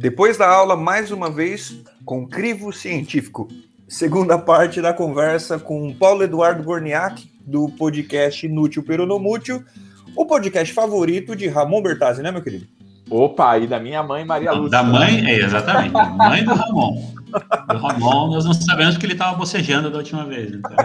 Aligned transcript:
Depois 0.00 0.38
da 0.38 0.48
aula, 0.48 0.76
mais 0.76 1.10
uma 1.10 1.30
vez, 1.30 1.76
com 2.06 2.26
Crivo 2.26 2.72
Científico. 2.72 3.48
Segunda 3.86 4.38
parte 4.38 4.80
da 4.80 4.94
conversa 4.94 5.58
com 5.58 5.92
Paulo 5.92 6.22
Eduardo 6.22 6.62
Gorniak, 6.62 7.30
do 7.42 7.68
podcast 7.68 8.46
Inútil 8.46 8.82
Peronomútil, 8.82 9.62
o 10.16 10.24
podcast 10.24 10.72
favorito 10.72 11.36
de 11.36 11.48
Ramon 11.48 11.82
Bertazzi, 11.82 12.22
né, 12.22 12.32
meu 12.32 12.40
querido? 12.40 12.66
Opa, 13.10 13.58
e 13.58 13.66
da 13.66 13.78
minha 13.78 14.02
mãe, 14.02 14.24
Maria 14.24 14.52
Lúcia. 14.52 14.70
Da 14.70 14.82
mãe, 14.82 15.22
é, 15.28 15.40
exatamente. 15.40 15.92
Mãe 15.92 16.44
do 16.44 16.54
Ramon. 16.54 17.12
Do 17.68 17.76
Ramon, 17.76 18.30
nós 18.30 18.46
não 18.46 18.54
sabemos 18.54 18.96
que 18.96 19.04
ele 19.04 19.12
estava 19.12 19.36
bocejando 19.36 19.90
da 19.90 19.98
última 19.98 20.24
vez. 20.24 20.50
Então... 20.54 20.76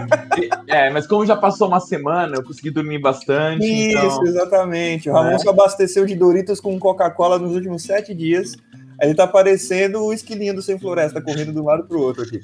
É, 0.68 0.90
mas 0.90 1.08
como 1.08 1.26
já 1.26 1.38
passou 1.38 1.70
uma 1.70 1.80
semana, 1.80 2.36
eu 2.36 2.44
consegui 2.44 2.70
dormir 2.70 3.00
bastante. 3.00 3.66
Isso, 3.66 3.98
então... 3.98 4.26
exatamente. 4.26 5.10
O 5.10 5.14
Ramon 5.14 5.36
é. 5.36 5.38
se 5.38 5.48
abasteceu 5.48 6.06
de 6.06 6.16
Doritos 6.16 6.60
com 6.60 6.78
Coca-Cola 6.78 7.40
nos 7.40 7.56
últimos 7.56 7.84
sete 7.84 8.14
dias. 8.14 8.58
Ele 9.02 9.14
tá 9.14 9.28
parecendo 9.28 10.04
o 10.04 10.14
esquilinho 10.14 10.56
do 10.56 10.62
Sem 10.62 10.80
Floresta, 10.80 11.22
correndo 11.22 11.52
de 11.52 11.60
um 11.60 11.66
lado 11.66 11.88
pro 11.88 12.02
outro 12.02 12.24
aqui. 12.24 12.40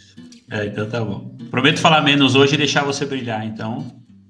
É, 0.50 0.66
então 0.66 0.90
tá 0.90 1.04
bom. 1.04 1.36
Prometo 1.50 1.80
falar 1.80 2.02
menos 2.02 2.36
hoje 2.36 2.56
e 2.56 2.58
deixar 2.58 2.84
você 2.84 3.06
brilhar, 3.06 3.46
então. 3.46 3.86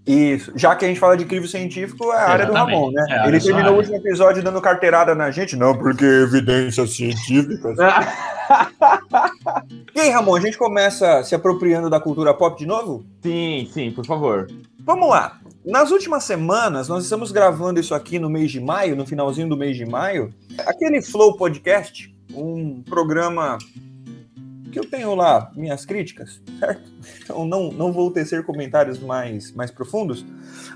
Isso. 0.05 0.52
Já 0.55 0.76
que 0.76 0.85
a 0.85 0.88
gente 0.88 0.99
fala 0.99 1.15
de 1.15 1.26
crivo 1.26 1.48
científico, 1.48 2.12
é 2.12 2.17
a 2.17 2.29
área 2.29 2.45
do 2.48 2.53
Ramon, 2.53 2.91
né? 2.91 3.05
É, 3.09 3.27
Ele 3.27 3.39
terminou 3.39 3.73
o 3.73 3.77
último 3.77 3.98
episódio 3.98 4.41
dando 4.41 4.59
carteirada 4.59 5.13
na 5.13 5.29
gente. 5.29 5.55
Não, 5.55 5.77
porque 5.77 6.03
evidências 6.03 6.95
científicas. 6.95 7.77
e 9.95 9.99
aí, 9.99 10.09
Ramon, 10.09 10.35
a 10.35 10.40
gente 10.40 10.57
começa 10.57 11.23
se 11.23 11.35
apropriando 11.35 11.90
da 11.90 11.99
cultura 11.99 12.34
pop 12.34 12.57
de 12.57 12.65
novo? 12.65 13.05
Sim, 13.21 13.70
sim, 13.71 13.91
por 13.91 14.05
favor. 14.05 14.48
Vamos 14.79 15.07
lá. 15.07 15.40
Nas 15.63 15.91
últimas 15.91 16.23
semanas, 16.23 16.88
nós 16.88 17.03
estamos 17.03 17.31
gravando 17.31 17.79
isso 17.79 17.93
aqui 17.93 18.17
no 18.17 18.29
mês 18.29 18.51
de 18.51 18.59
maio, 18.59 18.95
no 18.95 19.05
finalzinho 19.05 19.48
do 19.48 19.55
mês 19.55 19.77
de 19.77 19.85
maio. 19.85 20.34
Aquele 20.65 21.04
Flow 21.04 21.38
Podcast, 21.38 22.10
um 22.34 22.82
programa 22.82 23.57
que 24.71 24.79
eu 24.79 24.85
tenho 24.85 25.13
lá 25.13 25.51
minhas 25.55 25.85
críticas, 25.85 26.41
certo? 26.60 26.91
Então 27.21 27.46
não, 27.46 27.71
não 27.71 27.91
vou 27.91 28.10
tecer 28.10 28.43
comentários 28.43 28.99
mais, 28.99 29.51
mais 29.51 29.70
profundos, 29.70 30.26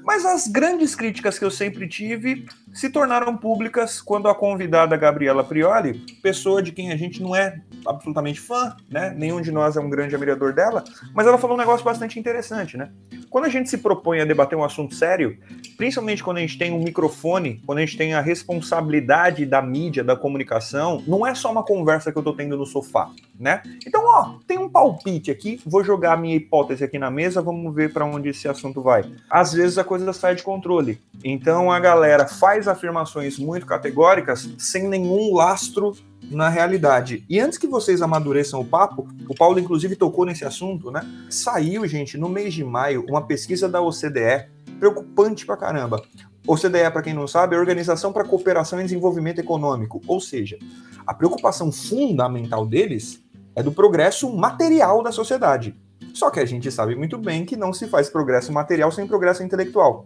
mas 0.03 0.25
as 0.25 0.47
grandes 0.47 0.93
críticas 0.93 1.39
que 1.39 1.45
eu 1.45 1.51
sempre 1.51 1.87
tive 1.87 2.45
se 2.73 2.89
tornaram 2.89 3.37
públicas 3.37 4.01
quando 4.01 4.27
a 4.27 4.35
convidada 4.35 4.97
Gabriela 4.97 5.43
Prioli, 5.43 5.93
pessoa 6.21 6.61
de 6.61 6.71
quem 6.71 6.91
a 6.91 6.97
gente 6.97 7.21
não 7.21 7.35
é 7.35 7.61
absolutamente 7.85 8.39
fã, 8.39 8.75
né? 8.89 9.13
Nenhum 9.15 9.41
de 9.41 9.51
nós 9.51 9.75
é 9.77 9.79
um 9.79 9.89
grande 9.89 10.15
admirador 10.15 10.53
dela, 10.53 10.83
mas 11.13 11.27
ela 11.27 11.37
falou 11.37 11.55
um 11.55 11.59
negócio 11.59 11.85
bastante 11.85 12.19
interessante, 12.19 12.77
né? 12.77 12.89
Quando 13.29 13.45
a 13.45 13.49
gente 13.49 13.69
se 13.69 13.77
propõe 13.77 14.21
a 14.21 14.25
debater 14.25 14.57
um 14.57 14.63
assunto 14.63 14.95
sério, 14.95 15.37
principalmente 15.77 16.23
quando 16.23 16.37
a 16.37 16.41
gente 16.41 16.57
tem 16.57 16.71
um 16.71 16.81
microfone, 16.81 17.61
quando 17.65 17.79
a 17.79 17.81
gente 17.81 17.97
tem 17.97 18.13
a 18.13 18.21
responsabilidade 18.21 19.45
da 19.45 19.61
mídia, 19.61 20.03
da 20.03 20.15
comunicação, 20.15 21.03
não 21.05 21.25
é 21.25 21.35
só 21.35 21.51
uma 21.51 21.63
conversa 21.63 22.11
que 22.11 22.17
eu 22.17 22.23
tô 22.23 22.33
tendo 22.33 22.57
no 22.57 22.65
sofá, 22.65 23.09
né? 23.39 23.61
Então, 23.85 24.03
ó, 24.05 24.35
tem 24.47 24.57
um 24.57 24.69
palpite 24.69 25.31
aqui, 25.31 25.59
vou 25.65 25.83
jogar 25.83 26.13
a 26.13 26.17
minha 26.17 26.35
hipótese 26.35 26.83
aqui 26.83 26.97
na 26.97 27.11
mesa, 27.11 27.41
vamos 27.41 27.73
ver 27.75 27.91
para 27.91 28.05
onde 28.05 28.29
esse 28.29 28.47
assunto 28.47 28.81
vai. 28.81 29.03
Às 29.29 29.53
vezes 29.53 29.77
a 29.77 29.83
coisa 29.83 30.13
sai 30.13 30.35
de 30.35 30.43
controle. 30.43 30.99
Então 31.23 31.71
a 31.71 31.79
galera 31.79 32.27
faz 32.27 32.67
afirmações 32.67 33.37
muito 33.37 33.65
categóricas 33.65 34.49
sem 34.57 34.87
nenhum 34.87 35.33
lastro 35.33 35.95
na 36.29 36.49
realidade. 36.49 37.25
E 37.29 37.39
antes 37.39 37.57
que 37.57 37.67
vocês 37.67 38.01
amadureçam 38.01 38.59
o 38.59 38.65
papo, 38.65 39.07
o 39.27 39.35
Paulo 39.35 39.59
inclusive 39.59 39.95
tocou 39.95 40.25
nesse 40.25 40.45
assunto, 40.45 40.91
né? 40.91 41.01
Saiu, 41.29 41.85
gente, 41.87 42.17
no 42.17 42.29
mês 42.29 42.53
de 42.53 42.63
maio, 42.63 43.05
uma 43.07 43.25
pesquisa 43.25 43.69
da 43.69 43.81
OCDE 43.81 44.47
preocupante 44.79 45.45
pra 45.45 45.57
caramba. 45.57 46.01
OCDE, 46.47 46.91
para 46.91 47.01
quem 47.01 47.13
não 47.13 47.27
sabe, 47.27 47.55
é 47.55 47.57
a 47.57 47.61
Organização 47.61 48.13
para 48.13 48.23
Cooperação 48.23 48.79
e 48.79 48.83
Desenvolvimento 48.83 49.39
Econômico, 49.39 50.01
ou 50.07 50.19
seja, 50.19 50.59
a 51.05 51.13
preocupação 51.13 51.71
fundamental 51.71 52.65
deles 52.65 53.23
é 53.55 53.63
do 53.63 53.71
progresso 53.71 54.31
material 54.35 55.01
da 55.01 55.11
sociedade. 55.11 55.75
Só 56.13 56.29
que 56.29 56.39
a 56.39 56.45
gente 56.45 56.71
sabe 56.71 56.95
muito 56.95 57.17
bem 57.17 57.45
que 57.45 57.57
não 57.57 57.73
se 57.73 57.87
faz 57.87 58.09
progresso 58.09 58.51
material 58.51 58.91
sem 58.91 59.07
progresso 59.07 59.43
intelectual. 59.43 60.05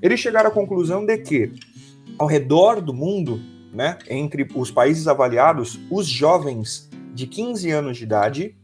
Eles 0.00 0.20
chegaram 0.20 0.48
à 0.48 0.52
conclusão 0.52 1.04
de 1.04 1.18
que, 1.18 1.52
ao 2.18 2.26
redor 2.26 2.80
do 2.80 2.94
mundo, 2.94 3.40
né, 3.72 3.98
entre 4.08 4.48
os 4.54 4.70
países 4.70 5.06
avaliados, 5.06 5.78
os 5.90 6.06
jovens 6.06 6.88
de 7.14 7.26
15 7.26 7.70
anos 7.70 7.96
de 7.96 8.04
idade, 8.04 8.54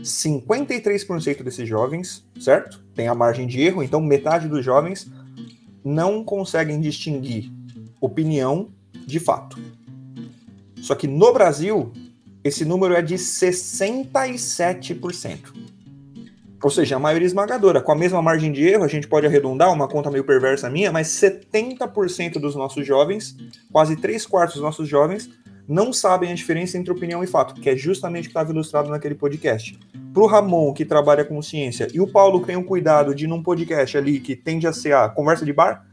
53% 0.00 1.42
desses 1.42 1.68
jovens, 1.68 2.24
certo? 2.38 2.82
Tem 2.94 3.08
a 3.08 3.14
margem 3.14 3.46
de 3.46 3.60
erro, 3.60 3.82
então 3.82 4.00
metade 4.00 4.48
dos 4.48 4.64
jovens 4.64 5.10
não 5.84 6.24
conseguem 6.24 6.80
distinguir 6.80 7.52
opinião 8.00 8.68
de 9.06 9.18
fato. 9.18 9.58
Só 10.80 10.94
que 10.94 11.08
no 11.08 11.32
Brasil, 11.32 11.92
esse 12.44 12.64
número 12.64 12.94
é 12.94 13.02
de 13.02 13.16
67%. 13.16 15.52
Ou 16.62 16.70
seja, 16.70 16.96
a 16.96 16.98
maioria 16.98 17.26
esmagadora. 17.26 17.80
Com 17.80 17.92
a 17.92 17.94
mesma 17.94 18.20
margem 18.20 18.50
de 18.50 18.66
erro, 18.66 18.84
a 18.84 18.88
gente 18.88 19.06
pode 19.06 19.26
arredondar, 19.26 19.72
uma 19.72 19.86
conta 19.86 20.10
meio 20.10 20.24
perversa 20.24 20.68
minha, 20.68 20.90
mas 20.90 21.08
70% 21.08 22.40
dos 22.40 22.56
nossos 22.56 22.86
jovens, 22.86 23.36
quase 23.72 23.96
3 23.96 24.26
quartos 24.26 24.56
dos 24.56 24.64
nossos 24.64 24.88
jovens, 24.88 25.30
não 25.68 25.92
sabem 25.92 26.32
a 26.32 26.34
diferença 26.34 26.78
entre 26.78 26.90
opinião 26.90 27.22
e 27.22 27.26
fato, 27.26 27.60
que 27.60 27.68
é 27.68 27.76
justamente 27.76 28.24
o 28.24 28.28
que 28.28 28.30
estava 28.30 28.50
ilustrado 28.50 28.88
naquele 28.88 29.14
podcast. 29.14 29.78
Para 30.14 30.22
o 30.22 30.26
Ramon, 30.26 30.72
que 30.72 30.84
trabalha 30.84 31.24
com 31.24 31.40
ciência, 31.42 31.86
e 31.92 32.00
o 32.00 32.06
Paulo, 32.06 32.40
tem 32.40 32.56
um 32.56 32.64
cuidado 32.64 33.14
de, 33.14 33.26
num 33.26 33.42
podcast 33.42 33.96
ali, 33.98 34.18
que 34.18 34.34
tende 34.34 34.66
a 34.66 34.72
ser 34.72 34.94
a 34.94 35.08
conversa 35.10 35.44
de 35.44 35.52
bar, 35.52 35.86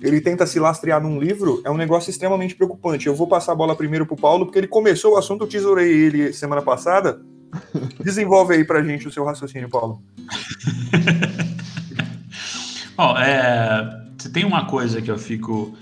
ele 0.00 0.20
tenta 0.20 0.46
se 0.46 0.60
lastrear 0.60 1.02
num 1.02 1.18
livro, 1.18 1.60
é 1.64 1.70
um 1.70 1.76
negócio 1.76 2.10
extremamente 2.10 2.54
preocupante. 2.54 3.06
Eu 3.06 3.14
vou 3.14 3.26
passar 3.26 3.52
a 3.52 3.54
bola 3.54 3.74
primeiro 3.74 4.06
para 4.06 4.14
o 4.14 4.20
Paulo, 4.20 4.44
porque 4.44 4.58
ele 4.58 4.68
começou 4.68 5.14
o 5.14 5.16
assunto, 5.16 5.44
eu 5.44 5.48
tesourei 5.48 5.90
ele 5.90 6.32
semana 6.32 6.62
passada, 6.62 7.20
Desenvolve 8.02 8.54
aí 8.54 8.64
pra 8.64 8.82
gente 8.82 9.08
o 9.08 9.12
seu 9.12 9.24
raciocínio, 9.24 9.68
Paulo. 9.68 10.02
Bom, 12.96 13.16
é, 13.16 14.06
tem 14.32 14.44
uma 14.44 14.66
coisa 14.66 15.00
que 15.00 15.10
eu 15.10 15.18
fico. 15.18 15.76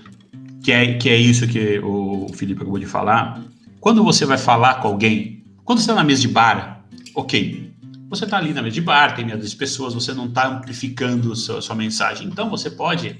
Que 0.63 0.71
é, 0.71 0.97
que 0.97 1.09
é 1.09 1.15
isso 1.15 1.47
que 1.47 1.79
o 1.79 2.27
Felipe 2.33 2.61
acabou 2.61 2.79
de 2.79 2.85
falar. 2.85 3.41
Quando 3.79 4.03
você 4.03 4.25
vai 4.25 4.37
falar 4.37 4.81
com 4.81 4.89
alguém, 4.89 5.43
quando 5.63 5.79
você 5.79 5.83
está 5.83 5.95
na 5.95 6.03
mesa 6.03 6.21
de 6.21 6.27
bar, 6.27 6.83
ok, 7.15 7.71
você 8.09 8.25
está 8.25 8.37
ali 8.37 8.53
na 8.53 8.61
mesa 8.61 8.73
de 8.73 8.81
bar, 8.81 9.15
tem 9.15 9.25
meia 9.25 9.37
de 9.37 9.55
pessoas, 9.55 9.93
você 9.93 10.13
não 10.13 10.25
está 10.25 10.47
amplificando 10.47 11.33
sua, 11.35 11.61
sua 11.61 11.75
mensagem. 11.75 12.27
Então 12.27 12.49
você 12.49 12.69
pode 12.69 13.17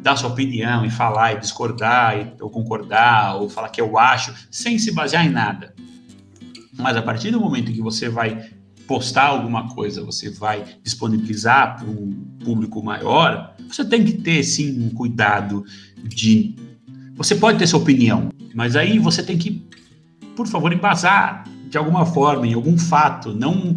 dar 0.00 0.16
sua 0.16 0.30
opinião 0.30 0.84
e 0.84 0.90
falar 0.90 1.32
e 1.32 1.38
discordar 1.38 2.18
e, 2.18 2.42
ou 2.42 2.50
concordar 2.50 3.36
ou 3.36 3.48
falar 3.48 3.70
que 3.70 3.80
eu 3.80 3.98
acho, 3.98 4.34
sem 4.50 4.78
se 4.78 4.92
basear 4.92 5.24
em 5.24 5.30
nada. 5.30 5.74
Mas 6.78 6.96
a 6.96 7.02
partir 7.02 7.30
do 7.30 7.40
momento 7.40 7.72
que 7.72 7.82
você 7.82 8.08
vai 8.08 8.50
postar 8.86 9.26
alguma 9.26 9.68
coisa, 9.68 10.04
você 10.04 10.30
vai 10.30 10.64
disponibilizar 10.82 11.78
para 11.78 11.88
um 11.88 12.10
público 12.44 12.82
maior, 12.82 13.54
você 13.68 13.84
tem 13.84 14.04
que 14.04 14.12
ter 14.12 14.42
sim 14.42 14.84
um 14.84 14.90
cuidado 14.90 15.64
de. 16.04 16.54
Você 17.14 17.34
pode 17.34 17.58
ter 17.58 17.66
sua 17.66 17.80
opinião, 17.80 18.30
mas 18.54 18.74
aí 18.74 18.98
você 18.98 19.22
tem 19.22 19.38
que, 19.38 19.66
por 20.34 20.46
favor, 20.46 20.72
embasar 20.72 21.44
de 21.68 21.78
alguma 21.78 22.04
forma, 22.04 22.46
em 22.46 22.54
algum 22.54 22.76
fato, 22.76 23.32
não 23.32 23.76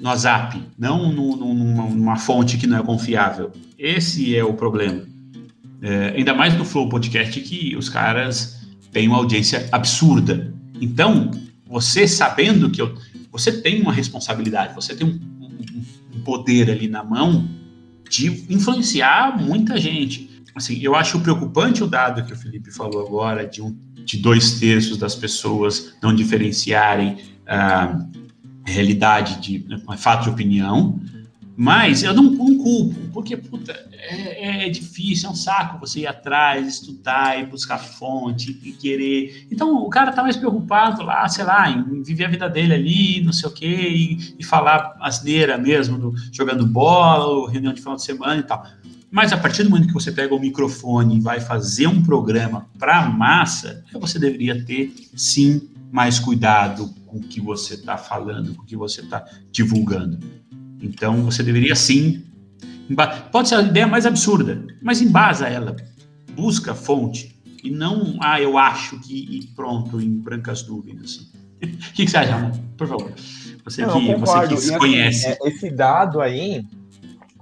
no 0.00 0.08
WhatsApp, 0.08 0.62
não 0.78 1.10
no, 1.10 1.36
numa, 1.36 1.88
numa, 1.88 2.16
fonte 2.16 2.56
que 2.56 2.66
não 2.66 2.78
é 2.78 2.82
confiável. 2.82 3.50
Esse 3.78 4.36
é 4.36 4.44
o 4.44 4.54
problema. 4.54 5.02
É, 5.82 6.14
ainda 6.16 6.34
mais 6.34 6.56
no 6.56 6.64
Flow 6.64 6.88
Podcast, 6.88 7.40
que 7.40 7.74
os 7.76 7.88
caras 7.88 8.60
têm 8.92 9.08
uma 9.08 9.16
audiência 9.16 9.68
absurda. 9.72 10.54
Então, 10.80 11.30
você 11.66 12.06
sabendo 12.06 12.70
que 12.70 12.80
eu, 12.80 12.96
você 13.30 13.60
tem 13.60 13.82
uma 13.82 13.92
responsabilidade, 13.92 14.74
você 14.74 14.94
tem 14.94 15.06
um, 15.06 15.20
um, 16.14 16.20
poder 16.20 16.70
ali 16.70 16.88
na 16.88 17.02
mão 17.02 17.48
de 18.08 18.28
influenciar 18.52 19.40
muita 19.40 19.76
gente. 19.78 20.42
Assim, 20.54 20.78
eu 20.80 20.94
acho 20.94 21.20
preocupante 21.20 21.82
o 21.82 21.86
dado 21.86 22.24
que 22.24 22.32
o 22.32 22.36
Felipe 22.36 22.70
falou 22.70 23.06
agora 23.06 23.46
de, 23.46 23.60
um, 23.60 23.76
de 24.04 24.16
dois 24.16 24.58
terços 24.58 24.96
das 24.96 25.14
pessoas 25.14 25.94
não 26.02 26.14
diferenciarem 26.14 27.18
a 27.46 27.84
ah, 27.84 28.06
realidade 28.64 29.40
de 29.40 29.66
né, 29.68 29.80
fato 29.98 30.24
de 30.24 30.30
opinião, 30.30 30.98
mas 31.56 32.02
eu 32.02 32.12
não, 32.12 32.24
não 32.24 32.58
culpo, 32.58 32.94
porque 33.12 33.36
puta, 33.36 33.72
é, 33.92 34.66
é, 34.66 34.68
difícil, 34.68 35.28
é 35.28 35.32
um 35.32 35.34
saco 35.34 35.80
você 35.80 36.00
ir 36.00 36.06
atrás, 36.06 36.68
estudar 36.68 37.40
e 37.40 37.46
buscar 37.46 37.78
fonte 37.78 38.60
e 38.62 38.72
querer. 38.72 39.46
Então 39.50 39.76
o 39.76 39.88
cara 39.88 40.12
tá 40.12 40.22
mais 40.22 40.36
preocupado 40.36 41.02
lá, 41.02 41.26
sei 41.28 41.44
lá, 41.44 41.70
em 41.70 42.02
viver 42.02 42.26
a 42.26 42.28
vida 42.28 42.48
dele 42.48 42.74
ali, 42.74 43.24
não 43.24 43.32
sei 43.32 43.48
o 43.48 43.52
quê, 43.52 43.88
e, 43.88 44.34
e 44.38 44.44
falar 44.44 44.96
asneira 45.00 45.56
mesmo, 45.56 45.96
do, 45.96 46.14
jogando 46.30 46.66
bola, 46.66 47.50
reunião 47.50 47.72
de 47.72 47.80
final 47.80 47.96
de 47.96 48.02
semana 48.02 48.38
e 48.38 48.42
tal. 48.42 48.66
Mas 49.10 49.32
a 49.32 49.38
partir 49.38 49.62
do 49.62 49.70
momento 49.70 49.86
que 49.86 49.94
você 49.94 50.12
pega 50.12 50.34
o 50.34 50.38
microfone 50.38 51.16
e 51.16 51.20
vai 51.20 51.40
fazer 51.40 51.86
um 51.86 52.02
programa 52.02 52.68
para 52.78 53.08
massa, 53.08 53.82
você 53.94 54.18
deveria 54.18 54.62
ter 54.64 54.92
sim 55.14 55.70
mais 55.90 56.18
cuidado 56.18 56.92
com 57.06 57.18
o 57.18 57.20
que 57.20 57.40
você 57.40 57.74
está 57.74 57.96
falando, 57.96 58.54
com 58.54 58.62
o 58.62 58.66
que 58.66 58.76
você 58.76 59.00
está 59.00 59.24
divulgando. 59.50 60.18
Então 60.86 61.22
você 61.24 61.42
deveria 61.42 61.74
sim. 61.74 62.24
Pode 63.32 63.48
ser 63.48 63.56
a 63.56 63.62
ideia 63.62 63.86
mais 63.86 64.06
absurda, 64.06 64.64
mas 64.80 65.02
embasa 65.02 65.48
ela. 65.48 65.74
Busca 66.36 66.74
fonte 66.74 67.34
E 67.64 67.70
não, 67.70 68.18
ah, 68.22 68.40
eu 68.40 68.56
acho 68.56 69.00
que 69.00 69.14
e 69.14 69.46
pronto, 69.54 70.00
em 70.00 70.10
brancas. 70.10 70.64
Assim. 71.02 71.28
o 71.62 71.92
que, 71.92 72.04
que 72.04 72.10
você 72.10 72.18
acha, 72.18 72.34
amor? 72.34 72.52
Por 72.76 72.86
favor. 72.86 73.12
Você 73.64 73.84
Não, 73.84 74.00
que, 74.00 74.14
você 74.14 74.46
que 74.46 74.56
se 74.56 74.70
assim, 74.70 74.78
conhece. 74.78 75.26
é, 75.26 75.38
esse 75.44 75.70
dado 75.70 76.20
aí 76.20 76.64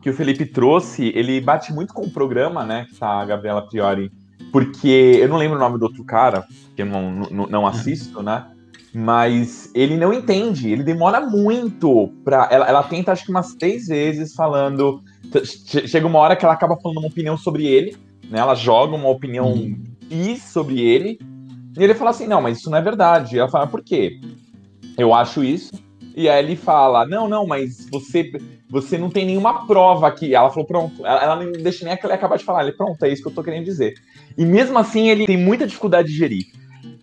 que 0.00 0.08
o 0.08 0.14
Felipe 0.14 0.46
trouxe, 0.46 1.12
ele 1.14 1.40
bate 1.40 1.72
muito 1.72 1.92
com 1.92 2.02
o 2.02 2.10
programa, 2.10 2.64
né? 2.64 2.86
Que 2.88 2.94
tá 2.94 3.20
a 3.20 3.24
Gabriela 3.24 3.66
Priori. 3.66 4.10
Porque 4.50 5.18
eu 5.20 5.28
não 5.28 5.36
lembro 5.36 5.56
o 5.56 5.60
nome 5.60 5.78
do 5.78 5.82
outro 5.82 6.04
cara, 6.04 6.46
que 6.74 6.82
eu 6.82 6.86
não, 6.86 7.10
não, 7.30 7.46
não 7.46 7.66
assisto, 7.66 8.22
né? 8.22 8.46
Mas 8.94 9.70
ele 9.74 9.96
não 9.96 10.12
entende, 10.12 10.70
ele 10.70 10.84
demora 10.84 11.20
muito 11.20 12.12
pra. 12.24 12.48
Ela, 12.50 12.66
ela 12.68 12.82
tenta, 12.84 13.10
acho 13.10 13.24
que 13.24 13.30
umas 13.30 13.54
três 13.56 13.86
vezes 13.86 14.32
falando. 14.34 15.02
che- 15.44 15.88
Chega 15.88 16.06
uma 16.06 16.20
hora 16.20 16.36
que 16.36 16.44
ela 16.44 16.54
acaba 16.54 16.76
falando 16.80 16.98
uma 16.98 17.08
opinião 17.08 17.36
sobre 17.36 17.66
ele, 17.66 17.96
né? 18.30 18.38
Ela 18.38 18.54
joga 18.54 18.94
uma 18.94 19.08
opinião 19.08 19.52
Uhum. 19.52 19.82
X 20.10 20.42
sobre 20.44 20.80
ele. 20.80 21.18
E 21.76 21.82
ele 21.82 21.94
fala 21.94 22.10
assim: 22.10 22.28
não, 22.28 22.40
mas 22.40 22.58
isso 22.58 22.70
não 22.70 22.78
é 22.78 22.82
verdade. 22.82 23.34
E 23.34 23.38
ela 23.40 23.48
fala, 23.50 23.66
por 23.66 23.82
quê? 23.82 24.20
Eu 24.96 25.12
acho 25.12 25.42
isso. 25.42 25.72
E 26.16 26.28
aí 26.28 26.44
ele 26.44 26.54
fala: 26.54 27.04
não, 27.04 27.28
não, 27.28 27.44
mas 27.48 27.88
você, 27.90 28.30
você 28.70 28.96
não 28.96 29.10
tem 29.10 29.26
nenhuma 29.26 29.66
prova 29.66 30.06
aqui. 30.06 30.36
Ela 30.36 30.50
falou: 30.50 30.66
pronto. 30.66 31.04
Ela, 31.04 31.20
ela 31.24 31.36
não 31.44 31.50
deixa 31.50 31.84
nem 31.84 31.98
ele 32.00 32.12
acabar 32.12 32.36
de 32.38 32.44
falar. 32.44 32.62
Ele, 32.62 32.70
pronto, 32.76 33.02
é 33.02 33.08
isso 33.08 33.22
que 33.22 33.28
eu 33.28 33.34
tô 33.34 33.42
querendo 33.42 33.64
dizer. 33.64 33.94
E 34.38 34.44
mesmo 34.46 34.78
assim, 34.78 35.08
ele 35.08 35.26
tem 35.26 35.36
muita 35.36 35.66
dificuldade 35.66 36.06
de 36.06 36.14
gerir. 36.16 36.44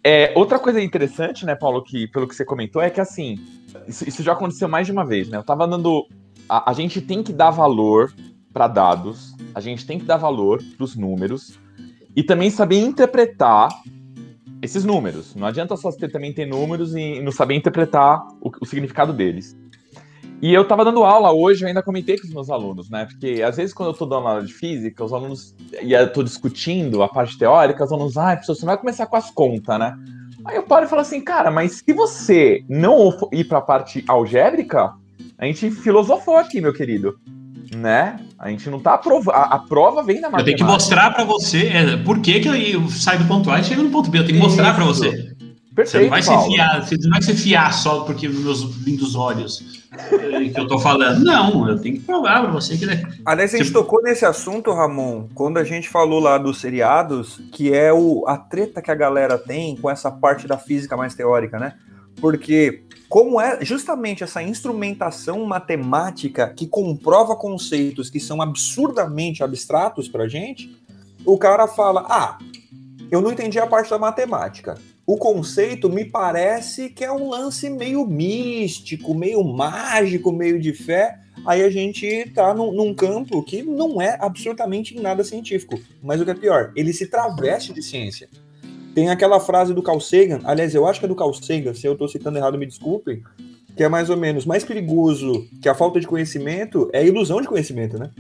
É, 0.03 0.33
outra 0.35 0.57
coisa 0.57 0.81
interessante, 0.81 1.45
né, 1.45 1.55
Paulo, 1.55 1.83
que 1.83 2.07
pelo 2.07 2.27
que 2.27 2.35
você 2.35 2.43
comentou, 2.43 2.81
é 2.81 2.89
que 2.89 2.99
assim, 2.99 3.39
isso, 3.87 4.07
isso 4.07 4.23
já 4.23 4.33
aconteceu 4.33 4.67
mais 4.67 4.87
de 4.87 4.91
uma 4.91 5.05
vez, 5.05 5.29
né? 5.29 5.37
Eu 5.37 5.43
tava 5.43 5.67
dando. 5.67 6.07
A, 6.49 6.71
a 6.71 6.73
gente 6.73 6.99
tem 7.01 7.21
que 7.21 7.31
dar 7.31 7.51
valor 7.51 8.11
para 8.51 8.67
dados, 8.67 9.35
a 9.53 9.61
gente 9.61 9.85
tem 9.85 9.99
que 9.99 10.05
dar 10.05 10.17
valor 10.17 10.61
para 10.75 10.83
os 10.83 10.95
números 10.95 11.59
e 12.15 12.23
também 12.23 12.49
saber 12.49 12.79
interpretar 12.79 13.69
esses 14.61 14.83
números. 14.83 15.35
Não 15.35 15.47
adianta 15.47 15.75
só 15.77 15.91
ter, 15.91 16.11
também 16.11 16.33
ter 16.33 16.45
números 16.45 16.95
e 16.95 17.21
não 17.21 17.31
saber 17.31 17.55
interpretar 17.55 18.21
o, 18.41 18.51
o 18.59 18.65
significado 18.65 19.13
deles. 19.13 19.55
E 20.41 20.51
eu 20.51 20.67
tava 20.67 20.83
dando 20.83 21.03
aula 21.03 21.31
hoje, 21.31 21.63
eu 21.63 21.67
ainda 21.67 21.83
comentei 21.83 22.17
com 22.17 22.25
os 22.25 22.33
meus 22.33 22.49
alunos, 22.49 22.89
né? 22.89 23.05
Porque 23.05 23.43
às 23.45 23.57
vezes 23.57 23.73
quando 23.73 23.89
eu 23.89 23.93
tô 23.93 24.07
dando 24.07 24.27
aula 24.27 24.43
de 24.43 24.51
física, 24.51 25.05
os 25.05 25.13
alunos, 25.13 25.55
e 25.83 25.93
eu 25.93 26.11
tô 26.11 26.23
discutindo 26.23 27.03
a 27.03 27.07
parte 27.07 27.37
teórica, 27.37 27.83
os 27.83 27.91
alunos, 27.91 28.17
ai, 28.17 28.35
professor, 28.37 28.55
você 28.55 28.65
vai 28.65 28.77
começar 28.77 29.05
com 29.05 29.15
as 29.15 29.29
contas, 29.29 29.77
né? 29.77 29.95
Aí 30.43 30.55
eu 30.55 30.63
paro 30.63 30.85
e 30.85 30.89
falo 30.89 31.01
assim, 31.01 31.21
cara, 31.21 31.51
mas 31.51 31.83
se 31.85 31.93
você 31.93 32.63
não 32.67 33.15
ir 33.31 33.43
pra 33.43 33.61
parte 33.61 34.03
algébrica, 34.07 34.93
a 35.37 35.45
gente 35.45 35.69
filosofou 35.69 36.37
aqui, 36.37 36.59
meu 36.59 36.73
querido. 36.73 37.15
Né? 37.75 38.19
A 38.37 38.49
gente 38.49 38.69
não 38.69 38.79
tá 38.79 38.95
aprovando. 38.95 39.33
A, 39.33 39.43
a 39.43 39.59
prova 39.59 40.03
vem 40.03 40.19
na 40.19 40.27
Eu 40.27 40.31
matemática. 40.31 40.45
tenho 40.45 40.57
que 40.57 40.63
mostrar 40.63 41.11
para 41.11 41.23
você 41.23 41.67
é, 41.67 41.97
por 41.97 42.19
que, 42.19 42.41
que 42.41 42.49
eu 42.49 42.89
saio 42.89 43.19
do 43.19 43.25
ponto 43.25 43.49
A 43.49 43.59
e 43.59 43.63
chego 43.63 43.81
no 43.81 43.89
ponto 43.89 44.09
B. 44.09 44.19
Eu 44.19 44.25
tenho 44.25 44.37
que 44.39 44.43
mostrar 44.43 44.75
para 44.75 44.83
você. 44.83 45.31
Perfeito, 45.83 45.89
Você 45.89 46.01
não 46.03 46.09
vai 46.09 46.21
se 46.21 46.49
fiar, 46.49 46.85
você 46.85 46.97
não 46.97 47.09
vai 47.09 47.21
se 47.21 47.35
fiar 47.35 47.73
só 47.73 47.99
porque 48.01 48.27
nos 48.27 48.43
meus 48.43 48.61
lindos 48.77 49.15
olhos 49.15 49.81
eh, 49.91 50.49
que 50.49 50.59
eu 50.59 50.67
tô 50.67 50.79
falando. 50.79 51.23
Não, 51.23 51.67
eu 51.67 51.79
tenho 51.79 51.95
que 51.95 52.01
provar 52.01 52.41
para 52.43 52.51
você 52.51 52.77
que 52.77 52.85
ele 52.85 52.93
é 52.93 53.03
Aliás, 53.25 53.53
a 53.53 53.57
gente 53.57 53.67
Tipo- 53.67 53.79
tocou 53.79 54.01
nesse 54.01 54.25
assunto, 54.25 54.71
Ramon, 54.73 55.27
quando 55.33 55.57
a 55.57 55.63
gente 55.63 55.89
falou 55.89 56.19
lá 56.19 56.37
dos 56.37 56.59
seriados, 56.59 57.39
que 57.51 57.73
é 57.73 57.91
o, 57.91 58.23
a 58.27 58.37
treta 58.37 58.81
que 58.81 58.91
a 58.91 58.95
galera 58.95 59.37
tem 59.37 59.75
com 59.75 59.89
essa 59.89 60.09
parte 60.11 60.47
da 60.47 60.57
física 60.57 60.95
mais 60.95 61.13
teórica, 61.15 61.59
né? 61.59 61.73
Porque 62.19 62.83
como 63.09 63.39
é 63.41 63.63
justamente 63.63 64.23
essa 64.23 64.41
instrumentação 64.43 65.43
matemática 65.45 66.47
que 66.55 66.67
comprova 66.67 67.35
conceitos 67.35 68.09
que 68.09 68.19
são 68.19 68.41
absurdamente 68.41 69.43
abstratos 69.43 70.07
pra 70.07 70.27
gente, 70.27 70.75
o 71.25 71.37
cara 71.37 71.67
fala: 71.67 72.05
"Ah, 72.09 72.37
eu 73.09 73.21
não 73.21 73.31
entendi 73.31 73.59
a 73.59 73.67
parte 73.67 73.89
da 73.89 73.97
matemática. 73.99 74.77
O 75.11 75.17
conceito 75.17 75.89
me 75.89 76.05
parece 76.05 76.87
que 76.87 77.03
é 77.03 77.11
um 77.11 77.29
lance 77.29 77.69
meio 77.69 78.07
místico, 78.07 79.13
meio 79.13 79.43
mágico, 79.43 80.31
meio 80.31 80.57
de 80.57 80.71
fé. 80.71 81.19
Aí 81.45 81.61
a 81.63 81.69
gente 81.69 82.31
tá 82.33 82.53
num, 82.53 82.71
num 82.71 82.93
campo 82.93 83.43
que 83.43 83.61
não 83.61 84.01
é 84.01 84.17
absolutamente 84.21 84.97
nada 84.97 85.21
científico. 85.25 85.77
Mas 86.01 86.21
o 86.21 86.23
que 86.23 86.31
é 86.31 86.33
pior, 86.33 86.71
ele 86.77 86.93
se 86.93 87.07
traveste 87.07 87.73
de 87.73 87.83
ciência. 87.83 88.29
Tem 88.95 89.09
aquela 89.09 89.41
frase 89.41 89.73
do 89.73 89.83
Carl 89.83 89.99
Sagan, 89.99 90.39
aliás, 90.45 90.73
eu 90.73 90.87
acho 90.87 91.01
que 91.01 91.05
é 91.05 91.09
do 91.09 91.15
Carl 91.15 91.33
Sagan, 91.33 91.73
se 91.73 91.85
eu 91.85 91.97
tô 91.97 92.07
citando 92.07 92.37
errado, 92.37 92.57
me 92.57 92.65
desculpem, 92.65 93.21
que 93.75 93.83
é 93.83 93.89
mais 93.89 94.09
ou 94.09 94.15
menos 94.15 94.45
mais 94.45 94.63
perigoso 94.63 95.45
que 95.61 95.67
a 95.67 95.75
falta 95.75 95.99
de 95.99 96.07
conhecimento 96.07 96.89
é 96.93 96.99
a 96.99 97.03
ilusão 97.03 97.41
de 97.41 97.49
conhecimento, 97.49 97.99
né? 97.99 98.11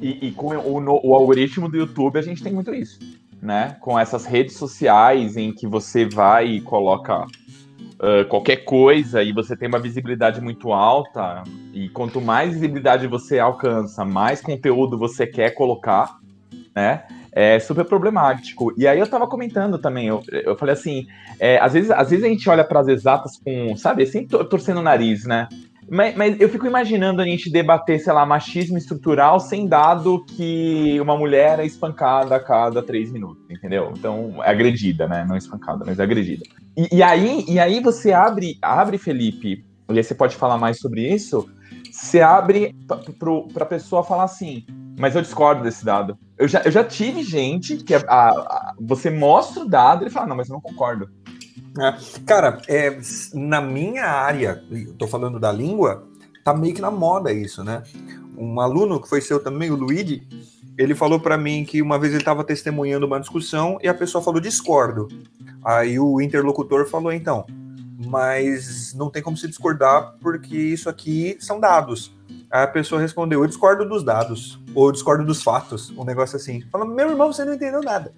E, 0.00 0.28
e 0.28 0.32
com 0.32 0.48
o, 0.56 0.80
no- 0.80 0.98
o 1.04 1.14
algoritmo 1.14 1.68
do 1.68 1.76
YouTube, 1.76 2.18
a 2.18 2.22
gente 2.22 2.42
tem 2.42 2.54
muito 2.54 2.74
isso, 2.74 2.98
né? 3.42 3.76
Com 3.80 3.98
essas 3.98 4.24
redes 4.24 4.56
sociais 4.56 5.36
em 5.36 5.52
que 5.52 5.66
você 5.66 6.06
vai 6.08 6.46
e 6.46 6.60
coloca 6.60 7.26
ah, 8.02 8.24
qualquer 8.28 8.64
coisa 8.64 9.22
e 9.22 9.32
você 9.32 9.56
tem 9.56 9.68
uma 9.68 9.78
visibilidade 9.78 10.40
muito 10.40 10.72
alta, 10.72 11.44
e 11.72 11.88
quanto 11.88 12.20
mais 12.20 12.52
visibilidade 12.52 13.06
você 13.06 13.38
alcança, 13.38 14.04
mais 14.04 14.40
conteúdo 14.40 14.98
você 14.98 15.26
quer 15.26 15.50
colocar, 15.50 16.16
né? 16.74 17.04
É 17.34 17.58
super 17.58 17.84
problemático. 17.84 18.74
E 18.76 18.86
aí 18.86 18.98
eu 18.98 19.06
tava 19.08 19.26
comentando 19.26 19.78
também, 19.78 20.06
eu, 20.06 20.22
eu 20.30 20.54
falei 20.54 20.74
assim, 20.74 21.06
é, 21.40 21.58
às, 21.58 21.72
vezes, 21.72 21.90
às 21.90 22.10
vezes 22.10 22.24
a 22.24 22.28
gente 22.28 22.48
olha 22.50 22.62
para 22.62 22.80
as 22.80 22.88
exatas 22.88 23.38
com, 23.42 23.74
sabe, 23.74 24.02
assim, 24.02 24.26
tor- 24.26 24.44
torcendo 24.44 24.80
o 24.80 24.82
nariz, 24.82 25.24
né? 25.24 25.48
Mas, 25.90 26.16
mas 26.16 26.40
eu 26.40 26.48
fico 26.48 26.66
imaginando 26.66 27.20
a 27.20 27.24
gente 27.24 27.50
debater, 27.50 28.00
sei 28.00 28.12
lá, 28.12 28.24
machismo 28.24 28.78
estrutural 28.78 29.38
sem 29.40 29.66
dado 29.66 30.24
que 30.24 30.98
uma 31.00 31.16
mulher 31.16 31.58
é 31.60 31.66
espancada 31.66 32.36
a 32.36 32.40
cada 32.40 32.82
três 32.82 33.10
minutos, 33.12 33.42
entendeu? 33.50 33.92
Então, 33.96 34.42
é 34.42 34.50
agredida, 34.50 35.06
né? 35.08 35.24
Não 35.28 35.36
espancada, 35.36 35.84
mas 35.86 35.98
é 35.98 36.02
agredida. 36.02 36.44
E, 36.76 36.96
e 36.96 37.02
aí, 37.02 37.44
e 37.48 37.58
aí 37.58 37.80
você 37.80 38.12
abre, 38.12 38.56
abre, 38.62 38.96
Felipe, 38.96 39.64
e 39.90 39.98
aí 39.98 40.02
você 40.04 40.14
pode 40.14 40.36
falar 40.36 40.56
mais 40.56 40.78
sobre 40.78 41.06
isso, 41.12 41.46
você 41.90 42.20
abre 42.20 42.74
para 43.18 43.64
a 43.64 43.66
pessoa 43.66 44.02
falar 44.02 44.24
assim, 44.24 44.64
mas 44.98 45.14
eu 45.14 45.20
discordo 45.22 45.62
desse 45.62 45.84
dado. 45.84 46.16
Eu 46.38 46.48
já, 46.48 46.62
eu 46.62 46.70
já 46.70 46.82
tive 46.82 47.22
gente 47.22 47.76
que 47.76 47.94
a, 47.94 47.98
a- 48.08 48.74
você 48.80 49.10
mostra 49.10 49.62
o 49.62 49.68
dado 49.68 50.02
e 50.02 50.04
ele 50.04 50.10
fala, 50.10 50.26
não, 50.26 50.36
mas 50.36 50.48
eu 50.48 50.54
não 50.54 50.60
concordo. 50.60 51.08
Cara, 52.26 52.60
é, 52.68 52.98
na 53.32 53.60
minha 53.60 54.04
área, 54.04 54.62
tô 54.98 55.06
falando 55.06 55.40
da 55.40 55.50
língua, 55.50 56.06
tá 56.44 56.54
meio 56.54 56.74
que 56.74 56.82
na 56.82 56.90
moda 56.90 57.32
isso, 57.32 57.64
né? 57.64 57.82
Um 58.36 58.60
aluno 58.60 59.00
que 59.00 59.08
foi 59.08 59.20
seu 59.20 59.42
também, 59.42 59.70
o 59.70 59.76
Luigi, 59.76 60.26
ele 60.76 60.94
falou 60.94 61.20
para 61.20 61.36
mim 61.36 61.64
que 61.64 61.80
uma 61.80 61.98
vez 61.98 62.12
ele 62.12 62.22
estava 62.22 62.44
testemunhando 62.44 63.06
uma 63.06 63.20
discussão 63.20 63.78
e 63.82 63.88
a 63.88 63.94
pessoa 63.94 64.22
falou 64.22 64.40
discordo. 64.40 65.08
Aí 65.64 65.98
o 65.98 66.20
interlocutor 66.20 66.88
falou 66.88 67.12
então, 67.12 67.46
mas 68.06 68.92
não 68.94 69.10
tem 69.10 69.22
como 69.22 69.36
se 69.36 69.46
discordar 69.48 70.16
porque 70.20 70.56
isso 70.56 70.88
aqui 70.88 71.36
são 71.40 71.60
dados. 71.60 72.14
Aí 72.50 72.64
a 72.64 72.66
pessoa 72.66 73.00
respondeu, 73.00 73.42
eu 73.42 73.46
discordo 73.46 73.88
dos 73.88 74.02
dados, 74.02 74.60
ou 74.74 74.88
eu 74.88 74.92
discordo 74.92 75.24
dos 75.24 75.42
fatos, 75.42 75.90
um 75.96 76.04
negócio 76.04 76.36
assim. 76.36 76.62
Fala, 76.70 76.84
meu 76.84 77.10
irmão, 77.10 77.32
você 77.32 77.44
não 77.44 77.54
entendeu 77.54 77.80
nada. 77.82 78.12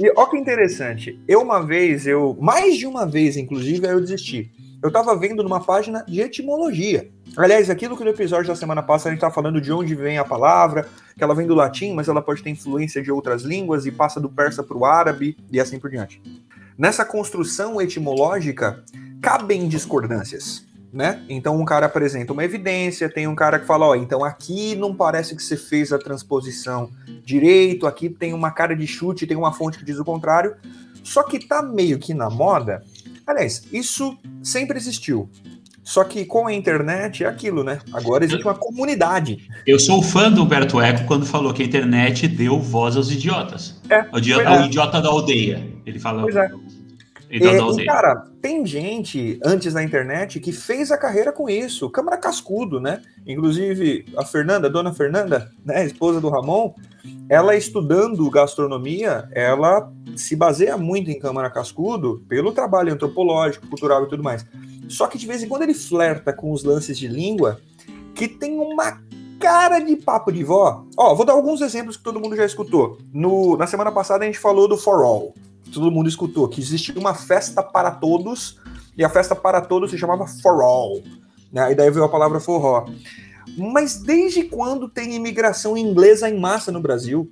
E 0.00 0.12
ó 0.16 0.26
que 0.26 0.36
interessante, 0.36 1.20
eu 1.26 1.42
uma 1.42 1.60
vez, 1.60 2.06
eu 2.06 2.36
mais 2.40 2.76
de 2.76 2.86
uma 2.86 3.04
vez, 3.04 3.36
inclusive, 3.36 3.84
eu 3.86 4.00
desisti. 4.00 4.50
Eu 4.80 4.92
tava 4.92 5.16
vendo 5.16 5.42
numa 5.42 5.58
página 5.58 6.04
de 6.06 6.20
etimologia. 6.20 7.10
Aliás, 7.36 7.68
aquilo 7.68 7.96
que 7.96 8.04
no 8.04 8.10
episódio 8.10 8.46
da 8.46 8.54
semana 8.54 8.80
passada 8.80 9.10
a 9.10 9.12
gente 9.12 9.20
tá 9.20 9.30
falando 9.30 9.60
de 9.60 9.72
onde 9.72 9.96
vem 9.96 10.16
a 10.16 10.24
palavra, 10.24 10.88
que 11.16 11.24
ela 11.24 11.34
vem 11.34 11.48
do 11.48 11.54
latim, 11.54 11.94
mas 11.94 12.06
ela 12.06 12.22
pode 12.22 12.44
ter 12.44 12.50
influência 12.50 13.02
de 13.02 13.10
outras 13.10 13.42
línguas 13.42 13.86
e 13.86 13.90
passa 13.90 14.20
do 14.20 14.28
persa 14.28 14.62
para 14.62 14.76
o 14.76 14.84
árabe 14.84 15.36
e 15.50 15.58
assim 15.58 15.80
por 15.80 15.90
diante. 15.90 16.22
Nessa 16.76 17.04
construção 17.04 17.80
etimológica, 17.80 18.84
cabem 19.20 19.66
discordâncias, 19.66 20.64
né? 20.92 21.22
Então 21.28 21.60
um 21.60 21.64
cara 21.64 21.86
apresenta 21.86 22.32
uma 22.32 22.44
evidência, 22.44 23.08
tem 23.08 23.26
um 23.26 23.34
cara 23.34 23.58
que 23.58 23.66
fala, 23.66 23.86
ó, 23.86 23.94
então 23.94 24.24
aqui 24.24 24.74
não 24.74 24.94
parece 24.94 25.36
que 25.36 25.42
você 25.42 25.56
fez 25.56 25.92
a 25.92 25.98
transposição 25.98 26.90
direito, 27.24 27.86
aqui 27.86 28.08
tem 28.08 28.32
uma 28.32 28.50
cara 28.50 28.74
de 28.74 28.86
chute, 28.86 29.26
tem 29.26 29.36
uma 29.36 29.52
fonte 29.52 29.78
que 29.78 29.84
diz 29.84 29.98
o 29.98 30.04
contrário. 30.04 30.54
Só 31.02 31.22
que 31.22 31.38
tá 31.38 31.62
meio 31.62 31.98
que 31.98 32.12
na 32.12 32.28
moda. 32.28 32.82
Aliás, 33.26 33.62
isso 33.72 34.16
sempre 34.42 34.78
existiu. 34.78 35.28
Só 35.88 36.04
que 36.04 36.26
com 36.26 36.46
a 36.46 36.52
internet 36.52 37.24
é 37.24 37.26
aquilo, 37.26 37.64
né? 37.64 37.78
Agora 37.94 38.22
existe 38.22 38.44
uma 38.44 38.54
comunidade. 38.54 39.48
Eu 39.66 39.78
sou 39.78 40.02
fã 40.02 40.30
do 40.30 40.42
Humberto 40.42 40.78
Eco 40.78 41.06
quando 41.06 41.24
falou 41.24 41.54
que 41.54 41.62
a 41.62 41.64
internet 41.64 42.28
deu 42.28 42.60
voz 42.60 42.94
aos 42.94 43.10
idiotas. 43.10 43.80
É, 43.88 44.04
o, 44.12 44.18
idiota, 44.18 44.50
é. 44.50 44.66
idiota 44.66 45.00
da 45.00 45.08
aldeia. 45.08 45.66
Ele 45.86 45.98
fala. 45.98 46.20
Pois 46.20 46.36
é. 46.36 46.50
E, 47.30 47.38
da 47.38 47.52
e, 47.52 47.84
cara, 47.84 48.24
tem 48.40 48.64
gente 48.64 49.38
antes 49.44 49.74
da 49.74 49.82
internet 49.82 50.40
que 50.40 50.52
fez 50.52 50.90
a 50.90 50.96
carreira 50.96 51.30
com 51.30 51.48
isso. 51.48 51.90
Câmara 51.90 52.16
Cascudo, 52.16 52.80
né? 52.80 53.02
Inclusive, 53.26 54.06
a 54.16 54.24
Fernanda, 54.24 54.66
a 54.66 54.70
dona 54.70 54.94
Fernanda, 54.94 55.50
né, 55.64 55.84
esposa 55.84 56.20
do 56.20 56.30
Ramon, 56.30 56.72
ela 57.28 57.54
estudando 57.54 58.28
gastronomia, 58.30 59.28
ela 59.32 59.92
se 60.16 60.34
baseia 60.34 60.76
muito 60.76 61.10
em 61.10 61.18
Câmara 61.18 61.50
Cascudo 61.50 62.24
pelo 62.28 62.52
trabalho 62.52 62.92
antropológico, 62.92 63.66
cultural 63.68 64.04
e 64.04 64.08
tudo 64.08 64.22
mais. 64.22 64.46
Só 64.88 65.06
que 65.06 65.18
de 65.18 65.26
vez 65.26 65.42
em 65.42 65.48
quando 65.48 65.62
ele 65.62 65.74
flerta 65.74 66.32
com 66.32 66.50
os 66.50 66.64
lances 66.64 66.98
de 66.98 67.06
língua 67.06 67.60
que 68.14 68.26
tem 68.26 68.58
uma 68.58 69.00
cara 69.38 69.78
de 69.78 69.94
papo 69.96 70.32
de 70.32 70.42
vó. 70.42 70.84
Ó, 70.96 71.14
vou 71.14 71.24
dar 71.24 71.34
alguns 71.34 71.60
exemplos 71.60 71.96
que 71.96 72.02
todo 72.02 72.18
mundo 72.18 72.34
já 72.34 72.44
escutou. 72.44 72.98
No, 73.12 73.56
na 73.56 73.66
semana 73.66 73.92
passada 73.92 74.24
a 74.24 74.26
gente 74.26 74.38
falou 74.38 74.66
do 74.66 74.76
For 74.76 75.04
All, 75.04 75.34
todo 75.68 75.90
mundo 75.90 76.08
escutou, 76.08 76.48
que 76.48 76.60
existia 76.60 76.98
uma 76.98 77.14
festa 77.14 77.62
para 77.62 77.90
todos, 77.90 78.58
e 78.96 79.04
a 79.04 79.08
festa 79.08 79.34
para 79.36 79.60
todos 79.60 79.90
se 79.90 79.98
chamava 79.98 80.26
For 80.26 80.62
All. 80.62 81.02
Né? 81.52 81.72
E 81.72 81.74
daí 81.74 81.90
veio 81.90 82.04
a 82.04 82.08
palavra 82.08 82.40
forró. 82.40 82.86
Mas 83.56 83.96
desde 84.02 84.44
quando 84.44 84.88
tem 84.88 85.14
imigração 85.14 85.76
inglesa 85.76 86.28
em 86.28 86.38
massa 86.38 86.70
no 86.70 86.80
Brasil? 86.80 87.30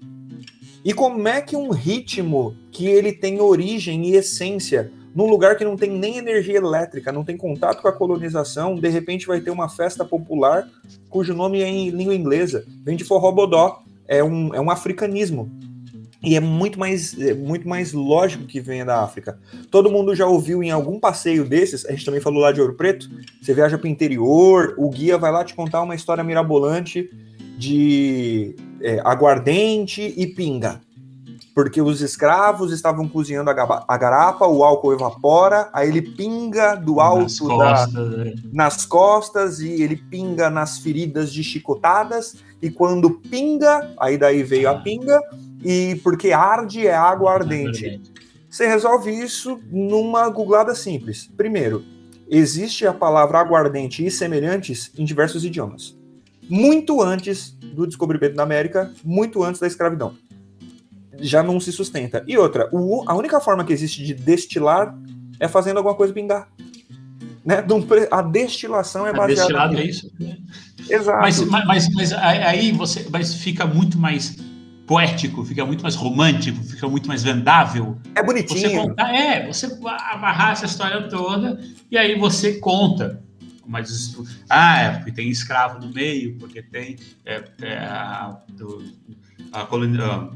E 0.85 0.93
como 0.93 1.27
é 1.27 1.41
que 1.41 1.57
um 1.57 1.71
ritmo 1.71 2.57
que 2.71 2.87
ele 2.87 3.13
tem 3.13 3.41
origem 3.41 4.07
e 4.07 4.17
essência 4.17 4.93
num 5.17 5.27
lugar 5.27 5.57
que 5.57 5.65
não 5.65 5.77
tem 5.77 5.91
nem 5.91 6.19
energia 6.19 6.59
elétrica, 6.59 7.11
não 7.11 7.25
tem 7.25 7.39
contato 7.39 7.81
com 7.81 7.89
a 7.89 7.93
colonização, 7.93 8.77
de 8.77 8.89
repente 8.91 9.27
vai 9.27 9.41
ter 9.41 9.51
uma 9.51 9.67
festa 9.67 10.05
popular 10.05 10.69
cujo 11.09 11.33
nome 11.33 11.63
é 11.63 11.67
em 11.67 11.89
língua 11.89 12.15
inglesa, 12.15 12.67
vem 12.85 12.97
de 12.97 13.03
forró 13.03 13.33
bodó, 13.33 13.83
é 14.07 14.23
um, 14.23 14.55
é 14.55 14.61
um 14.61 14.71
africanismo. 14.71 15.51
E 16.23 16.35
é 16.35 16.41
muito 16.41 16.79
mais, 16.79 17.19
é 17.19 17.35
muito 17.35 17.69
mais 17.69 17.93
lógico 17.93 18.45
que 18.45 18.61
venha 18.61 18.85
da 18.85 19.03
África. 19.03 19.39
Todo 19.71 19.91
mundo 19.91 20.15
já 20.15 20.27
ouviu 20.27 20.63
em 20.63 20.71
algum 20.71 20.99
passeio 20.99 21.45
desses, 21.45 21.85
a 21.85 21.91
gente 21.91 22.05
também 22.05 22.21
falou 22.21 22.41
lá 22.41 22.53
de 22.53 22.61
Ouro 22.61 22.75
Preto, 22.75 23.09
você 23.41 23.53
viaja 23.53 23.79
para 23.79 23.87
o 23.87 23.91
interior, 23.91 24.75
o 24.79 24.89
guia 24.89 25.19
vai 25.19 25.31
lá 25.31 25.45
te 25.45 25.55
contar 25.55 25.83
uma 25.83 25.95
história 25.95 26.25
mirabolante 26.25 27.11
de 27.59 28.55
é, 28.81 29.01
aguardente 29.05 30.15
e 30.17 30.27
pinga. 30.27 30.81
Porque 31.55 31.81
os 31.81 32.03
escravos 32.03 32.71
estavam 32.71 33.09
cozinhando 33.09 33.49
a 33.49 33.97
garapa, 33.97 34.47
o 34.47 34.63
álcool 34.63 34.93
evapora, 34.93 35.71
aí 35.73 35.89
ele 35.89 36.03
pinga 36.03 36.75
do 36.75 37.01
alto 37.01 37.23
nas 37.23 37.39
costas, 37.39 37.95
da, 37.95 38.17
né? 38.25 38.35
nas 38.53 38.85
costas 38.85 39.61
e 39.61 39.83
ele 39.83 39.97
pinga 39.97 40.51
nas 40.51 40.79
feridas 40.79 41.33
de 41.33 41.43
chicotadas, 41.43 42.37
e 42.61 42.71
quando 42.71 43.11
pinga, 43.11 43.93
aí 43.99 44.17
daí 44.17 44.43
veio 44.43 44.69
a 44.69 44.81
pinga, 44.81 45.21
e 45.65 46.01
porque 46.03 46.33
arde 46.33 46.87
é 46.87 46.95
água 46.95 47.33
ardente. 47.33 48.01
Você 48.49 48.67
resolve 48.67 49.11
isso 49.11 49.61
numa 49.71 50.29
googlada 50.29 50.75
simples. 50.75 51.29
Primeiro, 51.37 51.85
existe 52.29 52.87
a 52.87 52.93
palavra 52.93 53.39
aguardente 53.39 54.05
e 54.05 54.11
semelhantes 54.11 54.91
em 54.97 55.05
diversos 55.05 55.45
idiomas. 55.45 55.97
Muito 56.49 57.03
antes 57.03 57.51
do 57.51 57.87
descobrimento 57.87 58.35
da 58.35 58.43
América, 58.43 58.93
muito 59.05 59.43
antes 59.43 59.61
da 59.61 59.67
escravidão. 59.67 60.15
Já 61.19 61.43
não 61.43 61.59
se 61.59 61.73
sustenta. 61.73 62.25
E 62.27 62.39
outra, 62.39 62.71
a 63.07 63.15
única 63.15 63.41
forma 63.41 63.65
que 63.65 63.73
existe 63.73 64.05
de 64.05 64.15
destilar 64.15 64.97
é 65.41 65.49
fazendo 65.49 65.79
alguma 65.79 65.95
coisa 65.95 66.13
pingar. 66.13 66.49
Né? 67.47 67.65
A 68.11 68.23
destilação 68.23 69.07
é 69.07 69.13
baseada. 69.13 69.37
Destilado 69.37 69.77
é 69.79 69.85
isso. 69.85 70.13
Exato. 70.91 71.23
Mas, 71.23 71.41
mas, 71.65 71.89
mas, 71.95 72.13
aí 72.13 72.73
você 72.73 73.07
mas 73.09 73.35
fica 73.35 73.65
muito 73.65 73.97
mais 73.97 74.37
poético, 74.85 75.45
fica 75.45 75.65
muito 75.65 75.83
mais 75.83 75.95
romântico, 75.95 76.61
fica 76.65 76.89
muito 76.89 77.07
mais 77.07 77.23
vendável. 77.23 77.99
É 78.17 78.23
bonitinho. 78.23 78.61
Você 78.61 78.77
contar, 78.77 79.15
é, 79.15 79.47
você 79.47 79.79
amarrar 80.11 80.53
essa 80.53 80.67
história 80.67 81.09
toda 81.09 81.61
e 81.89 81.97
aí 81.97 82.19
você 82.19 82.55
conta. 82.55 83.23
Mas, 83.65 84.17
ah, 84.49 84.79
é 84.81 84.91
porque 84.91 85.13
tem 85.13 85.29
escravo 85.29 85.85
no 85.85 85.93
meio, 85.93 86.37
porque 86.39 86.63
tem 86.63 86.97
é, 87.25 87.45
é, 87.63 87.79
a, 87.79 88.39
do, 88.51 88.85
a 89.53 89.65
colonia, 89.65 90.31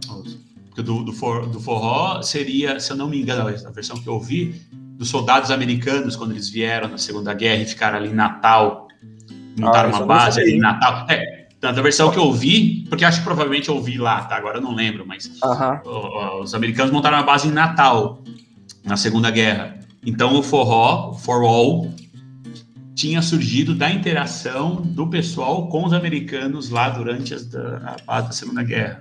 do, 0.76 1.05
do 1.05 1.12
forró 1.12 2.23
seria, 2.23 2.81
se 2.81 2.90
eu 2.90 2.97
não 2.97 3.09
me 3.09 3.21
engano, 3.21 3.49
a 3.49 3.71
versão 3.71 4.00
que 4.00 4.09
eu 4.09 4.14
ouvi, 4.14 4.61
dos 5.00 5.09
soldados 5.09 5.50
americanos 5.50 6.14
quando 6.14 6.33
eles 6.33 6.50
vieram 6.50 6.87
na 6.87 6.99
Segunda 6.99 7.33
Guerra 7.33 7.62
e 7.62 7.64
ficaram 7.64 7.97
ali 7.97 8.11
em 8.11 8.14
Natal, 8.14 8.87
montaram 9.59 9.88
ah, 9.95 9.97
uma 9.97 10.04
base 10.04 10.42
ali 10.42 10.57
em 10.57 10.59
Natal. 10.59 11.07
É, 11.09 11.49
tanto 11.59 11.80
a 11.80 11.83
versão 11.83 12.11
que 12.11 12.19
eu 12.19 12.30
vi, 12.30 12.85
porque 12.87 13.02
acho 13.02 13.21
que 13.21 13.25
provavelmente 13.25 13.71
eu 13.71 13.83
vi 13.83 13.97
lá, 13.97 14.21
tá? 14.25 14.37
Agora 14.37 14.59
eu 14.59 14.61
não 14.61 14.75
lembro, 14.75 15.07
mas 15.07 15.25
uh-huh. 15.42 16.42
os 16.42 16.54
americanos 16.54 16.92
montaram 16.92 17.16
uma 17.16 17.23
base 17.23 17.49
em 17.49 17.50
Natal, 17.50 18.23
na 18.85 18.99
Segunda 18.99 19.30
Guerra. 19.30 19.78
Então 20.04 20.38
o 20.38 20.42
forró, 20.42 21.14
for 21.14 21.45
all, 21.45 21.90
tinha 22.95 23.23
surgido 23.23 23.75
da 23.75 23.90
interação 23.90 24.83
do 24.83 25.07
pessoal 25.07 25.66
com 25.69 25.83
os 25.83 25.95
americanos 25.95 26.69
lá 26.69 26.90
durante 26.90 27.33
as, 27.33 27.49
a 27.54 27.97
base 28.04 28.26
da 28.26 28.33
Segunda 28.35 28.62
Guerra. 28.62 29.00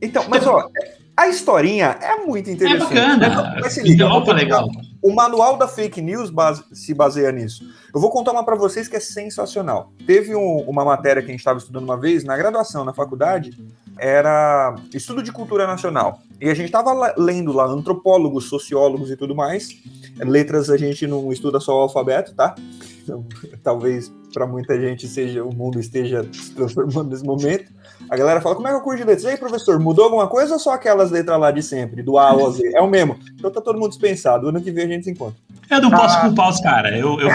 Então, 0.00 0.24
mas 0.26 0.46
ó, 0.46 0.66
a 1.14 1.28
historinha 1.28 1.98
é 2.00 2.24
muito 2.24 2.48
interessante. 2.48 2.96
É 2.96 3.18
bacana. 3.18 3.56
Mas, 3.60 3.74
se 3.74 3.82
liga, 3.82 4.06
então, 4.06 4.32
legal. 4.32 4.70
O 5.04 5.12
manual 5.12 5.58
da 5.58 5.68
fake 5.68 6.00
news 6.00 6.30
base, 6.30 6.64
se 6.72 6.94
baseia 6.94 7.30
nisso. 7.30 7.62
Eu 7.94 8.00
vou 8.00 8.08
contar 8.10 8.32
uma 8.32 8.42
para 8.42 8.56
vocês 8.56 8.88
que 8.88 8.96
é 8.96 9.00
sensacional. 9.00 9.92
Teve 10.06 10.34
um, 10.34 10.60
uma 10.60 10.82
matéria 10.82 11.20
que 11.20 11.28
a 11.28 11.30
gente 11.30 11.40
estava 11.40 11.58
estudando 11.58 11.84
uma 11.84 12.00
vez 12.00 12.24
na 12.24 12.34
graduação, 12.34 12.86
na 12.86 12.94
faculdade, 12.94 13.50
era 13.98 14.74
estudo 14.94 15.22
de 15.22 15.30
cultura 15.30 15.66
nacional. 15.66 16.20
E 16.40 16.48
a 16.48 16.54
gente 16.54 16.66
estava 16.68 17.12
lendo 17.18 17.52
lá 17.52 17.66
antropólogos, 17.66 18.48
sociólogos 18.48 19.10
e 19.10 19.16
tudo 19.16 19.34
mais. 19.34 19.76
Letras 20.20 20.70
a 20.70 20.78
gente 20.78 21.06
não 21.06 21.30
estuda 21.30 21.60
só 21.60 21.76
o 21.76 21.82
alfabeto, 21.82 22.34
tá? 22.34 22.54
Então, 23.02 23.26
talvez 23.62 24.10
para 24.34 24.46
muita 24.48 24.78
gente 24.78 25.06
seja 25.06 25.44
o 25.44 25.54
mundo 25.54 25.78
esteja 25.78 26.26
se 26.32 26.50
transformando 26.50 27.10
nesse 27.10 27.24
momento. 27.24 27.72
A 28.10 28.16
galera 28.16 28.40
fala, 28.40 28.56
como 28.56 28.66
é 28.66 28.70
que 28.72 28.76
eu 28.76 28.80
curso 28.82 28.98
de 28.98 29.04
letras? 29.04 29.24
E 29.24 29.28
aí, 29.28 29.36
professor, 29.36 29.78
mudou 29.78 30.04
alguma 30.04 30.26
coisa 30.26 30.54
ou 30.54 30.58
só 30.58 30.72
aquelas 30.72 31.12
letras 31.12 31.38
lá 31.38 31.52
de 31.52 31.62
sempre, 31.62 32.02
do 32.02 32.18
A 32.18 32.30
ao 32.30 32.50
Z? 32.50 32.72
É 32.74 32.80
o 32.80 32.88
mesmo. 32.88 33.16
Então 33.34 33.50
tá 33.50 33.60
todo 33.60 33.78
mundo 33.78 33.90
dispensado. 33.90 34.48
Ano 34.48 34.60
que 34.60 34.72
vem 34.72 34.84
a 34.84 34.88
gente 34.88 35.04
se 35.04 35.10
encontra. 35.12 35.36
Eu 35.70 35.80
não 35.80 35.90
posso 35.90 36.18
ah. 36.18 36.20
culpar 36.22 36.50
os 36.50 36.60
caras. 36.60 36.92
Eu, 36.92 37.18
eu, 37.20 37.28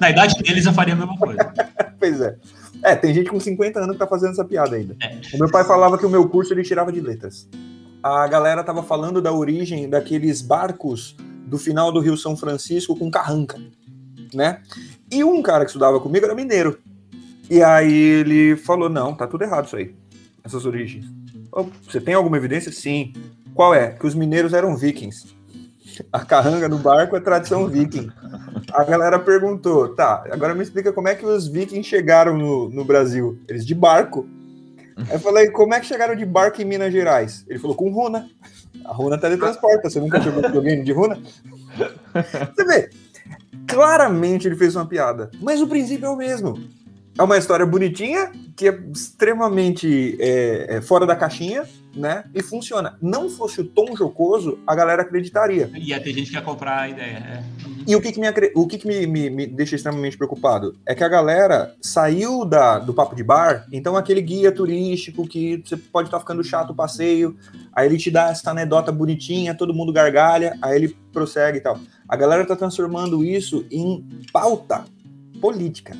na 0.00 0.10
idade 0.10 0.34
deles 0.42 0.66
eu 0.66 0.72
faria 0.72 0.92
a 0.94 0.96
mesma 0.96 1.16
coisa. 1.16 1.54
pois 1.98 2.20
é. 2.20 2.36
É, 2.82 2.96
tem 2.96 3.14
gente 3.14 3.30
com 3.30 3.38
50 3.38 3.78
anos 3.78 3.92
que 3.92 3.98
tá 3.98 4.06
fazendo 4.06 4.32
essa 4.32 4.44
piada 4.44 4.74
ainda. 4.74 4.96
É. 5.00 5.20
O 5.34 5.38
meu 5.38 5.50
pai 5.50 5.64
falava 5.64 5.96
que 5.96 6.04
o 6.04 6.10
meu 6.10 6.28
curso 6.28 6.52
ele 6.52 6.62
tirava 6.62 6.90
de 6.90 7.00
letras. 7.00 7.48
A 8.02 8.26
galera 8.26 8.64
tava 8.64 8.82
falando 8.82 9.22
da 9.22 9.32
origem 9.32 9.88
daqueles 9.88 10.42
barcos 10.42 11.16
do 11.46 11.58
final 11.58 11.92
do 11.92 12.00
Rio 12.00 12.16
São 12.16 12.36
Francisco 12.36 12.96
com 12.96 13.10
carranca, 13.10 13.58
né? 14.34 14.62
E 15.10 15.24
um 15.24 15.42
cara 15.42 15.64
que 15.64 15.70
estudava 15.70 16.00
comigo 16.00 16.24
era 16.24 16.34
mineiro. 16.34 16.78
E 17.48 17.62
aí 17.62 17.92
ele 17.92 18.56
falou: 18.56 18.88
não, 18.88 19.14
tá 19.14 19.26
tudo 19.26 19.42
errado 19.42 19.66
isso 19.66 19.76
aí 19.76 19.94
essas 20.44 20.66
origens. 20.66 21.06
Você 21.86 22.00
tem 22.00 22.14
alguma 22.14 22.36
evidência? 22.36 22.72
Sim. 22.72 23.12
Qual 23.54 23.74
é? 23.74 23.90
Que 23.90 24.06
os 24.06 24.14
mineiros 24.14 24.52
eram 24.52 24.76
vikings. 24.76 25.34
A 26.12 26.24
carranga 26.24 26.68
no 26.68 26.78
barco 26.78 27.16
é 27.16 27.20
tradição 27.20 27.66
viking. 27.66 28.10
A 28.72 28.84
galera 28.84 29.18
perguntou, 29.18 29.94
tá, 29.94 30.24
agora 30.30 30.54
me 30.54 30.62
explica 30.62 30.92
como 30.92 31.08
é 31.08 31.14
que 31.14 31.26
os 31.26 31.48
vikings 31.48 31.88
chegaram 31.88 32.38
no, 32.38 32.70
no 32.70 32.84
Brasil. 32.84 33.38
Eles 33.48 33.66
de 33.66 33.74
barco. 33.74 34.26
Aí 34.96 35.14
eu 35.14 35.20
falei, 35.20 35.50
como 35.50 35.74
é 35.74 35.80
que 35.80 35.86
chegaram 35.86 36.14
de 36.14 36.24
barco 36.24 36.62
em 36.62 36.64
Minas 36.64 36.92
Gerais? 36.92 37.44
Ele 37.48 37.58
falou, 37.58 37.76
com 37.76 37.90
runa. 37.90 38.30
A 38.84 38.92
runa 38.92 39.18
teletransporta. 39.18 39.90
Você 39.90 40.00
nunca 40.00 40.20
jogou 40.20 40.42
videogame 40.42 40.84
de 40.84 40.92
runa? 40.92 41.18
Você 42.54 42.64
vê, 42.64 42.90
claramente 43.70 44.46
ele 44.46 44.56
fez 44.56 44.76
uma 44.76 44.86
piada. 44.86 45.30
Mas 45.40 45.60
o 45.60 45.66
princípio 45.66 46.06
é 46.06 46.10
o 46.10 46.16
mesmo. 46.16 46.58
É 47.18 47.22
uma 47.22 47.36
história 47.36 47.66
bonitinha, 47.66 48.30
que 48.56 48.68
é 48.68 48.80
extremamente 48.92 50.16
é, 50.20 50.76
é, 50.76 50.80
fora 50.80 51.06
da 51.06 51.16
caixinha, 51.16 51.64
né? 51.94 52.24
E 52.34 52.42
funciona. 52.42 52.96
Não 53.00 53.28
fosse 53.28 53.60
o 53.60 53.64
tom 53.64 53.96
jocoso, 53.96 54.58
a 54.66 54.74
galera 54.74 55.02
acreditaria. 55.02 55.70
Ia 55.74 56.00
ter 56.00 56.12
gente 56.12 56.30
que 56.30 56.36
ia 56.36 56.42
comprar 56.42 56.80
a 56.80 56.88
ideia. 56.88 57.16
É. 57.16 57.44
E 57.86 57.96
o 57.96 58.00
que, 58.00 58.12
que, 58.12 58.20
me, 58.20 58.26
o 58.54 58.66
que, 58.66 58.78
que 58.78 58.86
me, 58.86 59.06
me, 59.06 59.30
me, 59.30 59.46
deixa 59.46 59.76
extremamente 59.76 60.16
preocupado 60.16 60.76
é 60.86 60.94
que 60.94 61.02
a 61.02 61.08
galera 61.08 61.74
saiu 61.80 62.44
da, 62.44 62.78
do 62.78 62.94
papo 62.94 63.16
de 63.16 63.24
bar, 63.24 63.66
então 63.72 63.96
aquele 63.96 64.20
guia 64.20 64.52
turístico 64.52 65.26
que 65.26 65.62
você 65.64 65.76
pode 65.76 66.08
estar 66.08 66.18
tá 66.18 66.20
ficando 66.20 66.44
chato 66.44 66.70
o 66.70 66.74
passeio, 66.74 67.36
aí 67.72 67.86
ele 67.86 67.98
te 67.98 68.10
dá 68.10 68.30
essa 68.30 68.50
anedota 68.50 68.92
bonitinha, 68.92 69.54
todo 69.54 69.74
mundo 69.74 69.92
gargalha, 69.92 70.56
aí 70.62 70.76
ele 70.76 70.96
prossegue 71.12 71.58
e 71.58 71.60
tal. 71.60 71.78
A 72.08 72.16
galera 72.16 72.46
tá 72.46 72.54
transformando 72.54 73.24
isso 73.24 73.64
em 73.70 74.06
pauta 74.32 74.84
política. 75.40 75.96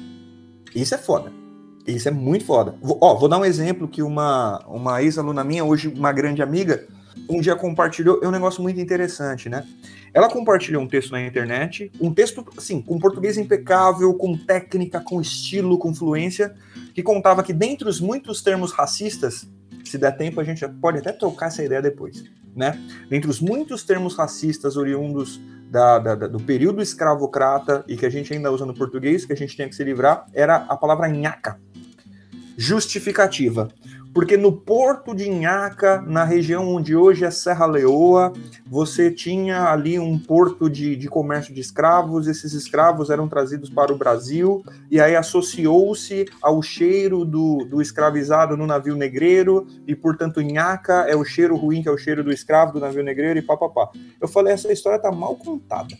Isso 0.74 0.94
é 0.94 0.98
foda. 0.98 1.39
Isso 1.86 2.08
é 2.08 2.12
muito 2.12 2.44
foda. 2.44 2.74
Vou, 2.80 2.98
ó, 3.00 3.14
vou 3.14 3.28
dar 3.28 3.38
um 3.38 3.44
exemplo 3.44 3.88
que 3.88 4.02
uma, 4.02 4.58
uma 4.66 5.02
ex-aluna 5.02 5.42
minha, 5.42 5.64
hoje 5.64 5.88
uma 5.88 6.12
grande 6.12 6.42
amiga, 6.42 6.86
um 7.28 7.40
dia 7.40 7.56
compartilhou, 7.56 8.20
é 8.22 8.28
um 8.28 8.30
negócio 8.30 8.62
muito 8.62 8.80
interessante, 8.80 9.48
né? 9.48 9.66
Ela 10.12 10.28
compartilhou 10.28 10.82
um 10.82 10.88
texto 10.88 11.12
na 11.12 11.24
internet, 11.24 11.90
um 12.00 12.12
texto, 12.12 12.44
assim, 12.56 12.82
com 12.82 12.98
português 12.98 13.38
impecável, 13.38 14.12
com 14.14 14.36
técnica, 14.36 15.00
com 15.00 15.20
estilo, 15.20 15.78
com 15.78 15.94
fluência, 15.94 16.54
que 16.92 17.02
contava 17.02 17.42
que 17.42 17.52
dentre 17.52 17.88
os 17.88 18.00
muitos 18.00 18.42
termos 18.42 18.72
racistas, 18.72 19.48
se 19.84 19.98
der 19.98 20.16
tempo 20.16 20.40
a 20.40 20.44
gente 20.44 20.66
pode 20.80 20.98
até 20.98 21.12
trocar 21.12 21.46
essa 21.46 21.62
ideia 21.62 21.82
depois, 21.82 22.24
né? 22.54 22.78
Dentre 23.08 23.30
os 23.30 23.40
muitos 23.40 23.84
termos 23.84 24.16
racistas 24.16 24.76
oriundos 24.76 25.40
da, 25.70 25.98
da, 25.98 26.14
do 26.14 26.40
período 26.40 26.82
escravocrata 26.82 27.84
e 27.86 27.96
que 27.96 28.04
a 28.04 28.10
gente 28.10 28.32
ainda 28.32 28.50
usa 28.50 28.66
no 28.66 28.74
português, 28.74 29.24
que 29.24 29.32
a 29.32 29.36
gente 29.36 29.54
tinha 29.54 29.68
que 29.68 29.74
se 29.74 29.84
livrar, 29.84 30.26
era 30.32 30.56
a 30.56 30.76
palavra 30.76 31.08
nhaca. 31.08 31.60
Justificativa. 32.56 33.68
Porque 34.12 34.36
no 34.36 34.52
porto 34.52 35.14
de 35.14 35.28
Inhaca, 35.28 36.02
na 36.02 36.24
região 36.24 36.68
onde 36.68 36.96
hoje 36.96 37.24
é 37.24 37.30
Serra 37.30 37.66
Leoa, 37.66 38.32
você 38.66 39.10
tinha 39.10 39.70
ali 39.70 39.98
um 39.98 40.18
porto 40.18 40.68
de, 40.68 40.96
de 40.96 41.08
comércio 41.08 41.54
de 41.54 41.60
escravos, 41.60 42.26
esses 42.26 42.52
escravos 42.52 43.08
eram 43.08 43.28
trazidos 43.28 43.70
para 43.70 43.92
o 43.92 43.96
Brasil, 43.96 44.64
e 44.90 45.00
aí 45.00 45.14
associou-se 45.14 46.26
ao 46.42 46.60
cheiro 46.60 47.24
do, 47.24 47.64
do 47.64 47.80
escravizado 47.80 48.56
no 48.56 48.66
navio 48.66 48.96
negreiro, 48.96 49.66
e 49.86 49.94
portanto 49.94 50.40
Inhaca 50.40 51.04
é 51.08 51.14
o 51.14 51.24
cheiro 51.24 51.56
ruim, 51.56 51.82
que 51.82 51.88
é 51.88 51.92
o 51.92 51.98
cheiro 51.98 52.24
do 52.24 52.32
escravo 52.32 52.72
do 52.72 52.80
navio 52.80 53.04
negreiro, 53.04 53.38
e 53.38 53.42
papapá. 53.42 53.90
Eu 54.20 54.26
falei, 54.26 54.52
essa 54.52 54.72
história 54.72 54.98
tá 54.98 55.12
mal 55.12 55.36
contada. 55.36 55.96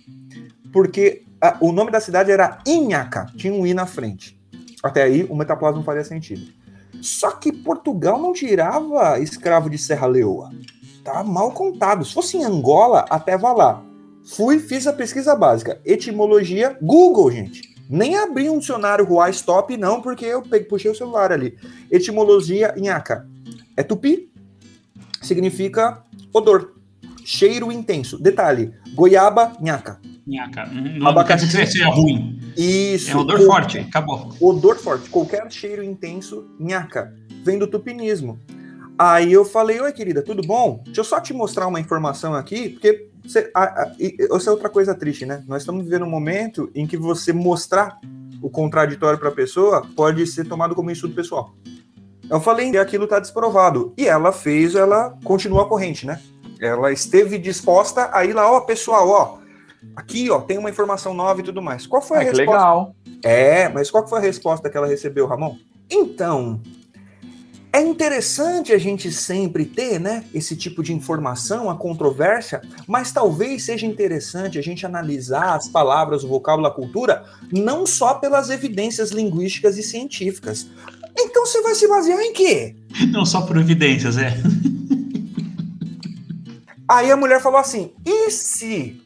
Porque 0.72 1.22
a, 1.40 1.56
o 1.60 1.70
nome 1.70 1.90
da 1.90 2.00
cidade 2.00 2.30
era 2.30 2.58
Inhaca, 2.66 3.26
tinha 3.36 3.52
um 3.52 3.66
I 3.66 3.72
na 3.72 3.86
frente. 3.86 4.40
Até 4.82 5.02
aí 5.02 5.26
o 5.28 5.36
metaplasma 5.36 5.82
faria 5.82 6.02
sentido. 6.02 6.59
Só 7.00 7.32
que 7.32 7.52
Portugal 7.52 8.20
não 8.20 8.32
tirava 8.32 9.18
escravo 9.18 9.70
de 9.70 9.78
Serra 9.78 10.06
Leoa. 10.06 10.50
Tá 11.04 11.24
mal 11.24 11.52
contado. 11.52 12.04
Se 12.04 12.12
fosse 12.12 12.36
em 12.36 12.44
Angola, 12.44 13.06
até 13.08 13.36
vá 13.36 13.52
lá. 13.52 13.82
Fui, 14.24 14.58
fiz 14.58 14.86
a 14.86 14.92
pesquisa 14.92 15.34
básica. 15.34 15.80
Etimologia, 15.84 16.76
Google, 16.80 17.30
gente. 17.30 17.74
Nem 17.88 18.16
abri 18.16 18.48
um 18.48 18.58
dicionário 18.58 19.04
Ruai 19.04 19.30
Stop, 19.30 19.76
não, 19.76 20.00
porque 20.00 20.24
eu 20.24 20.42
peguei, 20.42 20.68
puxei 20.68 20.90
o 20.90 20.94
celular 20.94 21.32
ali. 21.32 21.56
Etimologia, 21.90 22.72
nhaca. 22.76 23.26
É 23.76 23.82
tupi, 23.82 24.30
significa 25.20 26.04
odor, 26.32 26.74
cheiro 27.24 27.72
intenso. 27.72 28.16
Detalhe, 28.22 28.72
goiaba, 28.94 29.54
nhaca. 29.60 30.00
Nhaca. 30.26 30.68
Uhum. 30.68 30.98
Não, 30.98 31.08
Abacaxi. 31.08 31.46
não 31.46 31.52
quer 31.52 31.64
dizer 31.64 31.66
que 31.66 31.72
seja 31.72 31.88
ruim. 31.88 32.39
Isso. 32.60 33.12
É 33.12 33.16
odor 33.16 33.40
forte, 33.40 33.78
acabou. 33.78 34.34
Odor 34.38 34.76
forte, 34.76 35.08
qualquer 35.08 35.50
cheiro 35.50 35.82
intenso, 35.82 36.46
nhaca, 36.58 37.14
vem 37.42 37.58
do 37.58 37.66
tupinismo. 37.66 38.38
Aí 38.98 39.32
eu 39.32 39.46
falei, 39.46 39.80
oi 39.80 39.92
querida, 39.92 40.22
tudo 40.22 40.42
bom? 40.42 40.82
Deixa 40.84 41.00
eu 41.00 41.04
só 41.04 41.18
te 41.20 41.32
mostrar 41.32 41.66
uma 41.66 41.80
informação 41.80 42.34
aqui, 42.34 42.68
porque 42.68 43.08
você, 43.24 43.50
a, 43.54 43.62
a, 43.62 43.92
essa 43.98 44.50
é 44.50 44.52
outra 44.52 44.68
coisa 44.68 44.94
triste, 44.94 45.24
né? 45.24 45.42
Nós 45.48 45.62
estamos 45.62 45.84
vivendo 45.84 46.04
um 46.04 46.10
momento 46.10 46.70
em 46.74 46.86
que 46.86 46.98
você 46.98 47.32
mostrar 47.32 47.98
o 48.42 48.50
contraditório 48.50 49.18
para 49.18 49.30
a 49.30 49.32
pessoa 49.32 49.86
pode 49.96 50.26
ser 50.26 50.46
tomado 50.46 50.74
como 50.74 50.90
insulto 50.90 51.14
pessoal. 51.14 51.54
Eu 52.28 52.40
falei 52.40 52.70
que 52.70 52.76
aquilo 52.76 53.04
está 53.04 53.18
desprovado. 53.18 53.94
E 53.96 54.06
ela 54.06 54.32
fez, 54.32 54.74
ela 54.74 55.18
continua 55.24 55.62
a 55.62 55.66
corrente, 55.66 56.06
né? 56.06 56.20
Ela 56.60 56.92
esteve 56.92 57.38
disposta 57.38 58.10
a 58.12 58.24
ir 58.24 58.34
lá, 58.34 58.52
ó, 58.52 58.60
pessoal, 58.60 59.08
ó, 59.08 59.38
Aqui, 59.96 60.30
ó, 60.30 60.40
tem 60.40 60.58
uma 60.58 60.70
informação 60.70 61.14
nova 61.14 61.40
e 61.40 61.42
tudo 61.42 61.62
mais. 61.62 61.86
Qual 61.86 62.02
foi 62.02 62.18
a 62.18 62.20
é, 62.20 62.24
resposta? 62.24 62.50
legal. 62.50 62.94
É, 63.22 63.68
mas 63.68 63.90
qual 63.90 64.06
foi 64.06 64.18
a 64.18 64.22
resposta 64.22 64.68
que 64.68 64.76
ela 64.76 64.86
recebeu, 64.86 65.26
Ramon? 65.26 65.56
Então, 65.90 66.60
é 67.72 67.80
interessante 67.80 68.72
a 68.72 68.78
gente 68.78 69.12
sempre 69.12 69.64
ter, 69.64 70.00
né, 70.00 70.24
esse 70.34 70.56
tipo 70.56 70.82
de 70.82 70.92
informação, 70.92 71.70
a 71.70 71.76
controvérsia, 71.76 72.60
mas 72.86 73.12
talvez 73.12 73.64
seja 73.64 73.86
interessante 73.86 74.58
a 74.58 74.62
gente 74.62 74.84
analisar 74.84 75.54
as 75.54 75.68
palavras, 75.68 76.24
o 76.24 76.28
vocábulo, 76.28 76.66
a 76.66 76.74
cultura, 76.74 77.24
não 77.52 77.86
só 77.86 78.14
pelas 78.14 78.50
evidências 78.50 79.10
linguísticas 79.10 79.78
e 79.78 79.82
científicas. 79.82 80.68
Então 81.16 81.46
você 81.46 81.62
vai 81.62 81.74
se 81.74 81.86
basear 81.88 82.20
em 82.20 82.32
quê? 82.32 82.76
Não 83.12 83.26
só 83.26 83.42
por 83.42 83.56
evidências, 83.56 84.16
é. 84.16 84.36
Aí 86.88 87.10
a 87.10 87.16
mulher 87.16 87.40
falou 87.40 87.58
assim: 87.58 87.92
e 88.06 88.30
se 88.30 89.00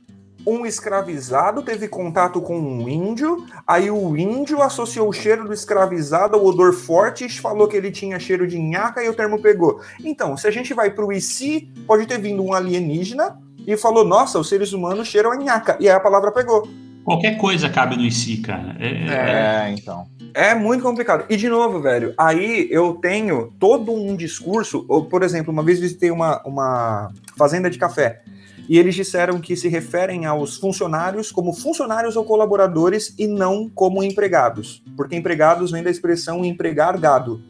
um 0.47 0.67
escravizado 0.67 1.63
teve 1.63 1.89
contato 1.89 2.41
com 2.41 2.59
um 2.59 2.89
índio, 2.89 3.47
aí 3.67 3.91
o 3.91 4.17
índio 4.17 4.63
associou 4.63 5.09
o 5.09 5.13
cheiro 5.13 5.45
do 5.45 5.53
escravizado 5.53 6.37
ao 6.37 6.45
odor 6.45 6.73
forte 6.73 7.25
e 7.25 7.29
falou 7.29 7.67
que 7.67 7.77
ele 7.77 7.91
tinha 7.91 8.19
cheiro 8.19 8.47
de 8.47 8.59
nhaca 8.59 9.03
e 9.03 9.09
o 9.09 9.15
termo 9.15 9.41
pegou. 9.41 9.81
Então, 10.05 10.37
se 10.37 10.47
a 10.47 10.51
gente 10.51 10.75
vai 10.75 10.91
para 10.91 11.05
o 11.05 11.13
IC, 11.13 11.69
pode 11.87 12.07
ter 12.07 12.19
vindo 12.19 12.43
um 12.45 12.53
alienígena 12.53 13.39
e 13.67 13.77
falou, 13.77 14.05
nossa, 14.05 14.39
os 14.39 14.49
seres 14.49 14.73
humanos 14.73 15.09
cheiram 15.09 15.33
a 15.33 15.37
nhaca, 15.37 15.77
e 15.81 15.89
aí 15.89 15.95
a 15.95 16.01
palavra 16.01 16.31
pegou. 16.31 16.69
Qualquer 17.05 17.37
coisa 17.37 17.69
cabe 17.69 17.97
no 17.97 18.03
IC, 18.03 18.39
cara. 18.39 18.77
É, 18.81 18.89
é, 18.89 19.69
é, 19.69 19.71
então. 19.71 20.07
É 20.33 20.55
muito 20.55 20.83
complicado. 20.83 21.27
E 21.29 21.37
de 21.37 21.49
novo, 21.49 21.81
velho, 21.81 22.15
aí 22.19 22.67
eu 22.71 22.95
tenho 22.95 23.53
todo 23.59 23.93
um 23.93 24.17
discurso, 24.17 24.85
ou, 24.89 25.05
por 25.05 25.23
exemplo, 25.23 25.53
uma 25.53 25.63
vez 25.63 25.79
visitei 25.79 26.11
uma, 26.11 26.43
uma 26.45 27.11
fazenda 27.37 27.71
de 27.71 27.79
café 27.79 28.23
e 28.69 28.79
eles 28.79 28.95
disseram 28.95 29.41
que 29.41 29.57
se 29.57 29.69
referem 29.69 30.27
aos 30.27 30.57
funcionários 30.57 31.31
como 31.31 31.53
funcionários 31.53 32.17
ou 32.17 32.25
colaboradores 32.25 33.15
e 33.19 33.27
não 33.27 33.69
como 33.69 34.03
empregados, 34.03 34.83
porque 34.97 35.17
empregados 35.17 35.71
vem 35.71 35.83
da 35.83 35.91
expressão 35.91 36.45
empregar 36.45 36.99
gado. 36.99 37.41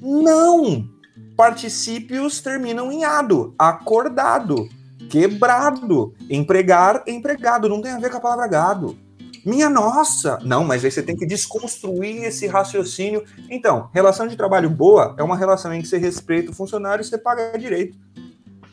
Não! 0.00 0.88
Particípios 1.36 2.40
terminam 2.40 2.90
em 2.90 3.04
ado, 3.04 3.54
acordado, 3.58 4.68
quebrado, 5.10 6.14
empregar, 6.30 7.02
empregado, 7.06 7.68
não 7.68 7.82
tem 7.82 7.92
a 7.92 7.98
ver 7.98 8.10
com 8.10 8.16
a 8.16 8.20
palavra 8.20 8.46
gado. 8.46 8.96
Minha 9.44 9.68
nossa! 9.68 10.38
Não, 10.42 10.64
mas 10.64 10.84
aí 10.84 10.90
você 10.90 11.02
tem 11.02 11.14
que 11.14 11.26
desconstruir 11.26 12.24
esse 12.24 12.46
raciocínio. 12.46 13.22
Então, 13.50 13.90
relação 13.92 14.26
de 14.26 14.36
trabalho 14.36 14.70
boa 14.70 15.14
é 15.18 15.22
uma 15.22 15.36
relação 15.36 15.74
em 15.74 15.82
que 15.82 15.88
você 15.88 15.98
respeita 15.98 16.50
o 16.50 16.54
funcionário 16.54 17.02
e 17.02 17.04
você 17.04 17.18
paga 17.18 17.58
direito. 17.58 17.94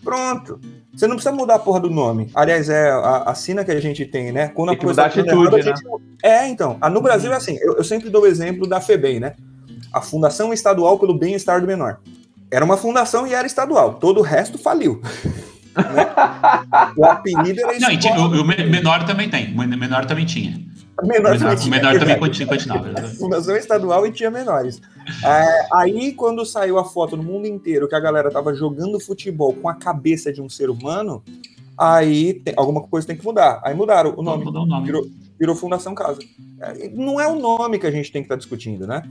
Pronto. 0.01 0.61
Você 0.93 1.07
não 1.07 1.15
precisa 1.15 1.33
mudar 1.33 1.55
a 1.55 1.59
porra 1.59 1.79
do 1.79 1.89
nome. 1.89 2.29
Aliás, 2.35 2.69
é 2.69 2.89
a, 2.91 3.23
a 3.27 3.35
sina 3.35 3.63
que 3.63 3.71
a 3.71 3.79
gente 3.79 4.05
tem, 4.05 4.31
né? 4.31 4.49
Quando 4.49 4.69
tem 4.69 4.79
que 4.79 4.85
mudar 4.85 5.03
a 5.03 5.05
atitude, 5.07 5.31
errado, 5.31 5.57
né? 5.57 5.61
Gente... 5.61 5.81
É, 6.21 6.47
então. 6.47 6.77
No 6.91 7.01
Brasil 7.01 7.31
é 7.31 7.35
assim. 7.35 7.57
Eu, 7.61 7.77
eu, 7.77 7.83
sempre 7.83 8.09
dou 8.09 8.23
o 8.23 8.27
exemplo 8.27 8.67
da 8.67 8.81
FEBEM, 8.81 9.19
né? 9.19 9.33
A 9.93 10.01
Fundação 10.01 10.51
Estadual 10.51 10.99
pelo 10.99 11.13
Bem-Estar 11.13 11.61
do 11.61 11.67
Menor. 11.67 11.99
Era 12.51 12.65
uma 12.65 12.75
fundação 12.75 13.25
e 13.25 13.33
era 13.33 13.47
estadual. 13.47 13.93
Todo 13.95 14.19
o 14.19 14.23
resto 14.23 14.57
faliu. 14.57 15.01
né? 15.75 16.07
O 16.97 17.05
apelido 17.05 17.61
era 17.61 17.79
Não, 17.79 18.27
o, 18.27 18.41
o 18.41 18.45
menor 18.45 19.05
também 19.05 19.29
tem. 19.29 19.53
O 19.53 19.57
menor 19.57 20.05
também 20.05 20.25
tinha. 20.25 20.59
Menor, 21.07 21.31
menor, 21.31 21.55
também, 21.55 21.69
menor 21.69 21.99
também 21.99 22.19
continuava. 22.19 22.89
Né? 22.89 23.01
Fundação 23.17 23.55
estadual 23.55 24.05
e 24.05 24.11
tinha 24.11 24.29
menores. 24.29 24.81
É, 25.23 25.67
aí, 25.73 26.13
quando 26.13 26.45
saiu 26.45 26.77
a 26.77 26.85
foto 26.85 27.17
no 27.17 27.23
mundo 27.23 27.47
inteiro 27.47 27.87
que 27.87 27.95
a 27.95 27.99
galera 27.99 28.29
tava 28.29 28.53
jogando 28.53 28.99
futebol 28.99 29.53
com 29.53 29.67
a 29.67 29.73
cabeça 29.73 30.31
de 30.31 30.41
um 30.41 30.49
ser 30.49 30.69
humano, 30.69 31.23
aí 31.77 32.35
tem, 32.35 32.53
alguma 32.55 32.81
coisa 32.81 33.07
tem 33.07 33.17
que 33.17 33.25
mudar. 33.25 33.61
Aí 33.63 33.73
mudaram 33.73 34.13
o 34.15 34.21
nome. 34.21 34.45
Mudou 34.45 34.63
o 34.63 34.65
nome. 34.67 34.85
Virou, 34.85 35.07
virou 35.39 35.55
Fundação 35.55 35.95
Casa. 35.95 36.19
É, 36.59 36.89
não 36.89 37.19
é 37.19 37.27
o 37.27 37.39
nome 37.39 37.79
que 37.79 37.87
a 37.87 37.91
gente 37.91 38.11
tem 38.11 38.21
que 38.21 38.25
estar 38.25 38.35
tá 38.35 38.39
discutindo, 38.39 38.85
né? 38.85 39.01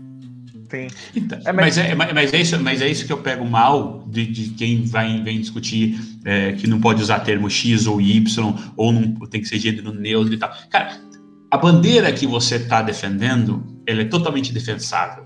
Sim. 0.70 0.86
Então, 1.16 1.38
é, 1.44 1.52
mas, 1.52 1.76
é, 1.76 1.94
mas, 1.96 2.32
é 2.32 2.40
isso, 2.40 2.60
mas 2.60 2.80
é 2.80 2.88
isso 2.88 3.04
que 3.04 3.12
eu 3.12 3.18
pego 3.18 3.44
mal 3.44 4.04
de, 4.06 4.24
de 4.24 4.50
quem 4.50 4.84
vai, 4.84 5.20
vem 5.20 5.40
discutir 5.40 5.98
é, 6.24 6.52
que 6.52 6.68
não 6.68 6.80
pode 6.80 7.02
usar 7.02 7.20
termo 7.20 7.50
X 7.50 7.88
ou 7.88 8.00
Y, 8.00 8.54
ou 8.76 8.92
não 8.92 9.14
tem 9.26 9.40
que 9.40 9.48
ser 9.48 9.58
gênero 9.58 9.92
neutro 9.92 10.32
e 10.32 10.38
tal. 10.38 10.52
Cara, 10.70 10.96
a 11.50 11.58
bandeira 11.58 12.12
que 12.12 12.26
você 12.26 12.56
está 12.56 12.80
defendendo, 12.80 13.66
ela 13.84 14.02
é 14.02 14.04
totalmente 14.04 14.52
defensável. 14.52 15.24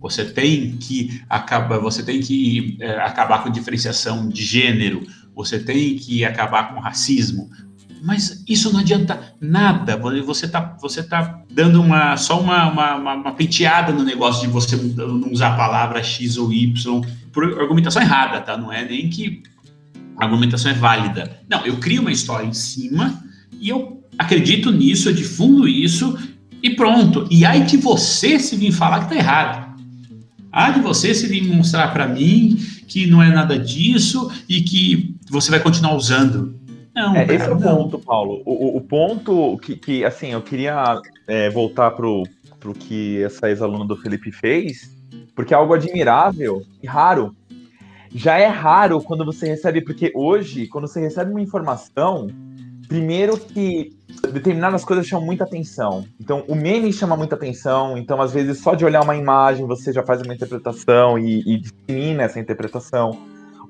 Você 0.00 0.24
tem 0.24 0.76
que 0.76 1.20
acabar, 1.28 1.78
você 1.78 2.02
tem 2.02 2.20
que 2.20 2.78
é, 2.80 2.98
acabar 3.00 3.42
com 3.42 3.50
diferenciação 3.50 4.28
de 4.28 4.42
gênero, 4.42 5.06
você 5.34 5.58
tem 5.58 5.96
que 5.96 6.24
acabar 6.24 6.72
com 6.72 6.80
racismo, 6.80 7.50
mas 8.02 8.42
isso 8.46 8.72
não 8.72 8.80
adianta 8.80 9.34
nada. 9.40 9.96
Você 10.24 10.46
está 10.46 10.76
você 10.80 11.02
tá 11.02 11.42
dando 11.50 11.82
uma, 11.82 12.16
só 12.16 12.40
uma, 12.40 12.70
uma, 12.70 13.14
uma, 13.14 13.32
penteada 13.32 13.92
no 13.92 14.04
negócio 14.04 14.46
de 14.46 14.52
você 14.52 14.76
não 14.76 15.32
usar 15.32 15.54
a 15.54 15.56
palavra 15.56 16.02
X 16.02 16.36
ou 16.36 16.52
Y 16.52 17.00
por 17.32 17.60
argumentação 17.60 18.00
errada, 18.00 18.40
tá? 18.40 18.56
Não 18.56 18.72
é 18.72 18.84
nem 18.84 19.08
que 19.08 19.42
a 20.16 20.24
argumentação 20.24 20.70
é 20.70 20.74
válida. 20.74 21.40
Não, 21.48 21.66
eu 21.66 21.78
crio 21.78 22.02
uma 22.02 22.12
história 22.12 22.46
em 22.46 22.52
cima 22.52 23.25
e 23.52 23.68
eu 23.68 24.02
acredito 24.18 24.70
nisso, 24.70 25.08
eu 25.08 25.14
difundo 25.14 25.68
isso 25.68 26.18
e 26.62 26.74
pronto. 26.74 27.26
E 27.30 27.44
aí 27.44 27.64
de 27.64 27.76
você 27.76 28.38
se 28.38 28.56
vir 28.56 28.72
falar 28.72 29.04
que 29.04 29.10
tá 29.10 29.16
errado. 29.16 29.76
Há 30.50 30.70
de 30.70 30.80
você 30.80 31.14
se 31.14 31.26
vir 31.26 31.44
mostrar 31.44 31.92
para 31.92 32.08
mim 32.08 32.56
que 32.88 33.06
não 33.06 33.22
é 33.22 33.28
nada 33.28 33.58
disso 33.58 34.30
e 34.48 34.62
que 34.62 35.14
você 35.28 35.50
vai 35.50 35.60
continuar 35.60 35.94
usando. 35.94 36.54
Não, 36.94 37.14
é, 37.14 37.26
cara, 37.26 37.34
esse 37.34 37.46
é 37.46 37.52
o 37.52 37.58
não. 37.58 37.76
ponto, 37.76 37.98
Paulo. 37.98 38.42
O, 38.46 38.78
o, 38.78 38.80
ponto 38.80 39.58
que, 39.58 39.76
que, 39.76 40.04
assim, 40.04 40.28
eu 40.28 40.40
queria 40.40 40.98
é, 41.26 41.50
voltar 41.50 41.90
pro, 41.90 42.22
pro 42.58 42.72
que 42.72 43.22
essa 43.22 43.50
ex-aluna 43.50 43.84
do 43.84 43.96
Felipe 43.96 44.32
fez, 44.32 44.90
porque 45.34 45.52
é 45.52 45.56
algo 45.56 45.74
admirável 45.74 46.62
e 46.82 46.86
raro. 46.86 47.36
Já 48.14 48.38
é 48.38 48.46
raro 48.46 49.02
quando 49.02 49.26
você 49.26 49.46
recebe, 49.46 49.82
porque 49.82 50.10
hoje, 50.14 50.66
quando 50.68 50.88
você 50.88 51.00
recebe 51.00 51.30
uma 51.30 51.42
informação, 51.42 52.28
primeiro 52.88 53.38
que 53.38 53.96
determinadas 54.32 54.84
coisas 54.84 55.06
chamam 55.06 55.26
muita 55.26 55.44
atenção. 55.44 56.04
Então, 56.20 56.44
o 56.48 56.54
meme 56.54 56.92
chama 56.92 57.16
muita 57.16 57.34
atenção. 57.34 57.96
Então, 57.98 58.20
às 58.20 58.32
vezes, 58.32 58.60
só 58.60 58.74
de 58.74 58.84
olhar 58.84 59.02
uma 59.02 59.16
imagem, 59.16 59.66
você 59.66 59.92
já 59.92 60.02
faz 60.02 60.22
uma 60.22 60.34
interpretação 60.34 61.18
e, 61.18 61.40
e 61.46 61.60
dissemina 61.60 62.22
essa 62.22 62.40
interpretação. 62.40 63.18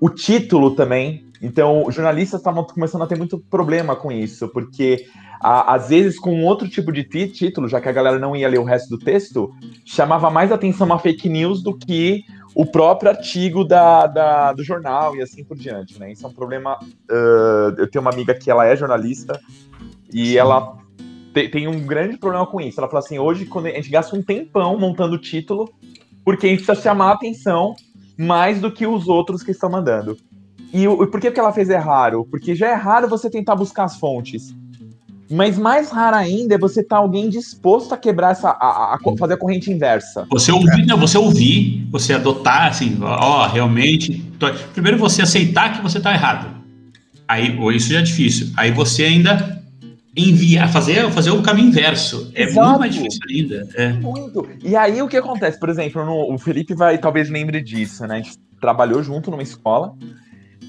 O 0.00 0.10
título 0.10 0.72
também. 0.74 1.24
Então, 1.40 1.84
jornalistas 1.90 2.40
estavam 2.40 2.64
começando 2.64 3.02
a 3.02 3.06
ter 3.06 3.16
muito 3.16 3.38
problema 3.38 3.94
com 3.94 4.10
isso, 4.10 4.48
porque 4.48 5.06
a, 5.40 5.74
às 5.74 5.88
vezes, 5.88 6.18
com 6.18 6.44
outro 6.44 6.68
tipo 6.68 6.90
de 6.90 7.04
título, 7.04 7.68
já 7.68 7.80
que 7.80 7.88
a 7.88 7.92
galera 7.92 8.18
não 8.18 8.34
ia 8.34 8.48
ler 8.48 8.58
o 8.58 8.64
resto 8.64 8.88
do 8.88 8.98
texto, 8.98 9.52
chamava 9.84 10.30
mais 10.30 10.50
atenção 10.50 10.86
uma 10.86 10.98
fake 10.98 11.28
news 11.28 11.62
do 11.62 11.76
que 11.76 12.24
o 12.56 12.64
próprio 12.64 13.10
artigo 13.10 13.62
da, 13.62 14.06
da, 14.06 14.52
do 14.54 14.64
jornal 14.64 15.14
e 15.14 15.20
assim 15.20 15.44
por 15.44 15.58
diante, 15.58 16.00
né? 16.00 16.10
Isso 16.10 16.24
é 16.24 16.28
um 16.30 16.32
problema. 16.32 16.78
Uh, 16.80 17.76
eu 17.76 17.90
tenho 17.90 18.00
uma 18.00 18.10
amiga 18.10 18.32
que 18.32 18.50
ela 18.50 18.64
é 18.64 18.74
jornalista 18.74 19.38
e 20.10 20.28
Sim. 20.28 20.38
ela 20.38 20.78
te, 21.34 21.50
tem 21.50 21.68
um 21.68 21.78
grande 21.80 22.16
problema 22.16 22.46
com 22.46 22.58
isso. 22.58 22.80
Ela 22.80 22.88
fala 22.88 23.00
assim: 23.00 23.18
hoje, 23.18 23.44
quando 23.44 23.66
a 23.66 23.72
gente 23.72 23.90
gasta 23.90 24.16
um 24.16 24.22
tempão 24.22 24.78
montando 24.78 25.16
o 25.16 25.20
título, 25.20 25.70
porque 26.24 26.46
a 26.46 26.48
gente 26.48 26.64
precisa 26.64 26.82
chamar 26.82 27.10
a 27.10 27.12
atenção 27.12 27.76
mais 28.16 28.58
do 28.58 28.72
que 28.72 28.86
os 28.86 29.06
outros 29.06 29.42
que 29.42 29.50
estão 29.50 29.68
mandando. 29.68 30.16
E, 30.72 30.88
o, 30.88 31.06
por 31.06 31.20
que, 31.20 31.30
que 31.30 31.38
ela 31.38 31.52
fez 31.52 31.68
é 31.68 31.76
raro? 31.76 32.24
Porque 32.24 32.54
já 32.54 32.70
é 32.70 32.74
raro 32.74 33.06
você 33.06 33.28
tentar 33.28 33.54
buscar 33.54 33.84
as 33.84 33.98
fontes. 33.98 34.54
Mas 35.30 35.58
mais 35.58 35.90
raro 35.90 36.16
ainda 36.16 36.54
é 36.54 36.58
você 36.58 36.80
estar 36.80 36.96
tá 36.96 37.02
alguém 37.02 37.28
disposto 37.28 37.92
a 37.92 37.96
quebrar 37.96 38.32
essa. 38.32 38.50
A, 38.50 38.94
a, 38.94 38.98
fazer 39.18 39.34
a 39.34 39.36
corrente 39.36 39.70
inversa. 39.70 40.26
Você 40.30 40.52
ouvir, 40.52 40.86
não, 40.86 40.96
você 40.96 41.18
ouvir, 41.18 41.86
você 41.90 42.12
adotar, 42.12 42.68
assim, 42.68 42.98
ó, 43.02 43.46
realmente. 43.46 44.24
Tô... 44.38 44.46
Primeiro 44.72 44.98
você 44.98 45.22
aceitar 45.22 45.76
que 45.76 45.82
você 45.82 45.98
está 45.98 46.12
errado. 46.12 46.54
Aí, 47.28 47.58
isso 47.74 47.92
já 47.92 47.98
é 47.98 48.02
difícil. 48.02 48.52
Aí 48.56 48.70
você 48.70 49.04
ainda 49.04 49.56
enviar, 50.16 50.72
fazer, 50.72 51.10
fazer 51.10 51.30
o 51.30 51.42
caminho 51.42 51.68
inverso. 51.68 52.30
É 52.34 52.44
Exato. 52.44 52.66
muito 52.66 52.80
mais 52.80 52.94
difícil 52.94 53.20
ainda. 53.28 53.68
É. 53.74 53.92
Muito. 53.92 54.48
E 54.62 54.74
aí 54.74 55.02
o 55.02 55.08
que 55.08 55.16
acontece? 55.16 55.58
Por 55.58 55.68
exemplo, 55.68 56.04
no, 56.04 56.32
o 56.32 56.38
Felipe 56.38 56.74
vai 56.74 56.96
talvez 56.96 57.28
lembre 57.28 57.60
disso, 57.60 58.06
né? 58.06 58.14
A 58.14 58.18
gente 58.18 58.38
trabalhou 58.60 59.02
junto 59.02 59.30
numa 59.30 59.42
escola. 59.42 59.94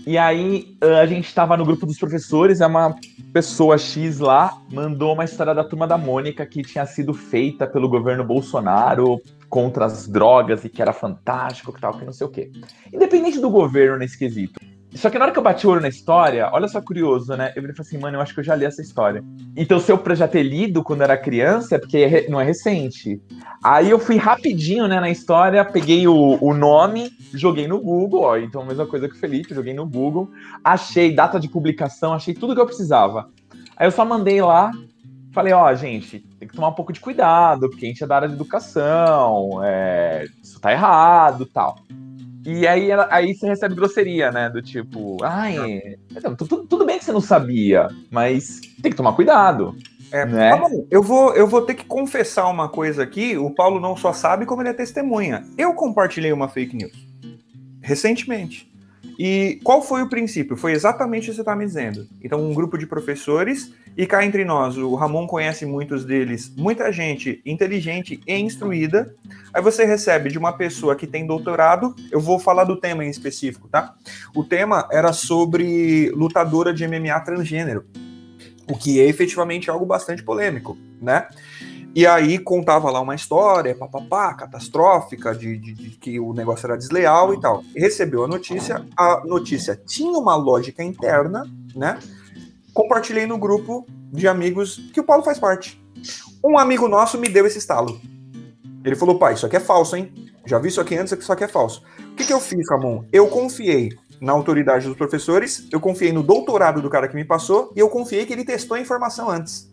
E 0.08 0.18
aí 0.18 0.78
a 1.02 1.06
gente 1.06 1.28
estava 1.28 1.58
no 1.58 1.66
grupo 1.66 1.86
dos 1.86 2.00
professores, 2.00 2.62
é 2.62 2.66
uma 2.66 2.96
pessoa 3.34 3.78
X 3.78 4.20
lá 4.20 4.58
mandou 4.72 5.14
uma 5.14 5.26
história 5.26 5.54
da 5.54 5.66
turma 5.66 5.86
da 5.86 5.98
Mônica 5.98 6.46
que 6.46 6.62
tinha 6.62 6.86
sido 6.86 7.14
feita 7.14 7.68
pelo 7.68 7.90
governo 7.90 8.24
Bolsonaro 8.24 9.22
contra 9.50 9.84
as 9.84 10.08
drogas 10.08 10.64
e 10.64 10.70
que 10.70 10.82
era 10.82 10.94
fantástico, 10.94 11.74
que 11.74 11.82
tal, 11.82 11.98
que 12.00 12.06
não 12.06 12.14
sei 12.14 12.26
o 12.26 12.30
quê. 12.30 12.50
Independente 12.94 13.38
do 13.42 13.50
governo 13.50 13.98
nesse 13.98 14.18
quesito. 14.18 14.58
Só 14.94 15.10
que 15.10 15.20
na 15.20 15.26
hora 15.26 15.34
que 15.34 15.40
eu 15.40 15.44
bati 15.44 15.68
o 15.68 15.70
olho 15.70 15.82
na 15.82 15.90
história, 15.90 16.50
olha 16.52 16.68
só 16.68 16.82
curioso, 16.82 17.36
né? 17.36 17.52
Eu 17.56 17.62
falei 17.62 17.76
assim, 17.78 17.98
mano, 17.98 18.18
eu 18.18 18.22
acho 18.22 18.34
que 18.34 18.40
eu 18.40 18.44
já 18.44 18.56
li 18.56 18.66
essa 18.66 18.82
história. 18.82 19.24
Então, 19.56 19.80
se 19.80 19.92
eu 19.92 20.02
já 20.16 20.28
ter 20.28 20.44
lido 20.44 20.84
quando 20.84 21.02
era 21.02 21.18
criança, 21.18 21.76
é 21.76 21.78
porque 21.78 21.98
é 21.98 22.30
não 22.30 22.40
é 22.40 22.44
recente. 22.44 23.22
Aí 23.64 23.90
eu 23.90 24.00
fui 24.00 24.18
rapidinho, 24.18 24.88
né, 24.88 25.00
na 25.00 25.10
história, 25.10 25.64
peguei 25.66 26.08
o, 26.08 26.38
o 26.42 26.54
nome, 26.54 27.12
joguei 27.34 27.68
no 27.68 27.80
Google, 27.80 28.22
ó, 28.22 28.38
então 28.38 28.66
mesma 28.66 28.86
coisa 28.86 29.08
que 29.10 29.16
o 29.16 29.20
Felipe, 29.20 29.54
joguei 29.54 29.74
no 29.74 29.86
Google, 29.86 30.30
achei 30.64 31.14
data 31.14 31.40
de 31.40 31.50
publicação, 31.50 32.14
achei 32.14 32.34
tudo 32.34 32.56
que 32.56 32.62
eu 32.62 32.66
precisava. 32.66 33.30
Aí 33.76 33.86
eu 33.86 33.92
só 33.92 34.06
mandei 34.06 34.42
lá, 34.42 34.72
falei, 35.34 35.54
ó, 35.54 35.74
gente, 35.76 36.20
tem 36.40 36.48
que 36.48 36.56
tomar 36.56 36.70
um 36.70 36.74
pouco 36.74 36.94
de 36.94 37.00
cuidado, 37.00 37.70
porque 37.70 37.86
a 37.86 37.90
gente 37.90 38.04
é 38.04 38.08
da 38.08 38.16
área 38.16 38.28
de 38.28 38.36
educação, 38.36 39.62
é, 39.64 40.26
isso 40.42 40.60
tá 40.60 40.72
errado 40.72 41.46
tal. 41.46 41.78
E 42.50 42.66
aí, 42.66 42.88
aí 43.10 43.36
você 43.36 43.46
recebe 43.46 43.76
grosseria, 43.76 44.32
né? 44.32 44.50
Do 44.50 44.62
tipo, 44.62 45.18
ai, 45.22 45.98
então, 46.10 46.34
tudo, 46.34 46.66
tudo 46.66 46.86
bem 46.86 46.98
que 46.98 47.04
você 47.04 47.12
não 47.12 47.20
sabia, 47.20 47.90
mas 48.10 48.62
tem 48.82 48.90
que 48.90 48.96
tomar 48.96 49.12
cuidado. 49.12 49.76
É, 50.10 50.26
né? 50.26 50.52
tá 50.52 50.56
bom, 50.56 50.88
eu 50.90 51.04
vou, 51.04 51.36
eu 51.36 51.46
vou 51.46 51.64
ter 51.64 51.74
que 51.74 51.84
confessar 51.84 52.48
uma 52.48 52.70
coisa 52.70 53.04
aqui. 53.04 53.38
O 53.38 53.54
Paulo 53.54 53.82
não 53.82 53.98
só 53.98 54.14
sabe, 54.14 54.46
como 54.46 54.62
ele 54.62 54.70
é 54.70 54.74
testemunha. 54.74 55.44
Eu 55.58 55.74
compartilhei 55.74 56.32
uma 56.32 56.48
fake 56.48 56.74
news 56.74 57.08
recentemente. 57.88 58.67
E 59.18 59.60
qual 59.64 59.82
foi 59.82 60.04
o 60.04 60.10
princípio? 60.10 60.56
Foi 60.56 60.74
exatamente 60.74 61.26
o 61.26 61.30
que 61.32 61.36
você 61.36 61.42
está 61.42 61.56
me 61.56 61.66
dizendo. 61.66 62.08
Então, 62.24 62.42
um 62.42 62.54
grupo 62.54 62.78
de 62.78 62.86
professores, 62.86 63.74
e 63.98 64.06
cá 64.06 64.24
entre 64.24 64.46
nós, 64.46 64.78
o 64.78 64.94
Ramon 64.94 65.26
conhece 65.26 65.66
muitos 65.66 66.06
deles, 66.06 66.54
muita 66.56 66.92
gente 66.92 67.42
inteligente 67.44 68.20
e 68.28 68.36
instruída. 68.36 69.16
Aí 69.52 69.60
você 69.60 69.86
recebe 69.86 70.30
de 70.30 70.38
uma 70.38 70.54
pessoa 70.54 70.96
que 70.96 71.08
tem 71.08 71.26
doutorado, 71.26 71.96
eu 72.12 72.20
vou 72.20 72.38
falar 72.38 72.64
do 72.64 72.80
tema 72.80 73.04
em 73.04 73.10
específico, 73.10 73.68
tá? 73.68 73.96
O 74.36 74.44
tema 74.44 74.88
era 74.92 75.12
sobre 75.14 76.12
lutadora 76.12 76.72
de 76.72 76.88
MMA 76.88 77.20
transgênero, 77.22 77.86
o 78.70 78.78
que 78.78 79.02
é 79.02 79.06
efetivamente 79.06 79.68
algo 79.68 79.86
bastante 79.86 80.22
polêmico, 80.22 80.78
né? 81.02 81.28
E 81.98 82.06
aí 82.06 82.38
contava 82.38 82.92
lá 82.92 83.02
uma 83.02 83.16
história, 83.16 83.74
papapá, 83.74 84.32
catastrófica, 84.36 85.34
de, 85.34 85.58
de, 85.58 85.74
de, 85.74 85.90
que 85.98 86.20
o 86.20 86.32
negócio 86.32 86.68
era 86.68 86.78
desleal 86.78 87.34
e 87.34 87.42
tal. 87.42 87.64
Recebeu 87.76 88.24
a 88.24 88.28
notícia, 88.28 88.86
a 88.96 89.24
notícia 89.26 89.76
tinha 89.84 90.16
uma 90.16 90.36
lógica 90.36 90.84
interna, 90.84 91.52
né? 91.76 91.98
Compartilhei 92.72 93.26
no 93.26 93.40
grupo 93.40 93.84
de 94.14 94.28
amigos 94.28 94.78
que 94.94 95.00
o 95.00 95.04
Paulo 95.04 95.24
faz 95.24 95.40
parte. 95.40 95.84
Um 96.46 96.60
amigo 96.60 96.88
nosso 96.88 97.18
me 97.18 97.30
deu 97.30 97.48
esse 97.48 97.58
estalo. 97.58 98.00
Ele 98.86 98.96
falou, 98.96 99.18
pai, 99.18 99.34
isso 99.34 99.48
aqui 99.48 99.56
é 99.56 99.60
falso, 99.60 99.96
hein? 99.96 100.14
Já 100.46 100.60
vi 100.60 100.68
isso 100.68 100.80
aqui 100.80 100.96
antes, 100.96 101.12
isso 101.12 101.34
aqui 101.34 101.46
é 101.46 101.48
falso. 101.48 101.82
O 102.12 102.16
que, 102.16 102.28
que 102.28 102.34
eu 102.34 102.40
fiz, 102.40 102.64
Ramon? 102.70 103.06
Eu 103.12 103.26
confiei 103.26 103.90
na 104.22 104.34
autoridade 104.34 104.86
dos 104.86 104.96
professores, 104.96 105.68
eu 105.72 105.80
confiei 105.80 106.14
no 106.14 106.22
doutorado 106.22 106.80
do 106.80 106.92
cara 106.92 107.08
que 107.08 107.16
me 107.16 107.26
passou 107.26 107.74
e 107.76 107.80
eu 107.80 107.90
confiei 107.90 108.24
que 108.28 108.34
ele 108.34 108.46
testou 108.46 108.78
a 108.78 108.80
informação 108.80 109.32
antes. 109.32 109.68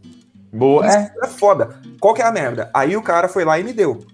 Boa. 0.54 0.86
Isso 0.86 0.96
é. 0.96 1.12
é 1.24 1.26
foda. 1.26 1.80
Qual 2.00 2.14
que 2.14 2.22
é 2.22 2.24
a 2.24 2.32
merda? 2.32 2.70
Aí 2.72 2.96
o 2.96 3.02
cara 3.02 3.28
foi 3.28 3.44
lá 3.44 3.58
e 3.58 3.64
me 3.64 3.72
deu. 3.72 4.06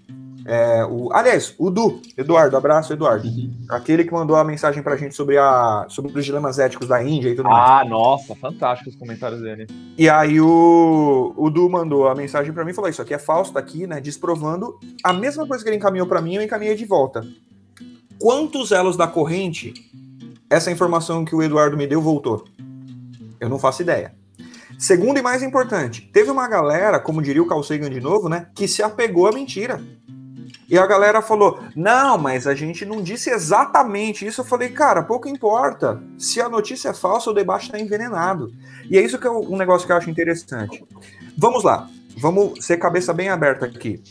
É, 0.45 0.83
o, 0.85 1.13
aliás, 1.13 1.53
o 1.57 1.69
Du, 1.69 2.01
Eduardo, 2.17 2.57
abraço, 2.57 2.91
Eduardo. 2.91 3.27
Uhum. 3.27 3.53
Aquele 3.69 4.03
que 4.03 4.11
mandou 4.11 4.35
a 4.35 4.43
mensagem 4.43 4.81
pra 4.81 4.97
gente 4.97 5.15
sobre, 5.15 5.37
a, 5.37 5.85
sobre 5.87 6.17
os 6.17 6.25
dilemas 6.25 6.57
éticos 6.57 6.87
da 6.87 7.03
Índia 7.03 7.29
e 7.29 7.35
tudo 7.35 7.47
ah, 7.47 7.51
mais. 7.51 7.69
Ah, 7.69 7.85
nossa, 7.85 8.35
fantástico 8.35 8.89
os 8.89 8.95
comentários 8.95 9.41
dele. 9.41 9.67
E 9.97 10.09
aí 10.09 10.41
o, 10.41 11.33
o 11.37 11.49
Du 11.49 11.69
mandou 11.69 12.07
a 12.07 12.15
mensagem 12.15 12.51
para 12.51 12.65
mim 12.65 12.71
e 12.71 12.73
falou: 12.73 12.89
Isso 12.89 13.01
aqui 13.01 13.13
é 13.13 13.19
falso, 13.19 13.53
tá 13.53 13.59
aqui, 13.59 13.85
né? 13.85 14.01
Desprovando. 14.01 14.79
A 15.03 15.13
mesma 15.13 15.45
coisa 15.45 15.63
que 15.63 15.69
ele 15.69 15.77
encaminhou 15.77 16.07
para 16.07 16.21
mim, 16.21 16.35
eu 16.35 16.41
encaminhei 16.41 16.75
de 16.75 16.85
volta. 16.85 17.23
Quantos 18.19 18.71
elos 18.71 18.97
da 18.97 19.07
corrente 19.07 19.73
essa 20.49 20.71
informação 20.71 21.23
que 21.23 21.35
o 21.35 21.41
Eduardo 21.41 21.77
me 21.77 21.87
deu 21.87 22.01
voltou? 22.01 22.43
Eu 23.39 23.47
não 23.47 23.59
faço 23.59 23.81
ideia. 23.81 24.13
Segundo 24.81 25.19
e 25.19 25.21
mais 25.21 25.43
importante, 25.43 26.09
teve 26.11 26.31
uma 26.31 26.47
galera, 26.47 26.99
como 26.99 27.21
diria 27.21 27.43
o 27.43 27.45
Carl 27.45 27.61
Sagan 27.61 27.87
de 27.87 28.01
novo, 28.01 28.27
né, 28.27 28.47
que 28.55 28.67
se 28.67 28.81
apegou 28.81 29.27
à 29.27 29.31
mentira. 29.31 29.79
E 30.67 30.75
a 30.75 30.87
galera 30.87 31.21
falou: 31.21 31.59
não, 31.75 32.17
mas 32.17 32.47
a 32.47 32.55
gente 32.55 32.83
não 32.83 32.99
disse 32.99 33.29
exatamente 33.29 34.25
isso. 34.25 34.41
Eu 34.41 34.45
falei, 34.45 34.69
cara, 34.69 35.03
pouco 35.03 35.29
importa. 35.29 36.01
Se 36.17 36.41
a 36.41 36.49
notícia 36.49 36.89
é 36.89 36.93
falsa, 36.95 37.29
o 37.29 37.33
debate 37.33 37.65
está 37.65 37.79
envenenado. 37.79 38.51
E 38.89 38.97
é 38.97 39.01
isso 39.01 39.19
que 39.19 39.27
é 39.27 39.29
um 39.29 39.55
negócio 39.55 39.85
que 39.85 39.93
eu 39.93 39.97
acho 39.97 40.09
interessante. 40.09 40.83
Vamos 41.37 41.63
lá, 41.63 41.87
vamos 42.17 42.65
ser 42.65 42.77
cabeça 42.77 43.13
bem 43.13 43.29
aberta 43.29 43.67
aqui. 43.67 44.01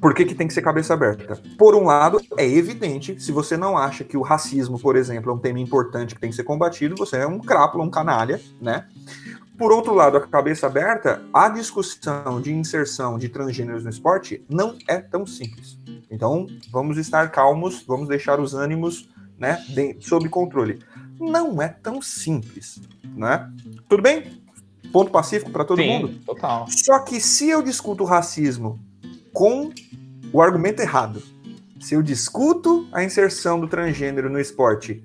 Por 0.00 0.14
que, 0.14 0.24
que 0.26 0.34
tem 0.36 0.46
que 0.46 0.54
ser 0.54 0.62
cabeça 0.62 0.94
aberta? 0.94 1.42
Por 1.58 1.74
um 1.74 1.86
lado, 1.86 2.20
é 2.36 2.46
evidente, 2.46 3.20
se 3.20 3.32
você 3.32 3.56
não 3.56 3.76
acha 3.76 4.04
que 4.04 4.16
o 4.16 4.22
racismo, 4.22 4.78
por 4.78 4.94
exemplo, 4.94 5.32
é 5.32 5.34
um 5.34 5.38
tema 5.38 5.58
importante 5.58 6.14
que 6.14 6.20
tem 6.20 6.30
que 6.30 6.36
ser 6.36 6.44
combatido, 6.44 6.94
você 6.94 7.16
é 7.16 7.26
um 7.26 7.40
crápula, 7.40 7.82
um 7.82 7.90
canalha, 7.90 8.40
né? 8.60 8.86
Por 9.58 9.72
outro 9.72 9.94
lado, 9.94 10.18
a 10.18 10.26
cabeça 10.26 10.66
aberta, 10.66 11.22
a 11.32 11.48
discussão 11.48 12.40
de 12.42 12.52
inserção 12.52 13.18
de 13.18 13.28
transgêneros 13.28 13.84
no 13.84 13.90
esporte 13.90 14.44
não 14.48 14.76
é 14.86 14.98
tão 14.98 15.26
simples. 15.26 15.78
Então, 16.10 16.46
vamos 16.70 16.98
estar 16.98 17.30
calmos, 17.30 17.82
vamos 17.86 18.08
deixar 18.08 18.38
os 18.38 18.52
ânimos 18.52 19.08
né, 19.38 19.64
sob 20.00 20.28
controle. 20.28 20.80
Não 21.18 21.60
é 21.62 21.68
tão 21.68 22.02
simples, 22.02 22.80
né? 23.16 23.50
Tudo 23.88 24.02
bem? 24.02 24.42
Ponto 24.92 25.10
pacífico 25.10 25.50
para 25.50 25.64
todo 25.64 25.80
Sim, 25.80 25.88
mundo? 25.88 26.20
Total. 26.26 26.66
Só 26.68 26.98
que 26.98 27.18
se 27.20 27.48
eu 27.48 27.62
discuto 27.62 28.04
o 28.04 28.06
racismo 28.06 28.78
com 29.32 29.70
o 30.32 30.42
argumento 30.42 30.80
errado, 30.80 31.22
se 31.80 31.94
eu 31.94 32.02
discuto 32.02 32.86
a 32.92 33.02
inserção 33.02 33.58
do 33.58 33.68
transgênero 33.68 34.28
no 34.28 34.38
esporte 34.38 35.02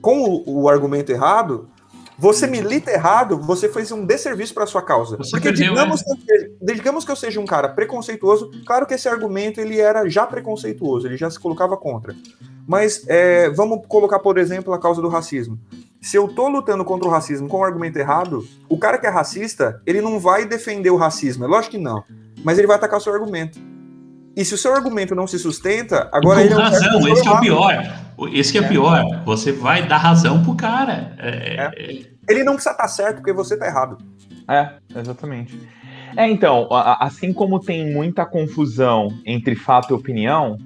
com 0.00 0.24
o, 0.24 0.62
o 0.62 0.68
argumento 0.68 1.12
errado, 1.12 1.68
você 2.18 2.46
milita 2.46 2.90
errado, 2.90 3.38
você 3.38 3.68
fez 3.68 3.90
um 3.90 4.04
desserviço 4.04 4.54
para 4.54 4.66
sua 4.66 4.82
causa. 4.82 5.16
Você 5.16 5.30
Porque 5.30 5.48
perdeu, 5.48 5.70
digamos, 5.70 6.04
né? 6.06 6.16
que, 6.26 6.74
digamos 6.74 7.04
que 7.04 7.10
eu 7.10 7.16
seja 7.16 7.40
um 7.40 7.46
cara 7.46 7.68
preconceituoso, 7.68 8.50
claro 8.66 8.86
que 8.86 8.94
esse 8.94 9.08
argumento 9.08 9.60
ele 9.60 9.80
era 9.80 10.08
já 10.08 10.26
preconceituoso, 10.26 11.06
ele 11.06 11.16
já 11.16 11.30
se 11.30 11.38
colocava 11.38 11.76
contra. 11.76 12.14
Mas 12.66 13.04
é, 13.08 13.50
vamos 13.50 13.80
colocar, 13.88 14.18
por 14.18 14.38
exemplo, 14.38 14.72
a 14.72 14.78
causa 14.78 15.02
do 15.02 15.08
racismo. 15.08 15.58
Se 16.00 16.16
eu 16.16 16.28
tô 16.28 16.48
lutando 16.48 16.84
contra 16.84 17.08
o 17.08 17.10
racismo 17.10 17.48
com 17.48 17.58
o 17.58 17.64
argumento 17.64 17.96
errado, 17.96 18.44
o 18.68 18.78
cara 18.78 18.98
que 18.98 19.06
é 19.06 19.10
racista, 19.10 19.80
ele 19.86 20.00
não 20.00 20.18
vai 20.18 20.44
defender 20.44 20.90
o 20.90 20.96
racismo, 20.96 21.44
é 21.44 21.48
lógico 21.48 21.72
que 21.72 21.78
não. 21.78 22.02
Mas 22.44 22.58
ele 22.58 22.66
vai 22.66 22.76
atacar 22.76 22.98
o 22.98 23.02
seu 23.02 23.12
argumento. 23.12 23.58
E 24.36 24.44
se 24.44 24.54
o 24.54 24.58
seu 24.58 24.74
argumento 24.74 25.14
não 25.14 25.26
se 25.26 25.38
sustenta, 25.38 26.08
agora 26.12 26.40
com 26.40 26.46
ele 26.46 26.54
razão, 26.54 26.88
é 26.88 26.96
um 26.96 27.08
esse 27.08 27.26
é 27.26 27.30
o 27.30 27.40
pior. 27.40 28.01
Esse 28.28 28.52
que 28.52 28.58
é, 28.58 28.62
é 28.62 28.68
pior. 28.68 29.04
Você 29.24 29.52
vai 29.52 29.86
dar 29.86 29.98
razão 29.98 30.42
pro 30.42 30.54
cara. 30.54 31.14
É, 31.18 31.28
é. 31.28 31.70
é. 31.76 32.12
Ele 32.28 32.44
não 32.44 32.54
precisa 32.54 32.72
estar 32.72 32.88
certo 32.88 33.16
porque 33.16 33.32
você 33.32 33.56
tá 33.56 33.66
errado. 33.66 33.98
É, 34.48 34.70
exatamente. 34.96 35.58
É, 36.16 36.28
então, 36.28 36.68
assim 36.70 37.32
como 37.32 37.58
tem 37.58 37.92
muita 37.92 38.26
confusão 38.26 39.08
entre 39.24 39.56
fato 39.56 39.90
e 39.90 39.94
opinião, 39.94 40.58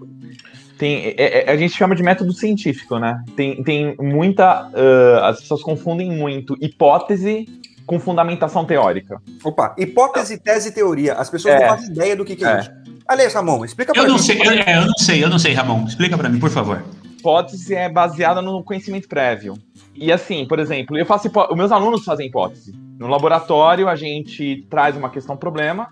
tem, 0.78 1.14
é, 1.16 1.44
é, 1.48 1.50
a 1.50 1.56
gente 1.56 1.74
chama 1.74 1.94
de 1.94 2.02
método 2.02 2.32
científico, 2.32 2.98
né? 2.98 3.22
Tem, 3.34 3.62
tem 3.62 3.96
muita. 3.98 4.68
Uh, 4.68 5.24
as 5.24 5.40
pessoas 5.40 5.62
confundem 5.62 6.10
muito 6.10 6.56
hipótese 6.60 7.46
com 7.86 7.98
fundamentação 7.98 8.64
teórica. 8.64 9.22
Opa, 9.42 9.74
hipótese, 9.78 10.38
tese 10.38 10.68
e 10.68 10.72
teoria. 10.72 11.14
As 11.14 11.30
pessoas 11.30 11.54
é, 11.54 11.60
não 11.60 11.68
fazem 11.68 11.90
ideia 11.90 12.16
do 12.16 12.24
que, 12.24 12.36
que 12.36 12.44
é, 12.44 12.48
é, 12.48 12.60
isso. 12.60 12.70
Aliás, 13.08 13.32
Ramon, 13.32 13.64
explica 13.64 13.92
pra 13.92 14.02
Eu 14.02 14.08
não 14.08 14.18
gente. 14.18 14.26
sei, 14.26 14.46
eu, 14.46 14.52
é, 14.52 14.76
eu 14.76 14.86
não 14.86 14.98
sei, 14.98 15.24
eu 15.24 15.30
não 15.30 15.38
sei, 15.38 15.54
Ramon. 15.54 15.84
Explica 15.86 16.18
pra 16.18 16.28
mim, 16.28 16.40
por 16.40 16.50
favor. 16.50 16.82
Hipótese 17.18 17.74
é 17.74 17.88
baseada 17.88 18.40
no 18.42 18.62
conhecimento 18.62 19.08
prévio. 19.08 19.54
E 19.94 20.12
assim, 20.12 20.46
por 20.46 20.58
exemplo, 20.58 20.96
eu 20.98 21.06
faço 21.06 21.28
os 21.50 21.56
meus 21.56 21.72
alunos 21.72 22.04
fazem 22.04 22.26
hipótese. 22.28 22.72
No 22.98 23.08
laboratório, 23.08 23.88
a 23.88 23.96
gente 23.96 24.66
traz 24.70 24.96
uma 24.96 25.10
questão 25.10 25.36
problema 25.36 25.88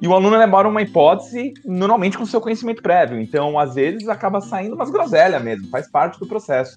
e 0.00 0.08
o 0.08 0.14
aluno 0.14 0.34
elabora 0.34 0.68
uma 0.68 0.82
hipótese 0.82 1.52
normalmente 1.64 2.18
com 2.18 2.26
seu 2.26 2.40
conhecimento 2.40 2.82
prévio. 2.82 3.20
Então, 3.20 3.58
às 3.58 3.74
vezes, 3.74 4.08
acaba 4.08 4.40
saindo 4.40 4.74
umas 4.74 4.90
groselhas 4.90 5.42
mesmo, 5.42 5.68
faz 5.68 5.88
parte 5.90 6.18
do 6.18 6.26
processo. 6.26 6.76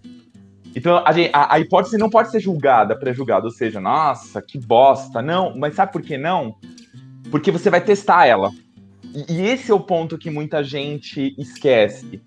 Então, 0.75 0.97
a, 0.97 1.03
a- 1.33 1.53
a 1.55 1.59
hipótese 1.59 1.97
não 1.97 2.09
pode 2.09 2.29
ser 2.31 2.39
julgada, 2.39 2.97
pré-julgada, 2.97 3.45
ou 3.45 3.51
seja, 3.51 3.79
nossa, 3.79 4.41
que 4.41 4.59
bosta. 4.59 5.21
Não, 5.21 5.57
mas 5.57 5.75
sabe 5.75 5.91
por 5.91 6.01
que 6.01 6.17
não? 6.17 6.55
Porque 7.31 7.49
você 7.51 7.69
vai 7.69 7.81
testar 7.81 8.25
ela. 8.27 8.51
E, 9.13 9.33
e 9.33 9.41
esse 9.47 9.71
é 9.71 9.73
o 9.73 9.79
ponto 9.79 10.17
que 10.17 10.29
muita 10.29 10.63
gente 10.63 11.33
esquece. 11.37 12.21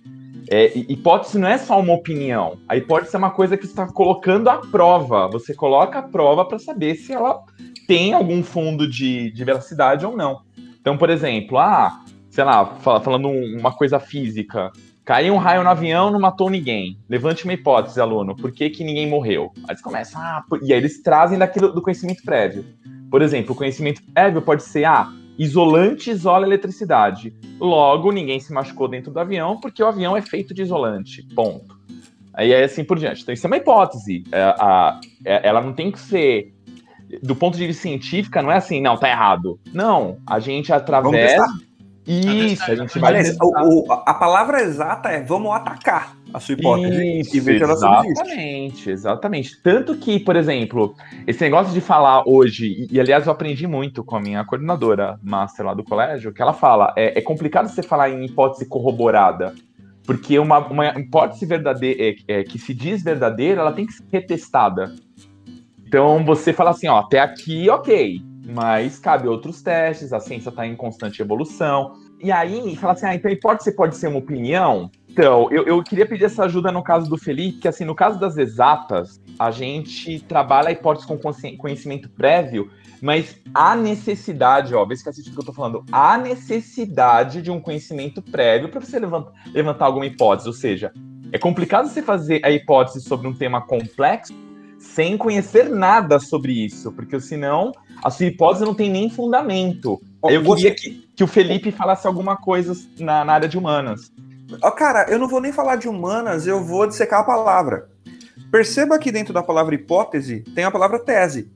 É, 0.50 0.66
hi- 0.76 0.86
hipótese 0.88 1.38
não 1.38 1.48
é 1.48 1.58
só 1.58 1.78
uma 1.78 1.92
opinião. 1.94 2.58
A 2.68 2.76
hipótese 2.76 3.14
é 3.14 3.18
uma 3.18 3.30
coisa 3.30 3.56
que 3.56 3.66
está 3.66 3.86
colocando 3.86 4.48
à 4.48 4.58
prova. 4.58 5.28
Você 5.28 5.54
coloca 5.54 5.98
a 5.98 6.02
prova 6.02 6.44
para 6.44 6.58
saber 6.58 6.94
se 6.94 7.12
ela 7.12 7.40
tem 7.86 8.14
algum 8.14 8.42
fundo 8.42 8.88
de, 8.88 9.30
de 9.30 9.44
veracidade 9.44 10.04
ou 10.06 10.16
não. 10.16 10.40
Então, 10.80 10.96
por 10.96 11.10
exemplo, 11.10 11.58
ah, 11.58 12.02
sei 12.30 12.44
lá, 12.44 12.64
fa- 12.64 13.00
falando 13.00 13.28
um- 13.28 13.56
uma 13.58 13.72
coisa 13.72 13.98
física. 14.00 14.70
Caiu 15.04 15.32
um 15.34 15.38
raio 15.38 15.62
no 15.64 15.70
avião, 15.70 16.10
não 16.10 16.20
matou 16.20 16.50
ninguém. 16.50 16.98
Levante 17.08 17.44
uma 17.44 17.54
hipótese, 17.54 17.98
aluno. 18.00 18.36
Por 18.36 18.52
que, 18.52 18.68
que 18.68 18.84
ninguém 18.84 19.08
morreu? 19.08 19.50
Aí 19.58 19.70
eles 19.70 19.80
começam, 19.82 20.20
ah, 20.20 20.44
e 20.62 20.72
aí 20.72 20.78
eles 20.78 21.02
trazem 21.02 21.38
daquilo 21.38 21.72
do 21.72 21.80
conhecimento 21.80 22.22
prévio. 22.22 22.64
Por 23.10 23.22
exemplo, 23.22 23.52
o 23.52 23.56
conhecimento 23.56 24.02
prévio 24.12 24.42
pode 24.42 24.62
ser, 24.62 24.84
ah, 24.84 25.10
isolante 25.38 26.10
isola 26.10 26.44
eletricidade. 26.46 27.32
Logo, 27.60 28.10
ninguém 28.10 28.40
se 28.40 28.52
machucou 28.52 28.88
dentro 28.88 29.12
do 29.12 29.20
avião 29.20 29.58
porque 29.60 29.82
o 29.82 29.86
avião 29.86 30.16
é 30.16 30.20
feito 30.20 30.52
de 30.52 30.62
isolante. 30.62 31.22
Ponto. 31.34 31.78
Aí 32.34 32.52
é 32.52 32.64
assim 32.64 32.84
por 32.84 32.98
diante. 32.98 33.22
Então, 33.22 33.32
isso 33.32 33.46
é 33.46 33.48
uma 33.48 33.56
hipótese. 33.56 34.24
É, 34.30 34.42
a- 34.42 35.00
é- 35.24 35.48
ela 35.48 35.60
não 35.60 35.72
tem 35.72 35.90
que 35.90 35.98
ser. 36.00 36.52
Do 37.22 37.34
ponto 37.34 37.56
de 37.56 37.66
vista 37.66 37.82
científico, 37.82 38.40
não 38.42 38.50
é 38.52 38.56
assim, 38.58 38.82
não, 38.82 38.96
tá 38.96 39.08
errado. 39.08 39.58
Não. 39.72 40.18
A 40.26 40.38
gente 40.38 40.72
através. 40.72 41.32
Isso, 42.06 42.62
a 42.70 42.74
gente 42.74 42.98
vai. 42.98 43.10
Aliás, 43.10 43.28
testar. 43.28 43.44
o- 43.46 43.86
o- 43.86 43.92
a 43.92 44.14
palavra 44.14 44.60
exata 44.62 45.08
é 45.08 45.22
vamos 45.22 45.50
atacar 45.52 46.17
a 46.32 46.40
sua 46.40 46.54
hipótese 46.54 47.20
Isso, 47.20 47.36
e 47.36 47.40
ver 47.40 47.58
se 47.58 47.64
ela 47.64 47.76
subsiste. 47.76 48.10
exatamente, 48.10 48.90
exatamente. 48.90 49.62
Tanto 49.62 49.96
que, 49.96 50.20
por 50.20 50.36
exemplo, 50.36 50.94
esse 51.26 51.40
negócio 51.42 51.72
de 51.72 51.80
falar 51.80 52.22
hoje, 52.26 52.66
e, 52.66 52.96
e, 52.96 53.00
aliás 53.00 53.26
eu 53.26 53.32
aprendi 53.32 53.66
muito 53.66 54.04
com 54.04 54.16
a 54.16 54.20
minha 54.20 54.44
coordenadora 54.44 55.18
master 55.22 55.66
lá 55.66 55.74
do 55.74 55.84
colégio, 55.84 56.32
que 56.32 56.42
ela 56.42 56.52
fala, 56.52 56.92
é, 56.96 57.18
é 57.18 57.22
complicado 57.22 57.68
você 57.68 57.82
falar 57.82 58.10
em 58.10 58.24
hipótese 58.24 58.66
corroborada, 58.66 59.54
porque 60.04 60.38
uma, 60.38 60.58
uma 60.58 60.98
hipótese 60.98 61.46
verdadeira, 61.46 62.02
é, 62.02 62.40
é, 62.40 62.44
que 62.44 62.58
se 62.58 62.74
diz 62.74 63.02
verdadeira, 63.02 63.60
ela 63.60 63.72
tem 63.72 63.86
que 63.86 63.92
ser 63.92 64.04
retestada. 64.10 64.94
Então 65.86 66.24
você 66.24 66.52
fala 66.52 66.70
assim, 66.70 66.88
ó, 66.88 66.98
até 66.98 67.20
aqui, 67.20 67.68
ok, 67.70 68.20
mas 68.54 68.98
cabe 68.98 69.28
outros 69.28 69.62
testes, 69.62 70.12
a 70.12 70.20
ciência 70.20 70.50
está 70.50 70.66
em 70.66 70.76
constante 70.76 71.20
evolução. 71.20 71.92
E 72.20 72.32
aí, 72.32 72.74
fala 72.76 72.94
assim, 72.94 73.06
ah, 73.06 73.14
então 73.14 73.30
a 73.30 73.34
hipótese 73.34 73.74
pode 73.76 73.96
ser 73.96 74.08
uma 74.08 74.18
opinião? 74.18 74.90
Então, 75.08 75.48
eu, 75.50 75.64
eu 75.64 75.82
queria 75.82 76.06
pedir 76.06 76.24
essa 76.24 76.44
ajuda 76.44 76.70
no 76.70 76.82
caso 76.82 77.08
do 77.08 77.16
Felipe, 77.16 77.58
que 77.58 77.68
assim, 77.68 77.84
no 77.84 77.94
caso 77.94 78.20
das 78.20 78.36
exatas, 78.36 79.20
a 79.38 79.50
gente 79.50 80.20
trabalha 80.20 80.68
a 80.68 80.72
hipótese 80.72 81.06
com 81.06 81.18
conhecimento 81.56 82.08
prévio, 82.10 82.70
mas 83.00 83.36
há 83.54 83.74
necessidade, 83.74 84.74
ó, 84.74 84.84
vê 84.84 84.96
se 84.96 85.02
que 85.04 85.38
eu 85.38 85.44
tô 85.44 85.52
falando, 85.52 85.84
há 85.90 86.18
necessidade 86.18 87.42
de 87.42 87.50
um 87.50 87.60
conhecimento 87.60 88.20
prévio 88.20 88.68
para 88.68 88.80
você 88.80 88.98
levanta- 88.98 89.32
levantar 89.52 89.86
alguma 89.86 90.06
hipótese, 90.06 90.48
ou 90.48 90.54
seja, 90.54 90.92
é 91.32 91.38
complicado 91.38 91.88
você 91.88 92.02
fazer 92.02 92.40
a 92.44 92.50
hipótese 92.50 93.00
sobre 93.00 93.26
um 93.28 93.34
tema 93.34 93.60
complexo 93.60 94.34
sem 94.78 95.16
conhecer 95.16 95.68
nada 95.68 96.18
sobre 96.20 96.52
isso, 96.52 96.92
porque 96.92 97.20
senão 97.20 97.72
a 98.02 98.10
sua 98.10 98.26
hipótese 98.26 98.64
não 98.64 98.74
tem 98.74 98.88
nem 98.88 99.10
fundamento. 99.10 100.00
Eu 100.22 100.42
queria 100.42 100.74
que, 100.74 101.08
que 101.16 101.24
o 101.24 101.26
Felipe 101.26 101.72
falasse 101.72 102.06
alguma 102.06 102.36
coisa 102.36 102.72
na, 102.98 103.24
na 103.24 103.32
área 103.32 103.48
de 103.48 103.58
humanas. 103.58 104.12
Ó, 104.62 104.70
cara, 104.70 105.06
eu 105.08 105.18
não 105.18 105.28
vou 105.28 105.40
nem 105.40 105.52
falar 105.52 105.76
de 105.76 105.88
humanas, 105.88 106.46
eu 106.46 106.62
vou 106.62 106.86
dissecar 106.86 107.20
a 107.20 107.24
palavra. 107.24 107.88
Perceba 108.50 108.98
que 108.98 109.12
dentro 109.12 109.34
da 109.34 109.42
palavra 109.42 109.74
hipótese 109.74 110.40
tem 110.54 110.64
a 110.64 110.70
palavra 110.70 110.98
tese. 110.98 111.50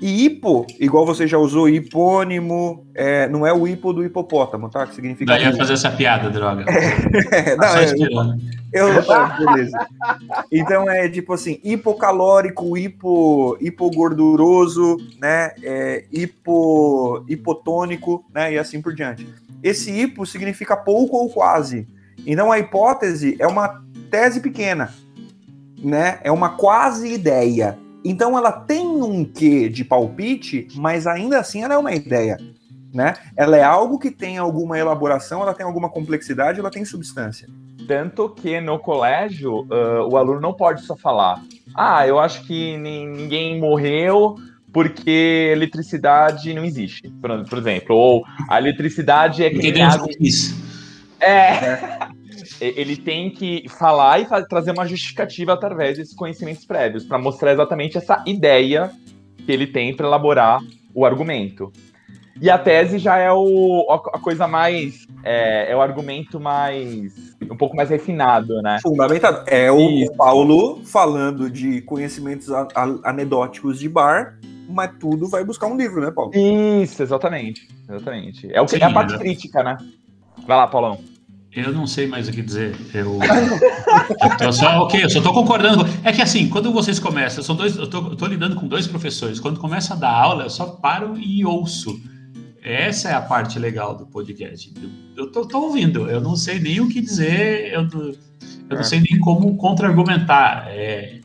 E 0.00 0.24
hipo, 0.24 0.64
igual 0.78 1.04
você 1.04 1.26
já 1.26 1.36
usou, 1.38 1.68
hipônimo, 1.68 2.86
é, 2.94 3.28
não 3.28 3.44
é 3.44 3.52
o 3.52 3.66
hipo 3.66 3.92
do 3.92 4.04
hipopótamo, 4.04 4.68
tá? 4.68 4.86
Que 4.86 4.94
significa. 4.94 5.32
Daí 5.32 5.42
ia 5.42 5.56
fazer 5.56 5.72
essa 5.72 5.90
piada, 5.90 6.30
droga. 6.30 6.64
É, 7.32 7.56
não, 7.56 7.76
é, 7.76 7.84
esperando. 7.84 8.40
eu, 8.72 9.04
tá, 9.04 9.36
beleza. 9.38 9.86
Então 10.52 10.88
é 10.88 11.08
tipo 11.08 11.32
assim, 11.32 11.58
hipocalórico, 11.64 12.76
hipo, 12.76 13.56
hipogorduroso, 13.60 14.98
né? 15.20 15.52
É, 15.62 16.04
hipo, 16.12 17.24
hipotônico, 17.28 18.24
né? 18.32 18.52
E 18.52 18.58
assim 18.58 18.80
por 18.80 18.94
diante. 18.94 19.26
Esse 19.62 19.90
hipo 19.90 20.24
significa 20.24 20.76
pouco 20.76 21.16
ou 21.16 21.28
quase. 21.28 21.88
Então 22.30 22.52
a 22.52 22.58
hipótese 22.58 23.36
é 23.40 23.46
uma 23.46 23.82
tese 24.10 24.40
pequena, 24.40 24.92
né? 25.82 26.20
É 26.22 26.30
uma 26.30 26.50
quase 26.50 27.10
ideia. 27.12 27.78
Então 28.04 28.36
ela 28.36 28.52
tem 28.52 28.86
um 28.86 29.24
quê 29.24 29.68
de 29.68 29.82
palpite, 29.82 30.68
mas 30.76 31.06
ainda 31.06 31.38
assim 31.40 31.62
ela 31.62 31.72
é 31.74 31.78
uma 31.78 31.92
ideia, 31.92 32.36
né? 32.92 33.14
Ela 33.34 33.56
é 33.56 33.64
algo 33.64 33.98
que 33.98 34.10
tem 34.10 34.36
alguma 34.36 34.78
elaboração, 34.78 35.40
ela 35.40 35.54
tem 35.54 35.64
alguma 35.64 35.88
complexidade, 35.88 36.60
ela 36.60 36.70
tem 36.70 36.84
substância. 36.84 37.48
Tanto 37.88 38.28
que 38.28 38.60
no 38.60 38.78
colégio, 38.78 39.66
ah, 39.70 40.06
o 40.06 40.16
aluno 40.18 40.38
não 40.40 40.52
pode 40.52 40.82
só 40.82 40.94
falar: 40.94 41.42
ah, 41.74 42.06
eu 42.06 42.18
acho 42.18 42.44
que 42.46 42.76
ni- 42.76 43.06
ninguém 43.06 43.58
morreu 43.58 44.36
porque 44.70 45.50
eletricidade 45.50 46.52
não 46.52 46.62
existe, 46.62 47.08
por, 47.22 47.42
por 47.48 47.58
exemplo. 47.58 47.96
Ou 47.96 48.22
a 48.50 48.58
eletricidade 48.58 49.42
é 49.42 49.48
água. 49.94 50.08
quis. 50.08 50.54
É. 51.20 52.08
Ele 52.60 52.96
tem 52.96 53.30
que 53.30 53.64
falar 53.68 54.20
e 54.20 54.24
fa- 54.26 54.42
trazer 54.44 54.72
uma 54.72 54.86
justificativa 54.86 55.52
através 55.52 55.96
desses 55.96 56.14
conhecimentos 56.14 56.64
prévios, 56.64 57.04
para 57.04 57.18
mostrar 57.18 57.52
exatamente 57.52 57.96
essa 57.98 58.22
ideia 58.26 58.90
que 59.44 59.52
ele 59.52 59.66
tem 59.66 59.94
para 59.94 60.06
elaborar 60.06 60.60
o 60.94 61.06
argumento. 61.06 61.72
E 62.40 62.48
a 62.50 62.56
tese 62.58 62.98
já 62.98 63.16
é 63.16 63.32
o, 63.32 63.86
a 64.12 64.18
coisa 64.20 64.46
mais. 64.46 65.06
É, 65.24 65.72
é 65.72 65.76
o 65.76 65.80
argumento 65.80 66.38
mais. 66.38 67.34
um 67.50 67.56
pouco 67.56 67.74
mais 67.74 67.90
refinado, 67.90 68.62
né? 68.62 68.78
Fundamentado. 68.80 69.42
É 69.48 69.70
o 69.72 69.78
Isso. 69.80 70.14
Paulo 70.14 70.80
falando 70.84 71.50
de 71.50 71.80
conhecimentos 71.82 72.50
a- 72.52 72.68
a- 72.74 73.10
anedóticos 73.10 73.80
de 73.80 73.88
bar, 73.88 74.38
mas 74.68 74.92
tudo 75.00 75.28
vai 75.28 75.42
buscar 75.44 75.66
um 75.66 75.76
livro, 75.76 76.00
né, 76.00 76.12
Paulo? 76.12 76.30
Isso, 76.34 77.02
exatamente. 77.02 77.66
Exatamente. 77.88 78.48
É, 78.52 78.60
o 78.60 78.66
que, 78.66 78.76
é 78.76 78.84
a 78.84 78.92
parte 78.92 79.14
né? 79.14 79.18
crítica, 79.18 79.64
né? 79.64 79.76
Vai 80.46 80.56
lá, 80.56 80.66
Paulão. 80.68 81.00
Eu 81.52 81.72
não 81.72 81.86
sei 81.86 82.06
mais 82.06 82.28
o 82.28 82.32
que 82.32 82.42
dizer. 82.42 82.76
Eu, 82.94 83.18
eu 83.22 84.36
tô 84.36 84.52
só, 84.52 84.82
ok, 84.82 85.02
eu 85.04 85.10
só 85.10 85.20
tô 85.20 85.32
concordando. 85.32 85.84
É 86.04 86.12
que 86.12 86.20
assim, 86.22 86.48
quando 86.48 86.70
vocês 86.72 86.98
começam, 86.98 87.42
são 87.42 87.56
dois, 87.56 87.76
eu 87.76 87.84
eu 87.84 88.16
tô 88.16 88.26
lidando 88.26 88.54
com 88.56 88.68
dois 88.68 88.86
professores. 88.86 89.40
Quando 89.40 89.58
começa 89.58 89.94
a 89.94 89.96
dar 89.96 90.10
aula, 90.12 90.44
eu 90.44 90.50
só 90.50 90.66
paro 90.66 91.18
e 91.18 91.44
ouço. 91.44 91.98
Essa 92.62 93.08
é 93.10 93.14
a 93.14 93.20
parte 93.22 93.58
legal 93.58 93.96
do 93.96 94.06
podcast. 94.06 94.72
Eu, 95.16 95.32
eu 95.34 95.46
tô 95.46 95.60
ouvindo, 95.62 96.08
eu 96.10 96.20
não 96.20 96.36
sei 96.36 96.58
nem 96.60 96.80
o 96.80 96.88
que 96.88 97.00
dizer, 97.00 97.72
eu, 97.72 97.82
não- 97.84 98.00
eu 98.10 98.16
não 98.70 98.80
É. 98.80 98.82
sei 98.82 99.00
nem 99.00 99.18
como 99.18 99.56
contra-argumentar. 99.56 100.66
É, 100.68 101.18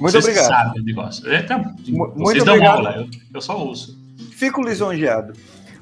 Muito 0.00 0.18
obrigado. 0.18 0.46
sabem 0.48 0.82
o 0.82 0.84
negócio. 0.84 1.30
É, 1.30 1.42
tá, 1.42 1.56
Mu- 1.58 2.12
vocês 2.16 2.16
muito 2.16 2.44
dão 2.44 2.54
obrigado. 2.54 2.76
aula, 2.78 2.94
eu, 2.96 3.08
eu 3.34 3.40
só 3.40 3.56
ouço. 3.56 3.96
Fico 4.32 4.60
lisonjeado. 4.62 5.34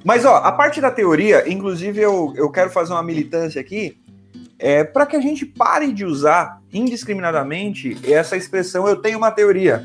Mas, 0.05 0.25
ó, 0.25 0.37
a 0.37 0.53
parte 0.53 0.81
da 0.81 0.91
teoria, 0.91 1.51
inclusive 1.51 2.01
eu, 2.01 2.33
eu 2.37 2.51
quero 2.51 2.71
fazer 2.71 2.93
uma 2.93 3.03
militância 3.03 3.61
aqui, 3.61 3.99
é 4.59 4.85
para 4.85 5.05
que 5.07 5.17
a 5.17 5.21
gente 5.21 5.45
pare 5.45 5.93
de 5.93 6.05
usar 6.05 6.61
indiscriminadamente 6.73 7.99
essa 8.11 8.37
expressão 8.37 8.87
eu 8.89 8.97
tenho 8.97 9.19
uma 9.19 9.31
teoria. 9.31 9.85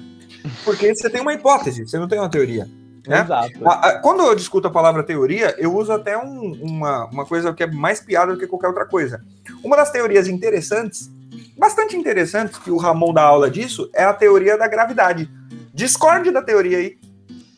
Porque 0.63 0.93
você 0.95 1.09
tem 1.09 1.21
uma 1.21 1.33
hipótese, 1.33 1.85
você 1.87 1.97
não 1.99 2.07
tem 2.07 2.19
uma 2.19 2.29
teoria. 2.29 2.67
né? 3.07 3.21
Exato. 3.21 3.67
A- 3.67 3.87
a- 3.89 3.99
Quando 3.99 4.21
eu 4.21 4.35
discuto 4.35 4.67
a 4.67 4.71
palavra 4.71 5.01
teoria, 5.01 5.55
eu 5.57 5.75
uso 5.75 5.91
até 5.91 6.15
um- 6.17 6.53
uma, 6.61 7.05
uma 7.05 7.25
coisa 7.25 7.51
que 7.51 7.63
é 7.63 7.67
mais 7.67 7.99
piada 7.99 8.33
do 8.33 8.39
que 8.39 8.45
qualquer 8.45 8.67
outra 8.67 8.85
coisa. 8.85 9.23
Uma 9.63 9.75
das 9.75 9.89
teorias 9.91 10.27
interessantes, 10.27 11.09
bastante 11.57 11.97
interessantes, 11.97 12.59
que 12.59 12.69
o 12.69 12.77
Ramon 12.77 13.11
dá 13.11 13.23
aula 13.23 13.49
disso, 13.49 13.89
é 13.93 14.03
a 14.03 14.13
teoria 14.13 14.55
da 14.55 14.67
gravidade. 14.67 15.27
Discorde 15.73 16.29
da 16.29 16.43
teoria 16.43 16.77
aí. 16.77 16.97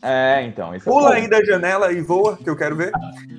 É, 0.04 0.44
então. 0.44 0.74
Esse 0.74 0.86
é 0.86 0.92
Pula 0.92 1.08
ponto. 1.08 1.16
aí 1.16 1.28
da 1.28 1.42
janela 1.42 1.90
e 1.90 2.02
voa, 2.02 2.36
que 2.36 2.48
eu 2.48 2.54
quero 2.54 2.76
ver. 2.76 2.92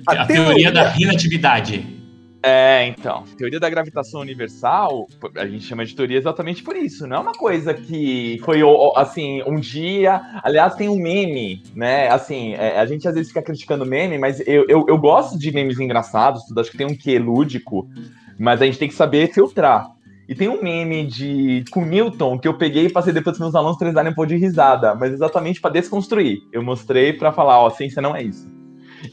A, 0.04 0.26
teoria 0.26 0.72
da 0.72 0.88
relatividade. 0.88 1.94
É, 2.42 2.86
então. 2.86 3.22
Teoria 3.38 3.60
da 3.60 3.70
gravitação 3.70 4.20
universal, 4.20 5.06
a 5.36 5.46
gente 5.46 5.64
chama 5.64 5.86
de 5.86 5.94
teoria 5.94 6.18
exatamente 6.18 6.64
por 6.64 6.74
isso. 6.74 7.06
Não 7.06 7.18
é 7.18 7.20
uma 7.20 7.32
coisa 7.32 7.72
que 7.72 8.40
foi, 8.44 8.60
assim, 8.96 9.44
um 9.46 9.60
dia. 9.60 10.20
Aliás, 10.42 10.74
tem 10.74 10.88
um 10.88 10.96
meme, 10.96 11.62
né? 11.72 12.08
Assim, 12.08 12.54
é, 12.54 12.80
a 12.80 12.86
gente 12.86 13.06
às 13.06 13.14
vezes 13.14 13.28
fica 13.28 13.42
criticando 13.42 13.86
meme, 13.86 14.18
mas 14.18 14.40
eu, 14.40 14.66
eu, 14.68 14.86
eu 14.88 14.98
gosto 14.98 15.38
de 15.38 15.52
memes 15.52 15.78
engraçados, 15.78 16.44
tudo. 16.46 16.60
Acho 16.60 16.72
que 16.72 16.78
tem 16.78 16.86
um 16.86 16.96
quê 16.96 17.16
lúdico, 17.16 17.88
mas 18.36 18.60
a 18.60 18.66
gente 18.66 18.78
tem 18.78 18.88
que 18.88 18.94
saber 18.94 19.32
filtrar. 19.32 19.95
E 20.28 20.34
tem 20.34 20.48
um 20.48 20.60
meme 20.60 21.06
de 21.06 21.64
com 21.70 21.84
Newton 21.84 22.38
que 22.38 22.48
eu 22.48 22.54
peguei 22.54 22.86
e 22.86 22.92
passei 22.92 23.12
depois 23.12 23.36
para 23.36 23.46
meus 23.46 23.54
alunos 23.54 23.76
três 23.76 23.94
darem 23.94 24.10
um 24.10 24.14
pouco 24.14 24.28
de 24.28 24.36
risada, 24.36 24.94
mas 24.94 25.12
exatamente 25.12 25.60
para 25.60 25.70
desconstruir. 25.70 26.42
Eu 26.52 26.62
mostrei 26.62 27.12
para 27.12 27.32
falar, 27.32 27.60
ó, 27.60 27.70
ciência 27.70 28.02
não 28.02 28.14
é 28.14 28.22
isso. 28.22 28.50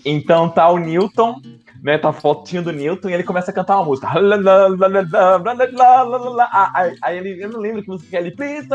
Então 0.04 0.50
tá 0.50 0.70
o 0.70 0.80
Newton, 0.80 1.40
né, 1.84 1.98
tá 1.98 2.10
a 2.10 2.14
fotinho 2.14 2.64
do 2.64 2.72
Newton 2.72 3.10
e 3.10 3.14
ele 3.14 3.24
começa 3.24 3.52
a 3.52 3.54
cantar 3.54 3.76
uma 3.76 3.84
música. 3.84 4.08
Aí 7.02 7.18
ele, 7.18 7.44
eu 7.44 7.50
não 7.50 7.60
lembro 7.60 7.84
que 7.84 7.90
música 7.90 8.16
é 8.16 8.22
ele, 8.22 8.32
please, 8.32 8.70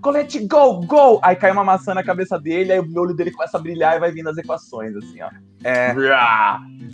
colete, 0.00 0.46
go, 0.46 0.80
go! 0.86 1.20
Aí 1.22 1.36
cai 1.36 1.50
uma 1.50 1.62
maçã 1.62 1.92
na 1.92 2.02
cabeça 2.02 2.38
dele, 2.38 2.72
aí 2.72 2.80
o 2.80 2.98
olho 2.98 3.14
dele 3.14 3.30
começa 3.30 3.58
a 3.58 3.60
brilhar 3.60 3.96
e 3.96 4.00
vai 4.00 4.10
vindo 4.10 4.30
as 4.30 4.38
equações, 4.38 4.96
assim, 4.96 5.20
ó. 5.20 5.28
É. 5.62 5.94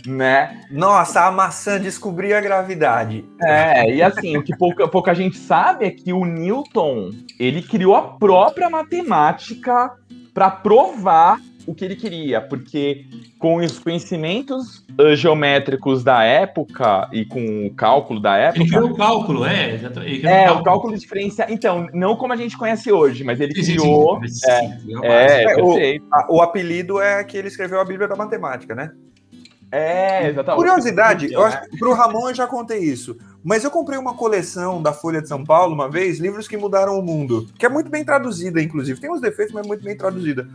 Né? 0.05 0.61
Nossa, 0.69 1.25
a 1.25 1.31
maçã 1.31 1.79
descobriu 1.79 2.37
a 2.37 2.41
gravidade. 2.41 3.25
É, 3.41 3.89
e 3.89 4.03
assim, 4.03 4.35
o 4.35 4.43
que 4.43 4.55
pouca, 4.57 4.87
pouca 4.87 5.13
gente 5.13 5.37
sabe 5.37 5.85
é 5.85 5.91
que 5.91 6.11
o 6.11 6.25
Newton, 6.25 7.11
ele 7.39 7.61
criou 7.61 7.95
a 7.95 8.01
própria 8.01 8.69
matemática 8.69 9.93
para 10.33 10.49
provar 10.49 11.39
o 11.65 11.73
que 11.73 11.85
ele 11.85 11.95
queria, 11.95 12.41
porque 12.41 13.05
com 13.37 13.55
os 13.55 13.79
conhecimentos 13.79 14.85
uh, 14.99 15.15
geométricos 15.15 16.03
da 16.03 16.23
época 16.23 17.09
e 17.11 17.25
com 17.25 17.67
o 17.67 17.73
cálculo 17.73 18.19
da 18.19 18.37
época. 18.37 18.63
Ele 18.63 18.69
criou 18.69 18.89
o 18.89 18.95
cálculo, 18.95 19.45
é. 19.45 19.75
Exatamente. 19.75 20.27
É, 20.27 20.45
cálculo. 20.45 20.61
o 20.61 20.63
cálculo 20.63 20.93
de 20.93 20.99
diferencial. 20.99 21.47
Então, 21.49 21.87
não 21.93 22.15
como 22.15 22.33
a 22.33 22.35
gente 22.35 22.57
conhece 22.57 22.91
hoje, 22.91 23.23
mas 23.23 23.39
ele 23.39 23.53
sim, 23.55 23.75
criou. 23.75 24.19
Sim, 24.27 24.27
sim. 24.27 25.05
É, 25.05 25.43
é, 25.43 25.43
é 25.43 25.63
o, 25.63 25.75
a, 26.11 26.27
o 26.29 26.41
apelido 26.41 26.99
é 26.99 27.23
que 27.23 27.37
ele 27.37 27.47
escreveu 27.47 27.79
a 27.79 27.85
Bíblia 27.85 28.07
da 28.07 28.15
Matemática, 28.15 28.75
né? 28.75 28.91
É, 29.71 30.27
exatamente. 30.27 30.57
Curiosidade, 30.57 31.31
eu 31.31 31.43
acho 31.43 31.61
que 31.61 31.77
pro 31.77 31.93
Ramon 31.93 32.29
eu 32.29 32.35
já 32.35 32.45
contei 32.45 32.79
isso. 32.79 33.17
Mas 33.43 33.63
eu 33.63 33.71
comprei 33.71 33.97
uma 33.97 34.13
coleção 34.13 34.81
da 34.81 34.93
Folha 34.93 35.21
de 35.21 35.27
São 35.27 35.43
Paulo 35.43 35.73
uma 35.73 35.89
vez, 35.89 36.19
livros 36.19 36.47
que 36.47 36.57
mudaram 36.57 36.99
o 36.99 37.01
mundo, 37.01 37.47
que 37.57 37.65
é 37.65 37.69
muito 37.69 37.89
bem 37.89 38.03
traduzida, 38.03 38.61
inclusive. 38.61 38.99
Tem 38.99 39.09
uns 39.09 39.21
defeitos, 39.21 39.53
mas 39.53 39.65
é 39.65 39.67
muito 39.67 39.83
bem 39.83 39.97
traduzida. 39.97 40.47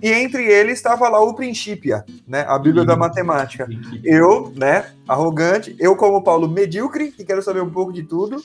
E 0.00 0.12
entre 0.12 0.44
eles 0.44 0.74
estava 0.74 1.08
lá 1.08 1.20
o 1.20 1.34
Principia, 1.34 2.04
né? 2.26 2.44
A 2.46 2.58
Bíblia 2.58 2.84
da 2.84 2.94
Matemática. 2.94 3.66
Eu, 4.04 4.52
né, 4.54 4.84
arrogante, 5.08 5.74
eu 5.80 5.96
como 5.96 6.22
Paulo 6.22 6.46
medíocre, 6.46 7.10
que 7.10 7.24
quero 7.24 7.42
saber 7.42 7.62
um 7.62 7.70
pouco 7.70 7.92
de 7.92 8.02
tudo, 8.02 8.40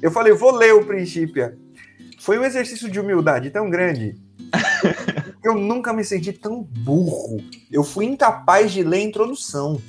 eu 0.00 0.10
falei, 0.10 0.32
vou 0.32 0.54
ler 0.54 0.72
o 0.72 0.86
Principia. 0.86 1.58
Foi 2.20 2.38
um 2.38 2.44
exercício 2.44 2.88
de 2.90 2.98
humildade 2.98 3.50
tão 3.50 3.68
grande 3.68 4.16
eu 5.42 5.58
nunca 5.58 5.92
me 5.92 6.04
senti 6.04 6.32
tão 6.32 6.62
burro. 6.62 7.42
Eu 7.70 7.84
fui 7.84 8.06
incapaz 8.06 8.72
de 8.72 8.82
ler 8.82 8.98
a 8.98 9.02
introdução. 9.02 9.80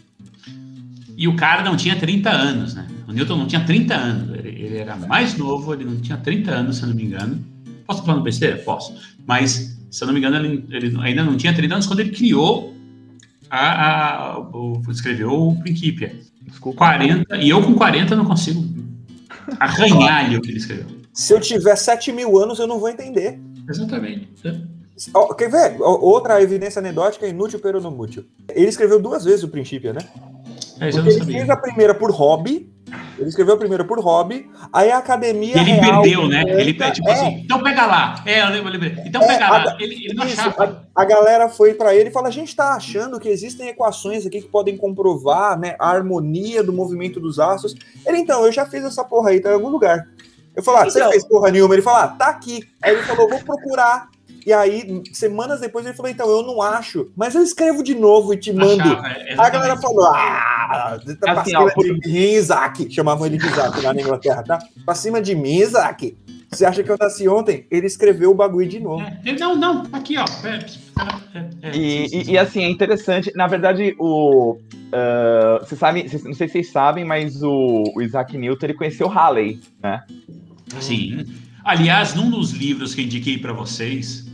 E 1.17 1.27
o 1.27 1.35
cara 1.35 1.63
não 1.63 1.75
tinha 1.75 1.99
30 1.99 2.29
anos, 2.29 2.75
né? 2.75 2.87
O 3.07 3.11
Newton 3.11 3.37
não 3.37 3.47
tinha 3.47 3.65
30 3.65 3.93
anos. 3.93 4.37
Ele, 4.37 4.49
ele 4.49 4.77
era 4.77 4.95
mais 4.95 5.37
novo, 5.37 5.73
ele 5.73 5.83
não 5.83 5.99
tinha 5.99 6.17
30 6.17 6.51
anos, 6.51 6.77
se 6.77 6.83
eu 6.83 6.89
não 6.89 6.95
me 6.95 7.03
engano. 7.03 7.43
Posso 7.85 8.03
falar 8.03 8.17
no 8.17 8.23
besteira? 8.23 8.57
Posso. 8.57 8.95
Mas, 9.25 9.77
se 9.89 10.03
eu 10.03 10.05
não 10.05 10.13
me 10.13 10.19
engano, 10.19 10.37
ele, 10.37 10.65
ele 10.69 10.97
ainda 11.01 11.23
não 11.23 11.35
tinha 11.35 11.53
30 11.53 11.73
anos 11.73 11.87
quando 11.87 11.99
ele 11.99 12.11
criou 12.11 12.73
a, 13.49 14.33
a 14.33 14.39
o, 14.39 14.81
escreveu 14.89 15.31
o 15.31 15.59
Principia. 15.59 16.15
Desculpa. 16.43 16.77
40, 16.77 17.37
e 17.37 17.49
eu 17.49 17.61
com 17.61 17.73
40 17.73 18.15
não 18.15 18.25
consigo 18.25 18.65
arranhar 19.59 20.25
ali 20.25 20.37
o 20.37 20.41
que 20.41 20.49
ele 20.49 20.57
escreveu. 20.57 20.85
Se 21.13 21.33
eu 21.33 21.41
tiver 21.41 21.75
7 21.75 22.11
mil 22.11 22.37
anos, 22.37 22.59
eu 22.59 22.67
não 22.67 22.79
vou 22.79 22.89
entender. 22.89 23.39
Exatamente. 23.67 24.29
Quer 25.37 25.49
ver? 25.49 25.81
Outra 25.81 26.41
evidência 26.41 26.79
anedótica 26.79 27.27
inútil, 27.27 27.59
pero 27.59 27.79
não 27.79 27.97
útil. 27.97 28.25
Ele 28.49 28.67
escreveu 28.67 28.99
duas 28.99 29.23
vezes 29.23 29.43
o 29.43 29.49
princípio, 29.49 29.93
né? 29.93 30.01
É, 30.81 30.87
ele 30.87 31.25
fez 31.25 31.49
a 31.49 31.57
primeira 31.57 31.93
por 31.93 32.09
hobby, 32.09 32.71
ele 33.17 33.27
escreveu 33.27 33.55
a 33.55 33.57
primeira 33.57 33.83
por 33.83 33.99
hobby, 33.99 34.49
aí 34.71 34.89
a 34.89 34.97
academia. 34.97 35.57
Ele 35.57 35.71
real, 35.71 36.01
perdeu, 36.01 36.27
né? 36.27 36.43
Ele 36.47 36.73
tipo 36.73 37.09
é, 37.09 37.13
assim, 37.13 37.41
então 37.43 37.61
pega 37.61 37.85
lá. 37.85 38.23
É, 38.25 38.43
eu 38.43 38.49
lembro, 38.49 38.73
eu 38.73 38.79
lembro. 38.79 39.01
Então 39.05 39.21
é, 39.21 39.27
pega 39.27 39.49
lá. 39.49 39.77
Ele, 39.77 40.05
ele 40.05 40.13
não 40.13 40.25
isso, 40.25 40.39
achava. 40.39 40.87
A, 40.95 41.01
a, 41.01 41.05
galera 41.05 41.49
foi 41.49 41.73
para 41.73 41.93
ele 41.93 42.09
e 42.09 42.13
fala: 42.13 42.29
a 42.29 42.31
gente 42.31 42.47
está 42.47 42.75
achando 42.75 43.19
que 43.19 43.27
existem 43.27 43.67
equações 43.67 44.25
aqui 44.25 44.41
que 44.41 44.47
podem 44.47 44.77
comprovar 44.77 45.59
né, 45.59 45.75
a 45.77 45.89
harmonia 45.89 46.63
do 46.63 46.71
movimento 46.71 47.19
dos 47.19 47.39
astros. 47.39 47.75
Ele, 48.05 48.17
então, 48.17 48.45
eu 48.45 48.51
já 48.51 48.65
fiz 48.65 48.83
essa 48.83 49.03
porra 49.03 49.31
aí, 49.31 49.41
tá 49.41 49.49
em 49.49 49.55
algum 49.55 49.69
lugar. 49.69 50.07
Eu 50.55 50.63
falei, 50.63 50.81
ah, 50.81 50.87
então, 50.87 51.05
você 51.05 51.11
fez 51.11 51.27
porra 51.27 51.51
nenhuma? 51.51 51.75
Ele 51.75 51.81
falou, 51.81 51.99
ah, 51.99 52.07
tá 52.07 52.27
aqui. 52.27 52.63
Aí 52.81 52.93
ele 52.93 53.03
falou, 53.03 53.29
vou 53.29 53.39
procurar. 53.39 54.07
E 54.49 54.53
aí, 54.53 55.03
semanas 55.13 55.59
depois, 55.59 55.85
ele 55.85 55.95
falou: 55.95 56.11
então, 56.11 56.27
eu 56.27 56.41
não 56.41 56.59
acho, 56.59 57.11
mas 57.15 57.35
eu 57.35 57.43
escrevo 57.43 57.83
de 57.83 57.93
novo 57.93 58.33
e 58.33 58.37
te 58.37 58.51
mando. 58.51 58.81
Achava, 58.81 59.07
é, 59.07 59.35
a 59.37 59.49
galera 59.51 59.77
falou: 59.77 60.05
ah, 60.05 60.99
tá 61.05 61.15
pra 61.19 61.41
assim, 61.41 61.51
cima 61.51 61.65
ó, 61.65 61.69
por... 61.69 61.83
de 61.83 61.91
mim, 61.91 62.31
Isaac. 62.31 62.91
Chamavam 62.91 63.27
ele 63.27 63.37
de 63.37 63.45
Isaac 63.45 63.79
lá 63.79 63.93
na 63.93 64.01
Inglaterra, 64.01 64.41
tá? 64.41 64.57
Pra 64.83 64.95
cima 64.95 65.21
de 65.21 65.35
mim, 65.35 65.57
Isaac. 65.57 66.17
Você 66.49 66.65
acha 66.65 66.81
que 66.81 66.89
eu 66.89 66.97
nasci 66.99 67.27
ontem? 67.27 67.67
Ele 67.69 67.85
escreveu 67.85 68.31
o 68.31 68.33
bagulho 68.33 68.67
de 68.67 68.79
novo. 68.79 69.03
É, 69.03 69.33
não, 69.33 69.55
não, 69.55 69.83
aqui, 69.93 70.17
ó. 70.17 70.25
É, 70.43 70.55
é, 71.37 71.69
é 71.69 71.77
e, 71.77 72.07
e, 72.07 72.31
e, 72.31 72.37
assim, 72.39 72.63
é 72.63 72.69
interessante. 72.71 73.31
Na 73.35 73.45
verdade, 73.45 73.95
o. 73.99 74.53
Uh, 74.53 75.59
você 75.59 75.75
sabe, 75.75 76.09
não 76.25 76.33
sei 76.33 76.47
se 76.47 76.53
vocês 76.53 76.71
sabem, 76.71 77.05
mas 77.05 77.43
o, 77.43 77.83
o 77.95 78.01
Isaac 78.01 78.35
Newton 78.35 78.65
ele 78.65 78.73
conheceu 78.73 79.07
Halley, 79.07 79.59
né? 79.79 80.03
Sim. 80.79 81.23
Aliás, 81.63 82.15
num 82.15 82.31
dos 82.31 82.51
livros 82.51 82.95
que 82.95 83.03
indiquei 83.03 83.37
para 83.37 83.53
vocês, 83.53 84.28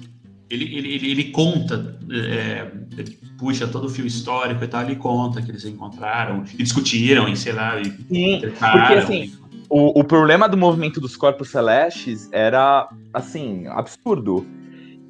ele, 0.49 0.65
ele, 0.75 0.93
ele, 0.93 1.11
ele 1.11 1.23
conta, 1.25 1.97
é, 2.11 2.71
ele 2.97 3.17
puxa 3.37 3.67
todo 3.67 3.85
o 3.85 3.89
fio 3.89 4.05
histórico 4.05 4.63
e 4.63 4.67
tal, 4.67 4.83
ele 4.83 4.95
conta 4.95 5.41
que 5.41 5.51
eles 5.51 5.65
encontraram, 5.65 6.43
e 6.57 6.63
discutiram, 6.63 7.27
e 7.27 7.35
sei 7.35 7.53
lá, 7.53 7.79
e 7.79 7.85
Sim, 7.85 8.41
porque 8.41 8.93
assim, 8.93 9.33
o, 9.69 9.99
o 9.99 10.03
problema 10.03 10.47
do 10.47 10.57
movimento 10.57 11.01
dos 11.01 11.15
corpos 11.15 11.49
celestes 11.49 12.29
era, 12.31 12.87
assim, 13.13 13.67
absurdo. 13.67 14.45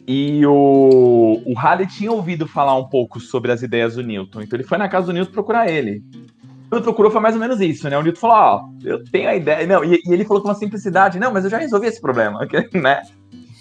E 0.07 0.45
o, 0.45 1.41
o 1.45 1.53
Halley 1.53 1.87
tinha 1.87 2.11
ouvido 2.11 2.47
falar 2.47 2.77
um 2.77 2.85
pouco 2.85 3.19
sobre 3.19 3.51
as 3.51 3.63
ideias 3.63 3.95
do 3.95 4.03
Newton, 4.03 4.41
então 4.41 4.57
ele 4.57 4.67
foi 4.67 4.77
na 4.77 4.87
casa 4.87 5.07
do 5.07 5.13
Newton 5.13 5.31
procurar 5.31 5.69
ele. 5.69 6.03
Quando 6.69 6.83
procurou 6.83 7.11
foi 7.11 7.21
mais 7.21 7.35
ou 7.35 7.41
menos 7.41 7.59
isso, 7.59 7.89
né? 7.89 7.97
O 7.97 8.01
Newton 8.01 8.19
falou, 8.19 8.35
ó, 8.35 8.61
oh, 8.61 8.87
eu 8.87 9.03
tenho 9.03 9.29
a 9.29 9.35
ideia, 9.35 9.65
não, 9.65 9.83
e, 9.83 9.95
e, 10.05 10.13
ele 10.13 10.25
falou 10.25 10.41
com 10.41 10.49
uma 10.49 10.55
simplicidade, 10.55 11.19
não, 11.19 11.33
mas 11.33 11.43
eu 11.43 11.49
já 11.49 11.57
resolvi 11.57 11.87
esse 11.87 11.99
problema, 11.99 12.39
né? 12.73 13.01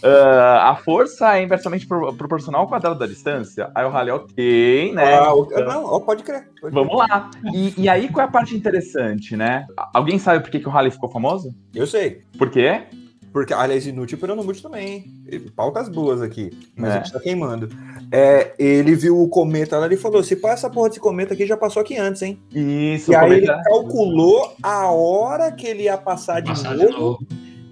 Uh, 0.03 0.61
a 0.61 0.77
força 0.85 1.37
é 1.37 1.43
inversamente 1.43 1.87
pro, 1.87 2.13
proporcional 2.15 2.63
ao 2.63 2.69
quadrado 2.69 2.99
da 2.99 3.07
distância. 3.07 3.71
Aí 3.75 3.85
o 3.85 3.89
Halley, 3.89 4.13
ok, 4.13 4.93
né? 4.93 5.19
Ah, 5.19 5.33
então, 5.35 5.83
não, 5.83 6.01
pode 6.01 6.23
crer. 6.23 6.49
Pode 6.61 6.75
vamos 6.75 6.95
crer. 6.95 7.09
lá. 7.09 7.31
E, 7.55 7.83
e, 7.83 7.89
aí, 7.89 8.09
qual 8.11 8.27
é 8.27 8.29
a 8.29 8.31
parte 8.31 8.55
interessante, 8.55 9.37
né? 9.37 9.67
Alguém 9.95 10.19
sabe 10.19 10.43
por 10.43 10.51
que, 10.51 10.61
que 10.61 10.69
o 10.69 10.71
Halley 10.71 10.91
ficou 10.91 11.09
famoso? 11.09 11.55
Eu 11.75 11.87
sei. 11.87 12.21
Por 12.37 12.51
quê? 12.51 12.83
Porque, 13.35 13.53
aliás, 13.53 13.85
inútil, 13.85 14.17
peronomútil 14.17 14.63
também, 14.63 14.89
hein? 15.29 15.43
Pautas 15.57 15.89
boas 15.89 16.23
aqui, 16.23 16.57
mas 16.77 16.91
é. 16.91 16.93
a 16.93 16.97
gente 16.99 17.13
tá 17.13 17.19
queimando. 17.19 17.69
É, 18.13 18.55
ele 18.57 18.95
viu 18.95 19.21
o 19.21 19.29
cometa 19.29 19.77
lá 19.77 19.93
e 19.93 19.97
falou: 19.97 20.23
se 20.23 20.37
passa 20.37 20.55
essa 20.55 20.71
porra 20.71 20.89
desse 20.89 21.01
cometa 21.01 21.35
aqui, 21.35 21.45
já 21.45 21.57
passou 21.57 21.83
aqui 21.83 21.97
antes, 21.97 22.23
hein? 22.23 22.39
Isso, 22.55 23.11
E 23.11 23.17
aí 23.17 23.33
ele 23.33 23.47
calculou 23.47 24.55
a 24.63 24.89
hora 24.89 25.51
que 25.51 25.67
ele 25.67 25.83
ia 25.83 25.99
passar, 25.99 26.41
de, 26.41 26.51
passar 26.51 26.77
novo, 26.77 26.87
de 26.87 26.93
novo. 26.93 27.27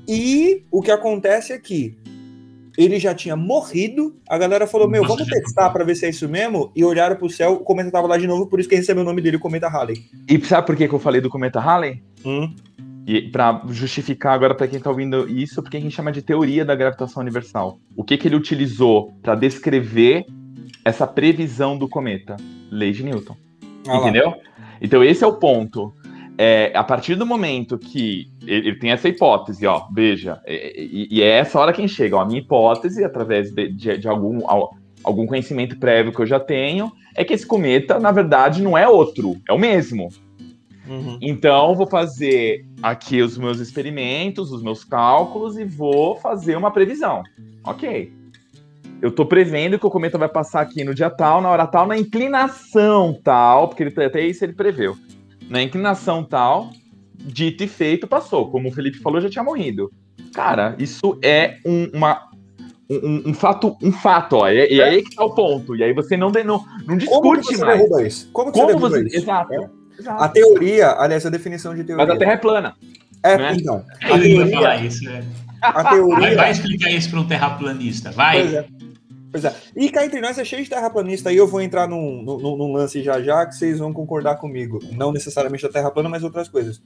E 0.09 0.65
o 0.69 0.83
que 0.83 0.91
acontece 0.91 1.53
aqui? 1.53 1.97
Ele 2.77 2.99
já 2.99 3.15
tinha 3.15 3.37
morrido. 3.37 4.17
A 4.29 4.39
galera 4.39 4.67
falou: 4.67 4.89
Meu, 4.89 5.05
vamos 5.07 5.27
testar 5.27 5.71
para 5.71 5.85
ver 5.85 5.95
se 5.95 6.07
é 6.07 6.11
isso 6.11 6.29
mesmo. 6.29 6.73
E 6.75 6.85
olharam 6.85 7.17
pro 7.17 7.29
céu, 7.29 7.55
o 7.55 7.61
cometa 7.61 7.91
tava 7.91 8.07
lá 8.07 8.17
de 8.17 8.27
novo, 8.27 8.47
por 8.47 8.61
isso 8.61 8.69
que 8.69 8.77
recebeu 8.77 9.03
o 9.03 9.07
nome 9.07 9.21
dele, 9.21 9.37
o 9.37 9.41
Cometa 9.41 9.69
Halley. 9.69 9.97
E 10.29 10.41
sabe 10.45 10.67
por 10.67 10.77
que, 10.77 10.89
que 10.89 10.95
eu 10.95 10.99
falei 10.99 11.21
do 11.21 11.31
Cometa 11.31 11.61
Halley? 11.61 12.03
Hum. 12.25 12.55
E 13.07 13.23
para 13.23 13.63
justificar 13.69 14.33
agora 14.33 14.55
para 14.55 14.69
quem 14.69 14.79
tá 14.79 14.89
ouvindo 14.89 15.29
isso, 15.29 15.61
porque 15.63 15.77
a 15.77 15.81
gente 15.81 15.95
chama 15.95 16.13
de 16.13 16.23
teoria 16.23 16.65
da 16.65 16.75
gravitação 16.75 17.21
universal. 17.21 17.79
O 17.97 18.05
que, 18.05 18.17
que 18.17 18.29
ele 18.29 18.37
utilizou 18.37 19.13
para 19.21 19.35
descrever 19.35 20.25
essa 20.85 21.07
previsão 21.07 21.77
do 21.77 21.89
cometa? 21.89 22.37
Lei 22.71 22.93
de 22.93 23.03
Newton. 23.03 23.37
Ah 23.89 23.97
Entendeu? 23.97 24.35
Então 24.81 25.03
esse 25.03 25.25
é 25.25 25.27
o 25.27 25.35
ponto 25.35 25.93
é, 26.39 26.73
a 26.75 26.83
partir 26.83 27.15
do 27.15 27.27
momento 27.27 27.79
que 27.79 28.31
ele, 28.47 28.69
ele 28.69 28.79
tem 28.79 28.91
essa 28.91 29.09
hipótese, 29.09 29.67
ó, 29.67 29.87
veja, 29.93 30.41
e, 30.47 31.09
e, 31.11 31.23
é 31.23 31.39
essa 31.39 31.59
hora 31.59 31.73
quem 31.73 31.87
chega, 31.87 32.17
ó, 32.17 32.21
a 32.21 32.25
minha 32.25 32.41
hipótese, 32.41 33.05
através 33.05 33.53
de, 33.53 33.69
de, 33.69 33.99
de 33.99 34.09
algum, 34.09 34.41
algum 35.05 35.27
conhecimento 35.27 35.79
prévio 35.79 36.13
que 36.13 36.21
eu 36.21 36.27
já 36.27 36.41
tenho, 36.41 36.91
é 37.15 37.25
que 37.25 37.35
esse 37.35 37.47
cometa, 37.47 37.99
na 37.99 38.11
verdade, 38.11 38.63
não 38.63 38.77
é 38.77 38.89
outro, 38.89 39.37
é 39.49 39.53
o 39.53 39.59
mesmo. 39.59 40.09
Uhum. 40.89 41.19
Então, 41.21 41.75
vou 41.75 41.87
fazer 41.87 42.67
aqui 42.83 43.23
os 43.23 43.39
meus 43.39 43.61
experimentos, 43.61 44.51
os 44.51 44.63
meus 44.63 44.83
cálculos 44.83 45.57
e 45.57 45.65
vou 45.65 46.17
fazer 46.17 46.57
uma 46.57 46.71
previsão. 46.71 47.23
Ok. 47.65 48.13
Eu 49.01 49.11
estou 49.11 49.27
prevendo 49.27 49.79
que 49.79 49.87
o 49.87 49.91
cometa 49.91 50.17
vai 50.17 50.29
passar 50.29 50.61
aqui 50.61 50.83
no 50.85 50.95
dia 50.95 51.11
tal, 51.11 51.41
na 51.41 51.51
hora 51.51 51.67
tal, 51.67 51.87
na 51.87 51.99
inclinação 51.99 53.19
tal, 53.23 53.69
porque 53.69 53.83
ele, 53.83 54.05
até 54.05 54.25
isso 54.25 54.45
ele 54.45 54.53
preveu 54.53 54.97
na 55.53 55.63
inclinação 55.63 56.25
tal, 56.25 56.71
dito 57.15 57.63
e 57.63 57.69
feito, 57.69 58.07
passou. 58.07 58.51
Como 58.51 58.71
o 58.71 58.73
Felipe 58.73 58.99
falou, 58.99 59.21
já 59.21 59.29
tinha 59.29 59.45
morrido. 59.45 59.93
Cara, 60.33 60.75
isso 60.79 61.19
é 61.23 61.59
um, 61.67 61.91
uma, 61.93 62.31
um, 62.89 63.23
um, 63.27 63.35
fato, 63.35 63.77
um 63.83 63.93
fato, 63.93 64.37
ó. 64.37 64.49
E, 64.49 64.73
e 64.73 64.81
é 64.81 64.85
aí 64.85 65.03
que 65.03 65.15
tá 65.15 65.23
o 65.23 65.35
ponto. 65.35 65.77
E 65.77 65.85
aí 65.85 65.93
você 65.93 66.17
não, 66.17 66.31
não, 66.31 66.65
não 66.87 66.97
discute 66.97 67.21
Como 67.21 67.45
você 67.45 67.57
mais. 67.59 67.79
derruba 67.79 68.03
isso? 68.03 68.31
Como, 68.33 68.51
Como 68.51 68.79
você 68.79 69.03
você. 69.03 69.07
isso? 69.09 69.17
Exato. 69.17 69.53
É. 69.53 69.69
exato. 69.99 70.23
A 70.23 70.29
teoria, 70.31 70.91
aliás, 70.93 71.27
a 71.27 71.31
definição 71.31 71.75
de 71.75 71.85
teoria. 71.85 72.07
Mas 72.07 72.17
a 72.17 72.19
Terra 72.19 72.33
é 72.33 72.37
plana. 72.39 72.75
É, 73.23 73.37
né? 73.37 73.55
então. 73.55 73.85
A 74.01 74.07
teoria, 74.09 74.47
falar 74.49 74.77
isso, 74.83 75.05
né? 75.05 75.23
a 75.61 75.83
Vai, 75.83 75.95
teoria 75.95 76.37
vai 76.37 76.51
explicar 76.51 76.91
isso 76.91 77.11
para 77.11 77.21
um 77.21 77.27
terraplanista, 77.27 78.11
vai. 78.11 78.41
Pois 78.41 78.55
é. 78.55 78.67
Pois 79.33 79.45
é. 79.47 79.55
E 79.75 79.89
cá 79.91 80.05
entre 80.05 80.21
nós 80.21 80.39
é 80.39 80.45
cheio 80.45 80.63
de 80.63 80.69
terraplanista 80.69 81.31
aí, 81.31 81.37
eu 81.39 81.49
vou 81.49 81.61
entrar 81.63 81.89
num, 81.89 82.23
num, 82.23 82.57
num 82.57 82.73
lance 82.73 83.03
já 83.03 83.21
já 83.23 83.47
que 83.47 83.55
vocês 83.57 83.79
vão 83.79 83.93
concordar 83.93 84.37
comigo. 84.37 84.79
Não 84.93 85.11
necessariamente 85.11 85.65
a 85.65 85.71
Terra 85.71 85.91
plana, 85.91 86.09
mas 86.11 86.23
outras 86.23 86.49
coisas. 86.49 86.83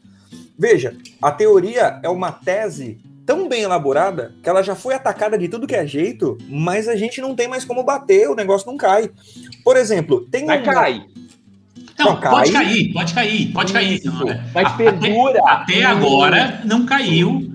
Veja, 0.58 0.96
a 1.20 1.32
teoria 1.32 1.98
é 2.02 2.08
uma 2.08 2.30
tese 2.30 2.98
tão 3.26 3.48
bem 3.48 3.62
elaborada 3.62 4.32
que 4.42 4.48
ela 4.48 4.62
já 4.62 4.76
foi 4.76 4.94
atacada 4.94 5.36
de 5.36 5.48
tudo 5.48 5.66
que 5.66 5.74
é 5.74 5.84
jeito, 5.84 6.38
mas 6.48 6.86
a 6.86 6.94
gente 6.94 7.20
não 7.20 7.34
tem 7.34 7.48
mais 7.48 7.64
como 7.64 7.82
bater, 7.82 8.30
o 8.30 8.36
negócio 8.36 8.66
não 8.68 8.76
cai. 8.76 9.10
Por 9.64 9.76
exemplo, 9.76 10.24
tem 10.30 10.46
Mas 10.46 10.62
uma- 10.62 10.72
cai. 10.72 11.04
Não, 11.98 12.06
Não, 12.12 12.20
pode 12.20 12.52
cai. 12.52 12.64
cair, 12.64 12.92
pode 12.92 13.14
cair, 13.14 13.52
pode 13.52 13.72
cair. 13.72 13.94
Isso. 13.96 14.12
Não, 14.12 14.28
é. 14.30 14.44
Mas 14.54 14.66
Até- 14.66 14.92
perdura. 14.92 15.40
Até, 15.46 15.82
agora 15.82 16.60
não 16.64 16.84
caiu 16.86 17.50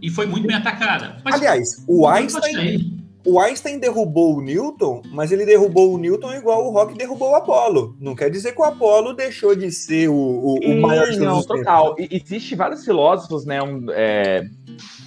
e 0.00 0.10
foi 0.10 0.26
muito 0.26 0.46
bem 0.46 0.54
atacada. 0.56 1.16
Mas 1.24 1.34
Aliás, 1.36 1.82
o 1.88 2.02
pode 2.02 2.18
Einstein, 2.22 2.54
cair. 2.54 2.97
O 3.28 3.38
Einstein 3.38 3.78
derrubou 3.78 4.36
o 4.36 4.40
Newton, 4.40 5.02
mas 5.10 5.30
ele 5.30 5.44
derrubou 5.44 5.92
o 5.92 5.98
Newton 5.98 6.32
igual 6.34 6.66
o 6.66 6.70
Rock 6.70 6.96
derrubou 6.96 7.32
o 7.32 7.34
Apollo. 7.34 7.96
Não 8.00 8.14
quer 8.14 8.30
dizer 8.30 8.52
que 8.52 8.60
o 8.60 8.64
Apollo 8.64 9.12
deixou 9.12 9.54
de 9.54 9.70
ser 9.70 10.08
o, 10.08 10.14
o, 10.14 10.58
o 10.58 10.80
maior 10.80 11.06
não, 11.16 11.42
total. 11.42 11.94
E, 11.98 12.08
existe 12.10 12.54
vários 12.54 12.84
filósofos, 12.84 13.44
né? 13.44 13.62
um, 13.62 13.86
é, 13.90 14.48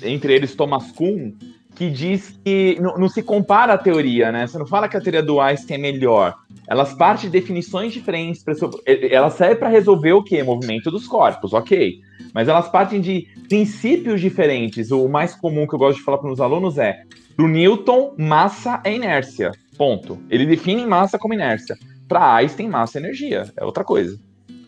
entre 0.03 0.33
eles 0.33 0.53
Thomas 0.53 0.91
Kuhn, 0.91 1.31
que 1.75 1.89
diz 1.89 2.37
que 2.43 2.77
não, 2.79 2.95
não 2.97 3.09
se 3.09 3.23
compara 3.23 3.73
a 3.73 3.77
teoria, 3.77 4.31
né? 4.31 4.45
Você 4.45 4.57
não 4.59 4.67
fala 4.67 4.87
que 4.87 4.97
a 4.97 5.01
teoria 5.01 5.23
do 5.23 5.39
Einstein 5.39 5.77
é 5.77 5.79
melhor. 5.79 6.35
Elas 6.67 6.93
partem 6.93 7.29
de 7.29 7.39
definições 7.39 7.91
diferentes. 7.91 8.43
e- 8.85 9.07
Elas 9.11 9.33
servem 9.33 9.57
para 9.57 9.69
resolver 9.69 10.13
o 10.13 10.23
quê? 10.23 10.43
Movimento 10.43 10.91
dos 10.91 11.07
corpos, 11.07 11.53
ok. 11.53 11.99
Mas 12.33 12.47
elas 12.47 12.69
partem 12.69 13.01
de 13.01 13.27
princípios 13.49 14.21
diferentes. 14.21 14.91
O 14.91 15.07
mais 15.07 15.33
comum 15.33 15.65
que 15.65 15.73
eu 15.73 15.79
gosto 15.79 15.97
de 15.97 16.03
falar 16.03 16.19
para 16.19 16.31
os 16.31 16.39
alunos 16.39 16.77
é: 16.77 17.01
para 17.35 17.47
Newton, 17.47 18.15
massa 18.17 18.81
é 18.83 18.93
inércia. 18.93 19.51
Ponto. 19.77 20.19
Ele 20.29 20.45
define 20.45 20.85
massa 20.85 21.17
como 21.17 21.33
inércia. 21.33 21.77
Para 22.07 22.35
Einstein, 22.35 22.69
massa 22.69 22.97
é 22.97 23.01
energia. 23.01 23.51
É 23.57 23.63
outra 23.63 23.83
coisa. 23.83 24.19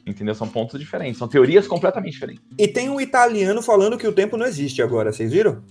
Entendeu? 0.06 0.36
São 0.36 0.48
pontos 0.48 0.80
diferentes, 0.80 1.18
são 1.18 1.28
teorias 1.28 1.66
completamente 1.66 2.14
diferentes. 2.14 2.44
E 2.58 2.68
tem 2.68 2.90
um 2.90 3.00
italiano 3.00 3.62
falando 3.62 3.98
que 3.98 4.08
o 4.08 4.12
tempo 4.12 4.36
não 4.36 4.46
existe 4.46 4.82
agora, 4.82 5.12
vocês 5.14 5.32
viram? 5.32 5.62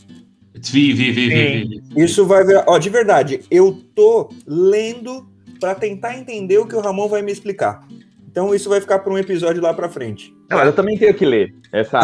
Vi, 0.55 0.93
vi, 0.93 1.11
vi, 1.11 1.29
vi, 1.29 1.65
vi. 1.65 2.03
Isso 2.03 2.27
vai 2.27 2.45
ver. 2.45 2.63
Ó, 2.67 2.79
de 2.79 2.89
verdade, 2.89 3.41
eu 3.51 3.83
tô 3.95 4.31
lendo 4.47 5.29
para 5.61 5.75
tentar 5.75 6.17
entender 6.17 6.59
o 6.59 6.67
que 6.67 6.75
o 6.75 6.81
Ramon 6.81 7.09
vai 7.09 7.23
me 7.23 7.33
explicar. 7.33 7.87
Então 8.31 8.55
isso 8.55 8.71
vai 8.71 8.81
ficar 8.81 9.01
para 9.01 9.13
um 9.13 9.19
episódio 9.19 9.63
lá 9.63 9.75
para 9.75 9.89
frente. 9.91 10.35
Não, 10.49 10.57
mas 10.57 10.67
eu 10.67 10.73
também 10.73 10.97
tenho 10.97 11.13
que 11.13 11.27
ler 11.27 11.55
essa. 11.71 11.99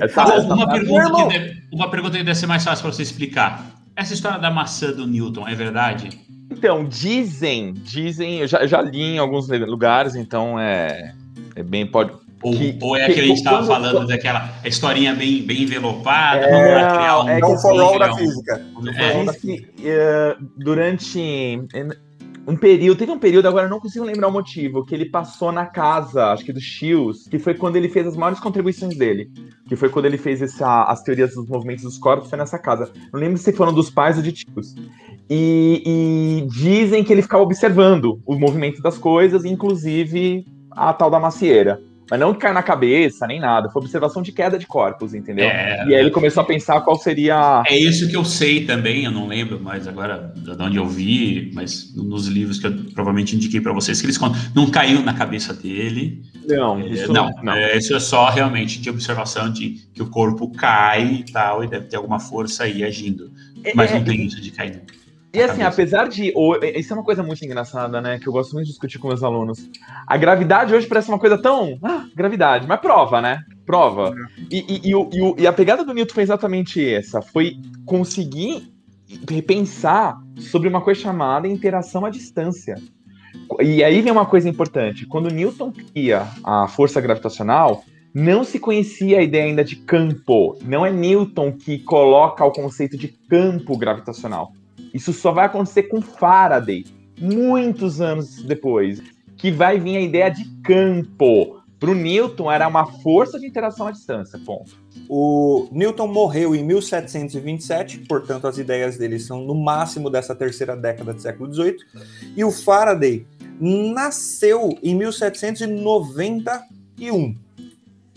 essa, 0.00 0.22
essa 0.34 0.54
uma, 0.54 0.70
pergunta 0.70 1.26
deve, 1.26 1.62
uma 1.72 1.90
pergunta 1.90 2.16
que 2.16 2.22
deve 2.22 2.38
ser 2.38 2.46
mais 2.46 2.62
fácil 2.62 2.84
para 2.84 2.92
você 2.92 3.02
explicar. 3.02 3.77
Essa 3.98 4.14
história 4.14 4.38
da 4.38 4.48
maçã 4.48 4.92
do 4.92 5.04
Newton 5.08 5.48
é 5.48 5.56
verdade? 5.56 6.10
Então, 6.48 6.84
dizem, 6.84 7.72
dizem, 7.74 8.38
eu 8.38 8.46
já, 8.46 8.58
eu 8.60 8.68
já 8.68 8.80
li 8.80 9.02
em 9.02 9.18
alguns 9.18 9.48
lugares, 9.48 10.14
então 10.14 10.56
é, 10.58 11.14
é 11.56 11.62
bem. 11.64 11.84
Pode, 11.84 12.12
Ou, 12.40 12.52
Que- 12.56 12.78
ou 12.80 12.96
é 12.96 13.06
que- 13.06 13.14
que 13.14 13.20
a 13.20 13.24
gente 13.24 13.38
estava 13.38 13.66
falando 13.66 14.06
daquela 14.06 14.48
historinha 14.64 15.12
bem, 15.16 15.42
bem 15.42 15.62
envelopada? 15.64 16.42
É, 16.46 16.76
vamos 16.78 16.92
criar 16.96 17.20
um, 17.24 17.28
é 17.28 17.34
que 17.34 17.40
Não 17.40 17.58
for 17.58 17.80
all 17.80 17.98
da 17.98 18.14
física. 18.16 18.66
É, 18.96 19.24
diz 19.24 19.36
que 19.40 19.66
eh, 19.84 20.36
durante 20.56 21.18
um 22.48 22.56
período, 22.56 22.96
teve 22.96 23.12
um 23.12 23.18
período, 23.18 23.46
agora 23.46 23.66
eu 23.66 23.70
não 23.70 23.78
consigo 23.78 24.06
lembrar 24.06 24.28
o 24.28 24.32
motivo, 24.32 24.82
que 24.82 24.94
ele 24.94 25.04
passou 25.04 25.52
na 25.52 25.66
casa, 25.66 26.32
acho 26.32 26.42
que 26.42 26.52
do 26.52 26.60
Shields, 26.60 27.28
que 27.28 27.38
foi 27.38 27.52
quando 27.52 27.76
ele 27.76 27.90
fez 27.90 28.06
as 28.06 28.16
maiores 28.16 28.40
contribuições 28.40 28.96
dele. 28.96 29.30
Que 29.68 29.76
foi 29.76 29.90
quando 29.90 30.06
ele 30.06 30.16
fez 30.16 30.40
essa, 30.40 30.84
as 30.84 31.02
teorias 31.02 31.34
dos 31.34 31.46
movimentos 31.46 31.84
dos 31.84 31.98
corpos, 31.98 32.30
foi 32.30 32.38
nessa 32.38 32.58
casa. 32.58 32.90
Não 33.12 33.20
lembro 33.20 33.36
se 33.36 33.52
foram 33.52 33.70
dos 33.70 33.90
pais 33.90 34.16
ou 34.16 34.22
de 34.22 34.32
tios. 34.32 34.74
E, 35.28 35.82
e 35.84 36.46
dizem 36.50 37.04
que 37.04 37.12
ele 37.12 37.20
ficava 37.20 37.42
observando 37.42 38.18
o 38.24 38.34
movimento 38.34 38.80
das 38.80 38.96
coisas, 38.96 39.44
inclusive 39.44 40.46
a 40.70 40.94
tal 40.94 41.10
da 41.10 41.20
macieira. 41.20 41.78
Mas 42.10 42.18
não 42.20 42.32
que 42.32 42.40
caiu 42.40 42.54
na 42.54 42.62
cabeça, 42.62 43.26
nem 43.26 43.38
nada. 43.40 43.68
Foi 43.70 43.82
observação 43.82 44.22
de 44.22 44.32
queda 44.32 44.58
de 44.58 44.66
corpos, 44.66 45.14
entendeu? 45.14 45.46
É. 45.46 45.84
e 45.86 45.94
aí 45.94 46.00
ele 46.00 46.10
começou 46.10 46.42
a 46.42 46.46
pensar 46.46 46.80
qual 46.80 46.96
seria. 46.96 47.62
É 47.66 47.78
isso 47.78 48.08
que 48.08 48.16
eu 48.16 48.24
sei 48.24 48.64
também, 48.64 49.04
eu 49.04 49.10
não 49.10 49.26
lembro 49.26 49.60
mais 49.60 49.86
agora 49.86 50.32
de 50.36 50.50
onde 50.62 50.76
eu 50.76 50.86
vi, 50.86 51.50
mas 51.54 51.94
nos 51.94 52.26
livros 52.26 52.58
que 52.58 52.66
eu 52.66 52.72
provavelmente 52.94 53.36
indiquei 53.36 53.60
para 53.60 53.72
vocês, 53.72 54.00
que 54.00 54.06
eles 54.06 54.18
contam. 54.18 54.40
Não 54.54 54.70
caiu 54.70 55.02
na 55.02 55.12
cabeça 55.12 55.52
dele. 55.52 56.22
Não, 56.46 56.80
É, 56.80 56.86
isso 56.88 57.12
não, 57.12 57.30
é, 57.52 57.76
isso 57.76 57.94
é 57.94 58.00
só 58.00 58.30
realmente 58.30 58.80
de 58.80 58.88
observação 58.88 59.52
de 59.52 59.86
que 59.92 60.02
o 60.02 60.08
corpo 60.08 60.50
cai 60.50 61.24
e 61.26 61.32
tal, 61.32 61.62
e 61.62 61.68
deve 61.68 61.86
ter 61.86 61.96
alguma 61.96 62.18
força 62.18 62.64
aí 62.64 62.82
agindo. 62.82 63.30
Mas 63.74 63.90
não 63.90 63.98
É, 63.98 64.02
tem 64.04 64.24
isso 64.24 64.40
de 64.40 64.50
cair. 64.50 64.76
né? 64.76 64.82
E 65.32 65.42
assim, 65.42 65.62
apesar 65.62 66.08
de. 66.08 66.32
Isso 66.74 66.92
é 66.92 66.96
uma 66.96 67.04
coisa 67.04 67.22
muito 67.22 67.44
engraçada, 67.44 68.00
né? 68.00 68.18
Que 68.18 68.26
eu 68.28 68.32
gosto 68.32 68.52
muito 68.54 68.66
de 68.66 68.72
discutir 68.72 68.98
com 68.98 69.08
meus 69.08 69.22
alunos. 69.22 69.68
A 70.06 70.16
gravidade 70.16 70.74
hoje 70.74 70.86
parece 70.86 71.08
uma 71.08 71.18
coisa 71.18 71.36
tão. 71.36 71.78
Ah, 71.82 72.06
gravidade, 72.16 72.66
mas 72.66 72.80
prova, 72.80 73.20
né? 73.20 73.42
Prova. 73.66 74.14
E, 74.50 74.58
e- 74.60 74.90
e 74.90 74.92
e 74.92 75.42
e 75.42 75.46
a 75.46 75.52
pegada 75.52 75.84
do 75.84 75.92
Newton 75.92 76.14
foi 76.14 76.22
exatamente 76.22 76.82
essa: 76.94 77.20
foi 77.20 77.56
conseguir 77.84 78.72
repensar 79.30 80.18
sobre 80.38 80.68
uma 80.68 80.80
coisa 80.80 81.00
chamada 81.00 81.46
interação 81.46 82.04
à 82.06 82.10
distância. 82.10 82.74
E 83.60 83.84
aí 83.84 84.00
vem 84.00 84.12
uma 84.12 84.26
coisa 84.26 84.48
importante: 84.48 85.06
quando 85.06 85.30
Newton 85.30 85.72
cria 85.72 86.26
a 86.42 86.66
força 86.68 87.00
gravitacional, 87.00 87.84
não 88.14 88.44
se 88.44 88.58
conhecia 88.58 89.18
a 89.18 89.22
ideia 89.22 89.44
ainda 89.44 89.62
de 89.62 89.76
campo. 89.76 90.56
Não 90.64 90.84
é 90.86 90.90
Newton 90.90 91.52
que 91.52 91.78
coloca 91.80 92.44
o 92.44 92.50
conceito 92.50 92.96
de 92.96 93.08
campo 93.08 93.76
gravitacional. 93.76 94.52
Isso 94.92 95.12
só 95.12 95.32
vai 95.32 95.46
acontecer 95.46 95.84
com 95.84 96.00
Faraday, 96.00 96.84
muitos 97.20 98.00
anos 98.00 98.42
depois, 98.42 99.00
que 99.36 99.50
vai 99.50 99.78
vir 99.78 99.96
a 99.96 100.00
ideia 100.00 100.30
de 100.30 100.44
campo. 100.62 101.58
Para 101.78 101.90
o 101.90 101.94
Newton 101.94 102.50
era 102.50 102.66
uma 102.66 102.86
força 102.86 103.38
de 103.38 103.46
interação 103.46 103.86
à 103.86 103.92
distância, 103.92 104.40
ponto. 104.44 104.76
O 105.08 105.68
Newton 105.70 106.08
morreu 106.08 106.54
em 106.54 106.64
1727, 106.64 108.00
portanto 108.00 108.48
as 108.48 108.58
ideias 108.58 108.96
dele 108.96 109.20
são 109.20 109.42
no 109.42 109.54
máximo 109.54 110.10
dessa 110.10 110.34
terceira 110.34 110.76
década 110.76 111.14
do 111.14 111.22
século 111.22 111.52
XVIII. 111.52 111.76
E 112.36 112.42
o 112.42 112.50
Faraday 112.50 113.24
nasceu 113.60 114.76
em 114.82 114.96
1791. 114.96 117.36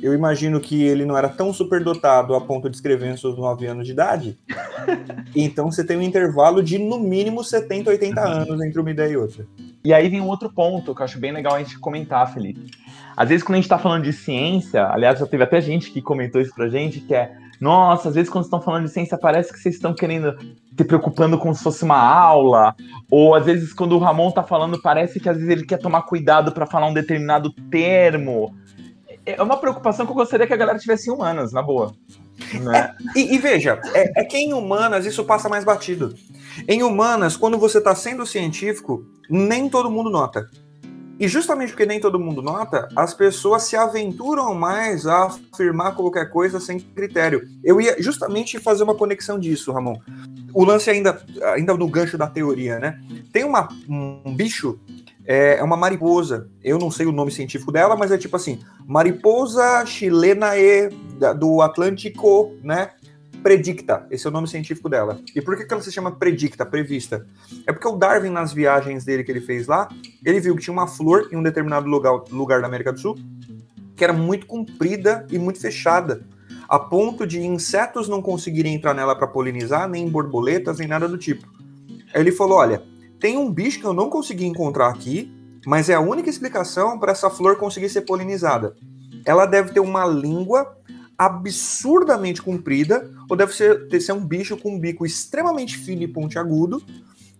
Eu 0.01 0.13
imagino 0.13 0.59
que 0.59 0.83
ele 0.83 1.05
não 1.05 1.17
era 1.17 1.29
tão 1.29 1.53
superdotado 1.53 2.33
a 2.33 2.41
ponto 2.41 2.69
de 2.69 2.75
escrever 2.75 3.13
em 3.13 3.17
seus 3.17 3.37
9 3.37 3.67
anos 3.67 3.85
de 3.85 3.93
idade. 3.93 4.39
Então 5.35 5.71
você 5.71 5.85
tem 5.85 5.95
um 5.95 6.01
intervalo 6.01 6.63
de 6.63 6.79
no 6.79 6.99
mínimo 6.99 7.43
70, 7.43 7.89
80 7.91 8.21
anos 8.21 8.61
entre 8.61 8.79
uma 8.79 8.89
ideia 8.89 9.11
e 9.11 9.17
outra. 9.17 9.45
E 9.83 9.93
aí 9.93 10.09
vem 10.09 10.21
um 10.21 10.27
outro 10.27 10.51
ponto 10.51 10.93
que 10.93 11.01
eu 11.01 11.05
acho 11.05 11.19
bem 11.19 11.31
legal 11.31 11.55
a 11.55 11.59
gente 11.59 11.79
comentar, 11.79 12.33
Felipe. 12.33 12.71
Às 13.15 13.29
vezes, 13.29 13.43
quando 13.43 13.55
a 13.55 13.57
gente 13.57 13.65
está 13.65 13.77
falando 13.77 14.03
de 14.03 14.13
ciência, 14.13 14.85
aliás, 14.87 15.19
já 15.19 15.25
teve 15.25 15.43
até 15.43 15.59
gente 15.61 15.91
que 15.91 16.01
comentou 16.01 16.41
isso 16.41 16.53
pra 16.55 16.69
gente, 16.69 17.01
que 17.01 17.13
é, 17.13 17.35
nossa, 17.59 18.09
às 18.09 18.15
vezes 18.15 18.29
quando 18.29 18.45
estão 18.45 18.61
falando 18.61 18.85
de 18.85 18.91
ciência, 18.91 19.17
parece 19.17 19.51
que 19.51 19.59
vocês 19.59 19.75
estão 19.75 19.93
querendo 19.93 20.35
se 20.75 20.83
preocupando 20.83 21.37
como 21.37 21.53
se 21.53 21.61
fosse 21.61 21.83
uma 21.83 21.99
aula, 21.99 22.75
ou 23.09 23.35
às 23.35 23.45
vezes 23.45 23.73
quando 23.73 23.93
o 23.93 23.99
Ramon 23.99 24.31
tá 24.31 24.41
falando, 24.41 24.81
parece 24.81 25.19
que 25.19 25.29
às 25.29 25.35
vezes 25.35 25.49
ele 25.51 25.65
quer 25.65 25.77
tomar 25.77 26.03
cuidado 26.03 26.51
para 26.51 26.65
falar 26.65 26.87
um 26.87 26.93
determinado 26.93 27.51
termo. 27.69 28.55
É 29.37 29.41
uma 29.41 29.57
preocupação 29.57 30.05
que 30.05 30.11
eu 30.11 30.15
gostaria 30.15 30.47
que 30.47 30.53
a 30.53 30.57
galera 30.57 30.79
tivesse 30.79 31.09
em 31.09 31.13
humanas, 31.13 31.51
na 31.51 31.61
boa. 31.61 31.93
Né? 32.53 32.95
E, 33.15 33.35
e 33.35 33.37
veja, 33.37 33.79
é, 33.93 34.21
é 34.21 34.23
que 34.23 34.37
em 34.37 34.53
humanas 34.53 35.05
isso 35.05 35.23
passa 35.25 35.49
mais 35.49 35.63
batido. 35.63 36.15
Em 36.67 36.81
humanas, 36.83 37.35
quando 37.35 37.57
você 37.57 37.77
está 37.77 37.93
sendo 37.93 38.25
científico, 38.25 39.05
nem 39.29 39.69
todo 39.69 39.91
mundo 39.91 40.09
nota. 40.09 40.49
E 41.21 41.27
justamente 41.27 41.69
porque 41.69 41.85
nem 41.85 41.99
todo 41.99 42.19
mundo 42.19 42.41
nota, 42.41 42.89
as 42.95 43.13
pessoas 43.13 43.61
se 43.63 43.75
aventuram 43.75 44.55
mais 44.55 45.05
a 45.05 45.25
afirmar 45.25 45.95
qualquer 45.95 46.31
coisa 46.31 46.59
sem 46.59 46.79
critério. 46.79 47.47
Eu 47.63 47.79
ia 47.79 48.01
justamente 48.01 48.57
fazer 48.59 48.83
uma 48.83 48.95
conexão 48.95 49.37
disso, 49.37 49.71
Ramon. 49.71 49.97
O 50.51 50.65
lance 50.65 50.89
ainda, 50.89 51.23
ainda 51.53 51.75
no 51.75 51.87
gancho 51.87 52.17
da 52.17 52.25
teoria, 52.25 52.79
né? 52.79 52.99
Tem 53.31 53.43
uma, 53.43 53.69
um 53.87 54.33
bicho, 54.35 54.79
é, 55.25 55.57
é 55.57 55.63
uma 55.63 55.77
mariposa. 55.77 56.49
Eu 56.63 56.77
não 56.77 56.91
sei 56.91 57.05
o 57.05 57.11
nome 57.11 57.31
científico 57.31 57.71
dela, 57.71 57.95
mas 57.95 58.11
é 58.11 58.17
tipo 58.17 58.35
assim, 58.35 58.59
mariposa 58.87 59.85
chilenae 59.85 60.89
da- 61.19 61.33
do 61.33 61.61
Atlântico, 61.61 62.53
né? 62.63 62.91
Predicta, 63.43 64.05
esse 64.11 64.27
é 64.27 64.29
o 64.29 64.33
nome 64.33 64.47
científico 64.47 64.87
dela. 64.87 65.19
E 65.35 65.41
por 65.41 65.57
que, 65.57 65.65
que 65.65 65.73
ela 65.73 65.81
se 65.81 65.91
chama 65.91 66.11
Predicta, 66.11 66.63
prevista? 66.63 67.25
É 67.65 67.71
porque 67.73 67.87
o 67.87 67.97
Darwin, 67.97 68.29
nas 68.29 68.53
viagens 68.53 69.03
dele 69.03 69.23
que 69.23 69.31
ele 69.31 69.41
fez 69.41 69.65
lá, 69.65 69.89
ele 70.23 70.39
viu 70.39 70.55
que 70.55 70.61
tinha 70.61 70.73
uma 70.73 70.87
flor 70.87 71.27
em 71.31 71.37
um 71.37 71.41
determinado 71.43 71.89
lugar, 71.89 72.21
lugar 72.29 72.61
da 72.61 72.67
América 72.67 72.93
do 72.93 72.99
Sul 72.99 73.17
que 74.01 74.03
era 74.03 74.13
muito 74.13 74.47
comprida 74.47 75.27
e 75.29 75.37
muito 75.37 75.59
fechada, 75.59 76.23
a 76.67 76.79
ponto 76.79 77.27
de 77.27 77.39
insetos 77.39 78.09
não 78.09 78.19
conseguirem 78.19 78.73
entrar 78.73 78.95
nela 78.95 79.15
para 79.15 79.27
polinizar, 79.27 79.87
nem 79.87 80.09
borboletas, 80.09 80.79
nem 80.79 80.87
nada 80.87 81.07
do 81.07 81.19
tipo. 81.19 81.47
Aí 82.11 82.19
ele 82.19 82.31
falou: 82.31 82.57
olha, 82.57 82.81
tem 83.21 83.37
um 83.37 83.49
bicho 83.49 83.79
que 83.79 83.85
eu 83.85 83.93
não 83.93 84.09
consegui 84.09 84.45
encontrar 84.45 84.89
aqui, 84.89 85.31
mas 85.65 85.89
é 85.89 85.93
a 85.93 86.01
única 86.01 86.29
explicação 86.29 86.97
para 86.97 87.11
essa 87.11 87.29
flor 87.29 87.55
conseguir 87.55 87.87
ser 87.87 88.01
polinizada. 88.01 88.75
Ela 89.23 89.45
deve 89.45 89.71
ter 89.71 89.79
uma 89.79 90.05
língua 90.07 90.75
absurdamente 91.15 92.41
comprida, 92.41 93.11
ou 93.29 93.37
deve 93.37 93.53
ser, 93.53 93.87
ser 94.01 94.13
um 94.13 94.25
bicho 94.25 94.57
com 94.57 94.73
um 94.73 94.79
bico 94.79 95.05
extremamente 95.05 95.77
fino 95.77 96.01
e 96.01 96.07
pontiagudo, 96.07 96.81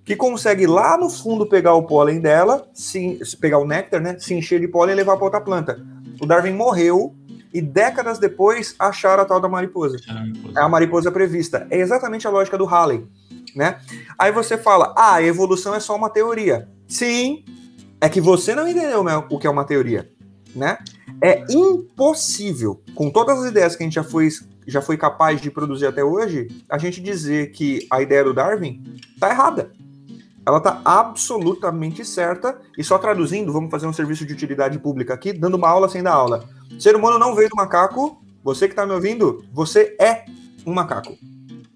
que 0.05 0.15
consegue 0.15 0.67
lá 0.67 0.95
no 0.95 1.09
fundo 1.09 1.47
pegar 1.47 1.73
o 1.73 1.88
pólen 1.88 2.19
dela, 2.19 2.69
se, 2.75 3.19
pegar 3.39 3.57
o 3.57 3.65
néctar, 3.65 3.99
né, 3.99 4.19
se 4.19 4.36
encher 4.36 4.59
de 4.59 4.67
pólen 4.67 4.93
e 4.93 4.97
levar 4.97 5.15
para 5.15 5.25
outra 5.25 5.41
planta. 5.41 5.84
O 6.21 6.27
Darwin 6.27 6.53
morreu 6.53 7.15
e 7.51 7.59
décadas 7.59 8.19
depois 8.19 8.75
acharam 8.77 9.23
a 9.23 9.25
tal 9.25 9.39
da 9.39 9.49
mariposa. 9.49 9.97
É 10.55 10.61
a 10.61 10.69
mariposa 10.69 11.11
prevista. 11.11 11.65
É 11.71 11.79
exatamente 11.79 12.27
a 12.27 12.29
lógica 12.29 12.57
do 12.57 12.65
Halley, 12.65 13.03
né? 13.56 13.80
Aí 14.18 14.32
você 14.32 14.58
fala, 14.58 14.93
ah, 14.97 15.16
a 15.16 15.24
evolução 15.24 15.74
é 15.76 15.80
só 15.80 15.95
uma 15.95 16.10
teoria. 16.10 16.68
Sim, 16.88 17.43
é 17.99 18.10
que 18.10 18.20
você 18.20 18.56
não 18.56 18.68
entendeu 18.68 19.04
o 19.30 19.39
que 19.39 19.47
é 19.47 19.49
uma 19.49 19.64
teoria, 19.64 20.12
né? 20.56 20.78
É 21.22 21.45
impossível, 21.49 22.82
com 22.95 23.10
todas 23.10 23.39
as 23.39 23.52
ideias 23.52 23.76
que 23.76 23.84
a 23.84 23.86
gente 23.86 23.93
já 23.93 24.04
foi, 24.04 24.30
já 24.66 24.82
foi 24.82 24.97
capaz 24.97 25.39
de 25.39 25.52
produzir 25.52 25.86
até 25.86 26.04
hoje, 26.04 26.47
a 26.70 26.78
gente 26.78 26.99
dizer 26.99 27.52
que 27.52 27.86
a 27.91 28.02
ideia 28.02 28.24
do 28.24 28.34
Darwin 28.34 28.84
tá 29.20 29.30
errada. 29.30 29.72
Ela 30.43 30.60
tá 30.60 30.82
absolutamente 30.84 32.04
certa, 32.04 32.60
e 32.76 32.84
só 32.84 32.97
traduzindo, 32.97 33.54
vamos 33.54 33.70
fazer 33.70 33.86
um 33.86 33.93
serviço 33.93 34.26
de 34.26 34.34
utilidade 34.34 34.80
pública 34.80 35.14
aqui, 35.14 35.32
dando 35.32 35.56
uma 35.56 35.70
aula 35.70 35.88
sem 35.88 36.02
dar 36.02 36.14
aula. 36.14 36.43
Ser 36.80 36.95
humano 36.95 37.20
não 37.20 37.36
veio 37.36 37.49
do 37.49 37.56
macaco, 37.56 38.20
você 38.43 38.68
que 38.68 38.74
tá 38.74 38.86
me 38.86 38.93
ouvindo, 38.93 39.45
você 39.54 39.95
é 39.99 40.26
um 40.66 40.74
macaco. 40.74 41.16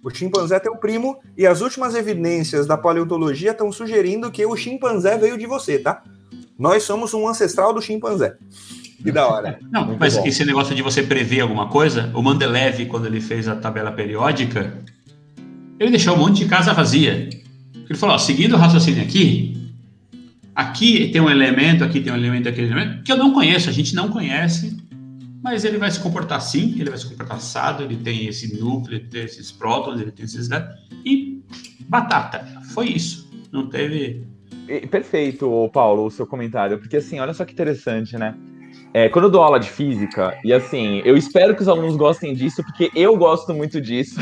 O 0.06 0.12
chimpanzé 0.12 0.58
é 0.58 0.60
teu 0.60 0.76
primo, 0.76 1.18
e 1.36 1.48
as 1.48 1.62
últimas 1.62 1.96
evidências 1.96 2.68
da 2.68 2.78
paleontologia 2.78 3.50
estão 3.50 3.72
sugerindo 3.72 4.30
que 4.30 4.46
o 4.46 4.56
chimpanzé 4.56 5.18
veio 5.18 5.36
de 5.36 5.48
você, 5.48 5.80
tá? 5.80 6.04
Nós 6.60 6.84
somos 6.84 7.16
um 7.16 7.28
ancestral 7.28 7.74
do 7.74 7.82
chimpanzé. 7.82 8.38
Que 9.02 9.12
da 9.12 9.28
hora. 9.28 9.58
Não, 9.74 9.88
Muito 9.88 10.00
mas 10.00 10.16
bom. 10.16 10.28
esse 10.28 10.46
negócio 10.46 10.76
de 10.76 10.84
você 10.84 11.02
prever 11.02 11.40
alguma 11.40 11.70
coisa, 11.70 12.12
o 12.14 12.22
Mandelev, 12.22 12.86
quando 12.86 13.08
ele 13.08 13.20
fez 13.20 13.48
a 13.48 13.56
tabela 13.56 13.92
periódica, 13.92 14.78
ele 15.80 15.90
deixou 15.90 16.14
um 16.14 16.20
monte 16.20 16.44
de 16.44 16.46
casa 16.46 16.72
vazia. 16.72 17.28
Ele 17.90 17.98
falou, 17.98 18.14
ó, 18.14 18.20
seguindo 18.20 18.54
o 18.54 18.60
raciocínio 18.60 19.02
aqui, 19.02 19.74
aqui 20.54 21.10
tem 21.10 21.20
um 21.20 21.32
elemento, 21.32 21.84
aqui 21.84 22.00
tem 22.00 22.14
um 22.14 22.16
elemento, 22.16 22.48
aquele 22.48 22.68
elemento, 22.72 23.02
que 23.02 23.12
eu 23.12 23.18
não 23.18 23.34
conheço, 23.34 23.72
a 23.72 23.74
gente 23.74 23.96
não 23.96 24.10
conhece, 24.10 24.78
mas 25.42 25.64
ele 25.64 25.78
vai 25.78 25.92
se 25.92 26.00
comportar 26.00 26.38
assim, 26.38 26.80
ele 26.80 26.90
vai 26.90 26.98
se 26.98 27.08
comportar 27.08 27.38
assado, 27.38 27.84
ele 27.84 27.98
tem 27.98 28.28
esse 28.28 28.60
núcleo, 28.60 28.98
ele 28.98 29.08
tem 29.08 29.24
esses 29.24 29.52
prótons, 29.52 30.02
ele 30.02 30.12
tem 30.12 30.26
esses... 30.26 30.50
E 31.06 31.44
batata, 31.88 32.46
foi 32.74 32.88
isso. 32.88 33.30
Não 33.52 33.70
teve... 33.70 34.26
Perfeito, 34.90 35.70
Paulo, 35.72 36.06
o 36.06 36.12
seu 36.12 36.26
comentário, 36.26 36.80
porque 36.80 36.98
assim, 36.98 37.20
olha 37.20 37.34
só 37.34 37.46
que 37.46 37.54
interessante, 37.54 38.18
né? 38.18 38.36
É, 38.94 39.10
quando 39.10 39.26
eu 39.26 39.32
dou 39.32 39.44
aula 39.44 39.60
de 39.60 39.70
física, 39.70 40.38
e 40.44 40.54
assim, 40.54 41.02
eu 41.04 41.18
espero 41.18 41.56
que 41.56 41.62
os 41.62 41.68
alunos 41.68 41.96
gostem 41.96 42.34
disso, 42.34 42.64
porque 42.64 42.90
eu 42.96 43.16
gosto 43.18 43.54
muito 43.54 43.80
disso. 43.82 44.20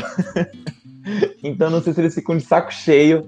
então 1.42 1.70
não 1.70 1.80
sei 1.80 1.92
se 1.92 2.00
eles 2.00 2.14
ficam 2.14 2.36
de 2.36 2.42
saco 2.42 2.72
cheio, 2.72 3.26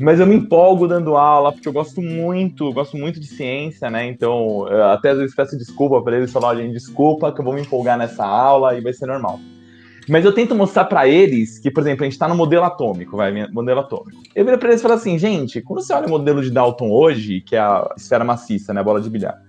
mas 0.00 0.20
eu 0.20 0.26
me 0.26 0.34
empolgo 0.34 0.86
dando 0.86 1.16
aula, 1.16 1.52
porque 1.52 1.68
eu 1.68 1.72
gosto 1.72 2.00
muito, 2.00 2.72
gosto 2.72 2.96
muito 2.96 3.20
de 3.20 3.26
ciência, 3.26 3.90
né? 3.90 4.06
Então, 4.06 4.66
até 4.92 5.10
às 5.10 5.18
vezes 5.18 5.34
peço 5.34 5.56
desculpa 5.56 6.00
para 6.02 6.16
eles, 6.16 6.32
falar, 6.32 6.48
olha, 6.48 6.68
desculpa 6.68 7.32
que 7.32 7.40
eu 7.40 7.44
vou 7.44 7.54
me 7.54 7.62
empolgar 7.62 7.98
nessa 7.98 8.24
aula 8.24 8.76
e 8.76 8.80
vai 8.80 8.92
ser 8.92 9.06
normal. 9.06 9.38
Mas 10.08 10.24
eu 10.24 10.32
tento 10.32 10.54
mostrar 10.54 10.84
para 10.86 11.06
eles 11.06 11.58
que, 11.58 11.70
por 11.70 11.80
exemplo, 11.80 12.02
a 12.02 12.06
gente 12.06 12.14
está 12.14 12.26
no 12.26 12.34
modelo 12.34 12.64
atômico, 12.64 13.16
vai, 13.16 13.46
modelo 13.52 13.80
atômico. 13.80 14.20
Eu 14.34 14.44
viro 14.44 14.58
para 14.58 14.70
eles 14.70 14.80
e 14.80 14.82
falo 14.82 14.94
assim, 14.94 15.18
gente, 15.18 15.60
quando 15.60 15.80
você 15.80 15.92
olha 15.92 16.06
o 16.06 16.10
modelo 16.10 16.42
de 16.42 16.50
Dalton 16.50 16.90
hoje, 16.90 17.40
que 17.40 17.54
é 17.54 17.60
a 17.60 17.88
esfera 17.96 18.24
maciça, 18.24 18.74
né, 18.74 18.80
a 18.80 18.84
bola 18.84 19.00
de 19.00 19.08
bilhar, 19.08 19.40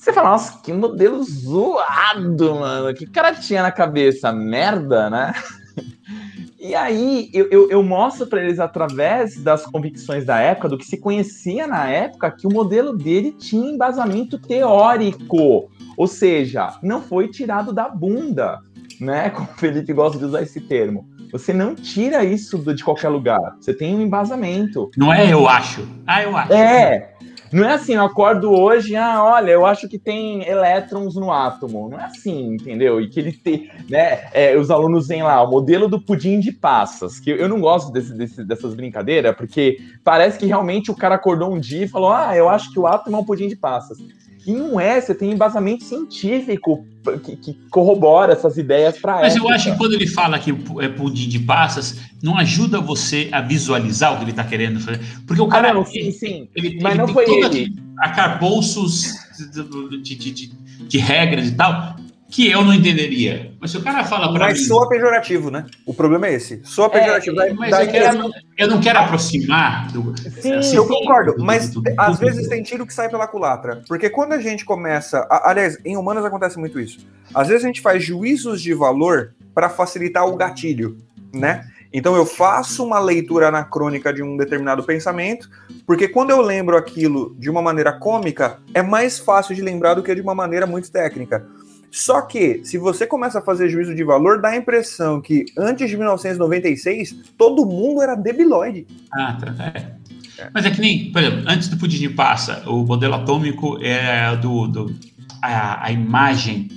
você 0.00 0.14
fala, 0.14 0.30
nossa, 0.30 0.58
que 0.62 0.72
modelo 0.72 1.22
zoado, 1.22 2.54
mano. 2.54 2.94
Que 2.94 3.06
cara 3.06 3.34
tinha 3.34 3.62
na 3.62 3.70
cabeça? 3.70 4.32
Merda, 4.32 5.10
né? 5.10 5.34
E 6.60 6.74
aí 6.74 7.30
eu, 7.32 7.48
eu, 7.50 7.70
eu 7.70 7.82
mostro 7.82 8.26
para 8.26 8.42
eles 8.42 8.60
através 8.60 9.42
das 9.42 9.64
convicções 9.64 10.26
da 10.26 10.38
época, 10.38 10.68
do 10.68 10.76
que 10.76 10.84
se 10.84 10.98
conhecia 10.98 11.66
na 11.66 11.88
época, 11.88 12.30
que 12.30 12.46
o 12.46 12.52
modelo 12.52 12.94
dele 12.94 13.32
tinha 13.32 13.72
embasamento 13.72 14.38
teórico. 14.38 15.70
Ou 15.96 16.06
seja, 16.06 16.78
não 16.82 17.00
foi 17.00 17.28
tirado 17.28 17.72
da 17.72 17.88
bunda, 17.88 18.60
né? 19.00 19.30
Como 19.34 19.48
o 19.48 19.58
Felipe 19.58 19.94
gosta 19.94 20.18
de 20.18 20.24
usar 20.26 20.42
esse 20.42 20.60
termo. 20.60 21.08
Você 21.32 21.54
não 21.54 21.74
tira 21.74 22.24
isso 22.24 22.58
de 22.58 22.84
qualquer 22.84 23.08
lugar. 23.08 23.56
Você 23.58 23.72
tem 23.72 23.94
um 23.94 24.02
embasamento. 24.02 24.90
Não 24.98 25.10
é 25.10 25.32
eu 25.32 25.48
acho. 25.48 25.88
Ah, 26.06 26.22
eu 26.22 26.36
acho. 26.36 26.52
É. 26.52 27.14
Não 27.52 27.64
é 27.64 27.74
assim, 27.74 27.94
eu 27.94 28.02
acordo 28.02 28.52
hoje, 28.52 28.94
ah, 28.94 29.24
olha, 29.24 29.50
eu 29.50 29.66
acho 29.66 29.88
que 29.88 29.98
tem 29.98 30.46
elétrons 30.48 31.16
no 31.16 31.32
átomo. 31.32 31.88
Não 31.88 31.98
é 31.98 32.04
assim, 32.04 32.54
entendeu? 32.54 33.00
E 33.00 33.08
que 33.08 33.18
ele 33.18 33.32
tem, 33.32 33.68
né? 33.88 34.28
É, 34.32 34.56
os 34.56 34.70
alunos 34.70 35.08
vêm 35.08 35.22
lá, 35.22 35.42
o 35.42 35.50
modelo 35.50 35.88
do 35.88 36.00
pudim 36.00 36.38
de 36.38 36.52
passas, 36.52 37.18
que 37.18 37.30
eu 37.30 37.48
não 37.48 37.60
gosto 37.60 37.90
desse, 37.92 38.12
desse, 38.12 38.44
dessas 38.44 38.74
brincadeiras, 38.74 39.34
porque 39.36 39.78
parece 40.04 40.38
que 40.38 40.46
realmente 40.46 40.90
o 40.90 40.96
cara 40.96 41.16
acordou 41.16 41.52
um 41.52 41.58
dia 41.58 41.84
e 41.84 41.88
falou: 41.88 42.12
ah, 42.12 42.36
eu 42.36 42.48
acho 42.48 42.72
que 42.72 42.78
o 42.78 42.86
átomo 42.86 43.16
é 43.16 43.20
um 43.20 43.24
pudim 43.24 43.48
de 43.48 43.56
passas. 43.56 43.98
E 44.46 44.52
não 44.52 44.80
é, 44.80 45.00
você 45.00 45.14
tem 45.14 45.30
embasamento 45.30 45.84
científico 45.84 46.86
que, 47.24 47.36
que 47.36 47.54
corrobora 47.70 48.32
essas 48.32 48.56
ideias 48.56 48.98
para 48.98 49.16
Mas 49.16 49.34
época. 49.34 49.50
eu 49.50 49.54
acho 49.54 49.70
que 49.72 49.78
quando 49.78 49.92
ele 49.94 50.06
fala 50.06 50.38
que 50.38 50.50
é 50.80 50.88
pudim 50.88 51.28
de 51.28 51.38
passas, 51.38 51.98
não 52.22 52.36
ajuda 52.36 52.80
você 52.80 53.28
a 53.32 53.40
visualizar 53.40 54.14
o 54.14 54.16
que 54.16 54.24
ele 54.24 54.30
está 54.30 54.44
querendo 54.44 54.80
fazer. 54.80 55.00
Porque 55.26 55.42
o 55.42 55.48
cara. 55.48 55.70
Ah, 55.70 55.74
não, 55.74 55.84
sim, 55.84 56.10
sim. 56.10 56.48
Ele, 56.54 56.78
Mas 56.80 56.94
ele 56.94 57.02
não 57.02 57.08
foi 57.08 57.24
ele. 57.28 57.74
Arcabouços 57.98 59.12
de, 59.52 60.16
de, 60.16 60.32
de, 60.32 60.46
de 60.88 60.98
regras 60.98 61.48
e 61.48 61.52
tal, 61.52 61.96
que 62.30 62.48
eu 62.48 62.62
não 62.62 62.72
entenderia. 62.72 63.52
Mas 63.60 63.72
se 63.72 63.76
o 63.76 63.82
cara 63.82 64.04
fala 64.04 64.32
para 64.32 64.46
mim... 64.46 64.52
Mas 64.52 64.66
soa 64.66 64.88
pejorativo, 64.88 65.50
né? 65.50 65.66
O 65.84 65.92
problema 65.92 66.28
é 66.28 66.34
esse. 66.34 66.60
Soa 66.64 66.88
pejorativo. 66.88 67.40
É, 67.40 67.52
mas 67.52 67.78
eu, 67.78 67.88
quero, 67.90 68.30
eu, 68.56 68.68
não 68.68 68.80
quero 68.80 68.98
aproximar 69.00 69.90
do... 69.92 70.14
Sim, 70.40 70.52
assim, 70.54 70.76
eu 70.76 70.86
concordo. 70.86 71.34
Do, 71.34 71.44
mas 71.44 71.70
do, 71.70 71.80
do, 71.80 71.92
às 71.98 72.18
vezes 72.18 72.48
tem 72.48 72.62
tiro 72.62 72.86
que 72.86 72.94
sai 72.94 73.08
pela 73.08 73.26
culatra. 73.26 73.82
Porque 73.88 74.08
quando 74.08 74.32
a 74.32 74.40
gente 74.40 74.64
começa... 74.64 75.26
Aliás, 75.28 75.76
em 75.84 75.96
humanas 75.96 76.24
acontece 76.24 76.58
muito 76.58 76.78
isso. 76.78 77.00
Às 77.34 77.48
vezes 77.48 77.64
a 77.64 77.66
gente 77.66 77.80
faz 77.80 78.02
juízos 78.02 78.62
de 78.62 78.72
valor 78.72 79.34
para 79.52 79.68
facilitar 79.68 80.24
o 80.26 80.36
gatilho, 80.36 80.96
né? 81.34 81.66
Então 81.92 82.14
eu 82.14 82.24
faço 82.24 82.84
uma 82.84 83.00
leitura 83.00 83.48
anacrônica 83.48 84.12
de 84.12 84.22
um 84.22 84.36
determinado 84.36 84.84
pensamento, 84.84 85.50
porque 85.84 86.06
quando 86.06 86.30
eu 86.30 86.40
lembro 86.40 86.76
aquilo 86.76 87.34
de 87.36 87.50
uma 87.50 87.60
maneira 87.60 87.92
cômica, 87.92 88.58
é 88.72 88.80
mais 88.80 89.18
fácil 89.18 89.56
de 89.56 89.62
lembrar 89.62 89.94
do 89.94 90.02
que 90.02 90.14
de 90.14 90.20
uma 90.20 90.34
maneira 90.34 90.66
muito 90.66 90.90
técnica. 90.90 91.44
Só 91.90 92.22
que, 92.22 92.60
se 92.64 92.78
você 92.78 93.06
começa 93.06 93.40
a 93.40 93.42
fazer 93.42 93.68
juízo 93.68 93.94
de 93.94 94.04
valor, 94.04 94.40
dá 94.40 94.50
a 94.50 94.56
impressão 94.56 95.20
que 95.20 95.44
antes 95.58 95.88
de 95.88 95.96
1996, 95.96 97.16
todo 97.36 97.66
mundo 97.66 98.00
era 98.00 98.14
debilóide. 98.14 98.86
Ah, 99.12 99.36
tá. 99.40 99.72
É. 99.76 100.00
É. 100.40 100.50
Mas 100.54 100.64
é 100.64 100.70
que 100.70 100.80
nem, 100.80 101.12
por 101.12 101.22
exemplo, 101.22 101.44
antes 101.46 101.68
do 101.68 101.76
pudim 101.76 102.08
passa, 102.10 102.62
o 102.66 102.84
modelo 102.84 103.14
atômico 103.14 103.78
era 103.82 104.34
do. 104.34 104.66
do 104.66 104.94
a, 105.42 105.86
a 105.86 105.92
imagem 105.92 106.68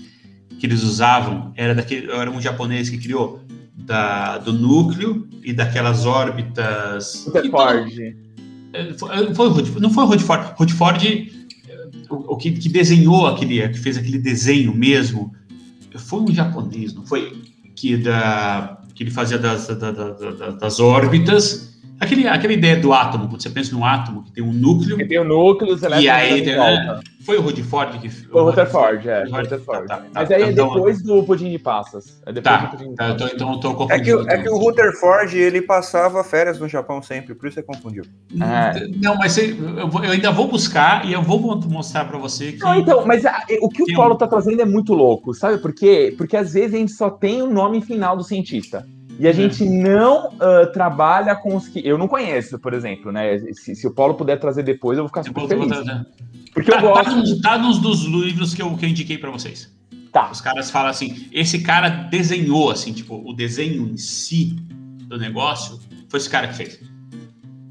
que 0.59 0.65
eles 0.65 0.83
usavam 0.83 1.53
era 1.55 1.73
daquele. 1.73 2.11
Era 2.11 2.29
um 2.29 2.41
japonês 2.41 2.89
que 2.89 2.97
criou 2.97 3.41
da, 3.73 4.37
do 4.37 4.51
núcleo 4.51 5.27
e 5.41 5.53
daquelas 5.53 6.05
órbitas. 6.05 7.25
Rutherford. 7.25 8.17
É, 8.73 8.93
foi, 8.93 9.33
foi, 9.33 9.79
não 9.79 9.89
foi 9.89 10.03
o 10.03 10.07
Rutherford. 10.07 10.53
Rutherford 10.57 11.42
o, 12.15 12.37
que, 12.37 12.51
que, 12.51 12.69
desenhou 12.69 13.27
aquele, 13.27 13.67
que 13.69 13.79
fez 13.79 13.97
aquele 13.97 14.17
desenho 14.17 14.75
mesmo, 14.75 15.33
foi 15.95 16.21
um 16.21 16.33
japonês, 16.33 16.93
não 16.93 17.05
foi? 17.05 17.41
Que, 17.75 17.97
da, 17.97 18.81
que 18.95 19.03
ele 19.03 19.11
fazia 19.11 19.37
das, 19.37 19.67
da, 19.67 19.91
da, 19.91 20.51
das 20.51 20.79
órbitas 20.79 21.72
Aquele, 22.03 22.27
aquela 22.27 22.53
ideia 22.53 22.77
do 22.77 22.93
átomo, 22.93 23.27
quando 23.27 23.41
você 23.41 23.49
pensa 23.49 23.75
no 23.75 23.83
átomo, 23.83 24.23
que 24.23 24.31
tem 24.31 24.43
um 24.43 24.53
núcleo. 24.53 24.97
Que 24.97 25.05
tem 25.05 25.19
um 25.19 25.23
núcleo, 25.23 25.77
você 25.77 25.87
E 25.99 26.09
aí, 26.09 26.45
né, 26.45 26.99
foi 27.23 27.37
o 27.37 27.41
Rutherford 27.41 27.99
que 27.99 28.09
Foi 28.09 28.41
o 28.41 28.45
Rutherford, 28.45 29.09
é. 29.09 29.23
Rutherford. 29.23 29.87
Tá, 29.87 29.97
tá, 29.97 30.05
Mas 30.13 30.31
aí 30.31 30.43
é 30.43 30.51
então, 30.51 30.73
depois 30.73 31.01
do 31.01 31.23
pudim 31.23 31.49
de 31.49 31.57
passas. 31.57 32.21
É 32.25 32.33
depois 32.33 32.43
tá, 32.43 32.65
do 32.65 32.77
pudim 32.77 32.89
de 32.89 32.95
tá, 32.95 33.03
passas. 33.05 33.33
Então, 33.33 33.53
então 33.53 33.53
eu 33.53 33.59
tô 33.59 33.87
É 33.89 33.99
que, 33.99 34.11
é 34.11 34.37
que 34.41 34.49
o 34.49 34.57
Rutherford, 34.57 35.37
ele 35.37 35.61
passava 35.61 36.23
férias 36.23 36.59
no 36.59 36.67
Japão 36.67 37.01
sempre, 37.01 37.33
por 37.33 37.47
isso 37.47 37.55
você 37.55 37.63
confundiu. 37.63 38.03
É. 38.33 38.87
Não, 38.97 39.15
mas 39.15 39.31
você, 39.31 39.51
eu, 39.51 39.87
vou, 39.87 40.03
eu, 40.03 40.11
ainda 40.11 40.31
vou 40.31 40.47
buscar 40.47 41.05
e 41.05 41.13
eu 41.13 41.21
vou 41.21 41.39
mostrar 41.61 42.05
para 42.05 42.17
você 42.17 42.51
que... 42.51 42.59
Não, 42.59 42.75
então, 42.75 43.05
mas 43.05 43.25
a, 43.25 43.43
o 43.61 43.69
que 43.69 43.83
o 43.83 43.95
Paulo 43.95 44.15
um... 44.15 44.17
tá 44.17 44.27
trazendo 44.27 44.61
é 44.61 44.65
muito 44.65 44.93
louco, 44.93 45.33
sabe 45.33 45.57
por 45.59 45.73
quê? 45.73 46.13
Porque 46.17 46.35
às 46.35 46.53
vezes 46.53 46.73
a 46.73 46.77
gente 46.77 46.91
só 46.91 47.09
tem 47.09 47.41
o 47.41 47.47
nome 47.47 47.81
final 47.81 48.17
do 48.17 48.23
cientista. 48.23 48.85
E 49.19 49.27
a 49.27 49.29
uhum. 49.29 49.35
gente 49.35 49.63
não 49.65 50.29
uh, 50.29 50.71
trabalha 50.73 51.35
com 51.35 51.55
os 51.55 51.67
que. 51.67 51.85
Eu 51.87 51.97
não 51.97 52.07
conheço, 52.07 52.57
por 52.57 52.73
exemplo, 52.73 53.11
né? 53.11 53.37
Se, 53.53 53.75
se, 53.75 53.87
o 53.87 53.93
Paulo 53.93 54.15
puder 54.15 54.39
trazer 54.39 54.63
depois, 54.63 54.97
eu 54.97 55.03
vou 55.03 55.09
ficar 55.09 55.23
super 55.23 55.47
feliz. 55.47 55.71
Porque 56.53 56.71
eu 56.71 56.75
Tá, 56.75 56.81
tá, 56.81 56.87
gosto. 56.87 57.15
nos, 57.15 57.41
tá 57.41 57.57
nos 57.57 57.79
dos 57.79 58.03
livros 58.05 58.53
que 58.53 58.61
eu, 58.61 58.75
que 58.75 58.85
eu 58.85 58.89
indiquei 58.89 59.17
pra 59.17 59.29
vocês. 59.31 59.71
Tá. 60.11 60.29
Os 60.31 60.41
caras 60.41 60.69
falam 60.69 60.89
assim, 60.89 61.27
esse 61.31 61.61
cara 61.63 61.89
desenhou, 61.89 62.69
assim, 62.69 62.93
tipo, 62.93 63.15
o 63.27 63.33
desenho 63.33 63.87
em 63.87 63.97
si 63.97 64.55
do 65.07 65.17
negócio 65.17 65.79
foi 66.09 66.19
esse 66.19 66.29
cara 66.29 66.47
que 66.47 66.55
fez. 66.55 66.79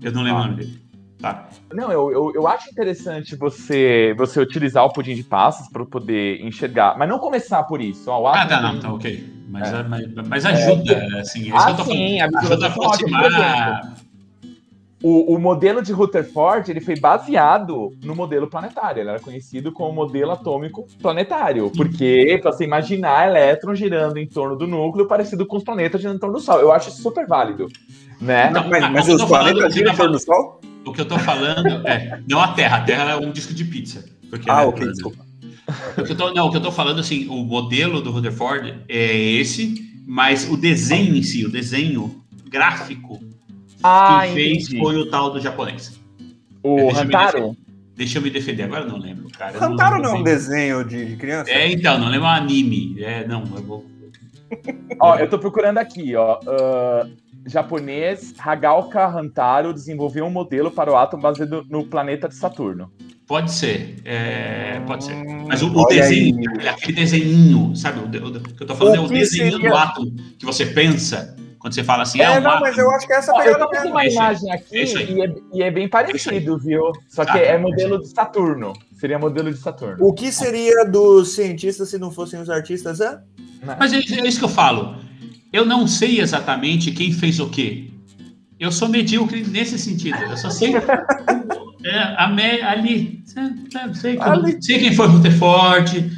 Eu 0.00 0.12
não 0.12 0.22
lembro 0.22 0.40
Ah. 0.40 0.42
o 0.42 0.46
nome 0.48 0.56
dele. 0.56 0.82
Tá? 1.20 1.48
Não, 1.72 1.92
eu, 1.92 2.10
eu, 2.10 2.32
eu 2.34 2.48
acho 2.48 2.68
interessante 2.68 3.36
você 3.36 4.12
você 4.18 4.40
utilizar 4.40 4.84
o 4.84 4.92
pudim 4.92 5.14
de 5.14 5.22
passas 5.22 5.68
para 5.68 5.86
poder 5.86 6.44
enxergar, 6.44 6.98
mas 6.98 7.08
não 7.08 7.20
começar 7.20 7.62
por 7.62 7.80
isso. 7.80 8.10
Ó, 8.10 8.26
Ah, 8.26 8.44
tá, 8.44 8.60
não, 8.60 8.80
tá 8.80 8.92
ok. 8.92 9.41
Mas, 9.52 9.70
É. 9.70 9.82
mas, 9.82 10.06
mas 10.28 10.46
ajuda, 10.46 11.06
assim, 11.20 11.42
é 11.42 11.46
isso 11.48 11.56
Ah, 11.56 11.64
que 11.66 11.70
eu 11.72 11.76
tô 11.76 11.84
sim, 11.84 12.18
falando. 12.18 12.36
a 12.36 12.40
Ajuda 12.40 12.64
a 12.64 12.68
é 12.68 12.70
aproximar. 12.72 13.94
O, 15.02 15.34
o 15.34 15.38
modelo 15.38 15.82
de 15.82 15.92
Rutherford 15.92 16.70
ele 16.70 16.80
foi 16.80 16.98
baseado 16.98 17.92
no 18.02 18.14
modelo 18.14 18.48
planetário. 18.48 19.00
Ele 19.02 19.10
era 19.10 19.18
conhecido 19.20 19.70
como 19.72 19.92
modelo 19.92 20.30
atômico 20.30 20.86
planetário, 21.02 21.70
porque 21.76 22.38
para 22.40 22.52
você 22.52 22.64
imaginar 22.64 23.28
elétrons 23.28 23.78
girando 23.78 24.16
em 24.16 24.26
torno 24.26 24.56
do 24.56 24.66
núcleo, 24.66 25.06
parecido 25.06 25.44
com 25.44 25.56
os 25.58 25.64
planetas 25.64 26.00
girando 26.00 26.16
em 26.16 26.20
torno 26.20 26.36
do 26.36 26.40
Sol. 26.40 26.60
Eu 26.60 26.72
acho 26.72 26.88
isso 26.88 27.02
super 27.02 27.26
válido, 27.26 27.66
né? 28.20 28.48
Não, 28.50 28.68
Mas, 28.68 28.90
mas 28.90 29.02
o 29.02 29.06
que 29.06 29.10
eu 29.10 29.14
os 29.16 29.20
tô 29.22 29.28
falando, 29.28 29.56
planetas 29.56 29.58
o 29.58 29.58
que 29.58 29.64
eu 29.66 29.70
giram 29.72 29.90
tô 29.90 29.92
em 29.92 29.96
torno 29.96 30.12
do 30.12 30.20
Sol? 30.24 30.60
O 30.86 30.92
que 30.92 31.00
eu 31.00 31.04
tô 31.08 31.18
falando 31.18 31.86
é. 31.88 32.20
Não 32.28 32.40
a 32.40 32.48
Terra, 32.52 32.76
a 32.78 32.80
Terra 32.82 33.10
é 33.10 33.16
um 33.16 33.32
disco 33.32 33.52
de 33.52 33.64
pizza. 33.64 34.04
Porque 34.30 34.48
Ah, 34.50 34.62
é 34.62 34.66
ok, 34.66 34.86
desculpa. 34.86 35.24
O 35.96 36.02
que 36.04 36.12
eu 36.12 36.16
tô, 36.16 36.32
não, 36.32 36.46
o 36.46 36.50
que 36.50 36.56
eu 36.56 36.62
tô 36.62 36.72
falando, 36.72 37.00
assim, 37.00 37.28
o 37.28 37.44
modelo 37.44 38.00
do 38.00 38.10
Rutherford 38.10 38.80
é 38.88 39.16
esse, 39.16 39.74
mas 40.06 40.48
o 40.48 40.56
desenho 40.56 41.14
em 41.14 41.22
si, 41.22 41.44
o 41.44 41.50
desenho 41.50 42.22
gráfico, 42.48 43.20
Ah, 43.82 44.22
quem 44.24 44.34
fez 44.34 44.64
entendi. 44.64 44.78
foi 44.78 44.96
o 44.96 45.06
tal 45.08 45.30
do 45.30 45.40
japonês. 45.40 46.00
O 46.62 46.76
me 46.76 46.92
Hantaro? 46.92 47.56
Deixa 47.96 48.18
eu 48.18 48.22
me 48.22 48.30
defender, 48.30 48.64
agora 48.64 48.84
eu 48.84 48.88
não 48.88 48.98
lembro, 48.98 49.28
cara. 49.30 49.64
Hantaro 49.64 50.02
não 50.02 50.16
é 50.16 50.18
um 50.18 50.22
desenho 50.22 50.84
de, 50.84 51.16
criança? 51.16 51.50
É, 51.50 51.70
então, 51.70 51.98
não 51.98 52.08
lembro 52.08 52.26
o 52.26 52.30
anime. 52.30 52.96
É, 53.02 53.26
não, 53.26 53.42
eu 53.54 53.62
vou. 53.62 53.86
Ó, 55.00 55.16
eu 55.16 55.28
tô 55.28 55.38
procurando 55.38 55.78
aqui, 55.78 56.14
ó. 56.14 56.38
ah, 56.46 57.06
japonês 57.46 58.34
Hagaoka 58.38 59.06
Hantaro 59.06 59.72
desenvolveu 59.72 60.24
um 60.24 60.30
modelo 60.30 60.70
para 60.70 60.90
o 60.90 60.96
átomo 60.96 61.22
baseado 61.22 61.64
no 61.68 61.84
planeta 61.84 62.28
de 62.28 62.34
Saturno. 62.34 62.90
Pode 63.32 63.50
ser, 63.50 63.96
é, 64.04 64.78
pode 64.86 65.04
ser. 65.04 65.14
Mas 65.48 65.62
o, 65.62 65.72
o 65.74 65.86
desenho, 65.86 66.38
aí. 66.60 66.68
aquele, 66.68 66.92
desenhinho, 66.92 67.74
sabe? 67.74 68.00
O, 68.00 68.26
o 68.28 68.40
que 68.42 68.62
eu 68.62 68.66
tô 68.66 68.74
falando 68.74 68.92
O 68.92 68.96
é 68.96 69.00
o 69.00 69.08
desenho 69.08 69.52
seria- 69.52 69.70
do 69.70 69.74
átomo 69.74 70.12
que 70.38 70.44
você 70.44 70.66
pensa 70.66 71.34
quando 71.58 71.72
você 71.72 71.82
fala 71.82 72.02
assim, 72.02 72.20
É, 72.20 72.24
é, 72.24 72.30
um 72.38 72.42
não, 72.42 72.50
átomo. 72.50 72.66
mas 72.66 72.76
eu 72.76 72.90
acho 72.90 73.06
que 73.06 73.12
é 73.14 73.16
essa 73.16 73.32
eu 73.32 73.36
pegada 73.38 73.58
tô 73.64 73.70
vendo 73.70 73.80
mesmo. 73.84 73.90
uma 73.92 74.04
Esse 74.04 74.16
imagem 74.16 74.52
aqui 74.52 74.76
e 75.14 75.22
é, 75.22 75.34
e 75.54 75.62
é 75.62 75.70
bem 75.70 75.88
parecido, 75.88 76.58
viu? 76.58 76.92
Só 77.08 77.24
que 77.24 77.30
Ah, 77.30 77.38
é 77.38 77.54
esse 77.54 77.62
modelo 77.62 78.02
de 78.02 78.08
Saturno. 78.08 78.74
Seria 79.00 79.18
modelo 79.18 79.50
de 79.50 79.58
Saturno. 79.58 79.96
O 80.06 80.12
que 80.12 80.30
seria 80.30 80.84
dos 80.84 81.34
cientistas 81.34 81.88
se 81.88 81.96
não 81.96 82.10
fossem 82.10 82.38
os 82.38 82.50
artistas? 82.50 83.00
hã? 83.00 83.22
né? 83.62 83.76
Mas 83.80 83.94
é, 83.94 83.96
é 83.96 84.28
isso 84.28 84.40
que 84.40 84.44
eu 84.44 84.48
falo. 84.50 84.94
Eu 85.50 85.64
não 85.64 85.86
sei 85.88 86.20
exatamente 86.20 86.90
quem 86.92 87.10
fez 87.10 87.40
o 87.40 87.48
quê. 87.48 87.88
Eu 88.60 88.70
sou 88.70 88.90
medíocre 88.90 89.42
nesse 89.42 89.78
sentido. 89.78 90.18
Eu 90.18 90.36
só 90.36 90.50
sei 90.50 90.74
é, 91.84 92.62
ali. 92.62 93.22
Sei, 93.94 94.16
que- 94.16 94.22
Ali. 94.22 94.62
sei 94.62 94.78
quem 94.78 94.94
foi 94.94 95.06
Rutherford. 95.06 96.10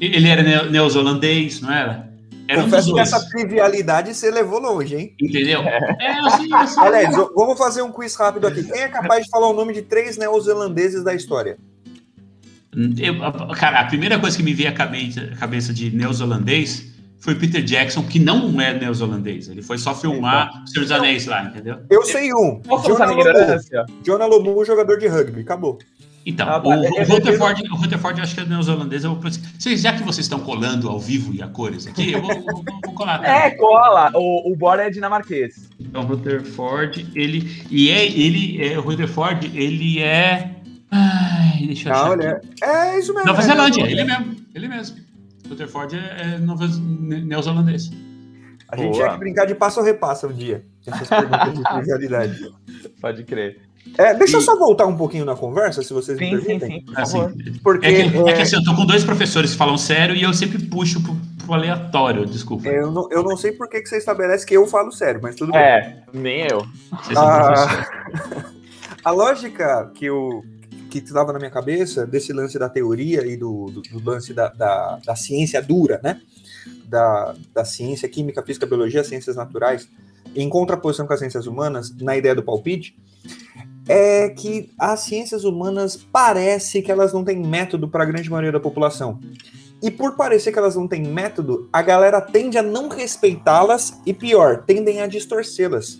Ele 0.00 0.28
era 0.28 0.42
neo- 0.42 0.70
neozelandês, 0.70 1.60
não 1.60 1.72
era? 1.72 2.08
Era 2.48 2.60
um 2.60 2.64
Confesso 2.64 2.86
que 2.88 2.92
dois. 2.94 3.12
essa 3.12 3.28
trivialidade 3.28 4.14
você 4.14 4.30
levou 4.30 4.58
longe, 4.58 4.96
hein? 4.96 5.14
Entendeu? 5.20 5.60
É 5.62 6.18
assim, 6.20 6.52
assim. 6.54 6.80
Aliás, 6.80 7.14
v- 7.14 7.28
vamos 7.36 7.58
fazer 7.58 7.82
um 7.82 7.92
quiz 7.92 8.14
rápido 8.16 8.46
aqui. 8.46 8.64
Quem 8.64 8.80
é 8.80 8.88
capaz 8.88 9.24
de 9.24 9.30
falar 9.30 9.48
o 9.50 9.52
nome 9.52 9.74
de 9.74 9.82
três 9.82 10.16
neozelandeses 10.16 11.04
da 11.04 11.14
história? 11.14 11.58
Eu- 12.98 13.16
cara, 13.54 13.80
a 13.80 13.84
primeira 13.86 14.18
coisa 14.18 14.36
que 14.36 14.42
me 14.42 14.54
veio 14.54 14.68
à 14.70 14.72
cabeça, 14.72 15.28
à 15.32 15.36
cabeça 15.36 15.72
de 15.74 15.90
neozelandês 15.94 16.86
foi 17.20 17.34
Peter 17.34 17.62
Jackson, 17.62 18.02
que 18.04 18.18
não 18.18 18.60
é 18.60 18.72
neozelandês. 18.78 19.48
Ele 19.48 19.62
foi 19.62 19.76
só 19.78 19.94
filmar 19.94 20.62
O 20.64 20.66
Senhor 20.68 20.82
dos 20.84 20.92
Anéis 20.92 21.26
lá, 21.26 21.44
entendeu? 21.44 21.78
Eu 21.90 22.02
sei 22.04 22.32
um. 22.32 22.60
Jonah 22.86 23.06
Lomu. 23.06 23.20
ignorância? 23.20 23.84
Jonah 24.04 24.26
Lomu, 24.26 24.64
jogador 24.64 24.98
de 24.98 25.06
rugby. 25.08 25.40
Acabou. 25.40 25.78
Então, 26.26 26.46
Ah, 26.46 26.60
tá. 26.60 26.68
o, 26.68 26.72
É- 26.72 26.90
o 26.90 26.98
é- 26.98 27.02
Rutherford, 27.04 27.62
o 27.70 27.74
Rutherford, 27.76 28.20
acho 28.20 28.34
que 28.34 28.40
é 28.42 28.44
neozelandês. 28.44 29.02
Eu, 29.02 29.14
vou- 29.14 29.30
vocês, 29.58 29.80
já 29.80 29.94
que 29.94 30.02
vocês 30.02 30.26
estão 30.26 30.38
colando 30.40 30.88
ao 30.88 30.98
vivo 31.00 31.32
e 31.34 31.40
a 31.40 31.48
cores 31.48 31.86
aqui, 31.86 32.12
eu 32.12 32.20
vou, 32.20 32.34
vou- 32.42 32.64
vou 32.84 32.94
colar. 32.94 33.18
tá? 33.20 33.26
É, 33.46 33.50
cola. 33.52 34.10
O, 34.14 34.52
o 34.52 34.56
Bora 34.56 34.86
é 34.86 34.90
dinamarquês. 34.90 35.70
Então, 35.80 36.02
o 36.02 36.04
Rutherford, 36.06 37.06
ele. 37.14 37.64
E 37.70 37.90
é, 37.90 38.04
ele 38.06 38.62
é. 38.62 38.78
O 38.78 38.82
Rutherford, 38.82 39.50
ele 39.54 40.00
é. 40.00 40.50
Ai, 40.90 41.64
deixa 41.66 41.88
eu 41.88 41.92
achar. 41.94 42.04
Não, 42.06 42.12
aqui. 42.14 42.26
olha, 42.26 42.40
é 42.62 42.98
isso 42.98 43.14
mesmo. 43.14 43.26
Nova 43.26 43.40
é 43.40 43.44
Zelândia, 43.44 43.84
mesmo. 43.84 43.98
ele 44.00 44.04
mesmo. 44.10 44.36
Ele 44.54 44.68
mesmo. 44.68 44.96
Rutherford 45.48 45.96
é, 45.96 46.34
é 46.34 46.38
neozelandês. 46.38 47.90
A 48.70 48.76
gente 48.76 48.90
Boa. 48.90 48.94
tinha 48.98 49.10
que 49.12 49.18
brincar 49.18 49.46
de 49.46 49.54
passo 49.54 49.80
ou 49.80 49.86
repassa 49.86 50.26
um 50.26 50.32
dia. 50.32 50.64
Essas 50.86 51.08
perguntas 51.08 51.54
de 51.54 51.62
trivialidade. 51.64 52.54
Pode 53.00 53.24
crer. 53.24 53.60
É, 53.96 54.12
deixa 54.12 54.36
eu 54.36 54.40
E- 54.40 54.44
só 54.44 54.58
voltar 54.58 54.84
um 54.86 54.96
pouquinho 54.96 55.24
na 55.24 55.34
conversa, 55.34 55.82
se 55.82 55.92
vocês 55.94 56.18
me 56.18 56.28
Sim, 56.28 56.36
sim, 56.38 56.44
permitem. 56.58 56.80
sim, 56.80 56.84
por 56.84 57.00
Assim, 57.00 57.18
favor. 57.20 57.34
Porque 57.62 57.86
é, 57.86 57.90
que, 57.92 58.00
é 58.18 58.22
que 58.24 58.30
é, 58.30 58.42
assim, 58.42 58.56
eu 58.56 58.64
tô 58.64 58.74
com 58.76 58.84
dois 58.84 59.02
professores 59.04 59.52
que 59.52 59.56
falam 59.56 59.78
sério 59.78 60.14
e 60.14 60.22
eu 60.22 60.34
sempre 60.34 60.58
puxo 60.66 61.00
pro, 61.02 61.16
pro 61.46 61.54
aleatório, 61.54 62.26
desculpa. 62.26 62.68
eu, 62.68 62.90
não, 62.90 63.08
eu 63.10 63.22
não 63.22 63.34
sei 63.38 63.52
por 63.52 63.66
que, 63.70 63.80
que 63.80 63.88
você 63.88 63.96
estabelece 63.96 64.44
que 64.44 64.54
eu 64.54 64.66
falo 64.66 64.92
sério, 64.92 65.20
mas 65.22 65.34
tudo 65.36 65.52
bem. 65.52 65.62
É, 65.62 66.02
nem 66.12 66.40
eu. 66.42 66.66
Vocês 67.02 67.18
são 67.18 67.26
Ah, 67.26 67.40
professores. 67.54 68.44
A 69.04 69.10
lógica 69.10 69.90
que 69.94 70.04
eu 70.04 70.44
que 70.88 70.98
estava 70.98 71.32
na 71.32 71.38
minha 71.38 71.50
cabeça 71.50 72.06
desse 72.06 72.32
lance 72.32 72.58
da 72.58 72.68
teoria 72.68 73.26
e 73.26 73.36
do, 73.36 73.66
do, 73.66 73.82
do 73.82 74.04
lance 74.04 74.32
da, 74.32 74.48
da, 74.48 74.98
da 75.04 75.16
ciência 75.16 75.62
dura, 75.62 76.00
né? 76.02 76.20
Da, 76.84 77.34
da 77.54 77.64
ciência 77.64 78.08
química, 78.08 78.42
física, 78.42 78.66
biologia, 78.66 79.04
ciências 79.04 79.36
naturais, 79.36 79.88
em 80.34 80.48
contraposição 80.48 81.06
com 81.06 81.12
as 81.12 81.18
ciências 81.18 81.46
humanas, 81.46 81.94
na 81.96 82.16
ideia 82.16 82.34
do 82.34 82.42
palpite, 82.42 82.96
é 83.88 84.28
que 84.28 84.70
as 84.78 85.00
ciências 85.00 85.44
humanas 85.44 85.96
parece 85.96 86.82
que 86.82 86.92
elas 86.92 87.12
não 87.12 87.24
têm 87.24 87.38
método 87.38 87.88
para 87.88 88.02
a 88.02 88.06
grande 88.06 88.28
maioria 88.28 88.52
da 88.52 88.60
população. 88.60 89.18
E 89.80 89.90
por 89.90 90.16
parecer 90.16 90.52
que 90.52 90.58
elas 90.58 90.76
não 90.76 90.88
têm 90.88 91.02
método, 91.02 91.68
a 91.72 91.80
galera 91.80 92.20
tende 92.20 92.58
a 92.58 92.62
não 92.62 92.88
respeitá-las 92.88 93.98
e 94.04 94.12
pior, 94.12 94.64
tendem 94.64 95.00
a 95.00 95.06
distorcê-las. 95.06 95.98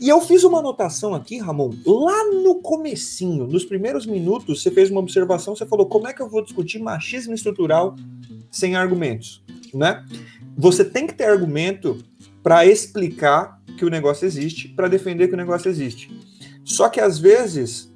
E 0.00 0.08
eu 0.08 0.20
fiz 0.20 0.44
uma 0.44 0.58
anotação 0.58 1.14
aqui, 1.14 1.38
Ramon, 1.38 1.70
lá 1.86 2.24
no 2.42 2.56
comecinho, 2.56 3.46
nos 3.46 3.64
primeiros 3.64 4.06
minutos, 4.06 4.62
você 4.62 4.70
fez 4.70 4.90
uma 4.90 5.00
observação, 5.00 5.54
você 5.54 5.66
falou, 5.66 5.86
como 5.86 6.08
é 6.08 6.12
que 6.12 6.22
eu 6.22 6.28
vou 6.28 6.42
discutir 6.42 6.78
machismo 6.78 7.34
estrutural 7.34 7.96
sem 8.50 8.76
argumentos, 8.76 9.42
né? 9.72 10.04
Você 10.56 10.84
tem 10.84 11.06
que 11.06 11.14
ter 11.14 11.24
argumento 11.24 12.02
para 12.42 12.66
explicar 12.66 13.60
que 13.78 13.84
o 13.84 13.90
negócio 13.90 14.26
existe, 14.26 14.68
para 14.68 14.88
defender 14.88 15.28
que 15.28 15.34
o 15.34 15.36
negócio 15.36 15.68
existe. 15.68 16.10
Só 16.64 16.88
que 16.88 17.00
às 17.00 17.18
vezes, 17.18 17.91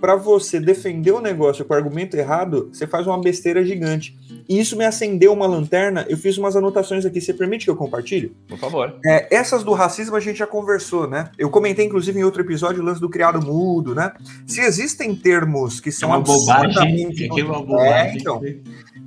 para 0.00 0.16
você 0.16 0.58
defender 0.58 1.12
o 1.12 1.20
negócio 1.20 1.64
com 1.64 1.74
argumento 1.74 2.16
errado, 2.16 2.70
você 2.72 2.86
faz 2.86 3.06
uma 3.06 3.20
besteira 3.20 3.64
gigante. 3.64 4.18
E 4.48 4.58
isso 4.58 4.76
me 4.76 4.84
acendeu 4.84 5.32
uma 5.32 5.46
lanterna, 5.46 6.04
eu 6.08 6.16
fiz 6.16 6.36
umas 6.38 6.56
anotações 6.56 7.04
aqui, 7.04 7.20
você 7.20 7.32
permite 7.34 7.64
que 7.64 7.70
eu 7.70 7.76
compartilhe? 7.76 8.32
Por 8.48 8.58
favor. 8.58 8.96
É, 9.04 9.32
essas 9.34 9.62
do 9.62 9.72
racismo 9.72 10.16
a 10.16 10.20
gente 10.20 10.38
já 10.38 10.46
conversou, 10.46 11.08
né? 11.08 11.30
Eu 11.38 11.50
comentei, 11.50 11.84
inclusive, 11.86 12.18
em 12.18 12.24
outro 12.24 12.42
episódio, 12.42 12.82
o 12.82 12.84
lance 12.84 13.00
do 13.00 13.08
criado 13.08 13.44
mudo, 13.44 13.94
né? 13.94 14.12
Se 14.46 14.60
existem 14.60 15.14
termos 15.14 15.80
que 15.80 15.90
É 15.90 15.92
são 15.92 16.08
uma 16.08 16.20
bobagem. 16.20 16.64
absurdamente- 16.66 17.24
É 17.24 17.28
que 17.28 17.40
é 17.40 17.44
uma 17.44 17.56
É, 17.56 17.62
bobagem. 17.62 18.16
então. 18.20 18.42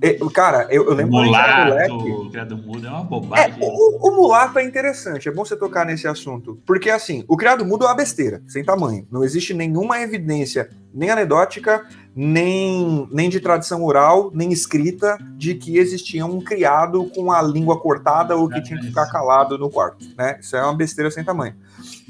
É, 0.05 0.17
cara, 0.33 0.67
eu, 0.69 0.83
eu 0.85 0.93
lembro 0.93 1.13
Mulato, 1.13 1.69
moleque. 1.69 2.29
criado 2.31 2.57
mudo, 2.57 2.85
é 2.85 2.89
uma 2.89 2.99
É, 2.99 3.03
bobagem. 3.05 3.53
o, 3.61 4.09
o 4.09 4.15
mulato 4.15 4.59
é 4.59 4.63
interessante, 4.65 5.29
é 5.29 5.31
bom 5.31 5.45
você 5.45 5.55
tocar 5.55 5.85
nesse 5.85 6.05
assunto. 6.07 6.59
Porque, 6.65 6.89
assim, 6.89 7.23
o 7.25 7.37
criado 7.37 7.65
mudo 7.65 7.85
é 7.85 7.87
uma 7.87 7.95
besteira, 7.95 8.41
sem 8.45 8.65
tamanho. 8.65 9.07
Não 9.09 9.23
existe 9.23 9.53
nenhuma 9.53 10.01
evidência, 10.01 10.69
nem 10.93 11.09
anedótica, 11.09 11.85
nem, 12.13 13.07
nem 13.11 13.29
de 13.29 13.39
tradição 13.39 13.81
oral, 13.83 14.29
nem 14.33 14.51
escrita, 14.51 15.17
de 15.37 15.55
que 15.55 15.77
existia 15.77 16.25
um 16.25 16.41
criado 16.41 17.05
com 17.15 17.31
a 17.31 17.41
língua 17.41 17.79
cortada 17.79 18.35
ou 18.35 18.49
que 18.49 18.61
tinha 18.61 18.79
que 18.79 18.87
ficar 18.87 19.07
calado 19.07 19.57
no 19.57 19.69
quarto. 19.69 20.05
Né? 20.17 20.37
Isso 20.41 20.55
é 20.57 20.61
uma 20.63 20.75
besteira 20.75 21.09
sem 21.09 21.23
tamanho. 21.23 21.55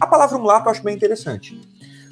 A 0.02 0.08
palavra 0.08 0.38
mulato 0.40 0.68
eu 0.68 0.72
acho 0.72 0.84
bem 0.84 0.96
interessante. 0.96 1.60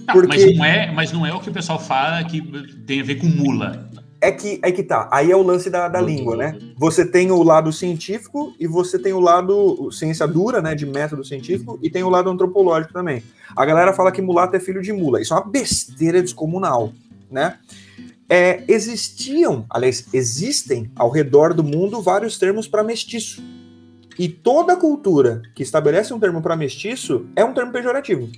Não, 0.07 0.13
porque- 0.15 0.27
mas, 0.27 0.57
não 0.57 0.65
é, 0.65 0.91
mas 0.91 1.11
não 1.11 1.25
é 1.25 1.33
o 1.33 1.39
que 1.39 1.49
o 1.49 1.53
pessoal 1.53 1.79
fala 1.79 2.23
que 2.23 2.41
tem 2.87 3.01
a 3.01 3.03
ver 3.03 3.15
com 3.15 3.27
mula. 3.27 3.89
É 4.21 4.31
que, 4.31 4.59
é 4.63 4.71
que 4.71 4.83
tá. 4.83 5.09
Aí 5.11 5.31
é 5.31 5.35
o 5.35 5.41
lance 5.41 5.67
da, 5.69 5.87
da 5.87 5.99
Do- 5.99 6.05
língua, 6.05 6.37
né? 6.37 6.57
Você 6.77 7.03
tem 7.03 7.31
o 7.31 7.41
lado 7.41 7.73
científico 7.73 8.53
e 8.59 8.67
você 8.67 8.99
tem 8.99 9.13
o 9.13 9.19
lado 9.19 9.91
ciência 9.91 10.27
dura, 10.27 10.61
né? 10.61 10.75
De 10.75 10.85
método 10.85 11.23
científico, 11.25 11.79
e 11.81 11.89
tem 11.89 12.03
o 12.03 12.09
lado 12.09 12.29
antropológico 12.29 12.93
também. 12.93 13.23
A 13.55 13.65
galera 13.65 13.93
fala 13.93 14.11
que 14.11 14.21
mulato 14.21 14.55
é 14.55 14.59
filho 14.59 14.81
de 14.81 14.93
mula. 14.93 15.19
Isso 15.19 15.33
é 15.33 15.37
uma 15.37 15.45
besteira 15.45 16.21
descomunal, 16.21 16.93
né? 17.31 17.57
É, 18.29 18.63
existiam, 18.67 19.65
aliás, 19.69 20.05
existem 20.13 20.89
ao 20.95 21.09
redor 21.09 21.53
do 21.53 21.63
mundo 21.63 21.99
vários 22.01 22.37
termos 22.37 22.67
para 22.67 22.83
mestiço. 22.83 23.43
E 24.19 24.29
toda 24.29 24.75
cultura 24.75 25.41
que 25.55 25.63
estabelece 25.63 26.13
um 26.13 26.19
termo 26.19 26.41
para 26.41 26.55
mestiço 26.55 27.25
é 27.35 27.43
um 27.43 27.53
termo 27.53 27.71
pejorativo. 27.71 28.29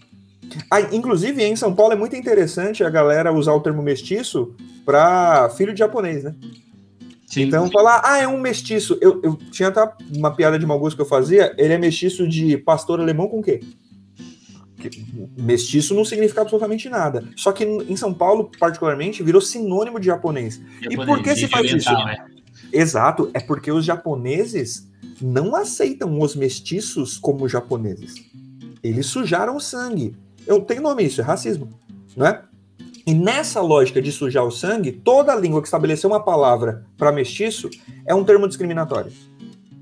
Ah, 0.70 0.82
inclusive, 0.82 1.44
em 1.44 1.56
São 1.56 1.74
Paulo 1.74 1.94
é 1.94 1.96
muito 1.96 2.16
interessante 2.16 2.84
a 2.84 2.90
galera 2.90 3.34
usar 3.34 3.54
o 3.54 3.62
termo 3.62 3.82
mestiço 3.82 4.56
para 4.86 5.50
filho 5.52 5.74
de 5.74 5.80
japonês, 5.80 6.24
né? 6.24 6.36
Sim. 7.26 7.44
Então, 7.44 7.70
falar, 7.72 8.02
ah, 8.04 8.20
é 8.20 8.28
um 8.28 8.40
mestiço. 8.40 8.98
Eu, 9.02 9.20
eu 9.24 9.36
tinha 9.52 9.70
até 9.70 9.88
uma 10.16 10.36
piada 10.36 10.60
de 10.60 10.66
mau 10.66 10.78
gosto 10.78 10.96
que 10.96 11.02
eu 11.02 11.08
fazia, 11.08 11.54
ele 11.58 11.74
é 11.74 11.78
mestiço 11.78 12.28
de 12.28 12.58
pastor 12.58 13.00
alemão 13.00 13.28
com 13.28 13.42
quê? 13.42 13.60
Mestiço 15.38 15.96
não 15.96 16.06
significa 16.06 16.42
absolutamente 16.42 16.90
nada. 16.90 17.24
Só 17.36 17.52
que 17.52 17.64
em 17.64 17.96
São 17.96 18.14
Paulo, 18.14 18.52
particularmente, 18.60 19.24
virou 19.24 19.42
sinônimo 19.42 20.00
de 20.00 20.08
japonês. 20.08 20.62
japonês 20.82 20.92
e 20.92 21.06
por 21.06 21.24
que 21.24 21.36
se 21.36 21.48
faz 21.48 21.72
isso? 21.72 21.92
Né? 21.92 22.26
Exato, 22.72 23.32
é 23.34 23.40
porque 23.40 23.72
os 23.72 23.86
japoneses 23.86 24.90
não 25.22 25.56
aceitam 25.56 26.20
os 26.20 26.36
mestiços 26.36 27.18
como 27.18 27.48
japoneses. 27.48 28.16
Eles 28.84 29.06
sujaram 29.06 29.56
o 29.56 29.62
sangue. 29.62 30.16
Eu 30.46 30.62
tenho 30.62 30.82
nome 30.82 31.04
isso, 31.04 31.22
é 31.22 31.24
racismo, 31.24 31.70
não 32.16 32.28
é? 32.28 32.42
E 33.06 33.14
nessa 33.14 33.60
lógica 33.60 34.02
de 34.02 34.12
sujar 34.12 34.46
o 34.46 34.52
sangue, 34.52 34.92
toda 34.92 35.36
língua 35.36 35.62
que 35.62 35.68
estabeleceu 35.68 36.10
uma 36.10 36.24
palavra 36.24 36.86
para 36.98 37.12
mestiço 37.12 37.70
é 38.06 38.16
um 38.16 38.24
termo 38.24 38.48
discriminatório. 38.48 39.12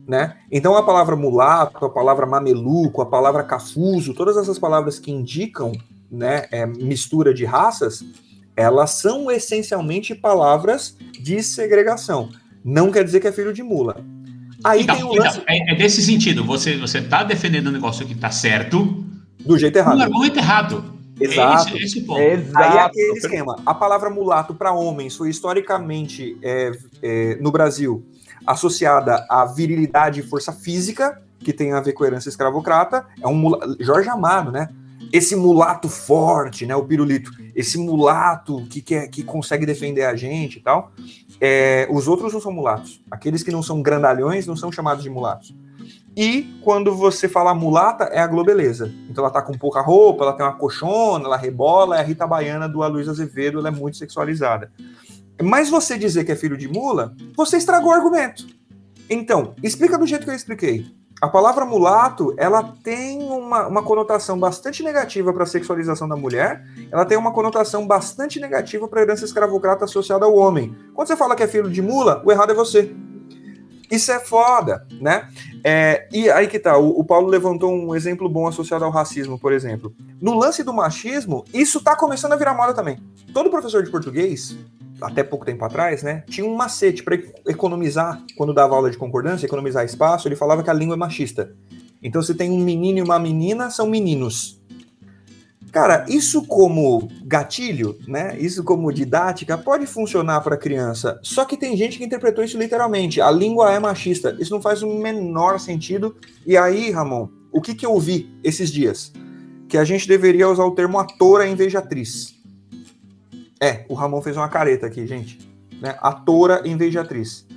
Né? 0.07 0.35
Então 0.51 0.75
a 0.75 0.83
palavra 0.83 1.15
mulato, 1.15 1.85
a 1.85 1.89
palavra 1.89 2.25
mameluco, 2.25 3.01
a 3.01 3.05
palavra 3.05 3.43
cafuso, 3.43 4.13
todas 4.13 4.35
essas 4.37 4.57
palavras 4.57 4.97
que 4.97 5.11
indicam 5.11 5.71
né, 6.11 6.47
é, 6.51 6.65
mistura 6.65 7.33
de 7.33 7.45
raças, 7.45 8.03
elas 8.55 8.91
são 8.91 9.29
essencialmente 9.29 10.15
palavras 10.15 10.97
de 11.19 11.41
segregação. 11.43 12.29
Não 12.65 12.91
quer 12.91 13.03
dizer 13.03 13.19
que 13.19 13.27
é 13.27 13.31
filho 13.31 13.53
de 13.53 13.61
mula. 13.61 14.03
Aí 14.63 14.81
então, 14.81 14.95
tem 14.95 15.05
o 15.05 15.13
lance... 15.13 15.39
então, 15.39 15.45
é, 15.47 15.73
é 15.73 15.75
desse 15.75 16.01
sentido. 16.01 16.43
Você 16.43 16.75
você 16.77 16.97
está 16.97 17.23
defendendo 17.23 17.67
um 17.67 17.71
negócio 17.71 18.05
que 18.05 18.13
está 18.13 18.31
certo 18.31 19.05
do 19.45 19.57
jeito 19.57 19.77
errado. 19.77 19.97
Do 19.97 20.03
argumento 20.03 20.37
errado. 20.37 21.01
Exato. 21.19 21.73
É 21.73 21.77
esse, 21.77 21.85
esse 21.85 22.01
ponto. 22.01 22.19
Exato. 22.19 22.57
Aí 22.57 22.77
é 22.77 22.81
aquele 22.81 23.17
esquema. 23.17 23.55
A 23.65 23.73
palavra 23.73 24.09
mulato 24.09 24.53
para 24.55 24.71
homens 24.73 25.15
foi 25.15 25.29
historicamente 25.29 26.37
é, 26.41 26.71
é, 27.01 27.37
no 27.39 27.51
Brasil 27.51 28.05
associada 28.45 29.25
à 29.29 29.45
virilidade 29.45 30.19
e 30.19 30.23
força 30.23 30.51
física, 30.51 31.21
que 31.39 31.53
tem 31.53 31.73
a 31.73 31.79
ver 31.79 31.93
com 31.93 32.03
a 32.03 32.07
herança 32.07 32.29
escravocrata. 32.29 33.05
É 33.21 33.27
um 33.27 33.35
mulato, 33.35 33.77
Jorge 33.79 34.09
Amado, 34.09 34.51
né? 34.51 34.69
Esse 35.11 35.35
mulato 35.35 35.89
forte, 35.89 36.65
né? 36.65 36.75
O 36.75 36.83
pirulito. 36.83 37.31
Esse 37.55 37.77
mulato 37.77 38.65
que, 38.69 38.81
quer, 38.81 39.07
que 39.09 39.23
consegue 39.23 39.65
defender 39.65 40.05
a 40.05 40.15
gente 40.15 40.57
e 40.57 40.61
tal. 40.61 40.91
É, 41.39 41.87
os 41.91 42.07
outros 42.07 42.33
não 42.33 42.39
são 42.39 42.51
mulatos. 42.51 43.01
Aqueles 43.11 43.43
que 43.43 43.51
não 43.51 43.61
são 43.61 43.81
grandalhões 43.81 44.47
não 44.47 44.55
são 44.55 44.71
chamados 44.71 45.03
de 45.03 45.09
mulatos. 45.09 45.53
E 46.15 46.59
quando 46.61 46.93
você 46.93 47.27
fala 47.27 47.53
mulata, 47.53 48.05
é 48.05 48.19
a 48.19 48.27
globeleza. 48.27 48.91
Então 49.09 49.23
ela 49.23 49.33
tá 49.33 49.41
com 49.41 49.57
pouca 49.57 49.81
roupa, 49.81 50.23
ela 50.23 50.33
tem 50.33 50.45
uma 50.45 50.55
coxona, 50.55 51.25
ela 51.25 51.37
rebola, 51.37 51.97
é 51.97 51.99
a 51.99 52.03
Rita 52.03 52.27
Baiana 52.27 52.67
do 52.67 52.83
Aloysio 52.83 53.11
Azevedo, 53.11 53.59
ela 53.59 53.69
é 53.69 53.71
muito 53.71 53.97
sexualizada. 53.97 54.71
Mas 55.41 55.69
você 55.69 55.97
dizer 55.97 56.23
que 56.25 56.31
é 56.31 56.35
filho 56.35 56.57
de 56.57 56.67
mula, 56.67 57.15
você 57.35 57.57
estragou 57.57 57.91
o 57.91 57.95
argumento. 57.95 58.45
Então, 59.09 59.53
explica 59.63 59.97
do 59.97 60.05
jeito 60.05 60.25
que 60.25 60.31
eu 60.31 60.35
expliquei. 60.35 60.85
A 61.21 61.27
palavra 61.27 61.65
mulato, 61.65 62.33
ela 62.35 62.63
tem 62.83 63.21
uma, 63.21 63.67
uma 63.67 63.83
conotação 63.83 64.39
bastante 64.39 64.81
negativa 64.81 65.31
para 65.31 65.43
a 65.43 65.45
sexualização 65.45 66.09
da 66.09 66.15
mulher, 66.15 66.63
ela 66.91 67.05
tem 67.05 67.15
uma 67.15 67.31
conotação 67.31 67.85
bastante 67.85 68.39
negativa 68.39 68.87
para 68.87 69.01
a 69.01 69.03
herança 69.03 69.23
escravocrata 69.23 69.85
associada 69.85 70.25
ao 70.25 70.35
homem. 70.35 70.75
Quando 70.95 71.07
você 71.07 71.15
fala 71.15 71.35
que 71.35 71.43
é 71.43 71.47
filho 71.47 71.69
de 71.69 71.81
mula, 71.81 72.23
o 72.25 72.31
errado 72.31 72.51
é 72.51 72.55
você. 72.55 72.91
Isso 73.91 74.09
é 74.09 74.19
foda, 74.19 74.87
né? 75.01 75.27
É, 75.63 76.07
e 76.13 76.29
aí 76.29 76.47
que 76.47 76.57
tá, 76.57 76.77
o, 76.77 76.99
o, 76.99 77.03
Paulo 77.03 77.27
levantou 77.27 77.71
um 77.71 77.93
exemplo 77.93 78.29
bom 78.29 78.47
associado 78.47 78.85
ao 78.85 78.89
racismo, 78.89 79.37
por 79.37 79.51
exemplo. 79.51 79.93
No 80.19 80.33
lance 80.33 80.63
do 80.63 80.73
machismo, 80.73 81.43
isso 81.53 81.83
tá 81.83 81.95
começando 81.95 82.31
a 82.31 82.37
virar 82.37 82.53
moda 82.53 82.73
também. 82.73 82.97
Todo 83.33 83.49
professor 83.49 83.83
de 83.83 83.91
português, 83.91 84.57
até 85.01 85.23
pouco 85.23 85.45
tempo 85.45 85.63
atrás, 85.65 86.03
né, 86.03 86.23
tinha 86.27 86.47
um 86.47 86.55
macete 86.55 87.03
para 87.03 87.15
economizar, 87.47 88.23
quando 88.37 88.53
dava 88.53 88.75
aula 88.75 88.89
de 88.89 88.97
concordância, 88.97 89.45
economizar 89.45 89.83
espaço, 89.83 90.27
ele 90.27 90.35
falava 90.35 90.63
que 90.63 90.69
a 90.69 90.73
língua 90.73 90.95
é 90.95 90.97
machista. 90.97 91.53
Então, 92.01 92.23
se 92.23 92.33
tem 92.33 92.49
um 92.49 92.59
menino 92.59 92.99
e 92.99 93.01
uma 93.01 93.19
menina, 93.19 93.69
são 93.69 93.87
meninos. 93.87 94.59
Cara, 95.71 96.05
isso 96.09 96.45
como 96.45 97.07
gatilho, 97.23 97.97
né? 98.05 98.37
Isso 98.37 98.61
como 98.61 98.91
didática 98.91 99.57
pode 99.57 99.85
funcionar 99.85 100.41
para 100.41 100.57
criança. 100.57 101.17
Só 101.23 101.45
que 101.45 101.55
tem 101.55 101.77
gente 101.77 101.97
que 101.97 102.03
interpretou 102.03 102.43
isso 102.43 102.57
literalmente. 102.57 103.21
A 103.21 103.31
língua 103.31 103.71
é 103.71 103.79
machista. 103.79 104.35
Isso 104.37 104.53
não 104.53 104.61
faz 104.61 104.83
o 104.83 104.93
menor 104.93 105.61
sentido. 105.61 106.13
E 106.45 106.57
aí, 106.57 106.91
Ramon, 106.91 107.29
o 107.53 107.61
que 107.61 107.73
que 107.73 107.85
eu 107.85 107.97
vi 107.97 108.29
esses 108.43 108.69
dias? 108.69 109.13
Que 109.69 109.77
a 109.77 109.85
gente 109.85 110.09
deveria 110.09 110.49
usar 110.49 110.65
o 110.65 110.75
termo 110.75 110.99
atora 110.99 111.47
em 111.47 111.55
vez 111.55 111.71
de 111.71 111.77
atriz. 111.77 112.35
É, 113.61 113.85
o 113.87 113.93
Ramon 113.93 114.21
fez 114.21 114.35
uma 114.35 114.49
careta 114.49 114.87
aqui, 114.87 115.07
gente. 115.07 115.39
Né? 115.81 115.95
Atora 116.01 116.63
em 116.65 116.75
vez 116.75 116.91
de 116.91 116.99
atriz. 116.99 117.47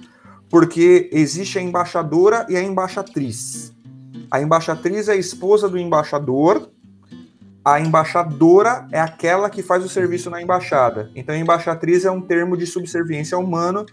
Porque 0.49 1.11
existe 1.13 1.59
a 1.59 1.63
embaixadora 1.63 2.47
e 2.49 2.57
a 2.57 2.63
embaixatriz. 2.63 3.73
A 4.31 4.41
embaixatriz 4.41 5.09
é 5.09 5.13
a 5.13 5.17
esposa 5.17 5.69
do 5.69 5.77
embaixador 5.77 6.71
a 7.65 7.81
embaixadora 7.81 8.87
é 8.93 9.01
aquela 9.01 9.49
que 9.49 9.63
faz 9.63 9.83
o 9.85 9.89
serviço 9.89 10.29
na 10.29 10.43
embaixada. 10.43 11.11
Então, 11.15 11.35
embaixatriz 11.35 12.05
é 12.05 12.11
um 12.11 12.21
termo 12.21 12.57
de 12.57 12.67
subserviência 12.67 13.39
humano 13.39 13.87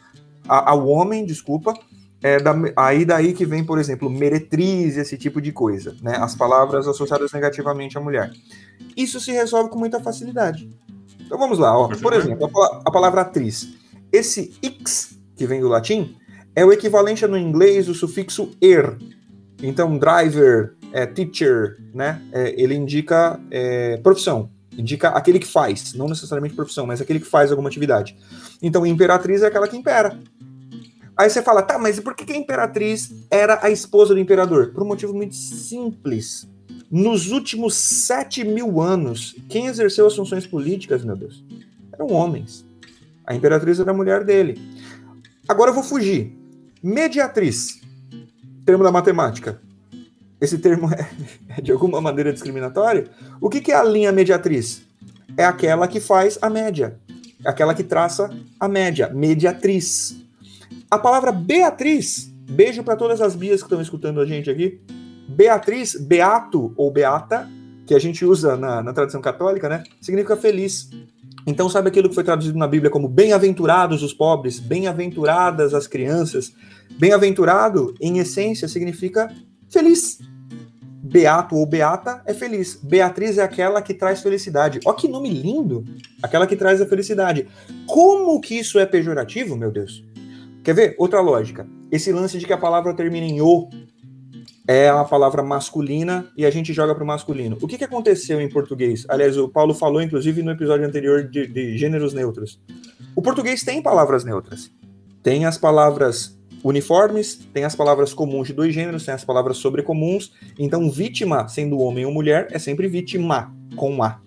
ao 0.47 0.87
homem, 0.87 1.25
desculpa. 1.25 1.73
É 2.23 2.39
da, 2.39 2.53
aí 2.75 3.03
daí 3.03 3.33
que 3.33 3.45
vem, 3.45 3.63
por 3.63 3.79
exemplo, 3.79 4.09
meretriz, 4.09 4.97
esse 4.97 5.17
tipo 5.17 5.41
de 5.41 5.51
coisa, 5.51 5.95
né? 6.03 6.17
As 6.17 6.35
palavras 6.35 6.87
associadas 6.87 7.31
negativamente 7.31 7.97
à 7.97 8.01
mulher. 8.01 8.31
Isso 8.95 9.19
se 9.19 9.31
resolve 9.31 9.69
com 9.69 9.79
muita 9.79 9.99
facilidade. 9.99 10.69
Então 11.19 11.39
vamos 11.39 11.57
lá, 11.57 11.75
ó. 11.75 11.87
Por 11.87 12.13
exemplo, 12.13 12.51
a, 12.61 12.81
a 12.85 12.91
palavra 12.91 13.21
atriz. 13.21 13.69
Esse 14.11 14.53
x, 14.61 15.17
que 15.35 15.47
vem 15.47 15.61
do 15.61 15.69
latim, 15.69 16.15
é 16.55 16.63
o 16.65 16.71
equivalente 16.71 17.25
no 17.25 17.37
inglês 17.37 17.87
do 17.87 17.93
sufixo 17.95 18.51
er. 18.61 18.97
Então, 19.63 19.97
driver, 19.97 20.75
é, 20.91 21.05
teacher, 21.05 21.77
né? 21.93 22.21
É, 22.31 22.61
ele 22.61 22.75
indica 22.75 23.39
é, 23.49 23.97
profissão, 23.97 24.49
indica 24.77 25.09
aquele 25.09 25.39
que 25.39 25.47
faz, 25.47 25.93
não 25.93 26.07
necessariamente 26.07 26.55
profissão, 26.55 26.85
mas 26.85 27.01
aquele 27.01 27.19
que 27.19 27.27
faz 27.27 27.51
alguma 27.51 27.69
atividade. 27.69 28.17
Então, 28.61 28.85
imperatriz 28.85 29.41
é 29.41 29.47
aquela 29.47 29.67
que 29.67 29.77
impera. 29.77 30.19
Aí 31.17 31.29
você 31.29 31.41
fala, 31.41 31.61
tá, 31.61 31.77
mas 31.77 31.99
por 31.99 32.15
que 32.15 32.31
a 32.31 32.37
imperatriz 32.37 33.11
era 33.29 33.59
a 33.61 33.69
esposa 33.69 34.13
do 34.13 34.19
imperador? 34.19 34.71
Por 34.71 34.83
um 34.83 34.87
motivo 34.87 35.13
muito 35.13 35.35
simples. 35.35 36.47
Nos 36.89 37.31
últimos 37.31 37.75
sete 37.75 38.43
mil 38.43 38.81
anos, 38.81 39.35
quem 39.47 39.67
exerceu 39.67 40.07
as 40.07 40.15
funções 40.15 40.45
políticas, 40.47 41.05
meu 41.05 41.15
Deus, 41.15 41.43
eram 41.93 42.07
homens. 42.07 42.65
A 43.25 43.35
imperatriz 43.35 43.79
era 43.79 43.91
a 43.91 43.93
mulher 43.93 44.23
dele. 44.23 44.59
Agora 45.47 45.69
eu 45.69 45.75
vou 45.75 45.83
fugir. 45.83 46.35
Mediatriz, 46.81 47.79
termo 48.65 48.83
da 48.83 48.91
matemática 48.91 49.61
esse 50.41 50.57
termo 50.57 50.89
é, 50.91 51.07
é, 51.49 51.61
de 51.61 51.71
alguma 51.71 52.01
maneira 52.01 52.33
discriminatório, 52.33 53.07
o 53.39 53.47
que, 53.47 53.61
que 53.61 53.71
é 53.71 53.75
a 53.75 53.83
linha 53.83 54.11
mediatriz? 54.11 54.81
É 55.37 55.45
aquela 55.45 55.87
que 55.87 55.99
faz 55.99 56.39
a 56.41 56.49
média, 56.49 56.97
aquela 57.45 57.75
que 57.75 57.83
traça 57.83 58.29
a 58.59 58.67
média, 58.67 59.09
mediatriz. 59.13 60.17
A 60.89 60.97
palavra 60.97 61.31
Beatriz, 61.31 62.33
beijo 62.49 62.83
para 62.83 62.95
todas 62.95 63.21
as 63.21 63.35
bias 63.35 63.61
que 63.61 63.67
estão 63.67 63.81
escutando 63.81 64.19
a 64.19 64.25
gente 64.25 64.49
aqui. 64.49 64.81
Beatriz, 65.29 65.95
beato 65.95 66.73
ou 66.75 66.91
beata, 66.91 67.47
que 67.85 67.93
a 67.93 67.99
gente 67.99 68.25
usa 68.25 68.57
na, 68.57 68.81
na 68.81 68.93
tradição 68.93 69.21
católica, 69.21 69.69
né? 69.69 69.83
Significa 70.01 70.35
feliz. 70.35 70.89
Então, 71.47 71.69
sabe 71.69 71.87
aquilo 71.87 72.09
que 72.09 72.15
foi 72.15 72.23
traduzido 72.23 72.57
na 72.57 72.67
Bíblia 72.67 72.91
como 72.91 73.07
bem-aventurados 73.07 74.03
os 74.03 74.13
pobres, 74.13 74.59
bem-aventuradas 74.59 75.73
as 75.73 75.87
crianças? 75.87 76.53
Bem-aventurado, 76.99 77.95
em 78.01 78.19
essência, 78.19 78.67
significa 78.67 79.33
feliz. 79.69 80.19
Beato 81.03 81.55
ou 81.55 81.65
Beata 81.65 82.21
é 82.25 82.33
feliz. 82.33 82.79
Beatriz 82.81 83.39
é 83.39 83.41
aquela 83.41 83.81
que 83.81 83.93
traz 83.93 84.21
felicidade. 84.21 84.79
Ó, 84.85 84.93
que 84.93 85.07
nome 85.07 85.29
lindo! 85.29 85.83
Aquela 86.21 86.45
que 86.45 86.55
traz 86.55 86.79
a 86.79 86.85
felicidade. 86.85 87.47
Como 87.87 88.39
que 88.39 88.59
isso 88.59 88.77
é 88.77 88.85
pejorativo, 88.85 89.57
meu 89.57 89.71
Deus? 89.71 90.03
Quer 90.63 90.75
ver? 90.75 90.95
Outra 90.99 91.19
lógica. 91.19 91.67
Esse 91.91 92.11
lance 92.11 92.37
de 92.37 92.45
que 92.45 92.53
a 92.53 92.57
palavra 92.57 92.93
termina 92.93 93.25
em 93.25 93.41
o 93.41 93.67
é 94.67 94.89
a 94.89 95.03
palavra 95.03 95.41
masculina 95.41 96.27
e 96.37 96.45
a 96.45 96.51
gente 96.51 96.71
joga 96.71 96.93
para 96.93 97.03
o 97.03 97.07
masculino. 97.07 97.57
O 97.61 97.67
que, 97.67 97.79
que 97.79 97.83
aconteceu 97.83 98.39
em 98.39 98.47
português? 98.47 99.05
Aliás, 99.09 99.37
o 99.37 99.49
Paulo 99.49 99.73
falou, 99.73 100.01
inclusive, 100.01 100.43
no 100.43 100.51
episódio 100.51 100.85
anterior 100.85 101.23
de, 101.23 101.47
de 101.47 101.77
gêneros 101.77 102.13
neutros. 102.13 102.59
O 103.15 103.21
português 103.23 103.63
tem 103.63 103.81
palavras 103.81 104.23
neutras. 104.23 104.71
Tem 105.23 105.45
as 105.45 105.57
palavras 105.57 106.39
uniformes, 106.63 107.35
tem 107.53 107.63
as 107.63 107.75
palavras 107.75 108.13
comuns 108.13 108.47
de 108.47 108.53
dois 108.53 108.73
gêneros, 108.73 109.05
tem 109.05 109.13
as 109.13 109.23
palavras 109.23 109.57
sobrecomuns. 109.57 110.31
Então, 110.57 110.89
vítima, 110.89 111.47
sendo 111.47 111.79
homem 111.79 112.05
ou 112.05 112.13
mulher, 112.13 112.47
é 112.51 112.59
sempre 112.59 112.87
vítima, 112.87 113.53
com 113.75 114.03
A. 114.03 114.19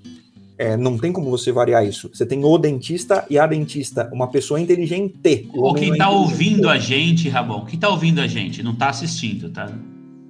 É, 0.56 0.76
não 0.76 0.96
tem 0.96 1.12
como 1.12 1.30
você 1.30 1.50
variar 1.50 1.84
isso. 1.84 2.08
Você 2.12 2.24
tem 2.24 2.44
o 2.44 2.58
dentista 2.58 3.26
e 3.28 3.38
a 3.38 3.46
dentista, 3.46 4.08
uma 4.12 4.28
pessoa 4.28 4.60
inteligente. 4.60 5.48
O 5.52 5.74
quem 5.74 5.92
está 5.92 6.04
é 6.04 6.08
ouvindo 6.08 6.68
a 6.68 6.78
gente, 6.78 7.28
Rabão, 7.28 7.64
quem 7.64 7.74
está 7.74 7.88
ouvindo 7.88 8.20
a 8.20 8.26
gente, 8.26 8.62
não 8.62 8.72
está 8.72 8.88
assistindo, 8.88 9.50
tá? 9.50 9.72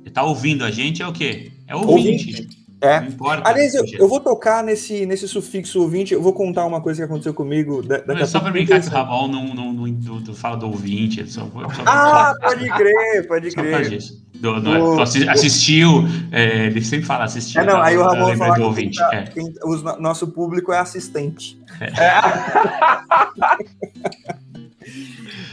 Está 0.04 0.22
ouvindo 0.22 0.64
a 0.64 0.70
gente 0.70 1.02
é 1.02 1.06
o 1.06 1.12
quê? 1.12 1.52
É 1.66 1.76
ouvinte. 1.76 2.30
ouvinte. 2.30 2.63
É. 2.84 3.00
Não 3.00 3.08
importa. 3.08 3.48
Aliás, 3.48 3.74
eu, 3.74 3.82
eu, 3.98 4.06
vou 4.06 4.20
tocar 4.20 4.62
nesse, 4.62 5.06
nesse 5.06 5.26
sufixo 5.26 5.80
ouvinte, 5.80 6.12
eu 6.12 6.20
vou 6.20 6.34
contar 6.34 6.66
uma 6.66 6.82
coisa 6.82 7.00
que 7.00 7.04
aconteceu 7.04 7.32
comigo. 7.32 7.82
Da, 7.82 8.04
não, 8.06 8.18
é 8.18 8.26
só 8.26 8.38
para 8.40 8.50
brincar 8.50 8.78
que 8.78 8.88
o 8.88 8.90
Ramon 8.90 9.28
não, 9.28 9.54
não, 9.54 9.72
não, 9.72 9.86
não, 9.86 10.34
fala 10.34 10.56
do 10.56 10.66
ouvinte. 10.66 11.26
Só, 11.26 11.46
só 11.46 11.82
ah, 11.86 12.34
pode 12.38 12.68
crer, 12.68 13.26
pode 13.26 13.50
crer. 13.52 13.98
Do, 14.34 14.60
do, 14.60 15.00
assistiu, 15.00 16.04
é, 16.30 16.66
ele 16.66 16.84
sempre 16.84 17.06
fala 17.06 17.24
assistiu. 17.24 17.62
É, 17.62 17.64
não, 17.64 17.80
aí 17.80 17.96
o 17.96 18.02
Ramon 18.02 18.36
fala 18.36 18.54
do 18.56 18.64
ouvinte. 18.64 18.98
Quem 18.98 19.08
tá, 19.08 19.16
é. 19.16 19.22
quem, 19.22 19.54
o 19.62 19.76
nosso 19.98 20.28
público 20.28 20.70
é 20.70 20.78
assistente. 20.78 21.58
É. 21.80 21.90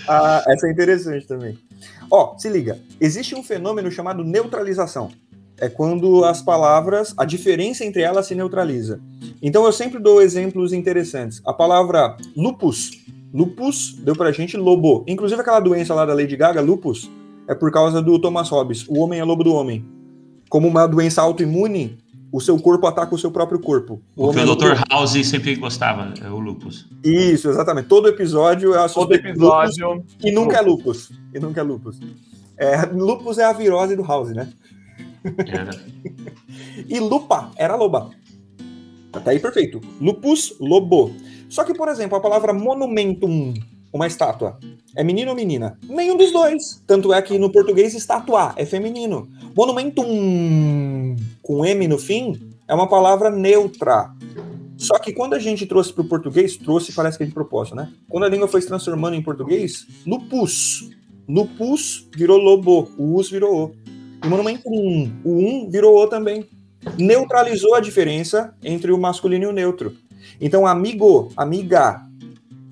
ah, 0.10 0.44
essa 0.46 0.68
é 0.68 0.72
interessante 0.72 1.26
também. 1.26 1.58
Ó, 2.12 2.38
se 2.38 2.50
liga, 2.50 2.78
existe 3.00 3.34
um 3.34 3.42
fenômeno 3.42 3.90
chamado 3.90 4.22
neutralização 4.22 5.10
é 5.62 5.70
quando 5.70 6.26
as 6.26 6.42
palavras, 6.42 7.14
a 7.16 7.24
diferença 7.24 7.86
entre 7.86 8.02
elas 8.02 8.26
se 8.26 8.34
neutraliza. 8.34 9.00
Então 9.42 9.64
eu 9.64 9.72
sempre 9.72 10.00
dou 10.00 10.20
exemplos 10.22 10.74
interessantes. 10.74 11.40
A 11.46 11.54
palavra 11.54 12.18
lupus, 12.36 12.92
lupus 13.32 13.96
deu 14.04 14.16
pra 14.16 14.32
gente 14.32 14.58
lobo. 14.58 15.06
Inclusive 15.08 15.40
aquela 15.40 15.60
doença 15.60 15.94
lá 15.94 16.04
da 16.04 16.16
Lady 16.16 16.36
Gaga, 16.36 16.62
lupus, 16.62 17.10
é 17.48 17.54
por 17.54 17.72
causa 17.72 18.02
do 18.02 18.18
Thomas 18.18 18.50
Hobbes. 18.50 18.88
O 18.90 19.00
homem 19.00 19.20
é 19.20 19.24
lobo 19.24 19.44
do 19.44 19.54
homem. 19.54 19.86
Como 20.50 20.68
uma 20.68 20.88
doença 20.88 21.22
autoimune, 21.22 22.00
o 22.32 22.42
seu 22.42 22.58
corpo 22.60 22.88
ataca 22.88 23.14
o 23.14 23.20
seu 23.20 23.30
próprio 23.30 23.60
corpo. 23.60 24.02
O, 24.16 24.30
o 24.30 24.34
que 24.34 24.40
o 24.40 24.56
Dr. 24.56 24.82
House 24.90 25.28
sempre 25.28 25.56
gostava, 25.56 26.12
é 26.24 26.30
o 26.30 26.40
lupus. 26.40 26.88
Isso, 27.04 27.50
exatamente. 27.50 27.88
Todo 27.88 28.08
episódio 28.08 28.74
é 28.74 28.84
a 28.84 28.90
Todo 28.90 29.14
episódio. 29.14 30.04
e 30.24 30.32
nunca 30.32 30.58
é 30.58 30.62
lupus. 30.62 31.12
E 31.34 31.40
nunca 31.40 31.62
é 31.62 31.64
lupus. 31.64 32.00
É, 32.58 32.86
lupus 32.86 33.38
é 33.38 33.44
a 33.44 33.54
virose 33.54 33.96
do 33.96 34.04
House, 34.04 34.32
né? 34.32 34.52
Era. 35.48 35.72
e 36.88 37.00
lupa 37.00 37.52
era 37.56 37.76
loba. 37.76 38.12
Até 39.14 39.32
aí 39.32 39.40
perfeito. 39.40 39.82
Lupus, 40.00 40.56
lobo. 40.60 41.14
Só 41.50 41.64
que, 41.64 41.74
por 41.74 41.90
exemplo, 41.90 42.18
a 42.18 42.22
palavra 42.22 42.54
monumentum, 42.54 43.54
uma 43.92 44.08
estátua, 44.08 44.58
é 44.96 45.04
menino 45.04 45.32
ou 45.32 45.36
menina? 45.36 45.78
Nenhum 45.88 46.16
dos 46.16 46.32
dois. 46.32 46.82
Tanto 46.88 47.14
é 47.14 47.22
que 47.22 47.38
no 47.38 47.52
português 47.52 47.94
estátua 47.94 48.54
é 48.56 48.66
feminino. 48.66 49.28
Monumentum, 49.56 51.16
com 51.42 51.66
M 51.66 51.88
no 51.88 51.98
fim, 51.98 52.40
é 52.68 52.74
uma 52.74 52.88
palavra 52.88 53.30
neutra. 53.30 54.14
Só 54.78 54.98
que 54.98 55.14
quando 55.14 55.34
a 55.34 55.40
gente 55.40 55.66
trouxe 55.66 55.94
para 55.94 56.02
o 56.02 56.08
português, 56.08 56.58
trouxe 56.58 56.92
parece 56.92 57.18
que 57.18 57.24
é 57.24 57.28
de 57.28 57.34
propósito, 57.34 57.76
né? 57.76 57.92
Quando 58.10 58.24
a 58.24 58.30
língua 58.30 58.48
foi 58.48 58.62
se 58.62 58.68
transformando 58.68 59.16
em 59.16 59.22
português, 59.22 59.86
lupus. 60.08 60.90
Lupus 61.30 62.10
virou 62.16 62.38
lobo, 62.38 62.90
o 62.98 63.16
us 63.16 63.30
virou 63.30 63.66
o. 63.66 63.81
E 64.24 64.28
monumento 64.28 64.70
1. 64.70 65.22
O 65.24 65.66
1 65.66 65.70
virou 65.70 65.98
O 65.98 66.08
também. 66.08 66.48
Neutralizou 66.98 67.76
a 67.76 67.80
diferença 67.80 68.56
entre 68.64 68.92
o 68.92 68.98
masculino 68.98 69.46
e 69.46 69.48
o 69.48 69.52
neutro. 69.52 69.96
Então, 70.40 70.66
amigo, 70.66 71.32
amiga, 71.36 72.02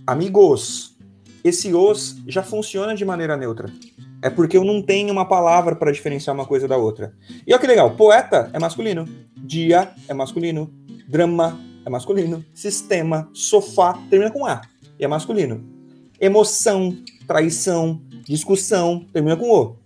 amigos, 0.05 0.95
esse 1.43 1.73
os 1.73 2.17
já 2.27 2.43
funciona 2.43 2.95
de 2.95 3.05
maneira 3.05 3.37
neutra. 3.37 3.71
É 4.21 4.29
porque 4.29 4.57
eu 4.57 4.63
não 4.63 4.81
tenho 4.81 5.11
uma 5.11 5.25
palavra 5.25 5.75
para 5.75 5.91
diferenciar 5.91 6.35
uma 6.35 6.45
coisa 6.45 6.67
da 6.67 6.77
outra. 6.77 7.13
E 7.47 7.53
olha 7.53 7.59
que 7.59 7.67
legal, 7.67 7.91
poeta 7.91 8.49
é 8.51 8.59
masculino, 8.59 9.07
dia 9.37 9.91
é 10.07 10.13
masculino, 10.13 10.69
drama 11.07 11.59
é 11.85 11.89
masculino, 11.89 12.43
sistema, 12.53 13.29
sofá 13.33 13.97
termina 14.09 14.29
com 14.29 14.45
A 14.45 14.61
e 14.99 15.05
é 15.05 15.07
masculino. 15.07 15.63
Emoção, 16.19 16.97
traição, 17.25 18.01
discussão 18.25 19.05
termina 19.13 19.37
com 19.37 19.49
O, 19.49 19.77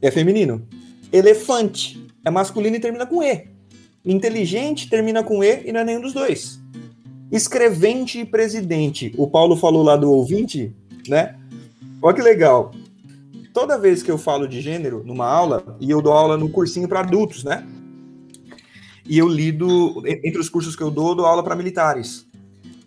é 0.00 0.10
feminino. 0.10 0.66
Elefante 1.14 2.04
é 2.24 2.30
masculino 2.30 2.74
e 2.74 2.80
termina 2.80 3.06
com 3.06 3.22
E. 3.22 3.46
Inteligente 4.04 4.90
termina 4.90 5.22
com 5.22 5.44
E 5.44 5.62
e 5.64 5.70
não 5.70 5.78
é 5.78 5.84
nenhum 5.84 6.00
dos 6.00 6.12
dois. 6.12 6.60
Escrevente 7.30 8.18
e 8.18 8.24
presidente. 8.24 9.14
O 9.16 9.30
Paulo 9.30 9.56
falou 9.56 9.84
lá 9.84 9.94
do 9.94 10.10
ouvinte, 10.10 10.74
né? 11.06 11.38
Olha 12.02 12.16
que 12.16 12.20
legal. 12.20 12.72
Toda 13.52 13.78
vez 13.78 14.02
que 14.02 14.10
eu 14.10 14.18
falo 14.18 14.48
de 14.48 14.60
gênero 14.60 15.04
numa 15.06 15.28
aula, 15.28 15.76
e 15.80 15.88
eu 15.88 16.02
dou 16.02 16.12
aula 16.12 16.36
no 16.36 16.48
cursinho 16.48 16.88
para 16.88 16.98
adultos, 16.98 17.44
né? 17.44 17.64
E 19.06 19.16
eu 19.16 19.28
lido, 19.28 20.02
entre 20.04 20.40
os 20.40 20.48
cursos 20.48 20.74
que 20.74 20.82
eu 20.82 20.90
dou, 20.90 21.10
eu 21.10 21.14
dou 21.14 21.26
aula 21.26 21.44
para 21.44 21.54
militares. 21.54 22.26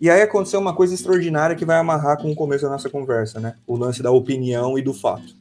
E 0.02 0.10
aí 0.10 0.20
aconteceu 0.20 0.60
uma 0.60 0.74
coisa 0.74 0.92
extraordinária 0.92 1.56
que 1.56 1.64
vai 1.64 1.78
amarrar 1.78 2.20
com 2.20 2.30
o 2.30 2.34
começo 2.34 2.64
da 2.64 2.70
nossa 2.72 2.90
conversa, 2.90 3.40
né? 3.40 3.54
O 3.66 3.74
lance 3.74 4.02
da 4.02 4.10
opinião 4.10 4.78
e 4.78 4.82
do 4.82 4.92
fato. 4.92 5.37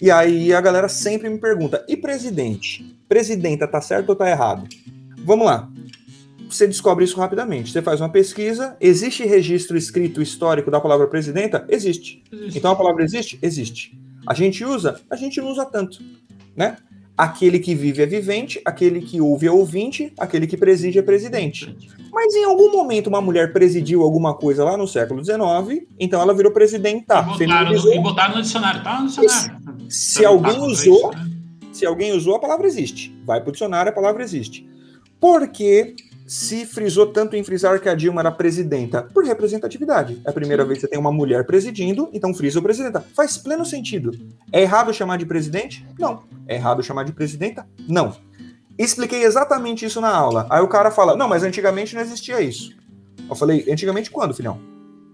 E 0.00 0.10
aí 0.10 0.52
a 0.52 0.60
galera 0.60 0.88
sempre 0.88 1.28
me 1.28 1.38
pergunta: 1.38 1.84
e 1.88 1.96
presidente? 1.96 2.98
Presidenta 3.08 3.66
tá 3.66 3.80
certo 3.80 4.10
ou 4.10 4.16
tá 4.16 4.28
errado? 4.28 4.68
Vamos 5.24 5.46
lá. 5.46 5.68
Você 6.48 6.66
descobre 6.66 7.04
isso 7.04 7.16
rapidamente. 7.18 7.70
Você 7.70 7.80
faz 7.80 8.00
uma 8.00 8.08
pesquisa. 8.08 8.76
Existe 8.80 9.24
registro 9.24 9.76
escrito 9.76 10.20
histórico 10.20 10.70
da 10.70 10.80
palavra 10.80 11.06
presidenta? 11.06 11.64
Existe. 11.68 12.22
existe. 12.32 12.58
Então 12.58 12.72
a 12.72 12.76
palavra 12.76 13.04
existe? 13.04 13.38
Existe. 13.40 13.96
A 14.26 14.34
gente 14.34 14.64
usa? 14.64 15.00
A 15.08 15.16
gente 15.16 15.40
não 15.40 15.50
usa 15.50 15.64
tanto, 15.64 15.98
né? 16.56 16.76
Aquele 17.16 17.58
que 17.58 17.74
vive 17.74 18.02
é 18.02 18.06
vivente, 18.06 18.60
aquele 18.64 19.02
que 19.02 19.20
ouve 19.20 19.46
é 19.46 19.52
ouvinte, 19.52 20.12
aquele 20.18 20.46
que 20.46 20.56
preside 20.56 20.98
é 20.98 21.02
presidente. 21.02 21.76
Mas 22.10 22.34
em 22.34 22.44
algum 22.44 22.72
momento 22.72 23.08
uma 23.08 23.20
mulher 23.20 23.52
presidiu 23.52 24.02
alguma 24.02 24.34
coisa 24.34 24.64
lá 24.64 24.76
no 24.76 24.88
século 24.88 25.22
XIX, 25.22 25.86
então 25.98 26.20
ela 26.20 26.34
virou 26.34 26.50
presidenta. 26.50 27.20
E 27.20 27.46
botaram, 27.46 27.72
no, 27.72 27.94
e 27.94 27.98
botaram 28.00 28.36
no 28.36 28.42
dicionário, 28.42 28.82
tá 28.82 29.00
no 29.00 29.08
dicionário. 29.08 29.59
Se, 29.90 30.24
alguém 30.24 30.60
usou, 30.60 31.12
né? 31.12 31.30
se 31.72 31.84
alguém 31.84 32.12
usou, 32.12 32.36
a 32.36 32.38
palavra 32.38 32.66
existe. 32.66 33.14
Vai 33.26 33.40
pro 33.40 33.52
dicionário, 33.52 33.90
a 33.90 33.94
palavra 33.94 34.22
existe. 34.22 34.68
Porque 35.20 35.96
se 36.30 36.64
frisou 36.64 37.08
tanto 37.08 37.34
em 37.34 37.42
frisar 37.42 37.80
que 37.80 37.88
a 37.88 37.94
Dilma 37.94 38.20
era 38.20 38.30
presidenta? 38.30 39.02
Por 39.02 39.24
representatividade. 39.24 40.22
É 40.24 40.30
a 40.30 40.32
primeira 40.32 40.62
Sim. 40.62 40.68
vez 40.68 40.78
que 40.78 40.86
você 40.86 40.90
tem 40.90 40.98
uma 40.98 41.10
mulher 41.10 41.44
presidindo, 41.44 42.08
então 42.12 42.32
frisa 42.32 42.60
o 42.60 42.62
presidenta. 42.62 43.04
Faz 43.16 43.36
pleno 43.36 43.66
sentido. 43.66 44.12
É 44.52 44.62
errado 44.62 44.94
chamar 44.94 45.18
de 45.18 45.26
presidente? 45.26 45.84
Não. 45.98 46.22
É 46.46 46.54
errado 46.54 46.84
chamar 46.84 47.04
de 47.04 47.12
presidenta? 47.12 47.66
Não. 47.88 48.14
Expliquei 48.78 49.24
exatamente 49.24 49.84
isso 49.84 50.00
na 50.00 50.08
aula. 50.08 50.46
Aí 50.48 50.62
o 50.62 50.68
cara 50.68 50.92
fala: 50.92 51.16
Não, 51.16 51.28
mas 51.28 51.42
antigamente 51.42 51.96
não 51.96 52.00
existia 52.00 52.40
isso. 52.40 52.72
Eu 53.28 53.34
falei: 53.34 53.66
Antigamente 53.68 54.08
quando, 54.08 54.32
filhão? 54.32 54.60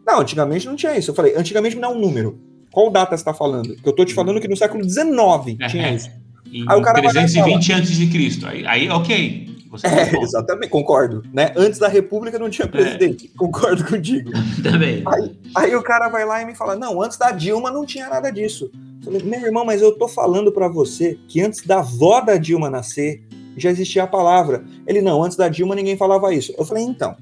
Não, 0.07 0.21
antigamente 0.21 0.67
não 0.67 0.77
tinha 0.77 0.97
isso. 0.97 1.11
Eu 1.11 1.15
falei: 1.15 1.35
Antigamente 1.35 1.77
me 1.77 1.81
dá 1.83 1.89
um 1.89 1.99
número. 1.99 2.39
Qual 2.77 2.91
data 2.91 3.17
você 3.17 3.23
está 3.23 3.33
falando? 3.33 3.75
Que 3.75 3.89
eu 3.89 3.93
tô 3.95 4.05
te 4.05 4.13
falando 4.13 4.39
que 4.39 4.47
no 4.47 4.55
século 4.55 4.85
XIX 4.85 5.57
tinha 5.71 5.95
isso. 5.95 6.11
Em 6.53 6.63
aí 6.69 6.79
o 6.79 6.83
cara 6.83 7.01
320 7.01 7.73
antes 7.73 7.97
de 7.97 8.07
Cristo. 8.07 8.47
Aí, 8.47 8.67
aí 8.67 8.91
ok. 8.91 9.49
É, 9.83 10.23
exatamente, 10.23 10.69
concordo. 10.69 11.23
Né? 11.33 11.55
Antes 11.57 11.79
da 11.79 11.89
República 11.89 12.39
não 12.39 12.51
tinha 12.51 12.69
presidente. 12.69 13.31
É. 13.35 13.39
Concordo 13.39 13.83
contigo. 13.83 14.31
Também. 14.63 15.03
Aí, 15.07 15.39
aí, 15.57 15.75
o 15.75 15.83
cara 15.83 16.11
vai 16.11 16.27
lá 16.27 16.43
e 16.43 16.45
me 16.45 16.55
fala: 16.55 16.77
não, 16.77 17.01
antes 17.01 17.17
da 17.17 17.31
Dilma 17.31 17.71
não 17.71 17.87
tinha 17.87 18.11
nada 18.11 18.31
disso. 18.31 18.71
Eu 18.99 19.05
falei, 19.05 19.23
meu 19.23 19.47
irmão, 19.47 19.65
mas 19.65 19.81
eu 19.81 19.93
tô 19.97 20.07
falando 20.07 20.53
para 20.53 20.69
você 20.69 21.19
que 21.29 21.41
antes 21.41 21.67
da 21.67 21.79
avó 21.79 22.21
da 22.21 22.37
Dilma 22.37 22.69
nascer, 22.69 23.27
já 23.57 23.71
existia 23.71 24.03
a 24.03 24.07
palavra. 24.07 24.67
Ele, 24.87 25.01
não, 25.01 25.25
antes 25.25 25.39
da 25.39 25.49
Dilma 25.49 25.75
ninguém 25.75 25.97
falava 25.97 26.35
isso. 26.35 26.55
Eu 26.59 26.65
falei, 26.67 26.85
então, 26.85 27.17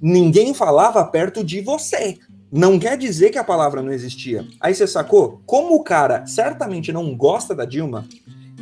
ninguém 0.00 0.54
falava 0.54 1.04
perto 1.04 1.44
de 1.44 1.60
você. 1.60 2.16
Não 2.50 2.78
quer 2.78 2.96
dizer 2.96 3.30
que 3.30 3.38
a 3.38 3.44
palavra 3.44 3.82
não 3.82 3.92
existia. 3.92 4.46
Aí 4.58 4.74
você 4.74 4.86
sacou? 4.86 5.42
Como 5.44 5.74
o 5.74 5.82
cara 5.82 6.26
certamente 6.26 6.92
não 6.92 7.14
gosta 7.14 7.54
da 7.54 7.66
Dilma, 7.66 8.06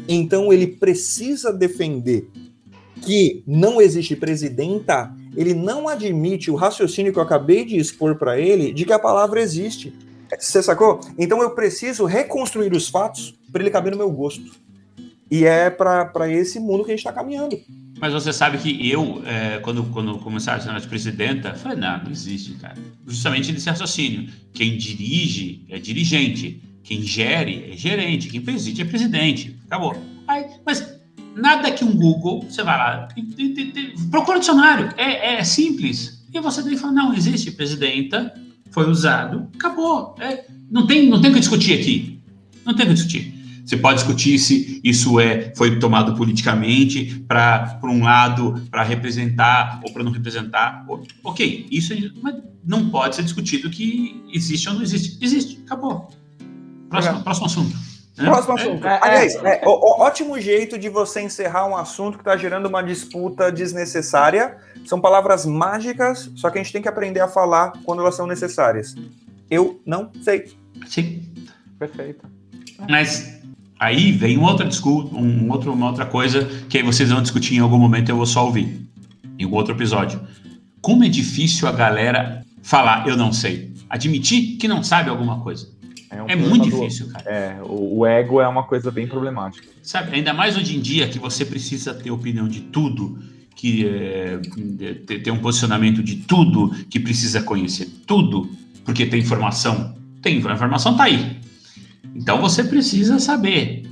então 0.09 0.53
ele 0.53 0.67
precisa 0.67 1.53
defender 1.53 2.29
que 3.03 3.45
não 3.47 3.81
existe 3.81 4.17
presidenta, 4.17 5.15
ele 5.37 5.55
não 5.55 5.89
admite 5.89 6.51
o 6.51 6.57
raciocínio 6.57 7.13
que 7.13 7.19
eu 7.19 7.23
acabei 7.23 7.65
de 7.65 7.77
expor 7.77 8.17
para 8.17 8.41
ele 8.41 8.73
de 8.73 8.85
que 8.85 8.93
a 8.93 8.99
palavra 8.99 9.41
existe. 9.41 9.95
Você 10.37 10.63
sacou? 10.63 11.01
Então 11.17 11.41
eu 11.41 11.51
preciso 11.51 12.05
reconstruir 12.05 12.73
os 12.73 12.89
fatos 12.89 13.39
para 13.53 13.63
ele 13.63 13.71
caber 13.71 13.93
no 13.93 13.99
meu 13.99 14.11
gosto. 14.11 14.57
E 15.31 15.45
é 15.45 15.71
para 15.71 16.29
esse 16.29 16.59
mundo 16.59 16.85
que 16.85 16.91
a 16.91 16.97
gente 16.97 17.07
está 17.07 17.13
caminhando. 17.13 17.57
Mas 17.99 18.13
você 18.13 18.33
sabe 18.33 18.59
que 18.59 18.89
eu, 18.89 19.23
é, 19.25 19.59
quando, 19.59 19.85
quando 19.85 20.19
começaram 20.19 20.59
a 20.59 20.63
ser 20.63 20.81
de 20.81 20.89
presidenta, 20.89 21.55
falei, 21.55 21.79
não, 21.79 22.05
não 22.05 22.11
existe, 22.11 22.53
cara. 22.55 22.77
Justamente 23.07 23.53
desse 23.53 23.69
raciocínio. 23.69 24.29
Quem 24.53 24.77
dirige 24.77 25.65
é 25.69 25.79
dirigente, 25.79 26.63
quem 26.83 27.03
gere 27.03 27.71
é 27.73 27.77
gerente, 27.77 28.29
quem 28.29 28.41
preside 28.41 28.83
é 28.83 28.85
presidente. 28.85 29.57
Acabou. 29.67 29.97
Aí, 30.29 30.45
mas 30.65 30.95
nada 31.35 31.71
que 31.71 31.85
um 31.85 31.95
Google, 31.97 32.43
você 32.49 32.63
vai 32.63 32.77
lá, 32.77 33.09
procura 34.11 34.39
dicionário, 34.39 34.91
é, 34.97 35.37
é, 35.37 35.45
simples. 35.45 36.25
E 36.33 36.41
você 36.41 36.63
tem 36.63 36.73
que 36.73 36.79
falar, 36.79 36.93
não, 36.93 37.15
existe 37.15 37.51
presidenta, 37.51 38.35
foi 38.71 38.89
usado, 38.91 39.49
acabou. 39.55 40.15
É, 40.21 40.45
não, 40.71 40.87
tem, 40.87 41.09
não 41.09 41.21
tem 41.21 41.31
o 41.31 41.35
que 41.35 41.41
discutir 41.41 41.79
aqui. 41.81 42.21
Não 42.65 42.75
tem 42.75 42.85
o 42.85 42.89
que 42.89 42.95
discutir. 42.95 43.36
Você 43.67 43.77
pode 43.77 43.99
discutir 43.99 44.39
se 44.39 44.81
isso 44.85 45.19
é 45.19 45.53
foi 45.57 45.77
tomado 45.81 46.15
politicamente 46.15 47.25
para 47.27 47.79
por 47.81 47.91
um 47.91 48.05
lado 48.05 48.55
para 48.71 48.85
representar 48.85 49.81
ou 49.83 49.93
para 49.93 50.05
não 50.05 50.13
representar. 50.13 50.87
Ok, 51.25 51.67
isso 51.69 51.93
é, 51.93 51.97
não 52.65 52.89
pode 52.89 53.17
ser 53.17 53.25
discutido 53.25 53.69
que 53.69 54.25
existe 54.33 54.69
ou 54.69 54.77
não 54.77 54.83
existe. 54.83 55.19
Existe, 55.21 55.61
acabou. 55.67 56.09
Próximo, 56.89 57.23
próximo 57.25 57.47
assunto. 57.47 57.77
Próximo 58.17 58.55
assunto. 58.55 58.87
É, 58.87 59.01
Aliás, 59.03 59.35
é, 59.35 59.61
ó, 59.67 60.07
ótimo 60.07 60.41
jeito 60.41 60.79
de 60.79 60.89
você 60.89 61.21
encerrar 61.21 61.67
um 61.67 61.77
assunto 61.77 62.17
que 62.17 62.23
está 62.23 62.37
gerando 62.37 62.67
uma 62.67 62.83
disputa 62.83 63.51
desnecessária. 63.51 64.59
São 64.87 65.01
palavras 65.01 65.45
mágicas, 65.45 66.31
só 66.37 66.51
que 66.51 66.59
a 66.59 66.63
gente 66.63 66.73
tem 66.73 66.81
que 66.81 66.89
aprender 66.89 67.21
a 67.21 67.27
falar 67.27 67.73
quando 67.85 68.01
elas 68.01 68.15
são 68.15 68.29
necessárias. 68.29 68.95
Eu 69.51 69.81
não 69.85 70.13
sei. 70.23 70.57
Sim. 70.87 71.23
Perfeito. 71.79 72.25
Mas 72.89 73.36
aí 73.79 74.13
vem 74.13 74.39
um 74.39 74.55
discurso, 74.69 75.15
um 75.15 75.51
outro, 75.51 75.73
uma 75.73 75.87
outra 75.87 76.07
coisa 76.07 76.45
que 76.69 76.79
aí 76.79 76.83
vocês 76.83 77.11
vão 77.11 77.23
discutir 77.23 77.57
em 77.57 77.61
algum 77.61 77.79
momento 77.79 78.09
eu 78.09 78.17
vou 78.17 78.27
só 78.27 78.45
ouvir. 78.45 78.87
Em 79.39 79.45
algum 79.45 79.57
outro 79.57 79.75
episódio. 79.75 80.21
Como 80.81 81.05
é 81.05 81.09
difícil 81.09 81.69
a 81.69 81.73
galera 81.73 82.45
falar 82.63 83.07
eu 83.07 83.17
não 83.17 83.33
sei. 83.33 83.73
Admitir 83.89 84.57
que 84.57 84.67
não 84.67 84.83
sabe 84.83 85.11
alguma 85.11 85.41
coisa. 85.41 85.69
É, 86.11 86.23
um 86.23 86.27
é 86.29 86.37
muito 86.37 86.65
difícil, 86.65 87.09
cara. 87.09 87.29
É, 87.29 87.59
o, 87.63 87.99
o, 87.99 88.07
ego 88.07 88.41
é 88.41 88.49
uma 88.49 88.63
coisa 88.63 88.91
bem 88.91 89.07
problemática. 89.07 89.67
Sabe, 89.83 90.15
ainda 90.15 90.33
mais 90.33 90.57
hoje 90.57 90.77
em 90.77 90.81
dia 90.81 91.09
que 91.09 91.19
você 91.19 91.45
precisa 91.45 91.93
ter 91.93 92.11
opinião 92.11 92.49
de 92.49 92.61
tudo, 92.61 93.19
que 93.55 93.87
é, 93.87 94.39
ter 95.19 95.31
um 95.31 95.39
posicionamento 95.39 96.03
de 96.03 96.17
tudo, 96.17 96.71
que 96.89 97.01
precisa 97.01 97.43
conhecer 97.43 97.89
tudo, 98.07 98.49
porque 98.85 99.07
tem 99.07 99.21
informação. 99.21 99.97
Tem, 100.23 100.35
a 100.47 100.53
informação 100.53 100.97
tá 100.97 101.05
aí. 101.05 101.36
Então 102.17 102.41
você 102.41 102.65
precisa 102.65 103.19
saber. 103.19 103.85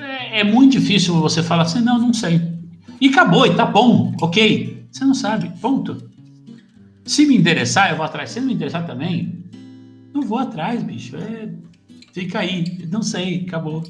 É, 0.00 0.40
é 0.40 0.44
muito 0.44 0.78
difícil 0.78 1.14
você 1.20 1.42
falar 1.42 1.62
assim, 1.62 1.80
não, 1.80 1.98
não 1.98 2.14
sei. 2.14 2.40
E 3.00 3.08
acabou, 3.08 3.46
e 3.46 3.54
tá 3.54 3.66
bom, 3.66 4.14
ok. 4.20 4.86
Você 4.90 5.04
não 5.04 5.14
sabe, 5.14 5.50
ponto. 5.60 6.08
Se 7.04 7.26
me 7.26 7.36
interessar, 7.36 7.90
eu 7.90 7.96
vou 7.96 8.06
atrás. 8.06 8.30
Se 8.30 8.40
não 8.40 8.46
me 8.46 8.54
interessar 8.54 8.86
também, 8.86 9.44
não 10.14 10.22
vou 10.22 10.38
atrás, 10.38 10.82
bicho. 10.82 11.16
É, 11.16 11.48
fica 12.12 12.40
aí, 12.40 12.86
não 12.90 13.02
sei, 13.02 13.44
acabou. 13.46 13.84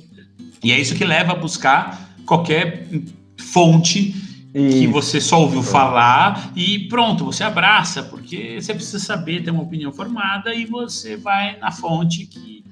E 0.63 0.73
é 0.73 0.81
isso 0.81 0.95
que 0.95 1.05
leva 1.05 1.33
a 1.33 1.37
buscar 1.37 2.15
qualquer 2.27 2.89
fonte 3.37 4.15
que 4.53 4.87
você 4.87 5.21
só 5.21 5.41
ouviu 5.41 5.63
falar 5.63 6.53
e 6.57 6.89
pronto, 6.89 7.25
você 7.25 7.45
abraça, 7.45 8.03
porque 8.03 8.61
você 8.61 8.75
precisa 8.75 8.99
saber 8.99 9.43
ter 9.43 9.51
uma 9.51 9.63
opinião 9.63 9.93
formada 9.93 10.55
e 10.55 10.65
você 10.65 11.17
vai 11.17 11.59
na 11.59 11.71
fonte 11.71 12.27
que 12.27 12.65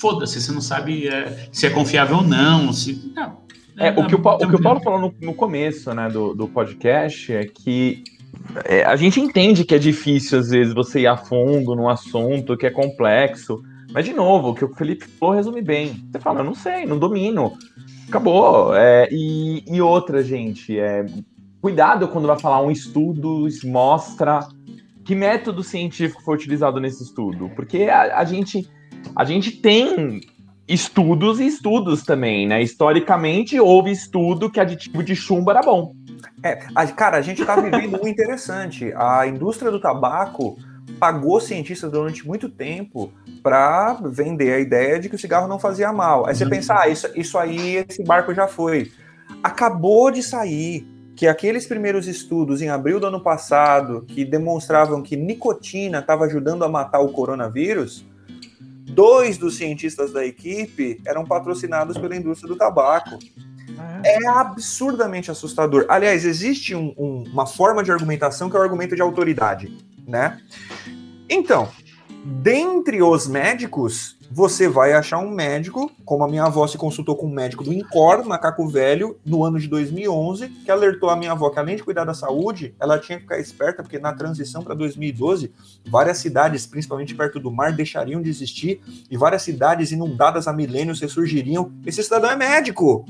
foda-se, 0.00 0.40
você 0.40 0.52
não 0.52 0.60
sabe 0.60 1.08
é, 1.08 1.48
se 1.52 1.66
é 1.66 1.70
confiável 1.70 2.18
ou 2.18 2.22
não. 2.22 2.72
Se, 2.72 3.12
não 3.14 3.48
é, 3.78 3.90
o, 3.90 4.06
que 4.06 4.14
o, 4.14 4.18
o 4.18 4.38
que 4.48 4.56
o 4.56 4.62
Paulo 4.62 4.80
falou 4.80 5.00
no, 5.00 5.14
no 5.20 5.34
começo 5.34 5.92
né, 5.94 6.08
do, 6.08 6.34
do 6.34 6.48
podcast 6.48 7.32
é 7.32 7.44
que 7.44 8.02
é, 8.64 8.84
a 8.84 8.96
gente 8.96 9.20
entende 9.20 9.64
que 9.64 9.74
é 9.74 9.78
difícil, 9.78 10.38
às 10.38 10.50
vezes, 10.50 10.74
você 10.74 11.00
ir 11.00 11.06
a 11.06 11.16
fundo 11.16 11.74
num 11.74 11.88
assunto 11.88 12.56
que 12.56 12.66
é 12.66 12.70
complexo. 12.70 13.62
Mas, 13.92 14.04
de 14.04 14.12
novo, 14.12 14.50
o 14.50 14.54
que 14.54 14.64
o 14.64 14.74
Felipe 14.74 15.06
falou 15.06 15.34
resume 15.34 15.62
bem. 15.62 16.04
Você 16.10 16.18
fala, 16.18 16.40
eu 16.40 16.44
não 16.44 16.54
sei, 16.54 16.84
não 16.86 16.98
domino. 16.98 17.56
Acabou. 18.08 18.74
É, 18.74 19.08
e, 19.10 19.62
e, 19.66 19.80
outra, 19.80 20.22
gente, 20.22 20.78
é, 20.78 21.06
cuidado 21.60 22.08
quando 22.08 22.26
vai 22.26 22.38
falar 22.38 22.60
um 22.60 22.70
estudo, 22.70 23.46
mostra 23.64 24.46
que 25.04 25.14
método 25.14 25.62
científico 25.62 26.22
foi 26.22 26.34
utilizado 26.34 26.80
nesse 26.80 27.02
estudo. 27.02 27.50
Porque 27.54 27.84
a, 27.84 28.18
a 28.18 28.24
gente, 28.24 28.68
a 29.14 29.24
gente 29.24 29.50
tem 29.52 30.20
estudos 30.66 31.40
e 31.40 31.46
estudos 31.46 32.02
também, 32.02 32.46
né? 32.46 32.62
Historicamente, 32.62 33.58
houve 33.58 33.90
estudo 33.90 34.50
que 34.50 34.60
aditivo 34.60 35.02
de 35.02 35.16
chumbo 35.16 35.50
era 35.50 35.62
bom. 35.62 35.94
É, 36.42 36.60
a, 36.74 36.86
cara, 36.86 37.16
a 37.16 37.22
gente 37.22 37.40
está 37.40 37.56
vivendo 37.56 38.00
um 38.02 38.06
interessante. 38.06 38.92
A 38.94 39.26
indústria 39.26 39.70
do 39.70 39.80
tabaco 39.80 40.56
pagou 40.98 41.40
cientistas 41.40 41.90
durante 41.90 42.26
muito 42.26 42.48
tempo 42.48 43.12
para 43.42 43.94
vender 44.04 44.52
a 44.52 44.58
ideia 44.58 44.98
de 44.98 45.08
que 45.08 45.14
o 45.14 45.18
cigarro 45.18 45.48
não 45.48 45.58
fazia 45.58 45.92
mal. 45.92 46.26
Aí 46.26 46.34
você 46.34 46.44
uhum. 46.44 46.50
pensa, 46.50 46.78
ah, 46.78 46.88
isso, 46.88 47.08
isso 47.14 47.38
aí, 47.38 47.84
esse 47.88 48.02
barco 48.04 48.34
já 48.34 48.46
foi. 48.46 48.92
Acabou 49.42 50.10
de 50.10 50.22
sair 50.22 50.86
que 51.16 51.26
aqueles 51.26 51.66
primeiros 51.66 52.06
estudos 52.06 52.62
em 52.62 52.68
abril 52.68 53.00
do 53.00 53.06
ano 53.06 53.20
passado 53.20 54.04
que 54.06 54.24
demonstravam 54.24 55.02
que 55.02 55.16
nicotina 55.16 55.98
estava 55.98 56.24
ajudando 56.26 56.64
a 56.64 56.68
matar 56.68 57.00
o 57.00 57.08
coronavírus, 57.08 58.04
dois 58.88 59.38
dos 59.38 59.56
cientistas 59.56 60.12
da 60.12 60.24
equipe 60.24 61.00
eram 61.06 61.24
patrocinados 61.24 61.96
pela 61.98 62.16
indústria 62.16 62.48
do 62.48 62.56
tabaco. 62.56 63.18
É 64.04 64.26
absurdamente 64.26 65.30
assustador. 65.30 65.86
Aliás, 65.88 66.24
existe 66.24 66.74
um, 66.74 66.92
um, 66.96 67.24
uma 67.30 67.46
forma 67.46 67.82
de 67.84 67.92
argumentação 67.92 68.50
que 68.50 68.56
é 68.56 68.58
o 68.58 68.62
argumento 68.62 68.96
de 68.96 69.02
autoridade, 69.02 69.76
né? 70.06 70.40
Então, 71.28 71.68
dentre 72.24 73.02
os 73.02 73.26
médicos, 73.26 74.16
você 74.30 74.68
vai 74.68 74.92
achar 74.92 75.18
um 75.18 75.30
médico, 75.30 75.90
como 76.04 76.22
a 76.22 76.28
minha 76.28 76.44
avó 76.44 76.66
se 76.66 76.76
consultou 76.76 77.16
com 77.16 77.26
um 77.26 77.32
médico 77.32 77.64
do 77.64 77.72
INCOR, 77.72 78.26
macaco 78.26 78.68
velho, 78.68 79.18
no 79.24 79.42
ano 79.42 79.58
de 79.58 79.66
2011, 79.68 80.48
que 80.48 80.70
alertou 80.70 81.08
a 81.08 81.16
minha 81.16 81.32
avó 81.32 81.48
que 81.48 81.58
além 81.58 81.76
de 81.76 81.82
cuidar 81.82 82.04
da 82.04 82.12
saúde, 82.12 82.74
ela 82.78 82.98
tinha 82.98 83.16
que 83.16 83.22
ficar 83.22 83.38
esperta, 83.38 83.82
porque 83.82 83.98
na 83.98 84.12
transição 84.12 84.62
para 84.62 84.74
2012, 84.74 85.50
várias 85.88 86.18
cidades, 86.18 86.66
principalmente 86.66 87.14
perto 87.14 87.40
do 87.40 87.50
mar, 87.50 87.72
deixariam 87.72 88.20
de 88.20 88.28
existir, 88.28 88.80
e 89.10 89.16
várias 89.16 89.42
cidades 89.42 89.92
inundadas 89.92 90.46
há 90.46 90.52
milênios 90.52 91.00
ressurgiriam. 91.00 91.72
Esse 91.86 92.02
cidadão 92.02 92.30
é 92.30 92.36
médico. 92.36 93.06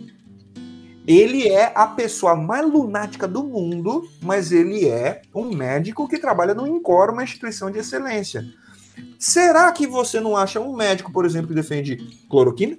Ele 1.04 1.48
é 1.48 1.72
a 1.74 1.86
pessoa 1.86 2.36
mais 2.36 2.70
lunática 2.70 3.26
do 3.26 3.42
mundo, 3.42 4.06
mas 4.22 4.52
ele 4.52 4.86
é 4.86 5.22
um 5.34 5.52
médico 5.54 6.06
que 6.06 6.18
trabalha 6.18 6.54
no 6.54 6.66
INCOR, 6.66 7.10
uma 7.10 7.24
instituição 7.24 7.70
de 7.70 7.78
excelência. 7.78 8.44
Será 9.18 9.70
que 9.72 9.86
você 9.86 10.20
não 10.20 10.36
acha 10.36 10.60
um 10.60 10.74
médico, 10.74 11.12
por 11.12 11.24
exemplo, 11.24 11.48
que 11.48 11.54
defende 11.54 11.96
cloroquina? 12.28 12.76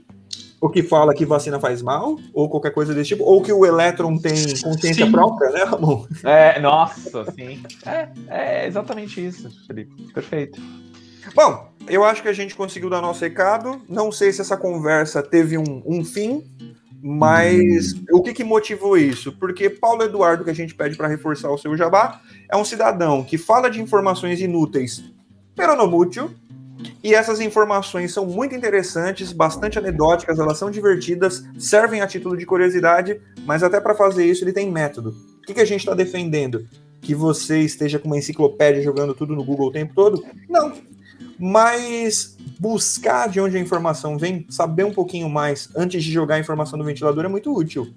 Ou 0.61 0.69
que 0.69 0.83
fala 0.83 1.13
que 1.13 1.25
vacina 1.25 1.59
faz 1.59 1.81
mal? 1.81 2.17
Ou 2.33 2.49
qualquer 2.49 2.71
coisa 2.71 2.93
desse 2.93 3.09
tipo? 3.09 3.23
Ou 3.23 3.41
que 3.41 3.51
o 3.51 3.65
elétron 3.65 4.17
tem 4.17 4.35
consciência 4.61 5.05
sim. 5.05 5.11
própria, 5.11 5.49
né, 5.51 5.63
Ramon? 5.63 6.05
É, 6.23 6.59
nossa, 6.59 7.31
sim. 7.31 7.63
É, 7.85 8.09
é 8.27 8.67
exatamente 8.67 9.25
isso, 9.25 9.49
Felipe. 9.65 10.11
Perfeito. 10.13 10.61
Bom, 11.33 11.69
eu 11.87 12.03
acho 12.03 12.21
que 12.21 12.27
a 12.27 12.33
gente 12.33 12.55
conseguiu 12.55 12.89
dar 12.89 13.01
nosso 13.01 13.21
recado. 13.21 13.81
Não 13.87 14.11
sei 14.11 14.33
se 14.33 14.41
essa 14.41 14.57
conversa 14.57 15.23
teve 15.23 15.57
um, 15.57 15.81
um 15.85 16.03
fim, 16.03 16.43
mas 17.01 17.93
hum. 17.93 18.05
o 18.11 18.21
que, 18.21 18.33
que 18.33 18.43
motivou 18.43 18.97
isso? 18.97 19.31
Porque 19.31 19.69
Paulo 19.69 20.03
Eduardo, 20.03 20.43
que 20.43 20.49
a 20.49 20.55
gente 20.55 20.75
pede 20.75 20.97
para 20.97 21.07
reforçar 21.07 21.49
o 21.49 21.57
seu 21.57 21.75
jabá, 21.77 22.21
é 22.51 22.57
um 22.57 22.65
cidadão 22.65 23.23
que 23.23 23.37
fala 23.37 23.69
de 23.69 23.81
informações 23.81 24.41
inúteis, 24.41 25.03
peronomútil, 25.59 26.31
e 27.03 27.13
essas 27.13 27.41
informações 27.41 28.13
são 28.13 28.25
muito 28.25 28.55
interessantes, 28.55 29.33
bastante 29.33 29.77
anedóticas, 29.77 30.39
elas 30.39 30.57
são 30.57 30.71
divertidas, 30.71 31.43
servem 31.57 31.99
a 31.99 32.07
título 32.07 32.37
de 32.37 32.45
curiosidade, 32.45 33.19
mas 33.45 33.61
até 33.61 33.81
para 33.81 33.93
fazer 33.93 34.25
isso 34.25 34.43
ele 34.43 34.53
tem 34.53 34.71
método. 34.71 35.09
O 35.41 35.45
que, 35.45 35.53
que 35.53 35.59
a 35.59 35.65
gente 35.65 35.81
está 35.81 35.93
defendendo? 35.93 36.65
Que 37.01 37.13
você 37.13 37.59
esteja 37.59 37.99
com 37.99 38.07
uma 38.07 38.17
enciclopédia 38.17 38.81
jogando 38.81 39.13
tudo 39.13 39.35
no 39.35 39.43
Google 39.43 39.67
o 39.67 39.71
tempo 39.71 39.93
todo? 39.93 40.23
Não. 40.47 40.73
Mas 41.37 42.37
buscar 42.57 43.27
de 43.27 43.41
onde 43.41 43.57
a 43.57 43.59
informação 43.59 44.17
vem, 44.17 44.45
saber 44.49 44.85
um 44.85 44.93
pouquinho 44.93 45.29
mais 45.29 45.69
antes 45.75 46.01
de 46.01 46.11
jogar 46.11 46.35
a 46.35 46.39
informação 46.39 46.77
no 46.77 46.85
ventilador 46.85 47.25
é 47.25 47.29
muito 47.29 47.53
útil. 47.53 47.93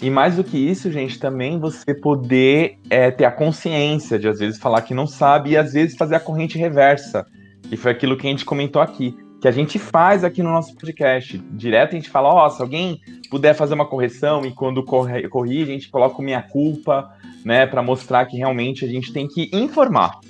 E 0.00 0.10
mais 0.10 0.36
do 0.36 0.44
que 0.44 0.58
isso, 0.58 0.90
gente, 0.92 1.18
também 1.18 1.58
você 1.58 1.94
poder 1.94 2.78
é, 2.90 3.10
ter 3.10 3.24
a 3.24 3.30
consciência 3.30 4.18
de 4.18 4.28
às 4.28 4.38
vezes 4.38 4.58
falar 4.58 4.82
que 4.82 4.92
não 4.92 5.06
sabe 5.06 5.50
e 5.50 5.56
às 5.56 5.72
vezes 5.72 5.96
fazer 5.96 6.16
a 6.16 6.20
corrente 6.20 6.58
reversa. 6.58 7.26
E 7.70 7.76
foi 7.76 7.92
aquilo 7.92 8.16
que 8.16 8.26
a 8.26 8.30
gente 8.30 8.44
comentou 8.44 8.80
aqui, 8.82 9.16
que 9.40 9.48
a 9.48 9.50
gente 9.50 9.78
faz 9.78 10.22
aqui 10.22 10.42
no 10.42 10.50
nosso 10.50 10.74
podcast. 10.76 11.38
Direto 11.52 11.92
a 11.92 11.94
gente 11.96 12.10
fala, 12.10 12.28
ó, 12.28 12.46
oh, 12.46 12.50
se 12.50 12.60
alguém 12.60 13.00
puder 13.30 13.54
fazer 13.54 13.74
uma 13.74 13.86
correção 13.86 14.44
e 14.44 14.52
quando 14.52 14.84
corrige, 14.84 15.70
a 15.70 15.74
gente 15.74 15.88
coloca 15.88 16.22
minha 16.22 16.42
culpa, 16.42 17.10
né, 17.44 17.66
para 17.66 17.82
mostrar 17.82 18.26
que 18.26 18.36
realmente 18.36 18.84
a 18.84 18.88
gente 18.88 19.12
tem 19.12 19.26
que 19.26 19.50
informar. 19.52 20.20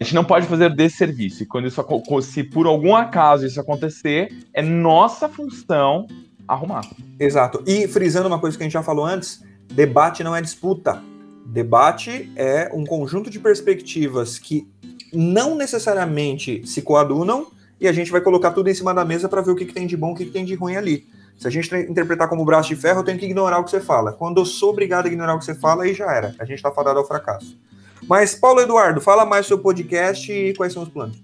A 0.00 0.04
gente 0.04 0.14
não 0.14 0.24
pode 0.24 0.46
fazer 0.46 0.74
desserviço. 0.74 1.42
E 1.42 1.46
quando 1.46 1.68
isso 1.68 1.84
se 2.22 2.42
por 2.42 2.66
algum 2.66 2.96
acaso 2.96 3.46
isso 3.46 3.60
acontecer, 3.60 4.34
é 4.52 4.62
nossa 4.62 5.28
função 5.28 6.06
arrumar. 6.52 6.86
Exato. 7.18 7.62
E 7.66 7.86
frisando 7.88 8.28
uma 8.28 8.38
coisa 8.38 8.56
que 8.56 8.62
a 8.62 8.66
gente 8.66 8.72
já 8.72 8.82
falou 8.82 9.04
antes, 9.04 9.42
debate 9.72 10.22
não 10.22 10.34
é 10.34 10.40
disputa. 10.40 11.02
Debate 11.46 12.32
é 12.36 12.70
um 12.72 12.84
conjunto 12.84 13.28
de 13.28 13.38
perspectivas 13.38 14.38
que 14.38 14.68
não 15.12 15.54
necessariamente 15.54 16.66
se 16.66 16.82
coadunam 16.82 17.48
e 17.80 17.88
a 17.88 17.92
gente 17.92 18.10
vai 18.10 18.20
colocar 18.20 18.52
tudo 18.52 18.70
em 18.70 18.74
cima 18.74 18.94
da 18.94 19.04
mesa 19.04 19.28
para 19.28 19.42
ver 19.42 19.50
o 19.50 19.56
que, 19.56 19.66
que 19.66 19.74
tem 19.74 19.86
de 19.86 19.96
bom 19.96 20.12
o 20.12 20.14
que, 20.14 20.26
que 20.26 20.30
tem 20.30 20.44
de 20.44 20.54
ruim 20.54 20.76
ali. 20.76 21.06
Se 21.38 21.48
a 21.48 21.50
gente 21.50 21.74
interpretar 21.74 22.28
como 22.28 22.44
braço 22.44 22.68
de 22.68 22.76
ferro, 22.76 23.00
eu 23.00 23.04
tenho 23.04 23.18
que 23.18 23.24
ignorar 23.24 23.58
o 23.58 23.64
que 23.64 23.70
você 23.70 23.80
fala. 23.80 24.12
Quando 24.12 24.40
eu 24.40 24.44
sou 24.44 24.70
obrigado 24.70 25.06
a 25.06 25.08
ignorar 25.08 25.34
o 25.34 25.38
que 25.38 25.44
você 25.44 25.54
fala, 25.54 25.82
aí 25.82 25.92
já 25.92 26.10
era. 26.12 26.34
A 26.38 26.44
gente 26.44 26.58
está 26.58 26.70
fadado 26.70 26.98
ao 26.98 27.06
fracasso. 27.06 27.58
Mas, 28.08 28.34
Paulo 28.34 28.60
Eduardo, 28.60 29.00
fala 29.00 29.24
mais 29.24 29.46
sobre 29.46 29.60
o 29.60 29.64
podcast 29.64 30.30
e 30.32 30.54
quais 30.54 30.72
são 30.72 30.82
os 30.82 30.88
planos. 30.88 31.20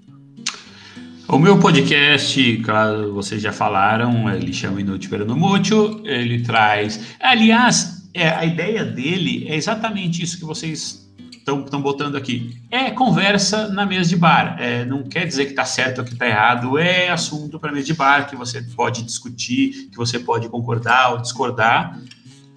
O 1.31 1.39
meu 1.39 1.59
podcast, 1.59 2.57
claro, 2.65 3.13
vocês 3.13 3.43
já 3.43 3.53
falaram, 3.53 4.33
ele 4.35 4.51
chama 4.51 4.81
Inútil 4.81 5.11
Pelo 5.11 5.37
Mútil, 5.37 6.01
ele 6.07 6.41
traz... 6.43 7.15
Aliás, 7.21 8.09
é, 8.15 8.31
a 8.31 8.47
ideia 8.47 8.83
dele 8.83 9.47
é 9.47 9.55
exatamente 9.55 10.23
isso 10.23 10.39
que 10.39 10.45
vocês 10.47 11.07
estão 11.37 11.83
botando 11.83 12.17
aqui. 12.17 12.57
É 12.71 12.91
conversa 12.91 13.69
na 13.69 13.85
mesa 13.85 14.09
de 14.09 14.17
bar. 14.17 14.57
É, 14.59 14.87
não 14.87 15.03
quer 15.03 15.27
dizer 15.27 15.45
que 15.45 15.51
está 15.51 15.67
certo 15.67 15.99
ou 15.99 16.05
que 16.05 16.15
está 16.15 16.27
errado. 16.27 16.79
É 16.79 17.11
assunto 17.11 17.61
para 17.61 17.73
mesa 17.73 17.87
de 17.87 17.95
bar 17.95 18.27
que 18.27 18.35
você 18.35 18.63
pode 18.63 19.03
discutir, 19.03 19.91
que 19.91 19.99
você 19.99 20.19
pode 20.19 20.49
concordar 20.49 21.13
ou 21.13 21.19
discordar. 21.19 22.01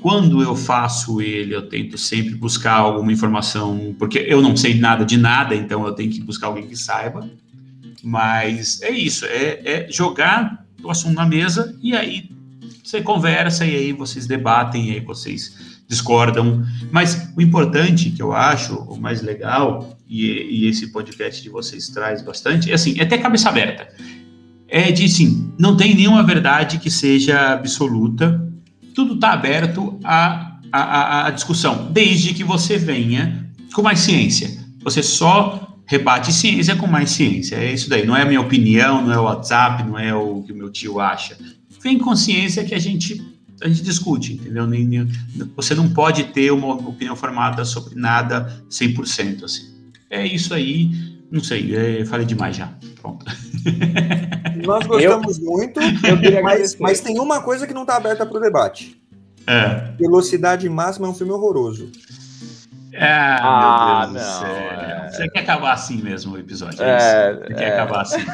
Quando 0.02 0.42
eu 0.42 0.56
faço 0.56 1.22
ele, 1.22 1.54
eu 1.54 1.68
tento 1.68 1.98
sempre 1.98 2.36
buscar 2.36 2.76
alguma 2.76 3.12
informação, 3.12 3.94
porque 4.00 4.18
eu 4.18 4.42
não 4.42 4.56
sei 4.56 4.80
nada 4.80 5.06
de 5.06 5.18
nada, 5.18 5.54
então 5.54 5.86
eu 5.86 5.92
tenho 5.92 6.10
que 6.10 6.22
buscar 6.22 6.48
alguém 6.48 6.68
que 6.68 6.76
saiba. 6.78 7.30
Mas 8.04 8.82
é 8.82 8.92
isso, 8.92 9.26
é, 9.26 9.62
é 9.64 9.88
jogar 9.92 10.66
o 10.84 10.90
assunto 10.90 11.16
na 11.16 11.26
mesa 11.26 11.78
e 11.82 11.96
aí 11.96 12.30
você 12.84 13.02
conversa 13.02 13.66
e 13.66 13.76
aí 13.76 13.94
vocês 13.94 14.26
debatem 14.26 14.90
e 14.90 14.92
aí 14.94 15.00
vocês 15.00 15.56
discordam. 15.88 16.66
Mas 16.92 17.32
o 17.36 17.42
importante 17.42 18.10
que 18.10 18.22
eu 18.22 18.34
acho, 18.34 18.76
o 18.76 19.00
mais 19.00 19.22
legal, 19.22 19.98
e, 20.10 20.26
e 20.26 20.68
esse 20.68 20.88
podcast 20.88 21.42
de 21.42 21.50
vocês 21.50 21.90
traz 21.90 22.22
bastante, 22.22 22.72
é 22.72 22.74
assim, 22.74 23.00
é 23.00 23.06
ter 23.06 23.20
cabeça 23.20 23.50
aberta. 23.50 23.88
É 24.68 24.92
de 24.92 25.08
sim, 25.08 25.54
não 25.60 25.76
tem 25.76 25.94
nenhuma 25.94 26.24
verdade 26.24 26.80
que 26.80 26.90
seja 26.90 27.54
absoluta, 27.54 28.42
tudo 28.96 29.16
está 29.16 29.34
aberto 29.34 30.00
à, 30.04 30.60
à, 30.72 31.28
à 31.28 31.30
discussão, 31.30 31.92
desde 31.92 32.34
que 32.34 32.44
você 32.44 32.78
venha 32.78 33.50
com 33.74 33.82
mais 33.82 34.00
ciência. 34.00 34.50
Você 34.84 35.04
só 35.04 35.71
rebate 35.92 36.32
ciência 36.32 36.74
com 36.78 36.88
mais 36.88 37.12
ciência. 37.12 37.58
É 37.58 37.74
isso 37.74 37.90
daí. 37.90 38.06
Não 38.06 38.16
é 38.16 38.22
a 38.22 38.26
minha 38.26 38.40
opinião, 38.40 39.02
não 39.02 39.12
é 39.12 39.20
o 39.20 39.24
WhatsApp, 39.24 39.84
não 39.84 40.00
é 40.00 40.16
o 40.16 40.42
que 40.42 40.54
o 40.54 40.56
meu 40.56 40.72
tio 40.72 41.02
acha. 41.02 41.38
Vem 41.84 41.98
com 41.98 42.16
ciência 42.16 42.64
que 42.64 42.74
a 42.74 42.80
gente 42.80 43.30
a 43.62 43.68
gente 43.68 43.84
discute, 43.84 44.34
entendeu? 44.34 44.66
Nem, 44.66 44.88
nem, 44.88 45.08
você 45.56 45.76
não 45.76 45.88
pode 45.88 46.24
ter 46.26 46.52
uma 46.52 46.74
opinião 46.74 47.16
formada 47.16 47.64
sobre 47.64 47.94
nada 47.94 48.64
100%, 48.72 49.44
assim. 49.44 49.70
É 50.10 50.26
isso 50.26 50.52
aí, 50.52 50.90
não 51.30 51.44
sei, 51.44 51.76
é, 51.76 52.04
falei 52.06 52.26
demais 52.26 52.56
já. 52.56 52.74
Pronto. 53.00 53.24
Nós 54.66 54.88
gostamos 54.88 55.38
eu, 55.38 55.46
muito, 55.46 55.80
eu 55.80 56.44
mas, 56.44 56.76
mas, 56.80 57.02
tem 57.02 57.20
uma 57.20 57.44
coisa 57.44 57.68
que 57.68 57.74
não 57.74 57.84
está 57.84 57.98
aberta 57.98 58.26
para 58.26 58.36
o 58.36 58.42
debate. 58.42 59.00
É. 59.46 59.92
Velocidade 60.00 60.68
Máxima 60.68 61.06
é 61.06 61.10
um 61.12 61.14
filme 61.14 61.32
horroroso. 61.32 61.92
Ah, 62.98 64.04
ah 64.04 64.08
meu 64.08 64.14
Deus 64.14 64.26
não, 64.26 64.40
do 64.40 64.40
céu. 64.40 64.56
É... 64.56 65.10
Você 65.12 65.30
quer 65.30 65.40
acabar 65.40 65.74
assim 65.74 66.02
mesmo 66.02 66.36
o 66.36 66.40
episódio? 66.40 66.82
É, 66.82 67.32
é 67.32 67.34
Você 67.34 67.54
quer 67.54 67.64
é... 67.64 67.74
acabar 67.74 68.02
assim? 68.02 68.26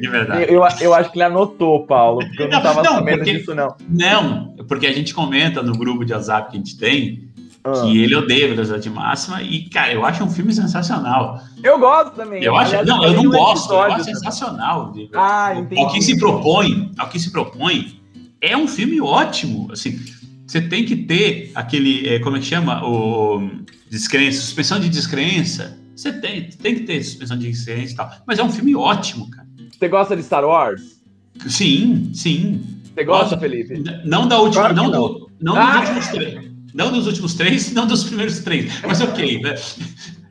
de 0.00 0.08
verdade. 0.08 0.52
Eu, 0.52 0.62
eu 0.80 0.94
acho 0.94 1.10
que 1.10 1.18
ele 1.18 1.24
anotou, 1.24 1.86
Paulo, 1.86 2.20
porque 2.20 2.42
eu 2.42 2.48
não 2.48 2.58
estava 2.58 2.84
sabendo 2.84 3.18
porque, 3.18 3.32
disso, 3.32 3.54
não. 3.54 3.76
Não, 3.88 4.54
porque 4.68 4.86
a 4.86 4.92
gente 4.92 5.12
comenta 5.12 5.62
no 5.62 5.72
grupo 5.72 6.04
de 6.04 6.12
WhatsApp 6.12 6.50
que 6.50 6.56
a 6.56 6.60
gente 6.60 6.78
tem 6.78 7.28
ah. 7.64 7.72
que 7.72 8.02
ele 8.02 8.14
odeia 8.14 8.48
Velocidade 8.48 8.88
Máxima 8.90 9.42
e, 9.42 9.68
cara, 9.68 9.92
eu 9.92 10.04
acho 10.04 10.22
um 10.22 10.30
filme 10.30 10.52
sensacional. 10.52 11.40
Eu 11.62 11.78
gosto 11.78 12.14
também. 12.14 12.42
Eu 12.42 12.56
acho, 12.56 12.76
Aliás, 12.76 12.86
não, 12.86 13.04
eu 13.04 13.22
não 13.22 13.30
gosto, 13.30 13.72
eu 13.72 13.82
acho 13.82 14.04
sensacional. 14.04 14.92
Ah, 15.14 15.54
entendi. 15.56 15.80
Ao 15.80 15.90
que 15.90 16.00
se 16.00 16.18
propõe, 16.18 16.92
ao 16.96 17.08
que 17.08 17.18
se 17.18 17.32
propõe, 17.32 18.00
é 18.40 18.56
um 18.56 18.68
filme 18.68 19.00
ótimo, 19.00 19.68
assim 19.72 19.98
você 20.46 20.60
tem 20.60 20.84
que 20.84 20.96
ter 20.96 21.50
aquele, 21.54 22.08
é, 22.08 22.18
como 22.20 22.36
é 22.36 22.40
que 22.40 22.46
chama? 22.46 22.84
O 22.86 23.50
descrença, 23.90 24.40
suspensão 24.40 24.78
de 24.78 24.88
descrença. 24.88 25.78
Você 25.94 26.12
tem, 26.12 26.48
tem 26.48 26.74
que 26.76 26.80
ter 26.82 27.02
suspensão 27.02 27.36
de 27.36 27.50
descrença 27.50 27.92
e 27.92 27.96
tal. 27.96 28.10
Mas 28.26 28.38
é 28.38 28.44
um 28.44 28.52
filme 28.52 28.76
ótimo, 28.76 29.30
cara. 29.30 29.46
Você 29.76 29.88
gosta 29.88 30.16
de 30.16 30.22
Star 30.22 30.44
Wars? 30.44 31.00
Sim, 31.48 32.10
sim. 32.14 32.64
Você 32.94 33.04
gosta, 33.04 33.38
Felipe? 33.38 33.82
Não 34.04 34.28
da 34.28 34.38
última, 34.40 34.62
claro 34.62 34.74
não, 34.74 34.90
não. 34.90 35.08
Do, 35.08 35.30
não 35.40 35.56
ah! 35.56 35.80
dos 35.80 35.88
últimos 35.88 36.08
três. 36.08 36.56
Não 36.74 36.92
dos 36.92 37.06
últimos 37.06 37.34
três, 37.34 37.72
não 37.74 37.86
dos 37.86 38.04
primeiros 38.04 38.38
três. 38.40 38.80
Mas 38.82 39.00
ok. 39.00 39.40
Né? 39.42 39.54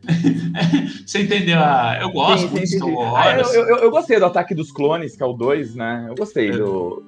Você 1.06 1.24
entendeu? 1.24 1.60
Ah, 1.60 1.98
eu 2.02 2.12
gosto 2.12 2.48
sim, 2.48 2.52
muito 2.52 2.68
sim, 2.68 2.78
Star 2.78 2.90
Wars. 2.90 3.26
Ah, 3.26 3.56
eu, 3.56 3.66
eu, 3.66 3.78
eu, 3.78 3.92
gostei 3.92 4.18
do 4.20 4.26
Ataque 4.26 4.56
dos 4.56 4.72
Clones, 4.72 5.16
que 5.16 5.24
é 5.24 5.26
o 5.26 5.34
2, 5.34 5.76
né? 5.76 6.06
Eu 6.08 6.16
gostei 6.16 6.52
do 6.52 7.04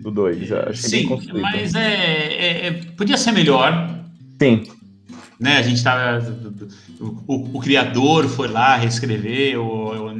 2. 0.00 0.48
Do, 0.48 0.60
do 0.64 0.76
sim, 0.76 1.08
mas 1.40 1.74
é, 1.74 1.80
é, 1.80 2.66
é, 2.66 2.72
podia 2.96 3.16
ser 3.16 3.32
melhor. 3.32 3.98
Sim. 4.40 4.66
Né, 5.40 5.58
a 5.58 5.62
gente 5.62 5.82
tava. 5.84 6.18
O, 7.28 7.58
o, 7.58 7.60
criador 7.60 8.26
foi 8.26 8.48
lá 8.48 8.74
reescrever, 8.74 9.60
o, 9.60 10.06
o 10.06 10.10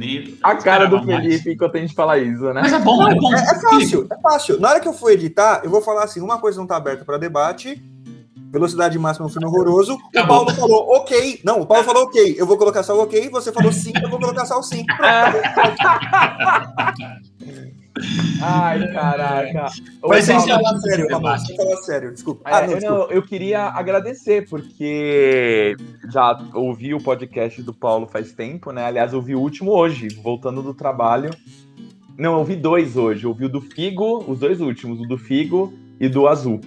A 0.41 0.55
cara 0.55 0.85
do 0.85 1.03
Felipe 1.03 1.27
mais. 1.27 1.45
enquanto 1.45 1.75
a 1.75 1.79
gente 1.79 1.93
fala 1.93 2.17
isso, 2.17 2.41
né? 2.53 2.61
Mas 2.61 2.71
é 2.71 2.79
bom, 2.79 3.05
é 3.05 3.15
bom. 3.15 3.35
É, 3.35 3.41
é 3.41 3.59
fácil, 3.59 4.07
é 4.09 4.21
fácil. 4.21 4.59
Na 4.61 4.69
hora 4.69 4.79
que 4.79 4.87
eu 4.87 4.93
for 4.93 5.11
editar, 5.11 5.59
eu 5.65 5.69
vou 5.69 5.81
falar 5.81 6.05
assim: 6.05 6.21
uma 6.21 6.37
coisa 6.37 6.57
não 6.57 6.65
tá 6.65 6.77
aberta 6.77 7.03
para 7.03 7.17
debate, 7.17 7.81
Velocidade 8.51 8.97
máxima 8.97 9.25
é 9.25 9.27
um 9.27 9.31
filme 9.31 9.47
horroroso. 9.47 9.93
O 9.93 10.27
Paulo 10.27 10.51
falou 10.55 10.95
ok. 10.95 11.39
Não, 11.43 11.61
o 11.61 11.67
Paulo 11.67 11.83
falou 11.83 12.05
ok. 12.05 12.35
Eu 12.37 12.47
vou 12.47 12.57
colocar 12.57 12.81
só 12.81 12.97
o 12.97 13.03
ok. 13.03 13.29
Você 13.29 13.51
falou 13.51 13.71
sim, 13.71 13.93
eu 14.01 14.09
vou 14.09 14.19
colocar 14.19 14.43
só 14.45 14.57
o 14.57 14.63
sim. 14.63 14.83
Ai, 18.41 18.91
caraca. 18.91 19.67
Mas 20.03 20.25
sem 20.25 20.39
falar 20.39 20.79
sério, 20.79 21.07
Ramon, 21.09 21.37
sem 21.37 21.55
falar 21.55 21.77
sério, 21.77 22.13
desculpa. 22.13 22.41
Ah, 22.45 22.65
não, 22.65 22.73
eu, 22.73 22.81
não, 22.81 23.11
eu 23.11 23.21
queria 23.21 23.65
agradecer, 23.65 24.47
porque 24.49 25.75
já 26.11 26.39
ouvi 26.53 26.93
o 26.93 27.01
podcast 27.01 27.61
do 27.61 27.73
Paulo 27.73 28.07
faz 28.07 28.31
tempo, 28.31 28.71
né? 28.71 28.85
Aliás, 28.85 29.13
ouvi 29.13 29.35
o 29.35 29.39
último 29.39 29.71
hoje, 29.71 30.07
voltando 30.21 30.61
do 30.61 30.73
trabalho. 30.73 31.29
Não, 32.17 32.33
eu 32.33 32.39
ouvi 32.39 32.55
dois 32.55 32.97
hoje. 32.97 33.23
Eu 33.23 33.29
ouvi 33.29 33.45
o 33.45 33.49
do 33.49 33.61
Figo, 33.61 34.23
os 34.27 34.39
dois 34.39 34.59
últimos, 34.59 34.99
o 34.99 35.07
do 35.07 35.17
Figo 35.17 35.73
e 35.99 36.09
do 36.09 36.27
Azul. 36.27 36.59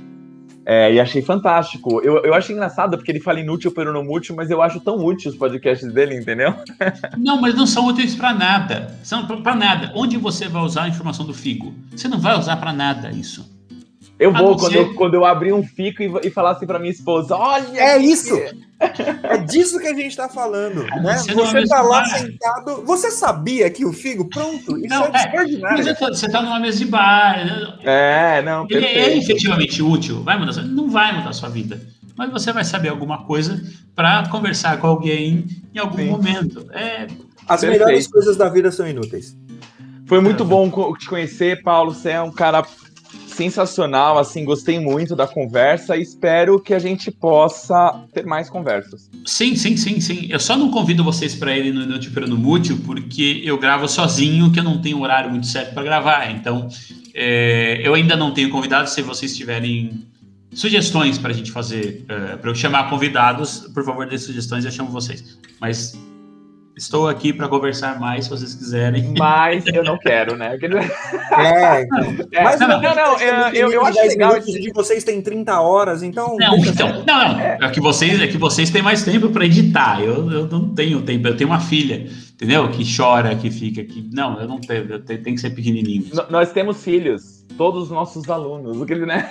É, 0.64 0.92
e 0.94 1.00
achei 1.00 1.22
fantástico. 1.22 2.00
Eu, 2.02 2.22
eu 2.24 2.34
acho 2.34 2.52
engraçado 2.52 2.96
porque 2.96 3.10
ele 3.10 3.20
fala 3.20 3.40
inútil 3.40 3.72
pelo 3.72 3.92
não 3.92 4.08
útil, 4.10 4.34
mas 4.34 4.50
eu 4.50 4.62
acho 4.62 4.80
tão 4.80 4.96
útil 4.96 5.30
os 5.30 5.36
podcasts 5.36 5.92
dele, 5.92 6.16
entendeu? 6.16 6.54
Não, 7.18 7.40
mas 7.40 7.54
não 7.54 7.66
são 7.66 7.86
úteis 7.86 8.14
para 8.14 8.32
nada. 8.32 8.96
São 9.02 9.26
para 9.26 9.54
nada. 9.54 9.92
Onde 9.94 10.16
você 10.16 10.48
vai 10.48 10.62
usar 10.62 10.84
a 10.84 10.88
informação 10.88 11.24
do 11.26 11.34
Figo? 11.34 11.74
Você 11.90 12.08
não 12.08 12.18
vai 12.18 12.38
usar 12.38 12.56
para 12.56 12.72
nada 12.72 13.10
isso. 13.10 13.48
Eu 14.22 14.32
vou, 14.32 14.56
quando, 14.56 14.74
eu, 14.74 14.94
quando 14.94 15.14
eu 15.14 15.24
abrir 15.24 15.52
um 15.52 15.64
fico 15.64 16.02
e, 16.02 16.10
e 16.24 16.30
falar 16.30 16.52
assim 16.52 16.66
pra 16.66 16.78
minha 16.78 16.92
esposa: 16.92 17.34
olha! 17.36 17.78
É 17.78 17.98
isso! 17.98 18.34
É 19.22 19.38
disso 19.38 19.78
que 19.78 19.86
a 19.86 19.94
gente 19.94 20.16
tá 20.16 20.28
falando. 20.28 20.82
Né? 20.84 21.16
Você, 21.16 21.34
você 21.34 21.66
tá 21.66 21.82
lá 21.82 22.04
sentado. 22.04 22.82
Você 22.84 23.10
sabia 23.10 23.70
que 23.70 23.84
o 23.84 23.92
figo, 23.92 24.28
pronto, 24.28 24.76
isso 24.78 24.88
não, 24.88 25.06
é, 25.06 25.10
é 25.12 25.24
extraordinário. 25.24 25.84
Mas 25.84 25.98
você 25.98 26.28
tá 26.28 26.42
numa 26.42 26.58
mesa 26.58 26.78
de 26.78 26.86
bar. 26.86 27.44
Né? 27.44 27.78
É, 27.84 28.42
não. 28.42 28.66
Ele 28.68 28.84
é 28.84 29.16
efetivamente 29.16 29.82
útil. 29.82 30.22
Vai 30.22 30.38
mudar, 30.38 30.62
não 30.62 30.90
vai 30.90 31.16
mudar 31.16 31.30
a 31.30 31.32
sua 31.32 31.48
vida. 31.48 31.80
Mas 32.16 32.30
você 32.30 32.52
vai 32.52 32.64
saber 32.64 32.88
alguma 32.88 33.24
coisa 33.24 33.62
para 33.94 34.28
conversar 34.28 34.78
com 34.78 34.86
alguém 34.86 35.46
em 35.74 35.78
algum 35.78 35.98
Sim. 35.98 36.10
momento. 36.10 36.66
É, 36.72 37.06
As 37.48 37.60
perfeito. 37.60 37.84
melhores 37.84 38.06
coisas 38.06 38.36
da 38.36 38.48
vida 38.48 38.70
são 38.70 38.86
inúteis. 38.86 39.36
Foi 40.06 40.20
muito 40.20 40.44
bom 40.44 40.70
te 40.96 41.08
conhecer, 41.08 41.62
Paulo. 41.62 41.94
Você 41.94 42.10
é 42.10 42.20
um 42.20 42.32
cara 42.32 42.62
sensacional, 43.32 44.18
assim, 44.18 44.44
gostei 44.44 44.78
muito 44.78 45.16
da 45.16 45.26
conversa 45.26 45.96
e 45.96 46.02
espero 46.02 46.60
que 46.60 46.74
a 46.74 46.78
gente 46.78 47.10
possa 47.10 48.04
ter 48.12 48.24
mais 48.24 48.48
conversas. 48.48 49.10
Sim, 49.24 49.56
sim, 49.56 49.76
sim, 49.76 50.00
sim. 50.00 50.26
Eu 50.30 50.38
só 50.38 50.56
não 50.56 50.70
convido 50.70 51.02
vocês 51.02 51.34
para 51.34 51.56
irem 51.56 51.72
no 51.72 51.86
Notiperano 51.86 52.36
Mútil 52.36 52.78
porque 52.84 53.42
eu 53.44 53.58
gravo 53.58 53.88
sozinho, 53.88 54.52
que 54.52 54.60
eu 54.60 54.64
não 54.64 54.80
tenho 54.80 55.00
horário 55.00 55.30
muito 55.30 55.46
certo 55.46 55.74
para 55.74 55.82
gravar. 55.82 56.30
Então, 56.30 56.68
é, 57.14 57.80
eu 57.82 57.94
ainda 57.94 58.16
não 58.16 58.32
tenho 58.32 58.50
convidado. 58.50 58.88
Se 58.88 59.02
vocês 59.02 59.36
tiverem 59.36 60.04
sugestões 60.52 61.18
para 61.18 61.30
a 61.30 61.34
gente 61.34 61.50
fazer, 61.50 62.04
é, 62.08 62.36
para 62.36 62.50
eu 62.50 62.54
chamar 62.54 62.90
convidados, 62.90 63.60
por 63.72 63.84
favor, 63.84 64.06
dê 64.06 64.18
sugestões, 64.18 64.64
eu 64.64 64.70
chamo 64.70 64.90
vocês. 64.90 65.38
Mas 65.60 65.98
Estou 66.74 67.06
aqui 67.06 67.32
para 67.32 67.48
conversar 67.48 68.00
mais, 68.00 68.24
se 68.24 68.30
vocês 68.30 68.54
quiserem. 68.54 69.14
Mas 69.18 69.64
eu 69.66 69.84
não 69.84 69.98
quero, 69.98 70.36
né? 70.36 70.58
É, 71.32 71.82
então. 71.82 72.26
é. 72.32 72.42
Mas 72.42 72.60
não, 72.60 72.68
não, 72.68 72.80
não, 72.80 72.94
não 72.94 73.18
eu, 73.52 73.70
eu, 73.72 73.84
acho 73.84 73.98
legal. 74.00 74.38
De 74.38 74.70
vocês 74.72 75.02
tem 75.04 75.20
30 75.20 75.60
horas, 75.60 76.02
então. 76.02 76.36
Não, 76.38 76.56
então, 76.56 76.88
não, 76.88 77.04
não. 77.04 77.40
É. 77.40 77.70
que 77.70 77.80
vocês, 77.80 78.20
é 78.20 78.26
que 78.26 78.36
vocês 78.36 78.70
têm 78.70 78.82
mais 78.82 79.02
tempo 79.02 79.30
para 79.30 79.44
editar. 79.44 80.00
Eu, 80.00 80.30
eu 80.30 80.46
não 80.46 80.74
tenho 80.74 81.02
tempo. 81.02 81.28
Eu 81.28 81.36
tenho 81.36 81.50
uma 81.50 81.60
filha, 81.60 82.06
entendeu? 82.34 82.70
Que 82.70 82.84
chora, 82.97 83.34
que 83.34 83.51
fica. 83.51 83.82
Que... 83.84 84.09
Não, 84.12 84.40
eu 84.40 84.48
não 84.48 84.60
tenho. 84.60 84.84
Eu 84.90 85.01
tenho, 85.01 85.22
tem 85.22 85.34
que 85.34 85.40
ser 85.40 85.51
pequenininho. 85.51 86.05
N 86.12 86.22
nós 86.30 86.52
temos 86.52 86.82
filhos 86.82 87.41
todos 87.56 87.84
os 87.84 87.90
nossos 87.90 88.28
alunos, 88.28 88.80
o 88.80 88.86
que 88.86 88.92
ele, 88.92 89.06
né? 89.06 89.30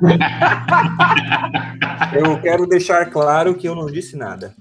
eu 2.14 2.40
quero 2.40 2.66
deixar 2.66 3.10
claro 3.10 3.54
que 3.54 3.68
eu 3.68 3.74
não 3.74 3.86
disse 3.86 4.16
nada. 4.16 4.54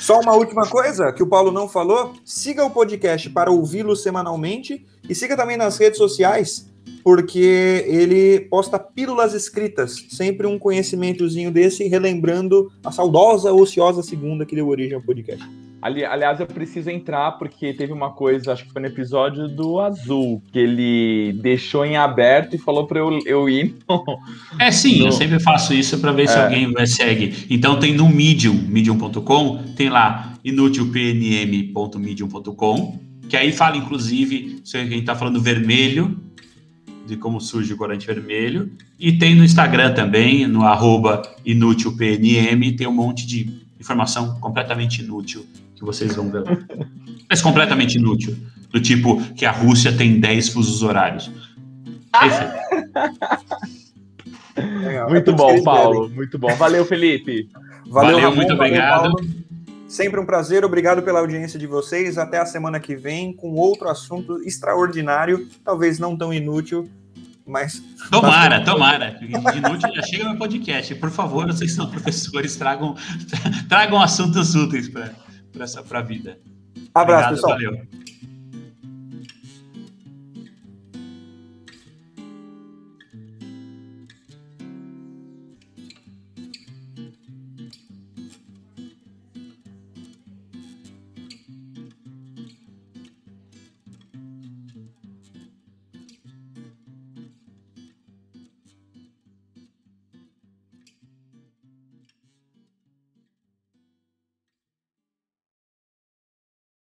Só 0.00 0.20
uma 0.20 0.34
última 0.34 0.68
coisa 0.68 1.12
que 1.12 1.22
o 1.22 1.26
Paulo 1.26 1.50
não 1.50 1.68
falou: 1.68 2.14
siga 2.24 2.64
o 2.64 2.70
podcast 2.70 3.28
para 3.30 3.50
ouvi-lo 3.50 3.96
semanalmente 3.96 4.86
e 5.08 5.14
siga 5.14 5.36
também 5.36 5.56
nas 5.56 5.78
redes 5.78 5.98
sociais, 5.98 6.70
porque 7.02 7.84
ele 7.86 8.40
posta 8.48 8.78
pílulas 8.78 9.34
escritas, 9.34 10.06
sempre 10.10 10.46
um 10.46 10.58
conhecimentozinho 10.58 11.50
desse, 11.50 11.88
relembrando 11.88 12.70
a 12.84 12.92
saudosa, 12.92 13.52
ociosa 13.52 14.02
segunda 14.02 14.46
que 14.46 14.54
deu 14.54 14.68
origem 14.68 14.94
ao 14.94 15.02
podcast. 15.02 15.44
Ali, 15.86 16.04
aliás, 16.04 16.38
eu 16.40 16.46
preciso 16.48 16.90
entrar 16.90 17.30
porque 17.38 17.72
teve 17.72 17.92
uma 17.92 18.10
coisa, 18.10 18.52
acho 18.52 18.64
que 18.64 18.72
foi 18.72 18.82
no 18.82 18.88
episódio 18.88 19.46
do 19.46 19.78
Azul, 19.78 20.42
que 20.50 20.58
ele 20.58 21.38
deixou 21.40 21.84
em 21.84 21.96
aberto 21.96 22.56
e 22.56 22.58
falou 22.58 22.88
para 22.88 22.98
eu, 22.98 23.20
eu 23.24 23.48
ir. 23.48 23.76
No, 23.88 24.04
é 24.58 24.72
sim, 24.72 24.98
no... 24.98 25.06
eu 25.06 25.12
sempre 25.12 25.38
faço 25.38 25.72
isso 25.72 26.00
para 26.00 26.10
ver 26.10 26.24
é. 26.24 26.26
se 26.26 26.36
alguém 26.36 26.72
vai 26.72 26.88
segue. 26.88 27.46
Então 27.48 27.78
tem 27.78 27.94
no 27.94 28.08
Medium, 28.08 28.60
medium.com, 28.66 29.62
tem 29.76 29.88
lá 29.88 30.34
inutilpnm.medium.com, 30.44 32.98
que 33.28 33.36
aí 33.36 33.52
fala 33.52 33.76
inclusive 33.76 34.62
se 34.64 34.76
a 34.76 34.82
gente 34.82 34.98
está 34.98 35.14
falando 35.14 35.40
vermelho, 35.40 36.20
de 37.06 37.16
como 37.16 37.40
surge 37.40 37.72
o 37.72 37.76
corante 37.76 38.08
vermelho, 38.08 38.72
e 38.98 39.12
tem 39.12 39.36
no 39.36 39.44
Instagram 39.44 39.94
também, 39.94 40.48
no 40.48 40.64
arroba 40.64 41.22
inútilpnm, 41.44 42.74
tem 42.76 42.88
um 42.88 42.92
monte 42.92 43.24
de 43.24 43.64
informação 43.86 44.40
completamente 44.40 45.00
inútil 45.00 45.46
que 45.76 45.84
vocês 45.84 46.16
vão 46.16 46.28
ver. 46.28 46.42
Mas 47.30 47.40
completamente 47.40 47.96
inútil. 47.96 48.36
Do 48.70 48.80
tipo 48.80 49.22
que 49.34 49.46
a 49.46 49.52
Rússia 49.52 49.92
tem 49.92 50.18
10 50.18 50.48
fusos 50.48 50.82
horários. 50.82 51.30
É, 54.56 55.08
muito 55.08 55.32
bom, 55.34 55.62
Paulo. 55.62 56.08
Muito 56.08 56.38
bom. 56.38 56.52
Valeu, 56.56 56.84
Felipe. 56.84 57.48
Valeu, 57.86 58.12
valeu 58.12 58.18
Ramon, 58.20 58.36
muito 58.36 58.52
obrigado. 58.54 59.12
Valeu, 59.12 59.46
Sempre 59.86 60.18
um 60.18 60.26
prazer, 60.26 60.64
obrigado 60.64 61.02
pela 61.02 61.20
audiência 61.20 61.58
de 61.58 61.66
vocês. 61.66 62.18
Até 62.18 62.38
a 62.38 62.46
semana 62.46 62.80
que 62.80 62.96
vem 62.96 63.32
com 63.32 63.52
outro 63.52 63.88
assunto 63.88 64.42
extraordinário, 64.42 65.46
talvez 65.64 66.00
não 66.00 66.16
tão 66.16 66.34
inútil, 66.34 66.90
mas. 67.46 67.82
Tomara, 68.10 68.64
tomara. 68.64 69.18
Inútil 69.22 69.94
já 69.94 70.02
chega 70.02 70.24
no 70.24 70.36
podcast. 70.36 70.94
Por 70.96 71.10
favor, 71.10 71.46
vocês 71.46 71.72
são 71.72 71.88
professores, 71.88 72.56
tragam, 72.56 72.96
tragam 73.68 74.00
assuntos 74.00 74.54
úteis 74.54 74.88
para 74.88 75.14
a 75.90 76.02
vida. 76.02 76.38
Abraço, 76.92 76.94
Obrigado, 76.94 77.34
pessoal. 77.34 77.52
Valeu. 77.52 77.86